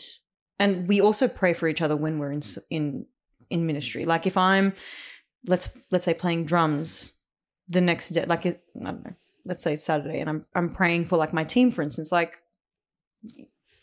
and 0.59 0.87
we 0.89 0.99
also 0.99 1.27
pray 1.29 1.53
for 1.53 1.67
each 1.69 1.81
other 1.81 1.95
when 1.95 2.19
we're 2.19 2.31
in 2.33 2.41
in 2.69 3.05
in 3.49 3.65
ministry 3.65 4.03
like 4.05 4.25
if 4.27 4.35
i'm 4.35 4.73
let's 5.47 5.77
let's 5.91 6.03
say 6.03 6.13
playing 6.13 6.43
drums 6.43 7.14
the 7.67 7.81
next 7.81 8.09
day, 8.09 8.25
like 8.25 8.45
it, 8.45 8.63
I 8.81 8.91
don't 8.91 9.03
know, 9.05 9.13
let's 9.45 9.63
say 9.63 9.73
it's 9.73 9.83
Saturday, 9.83 10.19
and 10.19 10.29
I'm 10.29 10.45
I'm 10.53 10.69
praying 10.69 11.05
for 11.05 11.17
like 11.17 11.33
my 11.33 11.43
team, 11.43 11.71
for 11.71 11.81
instance, 11.81 12.11
like 12.11 12.33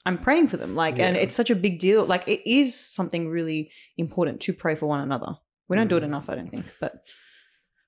I'm 0.05 0.19
praying 0.19 0.49
for 0.49 0.57
them, 0.57 0.75
like, 0.75 0.99
and 0.99 1.17
it's 1.17 1.35
such 1.35 1.51
a 1.51 1.55
big 1.57 1.79
deal. 1.79 2.05
Like 2.05 2.27
it 2.27 2.49
is 2.49 2.79
something 2.79 3.29
really 3.29 3.71
important 3.97 4.41
to 4.43 4.53
pray 4.53 4.75
for 4.75 4.87
one 4.87 5.01
another. 5.01 5.37
We 5.69 5.77
don't 5.77 5.89
do 5.89 5.97
it 5.97 6.01
Mhm. 6.03 6.07
enough, 6.07 6.29
I 6.29 6.35
don't 6.35 6.51
think, 6.51 6.67
but 6.81 7.07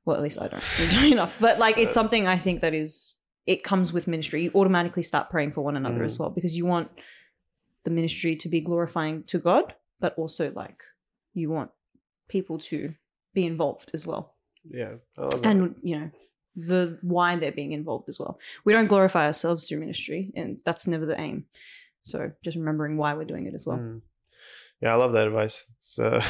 well, 0.04 0.16
at 0.16 0.22
least 0.22 0.40
I 0.40 0.48
don't 0.48 0.60
do 0.78 1.06
it 1.06 1.12
enough. 1.12 1.36
But 1.40 1.58
like, 1.58 1.76
it's 1.78 1.92
something 1.94 2.26
I 2.26 2.36
think 2.36 2.60
that 2.60 2.74
is 2.74 3.16
it 3.46 3.62
comes 3.62 3.92
with 3.92 4.06
ministry. 4.06 4.44
You 4.44 4.50
automatically 4.54 5.02
start 5.02 5.28
praying 5.28 5.52
for 5.52 5.60
one 5.62 5.76
another 5.76 6.00
Mm. 6.00 6.04
as 6.06 6.18
well 6.18 6.30
because 6.30 6.56
you 6.56 6.64
want 6.66 6.90
the 7.84 7.90
ministry 7.90 8.36
to 8.36 8.48
be 8.48 8.60
glorifying 8.60 9.22
to 9.24 9.38
God, 9.38 9.74
but 10.00 10.16
also 10.16 10.50
like 10.52 10.82
you 11.34 11.50
want 11.50 11.70
people 12.28 12.58
to 12.58 12.94
be 13.34 13.44
involved 13.44 13.90
as 13.92 14.06
well. 14.06 14.33
Yeah. 14.70 14.94
I 15.18 15.20
love 15.20 15.42
that. 15.42 15.46
And 15.46 15.74
you 15.82 15.98
know, 15.98 16.10
the 16.56 16.98
why 17.02 17.36
they're 17.36 17.52
being 17.52 17.72
involved 17.72 18.08
as 18.08 18.18
well. 18.20 18.38
We 18.64 18.72
don't 18.72 18.86
glorify 18.86 19.26
ourselves 19.26 19.68
through 19.68 19.80
ministry, 19.80 20.32
and 20.36 20.58
that's 20.64 20.86
never 20.86 21.06
the 21.06 21.20
aim. 21.20 21.46
So 22.02 22.30
just 22.42 22.56
remembering 22.56 22.96
why 22.96 23.14
we're 23.14 23.24
doing 23.24 23.46
it 23.46 23.54
as 23.54 23.66
well. 23.66 23.78
Mm. 23.78 24.02
Yeah, 24.80 24.92
I 24.92 24.96
love 24.96 25.12
that 25.12 25.26
advice. 25.26 25.72
It's 25.76 25.98
uh, 25.98 26.22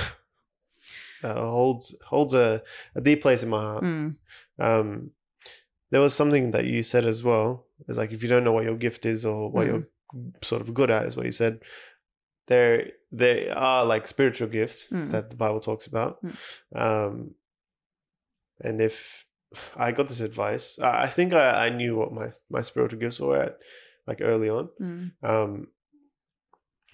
uh 1.23 1.35
holds 1.35 1.97
holds 2.05 2.35
a, 2.35 2.63
a 2.95 3.01
deep 3.01 3.23
place 3.23 3.43
in 3.43 3.49
my 3.51 3.61
heart. 3.61 3.85
Mm. 3.85 4.17
Um, 4.59 5.11
there 5.91 6.01
was 6.01 6.15
something 6.15 6.53
that 6.53 6.65
you 6.65 6.83
said 6.83 7.05
as 7.05 7.23
well. 7.23 7.67
It's 7.89 7.99
like 7.99 8.13
if 8.13 8.23
you 8.23 8.29
don't 8.29 8.45
know 8.45 8.53
what 8.53 8.65
your 8.65 8.77
gift 8.77 9.07
is 9.07 9.25
or 9.25 9.51
what 9.51 9.67
you're 9.67 9.87
sort 10.43 10.63
of 10.63 10.73
good 10.75 10.91
at, 10.91 11.07
is 11.07 11.17
what 11.17 11.27
you 11.27 11.33
said. 11.33 11.61
There, 12.47 12.91
there 13.11 13.57
are 13.57 13.85
like 13.85 14.07
spiritual 14.07 14.49
gifts 14.49 14.89
Mm. 14.91 15.13
that 15.13 15.31
the 15.31 15.37
Bible 15.37 15.61
talks 15.61 15.87
about. 15.87 16.23
Mm. 16.23 16.37
Um, 16.75 17.35
and 18.61 18.81
if 18.81 19.27
I 19.77 19.93
got 19.93 20.09
this 20.09 20.21
advice, 20.21 20.79
I, 20.81 21.09
think 21.09 21.33
I, 21.33 21.67
I 21.67 21.69
knew 21.71 21.97
what 21.97 22.13
my 22.13 22.29
my 22.51 22.61
spiritual 22.63 22.99
gifts 23.01 23.21
were 23.21 23.41
at, 23.43 23.59
like 24.07 24.21
early 24.21 24.49
on. 24.49 24.69
Mm. 24.81 25.13
Um, 25.23 25.69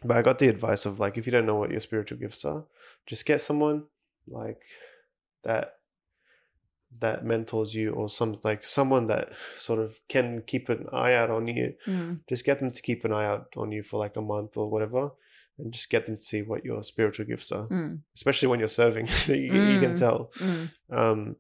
but 0.05 0.17
I 0.17 0.23
got 0.23 0.39
the 0.39 0.49
advice 0.49 0.87
of 0.87 0.99
like, 1.01 1.19
if 1.19 1.27
you 1.27 1.33
don't 1.33 1.47
know 1.47 1.57
what 1.57 1.71
your 1.71 1.81
spiritual 1.81 2.19
gifts 2.19 2.45
are, 2.45 2.65
just 3.07 3.27
get 3.27 3.41
someone 3.43 3.85
like 4.29 4.61
that 5.45 5.75
that 6.99 7.25
mentors 7.25 7.73
you 7.75 7.93
or 7.93 8.09
some 8.09 8.37
like 8.43 8.65
someone 8.65 9.07
that 9.07 9.31
sort 9.57 9.79
of 9.79 10.01
can 10.09 10.43
keep 10.47 10.69
an 10.69 10.87
eye 10.93 11.15
out 11.15 11.31
on 11.31 11.47
you. 11.47 11.75
Mm. 11.87 12.21
Just 12.29 12.45
get 12.45 12.59
them 12.61 12.71
to 12.71 12.83
keep 12.83 13.05
an 13.05 13.13
eye 13.13 13.27
out 13.27 13.47
on 13.57 13.71
you 13.73 13.83
for 13.83 13.99
like 13.99 14.17
a 14.17 14.21
month 14.23 14.57
or 14.57 14.69
whatever, 14.69 15.11
and 15.59 15.73
just 15.73 15.89
get 15.89 16.07
them 16.07 16.17
to 16.17 16.23
see 16.23 16.43
what 16.43 16.65
your 16.65 16.83
spiritual 16.83 17.27
gifts 17.27 17.53
are. 17.53 17.69
Mm. 17.69 18.01
Especially 18.15 18.49
when 18.49 18.59
you're 18.59 18.69
serving, 18.69 19.07
you, 19.29 19.35
you 19.37 19.81
can 19.81 19.93
Mm. 19.93 19.99
tell. 19.99 20.31
Mm. 20.39 20.69
Um, 20.91 21.37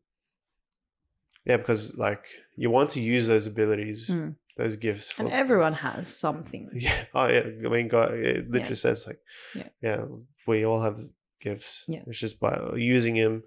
yeah, 1.45 1.57
because 1.57 1.97
like 1.97 2.25
you 2.57 2.71
want 2.71 2.91
to 2.91 3.01
use 3.01 3.27
those 3.27 3.47
abilities, 3.47 4.09
Mm. 4.11 4.35
those 4.57 4.77
gifts 4.77 5.11
for 5.11 5.23
And 5.23 5.33
everyone 5.33 5.73
has 5.75 6.09
something. 6.15 6.71
yeah. 6.75 7.05
Oh, 7.15 7.27
yeah. 7.29 7.45
I 7.67 7.69
mean, 7.69 7.89
God, 7.89 8.13
it 8.15 8.51
literally 8.51 8.69
Yeah. 8.71 8.75
says 8.75 9.07
like, 9.07 9.21
Yeah. 9.55 9.69
yeah, 9.83 10.05
we 10.47 10.65
all 10.67 10.81
have 10.83 10.99
gifts. 11.41 11.85
Yeah. 11.89 12.03
It's 12.07 12.19
just 12.19 12.39
by 12.41 12.55
using 12.77 13.15
them 13.15 13.43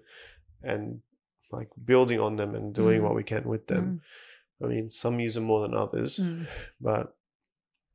and 0.62 1.00
like 1.52 1.68
building 1.84 2.18
on 2.20 2.36
them 2.36 2.54
and 2.54 2.74
doing 2.74 3.00
Mm. 3.00 3.04
what 3.04 3.14
we 3.14 3.22
can 3.22 3.44
with 3.44 3.66
them. 3.68 4.00
I 4.62 4.66
mean, 4.66 4.90
some 4.90 5.20
use 5.20 5.34
them 5.34 5.44
more 5.44 5.62
than 5.62 5.74
others, 5.76 6.18
Mm. 6.18 6.46
but 6.80 7.14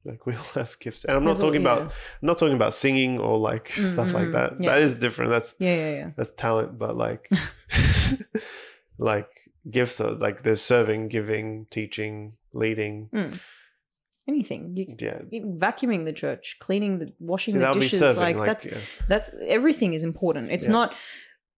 like 0.05 0.26
we 0.27 0.34
all 0.35 0.51
have 0.55 0.80
gifts. 0.80 1.03
And 1.03 1.17
I'm 1.17 1.23
not 1.23 1.31
There's 1.31 1.39
all- 1.43 1.49
talking 1.49 1.61
about. 1.61 1.81
I'm 2.21 2.26
not 2.30 2.38
talking 2.38 2.55
about 2.55 2.73
singing 2.73 3.19
or 3.19 3.38
like 3.38 3.67
Mm, 3.76 3.85
stuff 3.85 4.13
like 4.13 4.27
mm, 4.30 4.34
that. 4.34 4.61
yeah. 4.61 4.69
That 4.71 4.81
is 4.81 4.95
different. 4.95 5.31
That's, 5.31 5.55
Yeah, 5.59 5.76
yeah, 5.76 5.91
yeah. 5.91 6.09
that's 6.15 6.31
talent, 6.31 6.77
but 6.80 6.95
like, 6.95 7.30
like 8.97 9.30
gifts 9.69 9.99
are 10.02 10.11
like 10.11 10.44
there's 10.44 10.61
serving, 10.61 11.07
giving, 11.10 11.65
teaching, 11.69 12.34
leading. 12.53 13.10
Anything. 14.27 14.76
You, 14.77 14.95
Yeah. 14.99 15.22
even 15.31 15.57
vacuuming 15.57 16.06
the 16.06 16.14
church, 16.14 16.57
cleaning 16.60 16.99
the 16.99 17.14
washing 17.19 17.53
See, 17.53 17.57
the 17.57 17.65
that 17.65 17.73
would 17.73 17.80
be 17.80 17.86
dishes, 17.86 17.99
serving. 17.99 18.22
like, 18.22 18.36
Like, 18.36 18.45
that's 18.48 18.65
yeah. 18.68 18.77
that's 19.07 19.31
everything 19.48 19.94
is 19.94 20.03
important. 20.03 20.52
It's 20.52 20.68
Yeah. 20.68 20.73
not 20.73 20.95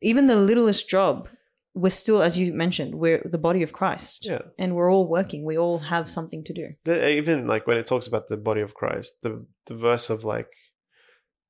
even 0.01 0.27
the 0.27 0.37
littlest 0.37 0.87
job. 0.89 1.27
We're 1.73 1.89
still, 1.89 2.21
as 2.21 2.37
you 2.37 2.53
mentioned, 2.53 2.95
we're 2.95 3.21
the 3.23 3.37
body 3.37 3.61
of 3.63 3.71
Christ, 3.71 4.25
yeah. 4.25 4.41
and 4.57 4.75
we're 4.75 4.91
all 4.91 5.07
working. 5.07 5.45
We 5.45 5.57
all 5.57 5.79
have 5.79 6.09
something 6.09 6.43
to 6.45 6.53
do. 6.53 6.67
the, 6.85 7.09
even 7.09 7.47
like 7.47 7.65
when 7.67 7.77
it 7.77 7.85
talks 7.85 8.07
about 8.07 8.27
the 8.27 8.37
body 8.37 8.61
of 8.61 8.73
Christ, 8.73 9.21
the 9.21 9.45
the 9.67 9.75
verse 9.75 10.09
of 10.09 10.23
like, 10.23 10.49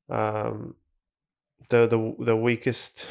um, 0.10 0.76
the 1.70 1.88
the 1.88 2.16
the 2.26 2.36
weakest, 2.36 3.06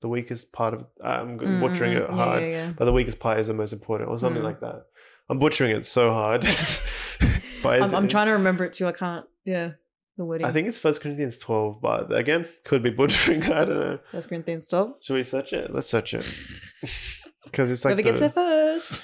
the 0.00 0.08
weakest 0.08 0.52
part 0.52 0.74
of 0.74 0.86
I'm 1.02 1.38
Mm, 1.38 1.60
butchering 1.60 1.92
mm, 1.94 2.02
it 2.04 2.10
hard, 2.10 2.42
yeah, 2.42 2.48
yeah. 2.48 2.72
but 2.76 2.84
the 2.86 2.92
weakest 2.92 3.18
part 3.20 3.38
is 3.38 3.46
the 3.48 3.54
most 3.54 3.72
important, 3.72 4.08
or 4.10 4.18
something 4.18 4.42
Mm. 4.42 4.46
like 4.46 4.60
that. 4.60 4.86
I'm 5.28 5.38
butchering 5.38 5.70
it 5.76 5.84
so 5.84 6.12
hard, 6.12 6.40
but 7.62 7.82
I'm, 7.82 7.94
I'm 7.94 8.08
trying 8.08 8.26
to 8.26 8.32
remember 8.32 8.64
it 8.64 8.72
too. 8.72 8.86
I 8.88 8.92
can't. 8.92 9.26
Yeah, 9.44 9.72
the 10.16 10.24
wording. 10.24 10.46
I 10.46 10.50
think 10.52 10.66
it's 10.68 10.78
First 10.78 11.00
Corinthians 11.02 11.38
12, 11.38 11.80
but 11.80 12.12
again, 12.12 12.46
could 12.64 12.82
be 12.82 12.90
butchering. 12.90 13.42
I 13.52 13.64
don't 13.64 13.68
know. 13.80 13.98
First 14.10 14.28
Corinthians 14.28 14.66
twelve. 14.68 14.94
Should 15.00 15.14
we 15.14 15.24
search 15.24 15.52
it? 15.52 15.72
Let's 15.72 15.86
search 15.86 16.14
it 16.14 16.24
because 17.44 17.70
it's 17.70 17.84
like 17.84 17.94
Whoever 18.00 18.02
gets 18.18 18.20
there 18.20 18.30
first. 18.30 19.02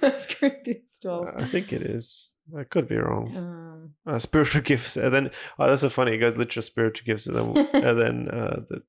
First 0.00 0.38
Corinthians 0.38 0.98
twelve. 1.02 1.28
I 1.36 1.44
think 1.44 1.72
it 1.72 1.82
is. 1.82 2.32
I 2.58 2.64
could 2.64 2.88
be 2.88 2.96
wrong. 2.96 3.36
Um, 3.36 3.94
uh, 4.06 4.18
spiritual 4.18 4.62
gifts 4.70 4.96
and 4.96 5.12
then 5.12 5.30
oh 5.58 5.66
that's 5.68 5.82
so 5.82 5.88
funny 5.88 6.12
it 6.12 6.18
goes 6.18 6.36
literal 6.36 6.62
spiritual 6.62 7.06
gifts 7.06 7.26
and 7.26 7.36
then 7.36 7.68
and 7.74 7.98
then 8.00 8.28
uh 8.28 8.60
the 8.68 8.82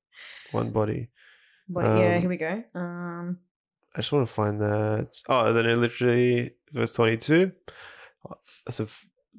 one 0.52 0.70
body 0.70 1.08
but 1.68 1.84
yeah, 1.84 2.14
Um, 2.16 2.20
here 2.20 2.28
we 2.28 2.36
go. 2.36 2.62
Um, 2.74 3.38
i 3.94 3.98
just 3.98 4.12
want 4.12 4.26
to 4.26 4.32
find 4.32 4.60
that 4.60 5.10
oh 5.28 5.46
and 5.46 5.56
then 5.56 5.66
it 5.66 5.78
literally 5.78 6.52
verse 6.72 6.92
22 6.94 7.52
Uh, 8.28 8.34
so 8.70 8.86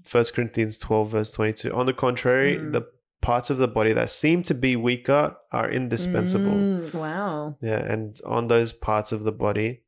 first 0.04 0.34
corinthians 0.34 0.78
12 0.80 1.10
verse 1.10 1.32
22 1.32 1.74
on 1.74 1.86
the 1.86 1.94
contrary 1.94 2.58
Mm. 2.58 2.72
the 2.74 2.84
parts 3.22 3.50
of 3.50 3.58
the 3.58 3.68
body 3.68 3.92
that 3.94 4.10
seem 4.12 4.44
to 4.44 4.54
be 4.54 4.76
weaker 4.76 5.36
are 5.52 5.70
indispensable 5.72 6.52
mm, 6.52 6.94
wow. 6.94 7.58
yeah 7.62 7.82
and 7.92 8.20
on 8.26 8.48
those 8.48 8.72
parts 8.72 9.12
of 9.12 9.24
the 9.24 9.32
body 9.32 9.82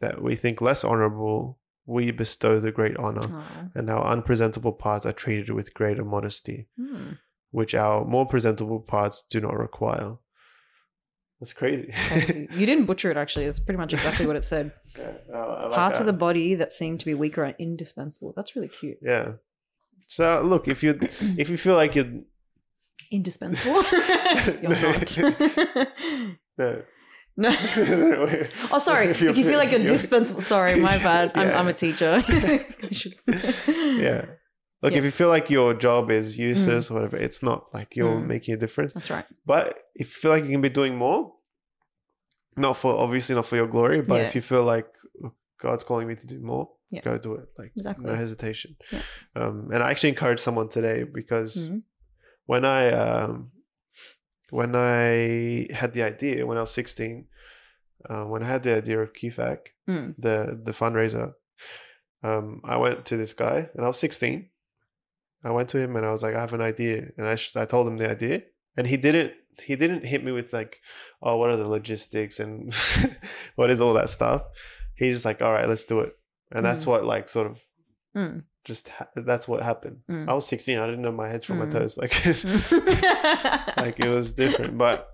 that 0.00 0.20
we 0.22 0.36
think 0.36 0.60
less 0.60 0.84
honorable 0.84 1.58
we 1.86 2.10
bestow 2.10 2.60
the 2.60 2.70
great 2.72 2.96
honor 2.96 3.20
Aw. 3.24 3.68
and 3.74 3.90
our 3.90 4.06
unpresentable 4.06 4.72
parts 4.72 5.04
are 5.06 5.12
treated 5.12 5.50
with 5.50 5.74
greater 5.74 6.04
modesty 6.04 6.68
Hmm. 6.76 7.12
which 7.50 7.74
our 7.74 8.04
more 8.04 8.26
presentable 8.26 8.80
parts 8.80 9.22
do 9.28 9.40
not 9.40 9.58
require. 9.58 10.16
That's 11.40 11.52
crazy. 11.52 11.92
Crazy. 12.08 12.48
you 12.54 12.66
didn't 12.66 12.84
butcher 12.86 13.10
it 13.10 13.16
actually. 13.16 13.46
That's 13.46 13.58
pretty 13.58 13.78
much 13.78 13.92
exactly 13.92 14.26
what 14.26 14.36
it 14.36 14.44
said. 14.44 14.72
Yeah, 14.98 15.12
I- 15.34 15.38
I 15.38 15.62
like 15.66 15.72
Parts 15.74 15.98
of 16.00 16.06
the 16.06 16.12
body 16.12 16.54
that 16.54 16.72
seem 16.72 16.98
to 16.98 17.04
be 17.04 17.14
weaker 17.14 17.44
are 17.44 17.54
indispensable. 17.58 18.32
That's 18.36 18.54
really 18.54 18.68
cute. 18.68 18.98
yeah. 19.02 19.32
So 20.06 20.40
look, 20.42 20.68
if 20.68 20.82
you 20.84 20.90
if 21.36 21.50
you 21.50 21.56
feel 21.56 21.74
like 21.74 21.94
you're 21.96 22.12
Indispensable? 23.10 23.82
You're 24.62 24.80
not. 24.80 25.18
no, 26.56 26.82
no. 27.36 27.50
Oh, 28.72 28.78
sorry. 28.78 29.06
If 29.08 29.20
you 29.20 29.32
feel 29.34 29.58
like 29.58 29.70
you're 29.70 29.84
dispensable, 29.84 30.40
sorry, 30.54 30.78
my 30.78 30.98
bad. 30.98 31.32
I'm, 31.34 31.48
Yeah. 31.48 31.58
I'm 31.58 31.68
a 31.68 31.72
teacher. 31.72 32.22
Yeah. 33.26 34.26
Look, 34.82 34.94
if 34.94 35.04
you 35.04 35.10
feel 35.12 35.28
like 35.28 35.48
your 35.48 35.74
job 35.74 36.10
is 36.10 36.36
useless 36.38 36.90
or 36.90 36.94
whatever, 36.94 37.16
it's 37.16 37.40
not 37.42 37.72
like 37.72 37.94
you're 37.94 38.16
Mm. 38.20 38.26
making 38.26 38.54
a 38.54 38.56
difference. 38.56 38.92
That's 38.94 39.10
right. 39.10 39.24
But 39.46 39.78
if 39.94 40.08
you 40.08 40.20
feel 40.22 40.30
like 40.32 40.44
you 40.44 40.50
can 40.50 40.60
be 40.60 40.68
doing 40.70 40.96
more, 40.96 41.34
not 42.56 42.76
for 42.76 42.98
obviously 42.98 43.34
not 43.36 43.46
for 43.46 43.56
your 43.56 43.68
glory, 43.68 44.02
but 44.02 44.16
Yeah. 44.16 44.22
if 44.26 44.34
you 44.34 44.40
feel 44.42 44.64
like 44.64 44.86
God's 45.60 45.84
calling 45.84 46.08
me 46.08 46.16
to 46.16 46.26
do 46.26 46.40
more, 46.40 46.68
Yeah. 46.90 47.02
go 47.02 47.16
do 47.16 47.34
it. 47.34 47.46
Like 47.56 47.72
Exactly. 47.76 48.04
no 48.06 48.16
hesitation. 48.16 48.74
Yeah. 48.90 49.02
Um, 49.36 49.70
and 49.72 49.82
I 49.84 49.90
actually 49.92 50.08
encouraged 50.10 50.40
someone 50.42 50.68
today 50.68 51.04
because 51.04 51.56
Mhm. 51.70 51.82
when 52.46 52.64
I 52.64 52.90
um, 52.90 53.52
when 54.58 54.72
I 54.76 55.68
had 55.80 55.90
the 55.96 56.02
idea 56.12 56.46
when 56.48 56.58
I 56.58 56.64
was 56.66 56.74
sixteen, 56.80 57.16
uh, 58.10 58.24
when 58.32 58.42
I 58.44 58.48
had 58.54 58.62
the 58.62 58.74
idea 58.82 58.98
of 59.04 59.12
KeyFac, 59.18 59.58
Mm. 59.88 60.14
the 60.24 60.36
the 60.66 60.72
fundraiser, 60.80 61.28
um, 62.28 62.46
I 62.64 62.76
went 62.84 62.98
to 63.06 63.16
this 63.16 63.32
guy 63.44 63.58
and 63.74 63.84
I 63.84 63.88
was 63.88 63.98
sixteen. 64.06 64.38
I 65.44 65.50
went 65.56 65.68
to 65.70 65.78
him 65.82 65.96
and 65.96 66.04
I 66.06 66.10
was 66.14 66.22
like, 66.22 66.36
I 66.36 66.40
have 66.46 66.52
an 66.58 66.60
idea, 66.72 66.96
and 67.16 67.26
I 67.32 67.34
sh- 67.36 67.56
I 67.56 67.64
told 67.66 67.86
him 67.88 67.98
the 67.98 68.10
idea, 68.16 68.36
and 68.76 68.86
he 68.86 68.96
didn't 69.06 69.32
he 69.68 69.74
didn't 69.82 70.04
hit 70.12 70.22
me 70.26 70.32
with 70.32 70.52
like, 70.52 70.72
oh, 71.22 71.36
what 71.38 71.50
are 71.50 71.56
the 71.62 71.68
logistics 71.76 72.36
and 72.40 72.72
what 73.58 73.70
is 73.70 73.80
all 73.80 73.94
that 73.94 74.10
stuff. 74.18 74.42
He's 75.00 75.14
just 75.16 75.24
like, 75.30 75.40
all 75.42 75.52
right, 75.56 75.68
let's 75.72 75.84
do 75.92 76.00
it, 76.06 76.12
and 76.54 76.62
that's 76.66 76.84
Mm. 76.84 76.88
what 76.90 77.04
like 77.14 77.28
sort 77.28 77.46
of 77.50 77.56
Mm. 78.16 78.44
Just 78.64 78.88
ha- 78.88 79.08
that's 79.16 79.46
what 79.48 79.62
happened. 79.62 79.98
Mm. 80.10 80.28
I 80.28 80.34
was 80.34 80.46
sixteen. 80.46 80.78
I 80.78 80.86
didn't 80.86 81.02
know 81.02 81.12
my 81.12 81.28
heads 81.28 81.44
from 81.44 81.58
my 81.58 81.66
Mm. 81.66 81.72
toes. 81.72 81.96
Like 81.98 82.12
like 83.76 83.98
it 84.00 84.08
was 84.08 84.32
different, 84.32 84.76
but 84.78 85.08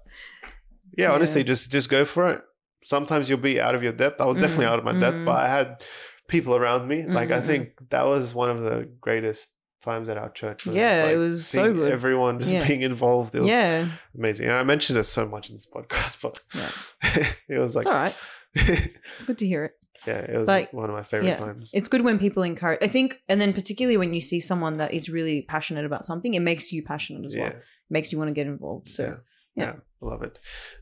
yeah, 0.96 1.08
Yeah. 1.08 1.12
honestly, 1.14 1.44
just 1.44 1.70
just 1.72 1.88
go 1.88 2.04
for 2.04 2.28
it. 2.28 2.42
Sometimes 2.84 3.28
you'll 3.28 3.38
be 3.38 3.60
out 3.60 3.74
of 3.74 3.82
your 3.82 3.92
depth. 3.92 4.20
I 4.20 4.26
was 4.26 4.36
definitely 4.36 4.66
Mm, 4.66 4.72
out 4.72 4.78
of 4.78 4.84
my 4.84 4.92
depth, 4.92 5.16
mm. 5.16 5.24
but 5.24 5.36
I 5.36 5.48
had 5.48 5.82
people 6.28 6.54
around 6.56 6.86
me. 6.88 7.04
Like 7.06 7.30
I 7.30 7.38
Mm, 7.38 7.42
mm, 7.42 7.46
think 7.46 7.68
that 7.90 8.06
was 8.06 8.34
one 8.34 8.50
of 8.50 8.60
the 8.62 8.88
greatest 9.00 9.50
times 9.82 10.08
at 10.08 10.16
our 10.18 10.30
church. 10.30 10.66
Yeah, 10.66 11.04
it's 11.04 11.14
it 11.14 11.16
was 11.18 11.46
so 11.46 11.72
good. 11.72 11.92
Everyone 11.92 12.38
just 12.40 12.52
Yeah. 12.52 12.66
being 12.66 12.82
involved. 12.82 13.34
It 13.34 13.40
was 13.40 13.50
yeah, 13.50 13.88
amazing. 14.14 14.46
And 14.48 14.56
I 14.56 14.62
mentioned 14.64 14.98
this 14.98 15.08
so 15.08 15.26
much 15.26 15.48
in 15.50 15.56
this 15.56 15.66
podcast, 15.66 16.20
but 16.22 16.40
yeah. 16.54 17.26
it 17.48 17.58
was 17.58 17.74
like 17.74 17.82
it's 17.82 17.86
all 17.86 17.92
right. 17.94 18.16
It's 18.54 19.24
good 19.24 19.38
to 19.38 19.46
hear 19.46 19.64
it. 19.64 19.74
Yeah, 20.06 20.18
it 20.20 20.36
was 20.38 20.48
Like, 20.48 20.72
one 20.72 20.88
of 20.88 20.96
my 20.96 21.02
favorite 21.02 21.28
yeah. 21.28 21.36
times. 21.36 21.70
It's 21.72 21.88
good 21.88 22.02
when 22.02 22.18
people 22.18 22.42
encourage. 22.42 22.78
I 22.82 22.88
think, 22.88 23.20
and 23.28 23.40
then 23.40 23.52
particularly 23.52 23.96
when 23.96 24.14
you 24.14 24.20
see 24.20 24.40
someone 24.40 24.76
that 24.78 24.92
is 24.92 25.08
really 25.08 25.42
passionate 25.42 25.84
about 25.84 26.04
something, 26.04 26.34
it 26.34 26.40
makes 26.40 26.72
you 26.72 26.82
passionate 26.82 27.24
as 27.26 27.36
well. 27.36 27.48
It 27.48 27.62
makes 27.90 28.12
you 28.12 28.18
want 28.18 28.28
to 28.28 28.34
get 28.34 28.46
involved. 28.46 28.88
So 28.88 29.16
yeah, 29.54 29.64
yeah, 29.64 29.72
love 30.00 30.22
it. 30.22 30.40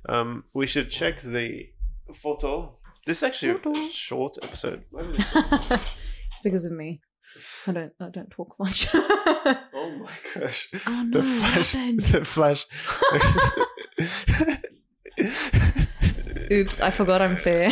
Um, 0.09 0.45
we 0.53 0.67
should 0.67 0.91
check 0.91 1.21
the 1.23 1.69
photo. 2.15 2.77
This 3.07 3.19
is 3.19 3.23
actually 3.23 3.61
a 3.65 3.93
short 3.93 4.37
episode. 4.43 4.85
it's 4.93 6.41
because 6.43 6.65
of 6.65 6.73
me. 6.73 7.01
I 7.67 7.73
don't. 7.73 7.93
I 8.01 8.09
don't 8.09 8.31
talk 8.31 8.57
much. 8.59 8.87
Oh 8.95 9.91
my 10.01 10.41
gosh. 10.41 10.69
Oh 10.87 11.03
no! 11.03 11.21
The 11.21 11.23
flash. 11.23 11.73
The 12.13 12.25
flash. 12.25 12.67
Oops! 16.51 16.81
I 16.81 16.91
forgot 16.91 17.23
I'm 17.23 17.37
fair. 17.37 17.69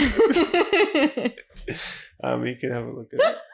um, 2.23 2.47
you 2.47 2.57
can 2.57 2.71
have 2.73 2.85
a 2.85 2.93
look 2.93 3.13
at 3.13 3.21
it. 3.21 3.37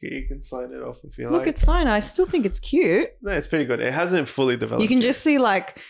You 0.00 0.28
can 0.28 0.40
sign 0.42 0.72
it 0.72 0.80
off 0.80 0.98
if 1.02 1.18
you 1.18 1.24
like. 1.24 1.32
Look, 1.32 1.46
it's 1.48 1.64
fine. 1.64 1.88
I 1.88 1.98
still 1.98 2.24
think 2.24 2.46
it's 2.46 2.60
cute. 2.60 3.08
no, 3.20 3.32
it's 3.32 3.48
pretty 3.48 3.64
good. 3.64 3.80
It 3.80 3.92
hasn't 3.92 4.28
fully 4.28 4.56
developed. 4.56 4.80
You 4.80 4.86
can 4.86 4.98
yet. 4.98 5.08
just 5.08 5.22
see 5.22 5.38
like 5.38 5.80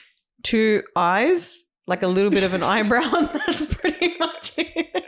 two 0.43 0.83
eyes, 0.97 1.63
like 1.87 2.03
a 2.03 2.07
little 2.07 2.31
bit 2.31 2.43
of 2.43 2.55
an 2.55 2.63
eyebrow. 2.63 3.03
and 3.03 3.29
That's 3.47 3.67
pretty 3.75 4.17
much 4.19 4.53
it. 4.57 5.05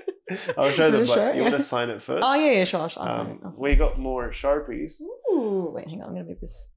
I'll 0.56 0.70
show 0.70 0.90
them, 0.90 1.06
but 1.06 1.14
show 1.14 1.32
you 1.32 1.42
want 1.42 1.54
to 1.54 1.62
sign 1.62 1.90
it 1.90 2.02
first? 2.02 2.22
Oh 2.22 2.34
yeah, 2.34 2.52
yeah, 2.52 2.64
sure. 2.64 2.80
I'll. 2.80 3.20
Um, 3.20 3.40
I'll 3.42 3.54
sign 3.54 3.62
we 3.62 3.74
got 3.74 3.98
more 3.98 4.30
sharpies. 4.30 5.00
Ooh, 5.32 5.72
wait, 5.74 5.88
hang 5.88 6.02
on. 6.02 6.08
I'm 6.08 6.14
gonna 6.14 6.28
move 6.28 6.40
this. 6.40 6.70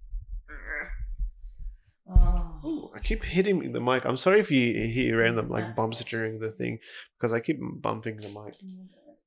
Oh. 2.16 2.60
Ooh, 2.66 2.92
I 2.96 3.00
keep 3.00 3.24
hitting 3.24 3.72
the 3.74 3.82
mic. 3.82 4.06
I'm 4.06 4.18
sorry 4.18 4.40
if 4.40 4.50
you 4.52 4.80
hear 4.88 5.20
random 5.20 5.50
like 5.50 5.76
bumps 5.76 6.04
during 6.04 6.40
the 6.40 6.52
thing 6.52 6.80
because 7.18 7.34
I 7.34 7.40
keep 7.40 7.60
bumping 7.62 8.18
the 8.18 8.30
mic. 8.30 8.56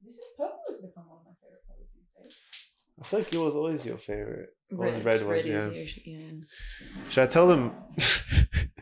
This 0.04 0.14
is 0.14 0.24
purple 0.38 0.58
has 0.68 0.78
become 0.78 1.04
one 1.08 1.18
of 1.18 1.24
my 1.26 1.32
favorite 1.42 1.62
colors 1.66 1.88
these 1.94 2.34
days. 2.34 2.70
I 3.00 3.04
feel 3.04 3.18
like 3.20 3.32
yours 3.32 3.54
always 3.54 3.84
your 3.86 3.98
favorite. 3.98 4.50
Or 4.76 4.86
Red, 4.86 5.04
red 5.04 5.26
was, 5.26 5.46
yeah. 5.46 5.56
is 5.58 5.72
usually, 5.72 6.12
yeah. 6.12 7.08
Should 7.08 7.22
I 7.24 7.26
tell 7.26 7.46
them? 7.46 7.72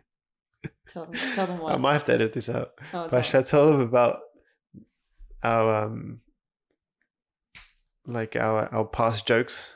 Tell 0.88 1.06
them, 1.06 1.14
tell 1.34 1.46
them 1.48 1.58
what. 1.58 1.74
I 1.74 1.76
might 1.76 1.94
have 1.94 2.04
to 2.04 2.12
edit 2.14 2.32
this 2.34 2.48
out. 2.48 2.74
oh, 2.92 3.08
But 3.10 3.22
should 3.22 3.40
I 3.40 3.42
tell 3.42 3.66
them 3.66 3.80
about 3.80 4.20
our 5.42 5.82
um 5.86 6.20
like 8.06 8.36
our 8.36 8.72
our 8.72 8.84
past 8.84 9.26
jokes? 9.26 9.74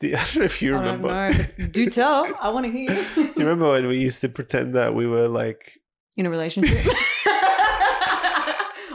Do 0.00 0.08
I 0.08 0.10
don't 0.16 0.36
know 0.36 0.44
if 0.44 0.60
you 0.62 0.72
them. 0.72 0.80
I 0.80 0.84
don't 0.84 1.02
remember. 1.02 1.48
know. 1.58 1.66
Do 1.68 1.86
tell. 1.90 2.26
I 2.40 2.48
want 2.50 2.66
to 2.66 2.72
hear. 2.72 2.88
Do 2.88 3.20
you 3.22 3.32
remember 3.38 3.70
when 3.70 3.86
we 3.88 3.98
used 3.98 4.20
to 4.20 4.28
pretend 4.28 4.74
that 4.74 4.94
we 4.94 5.06
were 5.06 5.28
like 5.28 5.72
In 6.16 6.26
a 6.26 6.30
relationship. 6.30 6.84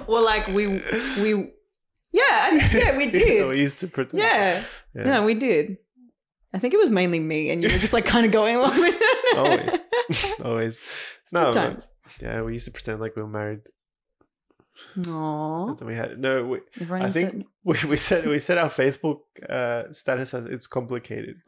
well, 0.07 0.23
like 0.25 0.47
we 0.47 0.67
we 1.21 1.51
yeah 2.11 2.49
and- 2.51 2.73
yeah 2.73 2.97
we 2.97 3.09
did. 3.11 3.47
we 3.47 3.59
used 3.61 3.79
to 3.79 3.87
pretend 3.87 4.21
yeah 4.21 4.63
yeah. 4.95 5.23
we 5.25 5.33
did. 5.33 5.77
I 6.53 6.59
think 6.59 6.73
it 6.73 6.77
was 6.77 6.89
mainly 6.89 7.19
me, 7.19 7.49
and 7.49 7.63
you 7.63 7.69
were 7.69 7.77
just 7.77 7.93
like 7.93 8.05
kind 8.05 8.25
of 8.25 8.31
going 8.33 8.57
along 8.57 8.77
with 8.79 8.95
it. 8.97 9.37
Always. 9.37 10.37
always 10.43 10.79
no 11.33 11.45
but- 11.45 11.53
Sometimes. 11.53 11.87
yeah 12.21 12.41
we 12.41 12.53
used 12.53 12.65
to 12.65 12.71
pretend 12.71 12.99
like 12.99 13.15
we 13.15 13.21
were 13.21 13.27
married 13.27 13.59
Then 14.95 15.75
we 15.87 15.95
had 15.95 16.19
no 16.19 16.43
we, 16.45 16.59
Everyone 16.79 17.05
I 17.05 17.09
think 17.11 17.45
we, 17.63 17.75
we 17.87 17.97
said 17.97 18.25
we 18.27 18.39
said 18.39 18.57
our 18.57 18.69
Facebook 18.69 19.19
uh, 19.49 19.91
status 19.91 20.33
as 20.33 20.45
it's 20.47 20.67
complicated. 20.67 21.35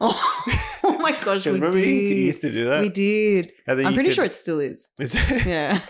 Oh, 0.86 0.98
my 0.98 1.12
gosh, 1.24 1.46
we 1.46 1.52
remember 1.52 1.78
you 1.78 2.08
did. 2.08 2.18
used 2.18 2.40
to 2.42 2.52
do 2.52 2.64
that. 2.68 2.82
we 2.82 2.90
did. 2.90 3.52
I'm 3.66 3.94
pretty 3.94 4.10
could- 4.10 4.14
sure 4.14 4.24
it 4.26 4.34
still 4.34 4.60
is. 4.60 4.90
Is 5.00 5.14
it? 5.16 5.46
Yeah. 5.46 5.80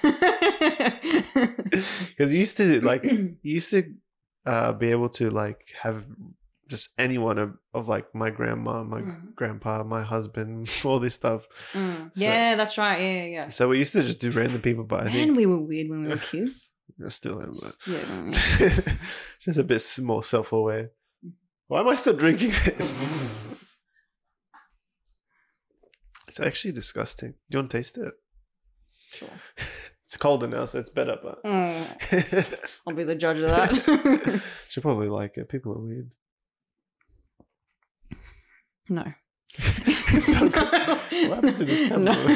because 2.09 2.33
you 2.33 2.39
used 2.39 2.57
to 2.59 2.81
like 2.81 3.05
you 3.05 3.37
used 3.43 3.71
to 3.71 3.93
uh, 4.47 4.73
be 4.73 4.91
able 4.91 5.09
to 5.11 5.31
like 5.31 5.67
have 5.83 6.07
just 6.69 6.91
anyone 6.99 7.39
of, 7.39 7.55
of 7.75 7.89
like 7.89 8.15
my 8.15 8.31
grandma, 8.31 8.83
my 8.85 9.01
Mm. 9.03 9.35
grandpa, 9.35 9.83
my 9.85 10.03
husband, 10.03 10.71
all 10.85 10.99
this 10.99 11.15
stuff. 11.15 11.47
Mm. 11.73 12.15
So- 12.15 12.25
yeah, 12.25 12.55
that's 12.57 12.79
right. 12.79 13.01
Yeah, 13.01 13.13
yeah, 13.13 13.25
yeah. 13.27 13.49
So 13.49 13.69
we 13.69 13.79
used 13.79 13.93
to 13.93 14.03
just 14.03 14.21
do 14.21 14.31
random 14.31 14.63
people, 14.63 14.85
but 14.85 15.01
I 15.01 15.05
Man, 15.05 15.13
think 15.13 15.37
we 15.37 15.47
were 15.47 15.61
weird 15.61 15.91
when 15.91 16.03
we 16.05 16.09
were 16.09 16.17
kids. 16.17 16.71
I 17.05 17.09
still 17.09 17.41
am. 17.43 17.53
But 17.53 17.77
Yeah, 17.87 18.33
just 19.41 19.59
a 19.59 19.65
bit 19.65 19.83
more 20.03 20.23
self-aware. 20.23 20.91
Why 21.67 21.81
am 21.81 21.89
I 21.89 21.95
still 21.95 22.17
drinking 22.17 22.51
this? 22.51 22.95
it's 26.29 26.41
actually 26.41 26.73
disgusting. 26.73 27.31
Do 27.33 27.37
you 27.51 27.59
want 27.61 27.71
to 27.71 27.77
taste 27.79 27.99
it? 27.99 28.15
Sure. 29.11 29.29
It's 30.07 30.19
colder 30.19 30.47
now, 30.47 30.67
so 30.67 30.79
it's 30.79 30.91
better, 30.91 31.17
but 31.23 31.43
Mm, 31.45 32.69
I'll 32.87 32.95
be 32.95 33.05
the 33.05 33.15
judge 33.15 33.39
of 33.39 33.49
that. 33.49 34.43
should 34.69 34.83
probably 34.83 35.09
like 35.09 35.39
it. 35.39 35.49
People 35.49 35.73
are 35.73 35.81
weird. 35.81 36.11
no. 38.91 39.03
Good. 39.57 41.31
what 41.31 41.37
happened 41.37 41.57
to 41.57 41.65
this 41.65 41.89
camera? 41.89 42.15
No. 42.15 42.35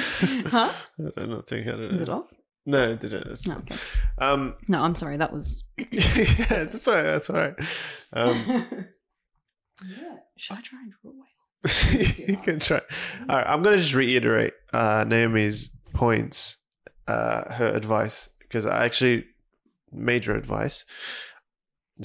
Huh? 0.48 0.72
I 0.98 1.10
don't 1.14 1.28
know. 1.28 1.42
Think 1.42 1.66
I 1.66 1.70
don't 1.72 1.80
know. 1.82 1.88
Is 1.88 2.00
it 2.00 2.08
off? 2.08 2.32
No, 2.64 2.92
it 2.92 3.00
didn't. 3.00 3.26
It's 3.26 3.46
No, 3.46 3.56
okay. 3.56 3.76
Um, 4.20 4.54
No, 4.68 4.82
I'm 4.82 4.94
sorry. 4.94 5.16
That 5.16 5.32
was. 5.32 5.64
yeah, 5.78 6.44
that's 6.48 6.86
all 6.88 6.94
right. 6.94 7.02
That's 7.02 7.30
all 7.30 7.36
right. 7.36 7.54
Um, 8.12 8.36
yeah. 9.88 10.16
Should 10.36 10.56
I 10.56 10.60
try 10.60 10.78
and 10.80 10.92
draw 11.02 11.12
away? 11.12 11.28
you 12.28 12.36
can 12.36 12.60
try. 12.60 12.80
All 13.28 13.36
right, 13.36 13.46
I'm 13.46 13.62
gonna 13.62 13.78
just 13.78 13.94
reiterate 13.94 14.54
uh, 14.72 15.04
Naomi's 15.06 15.68
points, 15.92 16.58
uh, 17.08 17.52
her 17.52 17.68
advice 17.74 18.30
because 18.38 18.64
I 18.64 18.84
actually 18.84 19.24
major 19.92 20.36
advice. 20.36 20.84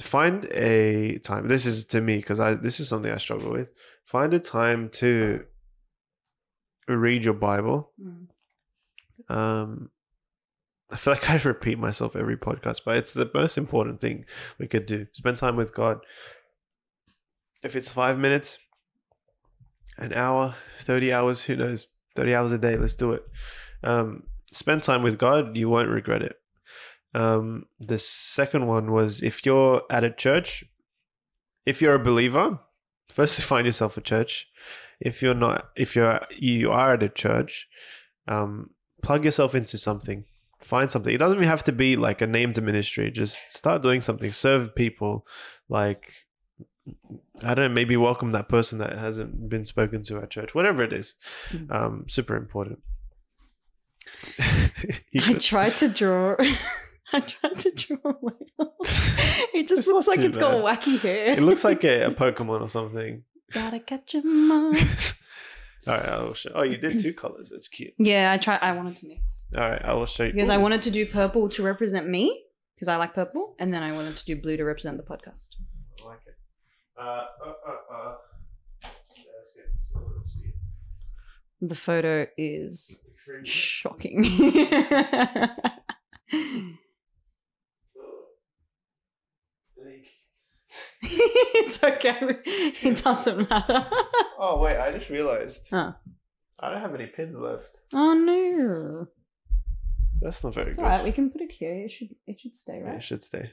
Find 0.00 0.44
a 0.46 1.18
time. 1.18 1.46
This 1.46 1.66
is 1.66 1.84
to 1.86 2.00
me 2.00 2.16
because 2.16 2.40
I 2.40 2.54
this 2.54 2.80
is 2.80 2.88
something 2.88 3.12
I 3.12 3.18
struggle 3.18 3.52
with. 3.52 3.70
Find 4.04 4.34
a 4.34 4.40
time 4.40 4.88
to 4.94 5.44
read 6.88 7.24
your 7.24 7.34
Bible. 7.34 7.92
Mm. 8.02 8.26
Um, 9.34 9.90
I 10.94 10.96
feel 10.96 11.12
like 11.12 11.28
I 11.30 11.36
repeat 11.36 11.78
myself 11.78 12.14
every 12.14 12.36
podcast, 12.36 12.82
but 12.84 12.96
it's 12.96 13.12
the 13.12 13.30
most 13.34 13.58
important 13.58 14.00
thing 14.00 14.24
we 14.58 14.68
could 14.68 14.86
do. 14.86 15.06
Spend 15.12 15.36
time 15.36 15.56
with 15.56 15.74
God. 15.74 15.98
If 17.62 17.74
it's 17.74 17.90
five 17.90 18.18
minutes, 18.18 18.58
an 19.98 20.12
hour, 20.12 20.54
30 20.78 21.12
hours, 21.12 21.42
who 21.42 21.56
knows? 21.56 21.88
30 22.14 22.34
hours 22.34 22.52
a 22.52 22.58
day, 22.58 22.76
let's 22.76 22.94
do 22.94 23.12
it. 23.12 23.24
Um, 23.82 24.22
spend 24.52 24.84
time 24.84 25.02
with 25.02 25.18
God, 25.18 25.56
you 25.56 25.68
won't 25.68 25.88
regret 25.88 26.22
it. 26.22 26.36
Um, 27.12 27.64
the 27.80 27.98
second 27.98 28.66
one 28.66 28.92
was 28.92 29.22
if 29.22 29.44
you're 29.44 29.82
at 29.90 30.04
a 30.04 30.10
church, 30.10 30.64
if 31.66 31.82
you're 31.82 31.94
a 31.94 32.04
believer, 32.04 32.60
first 33.08 33.40
find 33.42 33.66
yourself 33.66 33.96
a 33.96 34.00
church. 34.00 34.46
If 35.00 35.22
you're 35.22 35.34
not, 35.34 35.70
if 35.76 35.96
you're 35.96 36.20
you 36.30 36.70
are 36.70 36.94
at 36.94 37.02
a 37.02 37.08
church, 37.08 37.68
um, 38.28 38.70
plug 39.02 39.24
yourself 39.24 39.54
into 39.54 39.76
something. 39.76 40.24
Find 40.60 40.90
something. 40.90 41.14
It 41.14 41.18
doesn't 41.18 41.36
even 41.36 41.48
have 41.48 41.64
to 41.64 41.72
be 41.72 41.96
like 41.96 42.20
a 42.22 42.26
named 42.26 42.62
ministry. 42.62 43.10
Just 43.10 43.38
start 43.48 43.82
doing 43.82 44.00
something. 44.00 44.32
Serve 44.32 44.74
people. 44.74 45.26
Like 45.68 46.10
I 47.42 47.54
don't 47.54 47.64
know, 47.64 47.74
maybe 47.74 47.96
welcome 47.96 48.32
that 48.32 48.48
person 48.48 48.78
that 48.78 48.98
hasn't 48.98 49.48
been 49.48 49.64
spoken 49.64 50.02
to 50.04 50.18
at 50.18 50.30
church. 50.30 50.54
Whatever 50.54 50.82
it 50.82 50.92
is. 50.92 51.14
Mm. 51.50 51.70
Um, 51.74 52.04
super 52.08 52.36
important. 52.36 52.80
I 54.38 55.32
tried 55.38 55.76
to 55.78 55.88
draw. 55.88 56.36
I 57.12 57.20
tried 57.20 57.56
to 57.58 57.70
draw 57.72 57.98
a 58.10 58.12
whale. 58.20 58.74
It 59.54 59.68
just 59.68 59.80
It's 59.80 59.88
looks 59.88 60.08
like 60.08 60.18
it's 60.20 60.36
got 60.38 60.56
wacky 60.56 60.98
hair. 60.98 61.26
it 61.38 61.42
looks 61.42 61.64
like 61.64 61.84
a, 61.84 62.06
a 62.06 62.10
Pokemon 62.14 62.60
or 62.60 62.68
something. 62.68 63.22
Gotta 63.52 63.78
catch 63.80 64.14
'em 64.14 64.50
all. 64.50 64.72
All 65.86 65.94
right, 65.94 66.06
I 66.08 66.22
will 66.22 66.34
show. 66.34 66.50
Oh, 66.54 66.62
you 66.62 66.76
did 66.78 66.98
two 67.00 67.12
colors. 67.12 67.50
That's 67.50 67.68
cute. 67.68 67.92
Yeah, 67.98 68.32
I 68.32 68.38
tried. 68.38 68.60
I 68.62 68.72
wanted 68.72 68.96
to 68.96 69.06
mix 69.08 69.50
All 69.56 69.60
right, 69.68 69.82
I 69.84 69.92
will 69.94 70.06
show 70.06 70.24
you. 70.24 70.32
because 70.32 70.48
I 70.48 70.56
wanted 70.56 70.82
to 70.82 70.90
do 70.90 71.04
purple 71.06 71.48
to 71.50 71.62
represent 71.62 72.08
me 72.08 72.42
because 72.74 72.88
I 72.88 72.96
like 72.96 73.14
purple, 73.14 73.54
and 73.58 73.72
then 73.72 73.82
I 73.82 73.92
wanted 73.92 74.16
to 74.16 74.24
do 74.24 74.36
blue 74.40 74.56
to 74.56 74.64
represent 74.64 74.96
the 74.96 75.02
podcast. 75.02 75.50
I 76.02 76.06
like 76.08 76.20
it. 76.26 76.34
Uh, 76.98 77.02
uh, 77.02 77.52
uh, 77.68 77.94
uh. 77.94 78.14
Let's 79.36 79.54
get 79.56 79.66
sort 79.76 80.04
of 80.16 80.30
see. 80.30 80.52
The 81.60 81.74
photo 81.74 82.26
is 82.38 82.98
shocking. 83.44 84.24
Like- 89.76 90.06
it's 91.02 91.82
okay. 91.82 92.18
It 92.82 93.02
doesn't 93.02 93.48
matter. 93.50 93.86
Oh 94.38 94.58
wait, 94.60 94.76
I 94.78 94.90
just 94.96 95.10
realized 95.10 95.68
Huh. 95.70 95.92
I 96.58 96.70
don't 96.70 96.80
have 96.80 96.94
any 96.94 97.06
pins 97.06 97.36
left. 97.38 97.70
Oh 97.92 98.14
no! 98.14 99.06
That's 100.20 100.42
not 100.44 100.54
very 100.54 100.70
It's 100.70 100.78
good. 100.78 100.84
alright. 100.84 101.04
We 101.04 101.12
can 101.12 101.30
put 101.30 101.40
it 101.40 101.52
here. 101.52 101.74
It 101.84 101.90
should. 101.92 102.08
It 102.26 102.40
should 102.40 102.56
stay 102.56 102.78
Yeah, 102.78 102.86
right. 102.88 102.96
it 102.96 103.02
should 103.02 103.22
stay. 103.22 103.50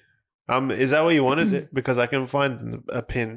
Um, 0.49 0.72
is 0.72 0.89
that 0.91 1.03
what 1.03 1.14
you 1.14 1.23
wanted? 1.23 1.53
it? 1.53 1.73
Because 1.73 1.98
I 1.98 2.07
can 2.07 2.27
find 2.27 2.84
a 2.89 3.02
pin. 3.02 3.30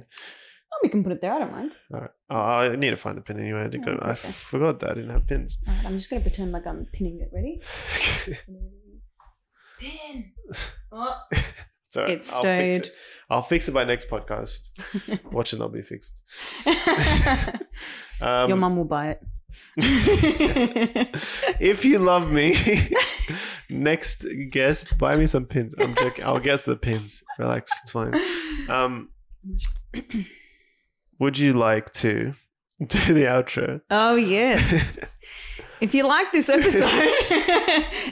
I'm 0.73 0.79
we 0.83 0.89
can 0.89 1.03
put 1.05 1.13
it 1.13 1.21
there. 1.21 1.33
I 1.33 1.39
don't 1.39 1.53
mind. 1.53 1.73
All 1.93 2.01
right. 2.01 2.11
Oh, 2.31 2.37
I 2.73 2.77
need 2.77 2.91
to 2.91 2.97
find 2.97 3.17
a 3.19 3.21
pin 3.21 3.39
anyway. 3.39 3.63
I, 3.65 3.69
didn't 3.69 3.89
Oh, 3.89 3.95
go- 3.97 4.01
I 4.11 4.15
forgot 4.17 4.81
that 4.81 4.91
I 4.91 4.95
didn't 4.95 5.11
have 5.11 5.27
pins. 5.27 5.59
All 5.69 5.75
right, 5.75 5.87
I'm 5.87 5.97
just 5.99 6.11
gonna 6.11 6.23
pretend 6.23 6.51
like 6.53 6.67
I'm 6.67 6.87
pinning 6.93 7.21
it. 7.21 7.31
Ready? 7.33 7.61
Pin. 9.79 10.33
Oh. 10.93 11.21
Right. 11.97 12.11
It's 12.11 12.35
I'll 12.35 12.43
fix 12.43 12.89
it. 12.89 12.95
I'll 13.31 13.43
fix 13.43 13.69
it 13.69 13.73
by 13.73 13.85
next 13.85 14.09
podcast. 14.09 14.69
Watch 15.33 15.53
it 15.53 15.59
not 15.59 15.73
be 15.73 15.83
fixed. 15.83 16.23
Um, 18.21 18.49
Your 18.49 18.57
mum 18.57 18.77
will 18.77 18.85
buy 18.85 19.09
it. 19.09 19.21
if 21.61 21.85
you 21.85 21.99
love 21.99 22.31
me, 22.31 22.55
next 23.69 24.25
guest, 24.51 24.97
buy 24.97 25.17
me 25.17 25.27
some 25.27 25.47
pins. 25.47 25.75
I'm 25.79 25.95
joking. 25.97 26.25
I'll 26.25 26.39
guess 26.39 26.63
the 26.63 26.77
pins. 26.77 27.25
Relax, 27.39 27.71
it's 27.83 27.91
fine. 27.91 28.15
Um, 28.69 29.11
would 31.19 31.39
you 31.39 31.55
like 31.55 31.93
to 31.95 32.35
do 32.79 33.15
the 33.15 33.25
outro? 33.25 33.81
oh 33.91 34.15
yes. 34.15 34.99
If 35.81 35.93
you 35.93 36.07
like 36.07 36.33
this 36.33 36.49
episode 36.49 37.13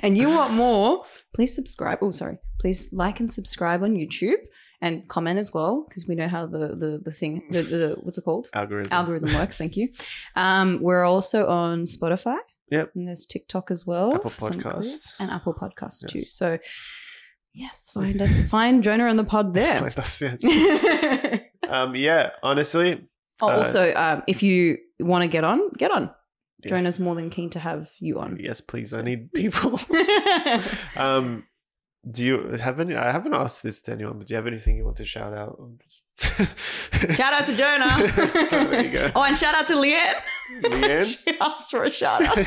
and 0.03 0.19
you 0.19 0.29
want 0.29 0.53
more, 0.53 1.05
please 1.35 1.55
subscribe. 1.55 1.99
Oh, 2.03 2.11
sorry. 2.11 2.39
Please 2.63 2.93
like 2.93 3.19
and 3.21 3.31
subscribe 3.33 3.83
on 3.83 3.95
YouTube 3.95 4.39
and 4.81 5.07
comment 5.09 5.39
as 5.39 5.53
well 5.53 5.85
because 5.89 6.07
we 6.09 6.15
know 6.15 6.29
how 6.29 6.47
the 6.47 6.69
the 6.83 7.01
the 7.05 7.11
thing 7.11 7.43
the, 7.51 7.63
the 7.63 7.97
what's 8.03 8.19
it 8.19 8.23
called 8.25 8.49
Algorithm. 8.55 8.93
algorithm 8.93 9.35
works. 9.41 9.57
Thank 9.59 9.77
you. 9.77 9.89
Um, 10.37 10.79
we're 10.81 11.05
also 11.05 11.47
on 11.49 11.85
Spotify. 11.85 12.39
Yep. 12.71 12.93
And 12.95 13.09
there's 13.09 13.27
TikTok 13.27 13.71
as 13.73 13.85
well. 13.87 14.15
Apple 14.15 14.31
Podcasts. 14.31 15.15
and 15.21 15.31
Apple 15.31 15.55
Podcasts 15.55 16.07
too. 16.09 16.23
So 16.23 16.59
yes, 17.53 17.91
find 17.93 18.23
us. 18.23 18.41
Find 18.57 18.83
Jonah 18.83 19.09
and 19.09 19.19
the 19.19 19.25
Pod 19.25 19.55
there. 19.55 19.81
Like 19.81 19.95
that's- 19.97 20.23
yes. 20.23 20.41
oh, 20.45 21.69
um, 21.69 21.97
yeah, 21.97 22.31
honestly, 22.45 22.91
Uh, 23.43 23.47
also, 23.47 23.93
um, 23.95 24.23
if 24.29 24.43
you 24.43 24.79
want 25.01 25.23
to 25.23 25.29
get 25.29 25.43
on, 25.45 25.59
get 25.77 25.91
on. 25.91 26.11
Yeah. 26.63 26.71
Jonah's 26.71 27.01
more 27.01 27.17
than 27.17 27.29
keen 27.29 27.51
to 27.51 27.59
have 27.59 27.91
you 27.99 28.21
on. 28.21 28.39
yes, 28.41 28.61
please. 28.61 28.95
I 28.95 29.03
need 29.03 29.33
people. 29.33 29.81
um, 30.97 31.45
do 32.11 32.25
you 32.25 32.49
have 32.61 32.81
any? 32.81 32.95
I 32.97 33.11
haven't 33.13 33.35
asked 33.35 33.63
this 33.63 33.81
to 33.83 33.93
anyone, 33.93 34.19
but 34.19 34.27
do 34.27 34.35
you 34.35 34.37
have 34.37 34.47
anything 34.47 34.77
you 34.77 34.85
want 34.85 34.97
to 34.99 35.05
shout 35.05 35.33
out? 35.33 35.59
shout 36.21 37.33
out 37.35 37.47
to 37.47 37.57
Jonah. 37.57 37.97
There 38.51 38.85
you 38.85 38.91
go. 38.93 39.11
Oh, 39.15 39.23
and 39.25 39.37
shout 39.37 39.55
out 39.55 39.67
to 39.69 39.75
Leanne. 39.75 40.15
Leanne? 40.63 41.25
she 41.25 41.39
asked 41.41 41.71
for 41.71 41.85
a 41.85 41.91
shout 41.91 42.23
out. 42.23 42.39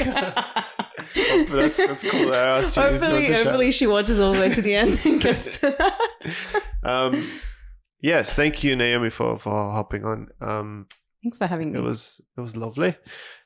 Oh, 1.17 1.45
that's- 1.49 1.77
that's 1.77 2.03
cool 2.09 2.33
I 2.33 2.37
asked 2.59 2.75
you 2.77 2.83
Hopefully, 2.83 3.31
hopefully 3.31 3.71
she 3.71 3.87
watches 3.87 4.19
all 4.19 4.33
the 4.33 4.39
way 4.39 4.49
to 4.53 4.61
the 4.61 4.75
end 4.75 4.99
and 5.05 5.21
gets 5.21 5.59
to 5.59 5.75
that. 5.77 6.63
um, 6.83 7.25
yes, 8.01 8.35
thank 8.35 8.63
you, 8.63 8.75
Naomi, 8.75 9.09
for 9.09 9.37
for 9.37 9.51
hopping 9.51 10.03
on. 10.05 10.27
Um, 10.41 10.87
Thanks 11.23 11.37
for 11.37 11.47
having 11.47 11.71
me. 11.73 11.79
it 11.79 11.81
was 11.81 12.21
it 12.37 12.41
was 12.41 12.55
lovely. 12.55 12.95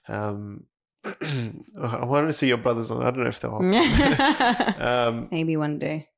Um, 0.07 0.65
I 1.03 2.05
wanted 2.05 2.27
to 2.27 2.33
see 2.33 2.47
your 2.47 2.57
brothers 2.57 2.91
on. 2.91 3.01
I 3.01 3.11
don't 3.11 3.23
know 3.23 3.29
if 3.29 3.39
they'll. 3.39 3.55
um, 4.85 5.29
Maybe 5.31 5.57
one 5.57 5.79
day. 5.79 6.09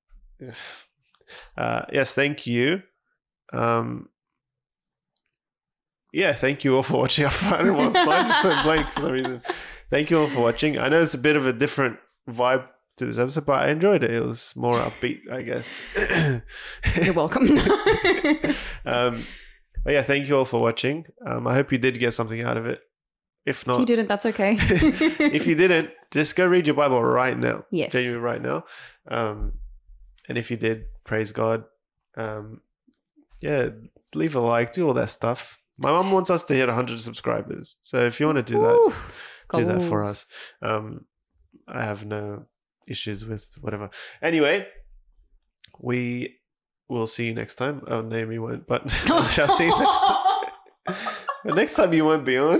uh, 1.57 1.83
yes, 1.91 2.13
thank 2.13 2.47
you. 2.47 2.81
Um, 3.53 4.09
yeah, 6.13 6.33
thank 6.33 6.63
you 6.63 6.75
all 6.75 6.83
for 6.83 6.97
watching. 6.97 7.25
I 7.51 7.61
don't 7.61 7.77
want 7.77 7.93
mine 7.93 8.27
just 8.27 8.43
went 8.43 8.63
blank 8.63 8.87
for 8.89 9.01
some 9.01 9.11
reason. 9.11 9.41
Thank 9.89 10.09
you 10.09 10.19
all 10.19 10.27
for 10.27 10.41
watching. 10.41 10.77
I 10.77 10.89
know 10.89 11.01
it's 11.01 11.13
a 11.13 11.19
bit 11.19 11.35
of 11.35 11.45
a 11.45 11.53
different 11.53 11.97
vibe 12.29 12.67
to 12.97 13.05
this 13.05 13.19
episode, 13.19 13.45
but 13.45 13.59
I 13.61 13.71
enjoyed 13.71 14.03
it. 14.03 14.11
It 14.11 14.23
was 14.23 14.53
more 14.55 14.79
upbeat, 14.79 15.29
I 15.31 15.41
guess. 15.41 15.81
You're 17.03 17.13
welcome. 17.13 17.49
um, 18.85 19.23
but 19.83 19.93
yeah, 19.93 20.01
thank 20.01 20.27
you 20.27 20.37
all 20.37 20.45
for 20.45 20.61
watching. 20.61 21.05
Um, 21.25 21.47
I 21.47 21.53
hope 21.53 21.71
you 21.71 21.77
did 21.77 21.99
get 21.99 22.13
something 22.13 22.41
out 22.41 22.57
of 22.57 22.65
it. 22.65 22.79
If 23.45 23.65
not, 23.65 23.75
if 23.75 23.79
you 23.81 23.85
didn't, 23.85 24.07
that's 24.07 24.25
okay. 24.27 24.57
if 24.59 25.47
you 25.47 25.55
didn't, 25.55 25.89
just 26.11 26.35
go 26.35 26.45
read 26.45 26.67
your 26.67 26.75
Bible 26.75 27.03
right 27.03 27.37
now. 27.37 27.65
Yes. 27.71 27.91
Genuinely 27.91 28.21
right 28.21 28.41
now. 28.41 28.65
Um, 29.07 29.53
and 30.29 30.37
if 30.37 30.51
you 30.51 30.57
did, 30.57 30.85
praise 31.03 31.31
God. 31.31 31.63
Um, 32.15 32.61
yeah, 33.41 33.69
leave 34.13 34.35
a 34.35 34.39
like, 34.39 34.71
do 34.71 34.87
all 34.87 34.93
that 34.93 35.09
stuff. 35.09 35.57
My 35.77 35.91
mom 35.91 36.11
wants 36.11 36.29
us 36.29 36.43
to 36.45 36.53
hit 36.53 36.67
100 36.67 36.99
subscribers. 37.01 37.77
So 37.81 38.05
if 38.05 38.19
you 38.19 38.27
want 38.27 38.37
to 38.37 38.43
do 38.43 38.59
that, 38.59 38.75
Woo. 38.75 38.93
do 39.59 39.65
that 39.65 39.83
for 39.83 39.99
us. 39.99 40.27
Um, 40.61 41.05
I 41.67 41.83
have 41.83 42.05
no 42.05 42.45
issues 42.87 43.25
with 43.25 43.57
whatever. 43.61 43.89
Anyway, 44.21 44.67
we 45.79 46.37
will 46.87 47.07
see 47.07 47.27
you 47.27 47.33
next 47.33 47.55
time. 47.55 47.81
Oh, 47.87 48.01
Naomi 48.01 48.37
won't, 48.37 48.67
but 48.67 48.83
I 49.09 49.27
shall 49.27 49.47
see 49.47 49.65
you 49.65 49.77
next 49.79 49.99
time. 49.99 50.17
But 51.43 51.55
next 51.55 51.73
time 51.73 51.91
you 51.91 52.05
won't 52.05 52.23
be 52.23 52.37
on. 52.37 52.59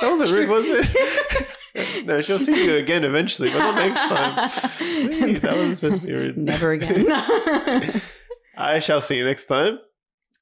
That 0.00 0.10
wasn't 0.10 0.30
rude, 0.30 0.48
was 0.48 0.66
it? 0.68 2.06
no, 2.06 2.20
she'll 2.20 2.38
see 2.38 2.66
you 2.66 2.76
again 2.76 3.04
eventually, 3.04 3.50
but 3.50 3.58
not 3.58 3.74
next 3.74 3.98
time. 3.98 4.50
Hey, 4.78 5.34
that 5.34 5.52
wasn't 5.52 5.76
supposed 5.76 6.00
to 6.00 6.06
be 6.06 6.12
rude. 6.12 6.36
Never 6.36 6.72
again. 6.72 7.06
I 8.56 8.78
shall 8.78 9.00
see 9.00 9.18
you 9.18 9.24
next 9.24 9.44
time. 9.44 9.78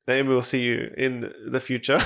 Naomi 0.07 0.29
will 0.29 0.43
see 0.43 0.63
you 0.63 0.93
in 0.97 1.33
the 1.47 1.61
future. 1.61 1.99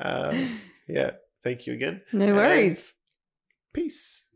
um, 0.00 0.60
yeah, 0.88 1.12
thank 1.42 1.66
you 1.66 1.74
again. 1.74 2.02
no 2.12 2.34
worries. 2.34 2.94
Peace. 3.72 4.27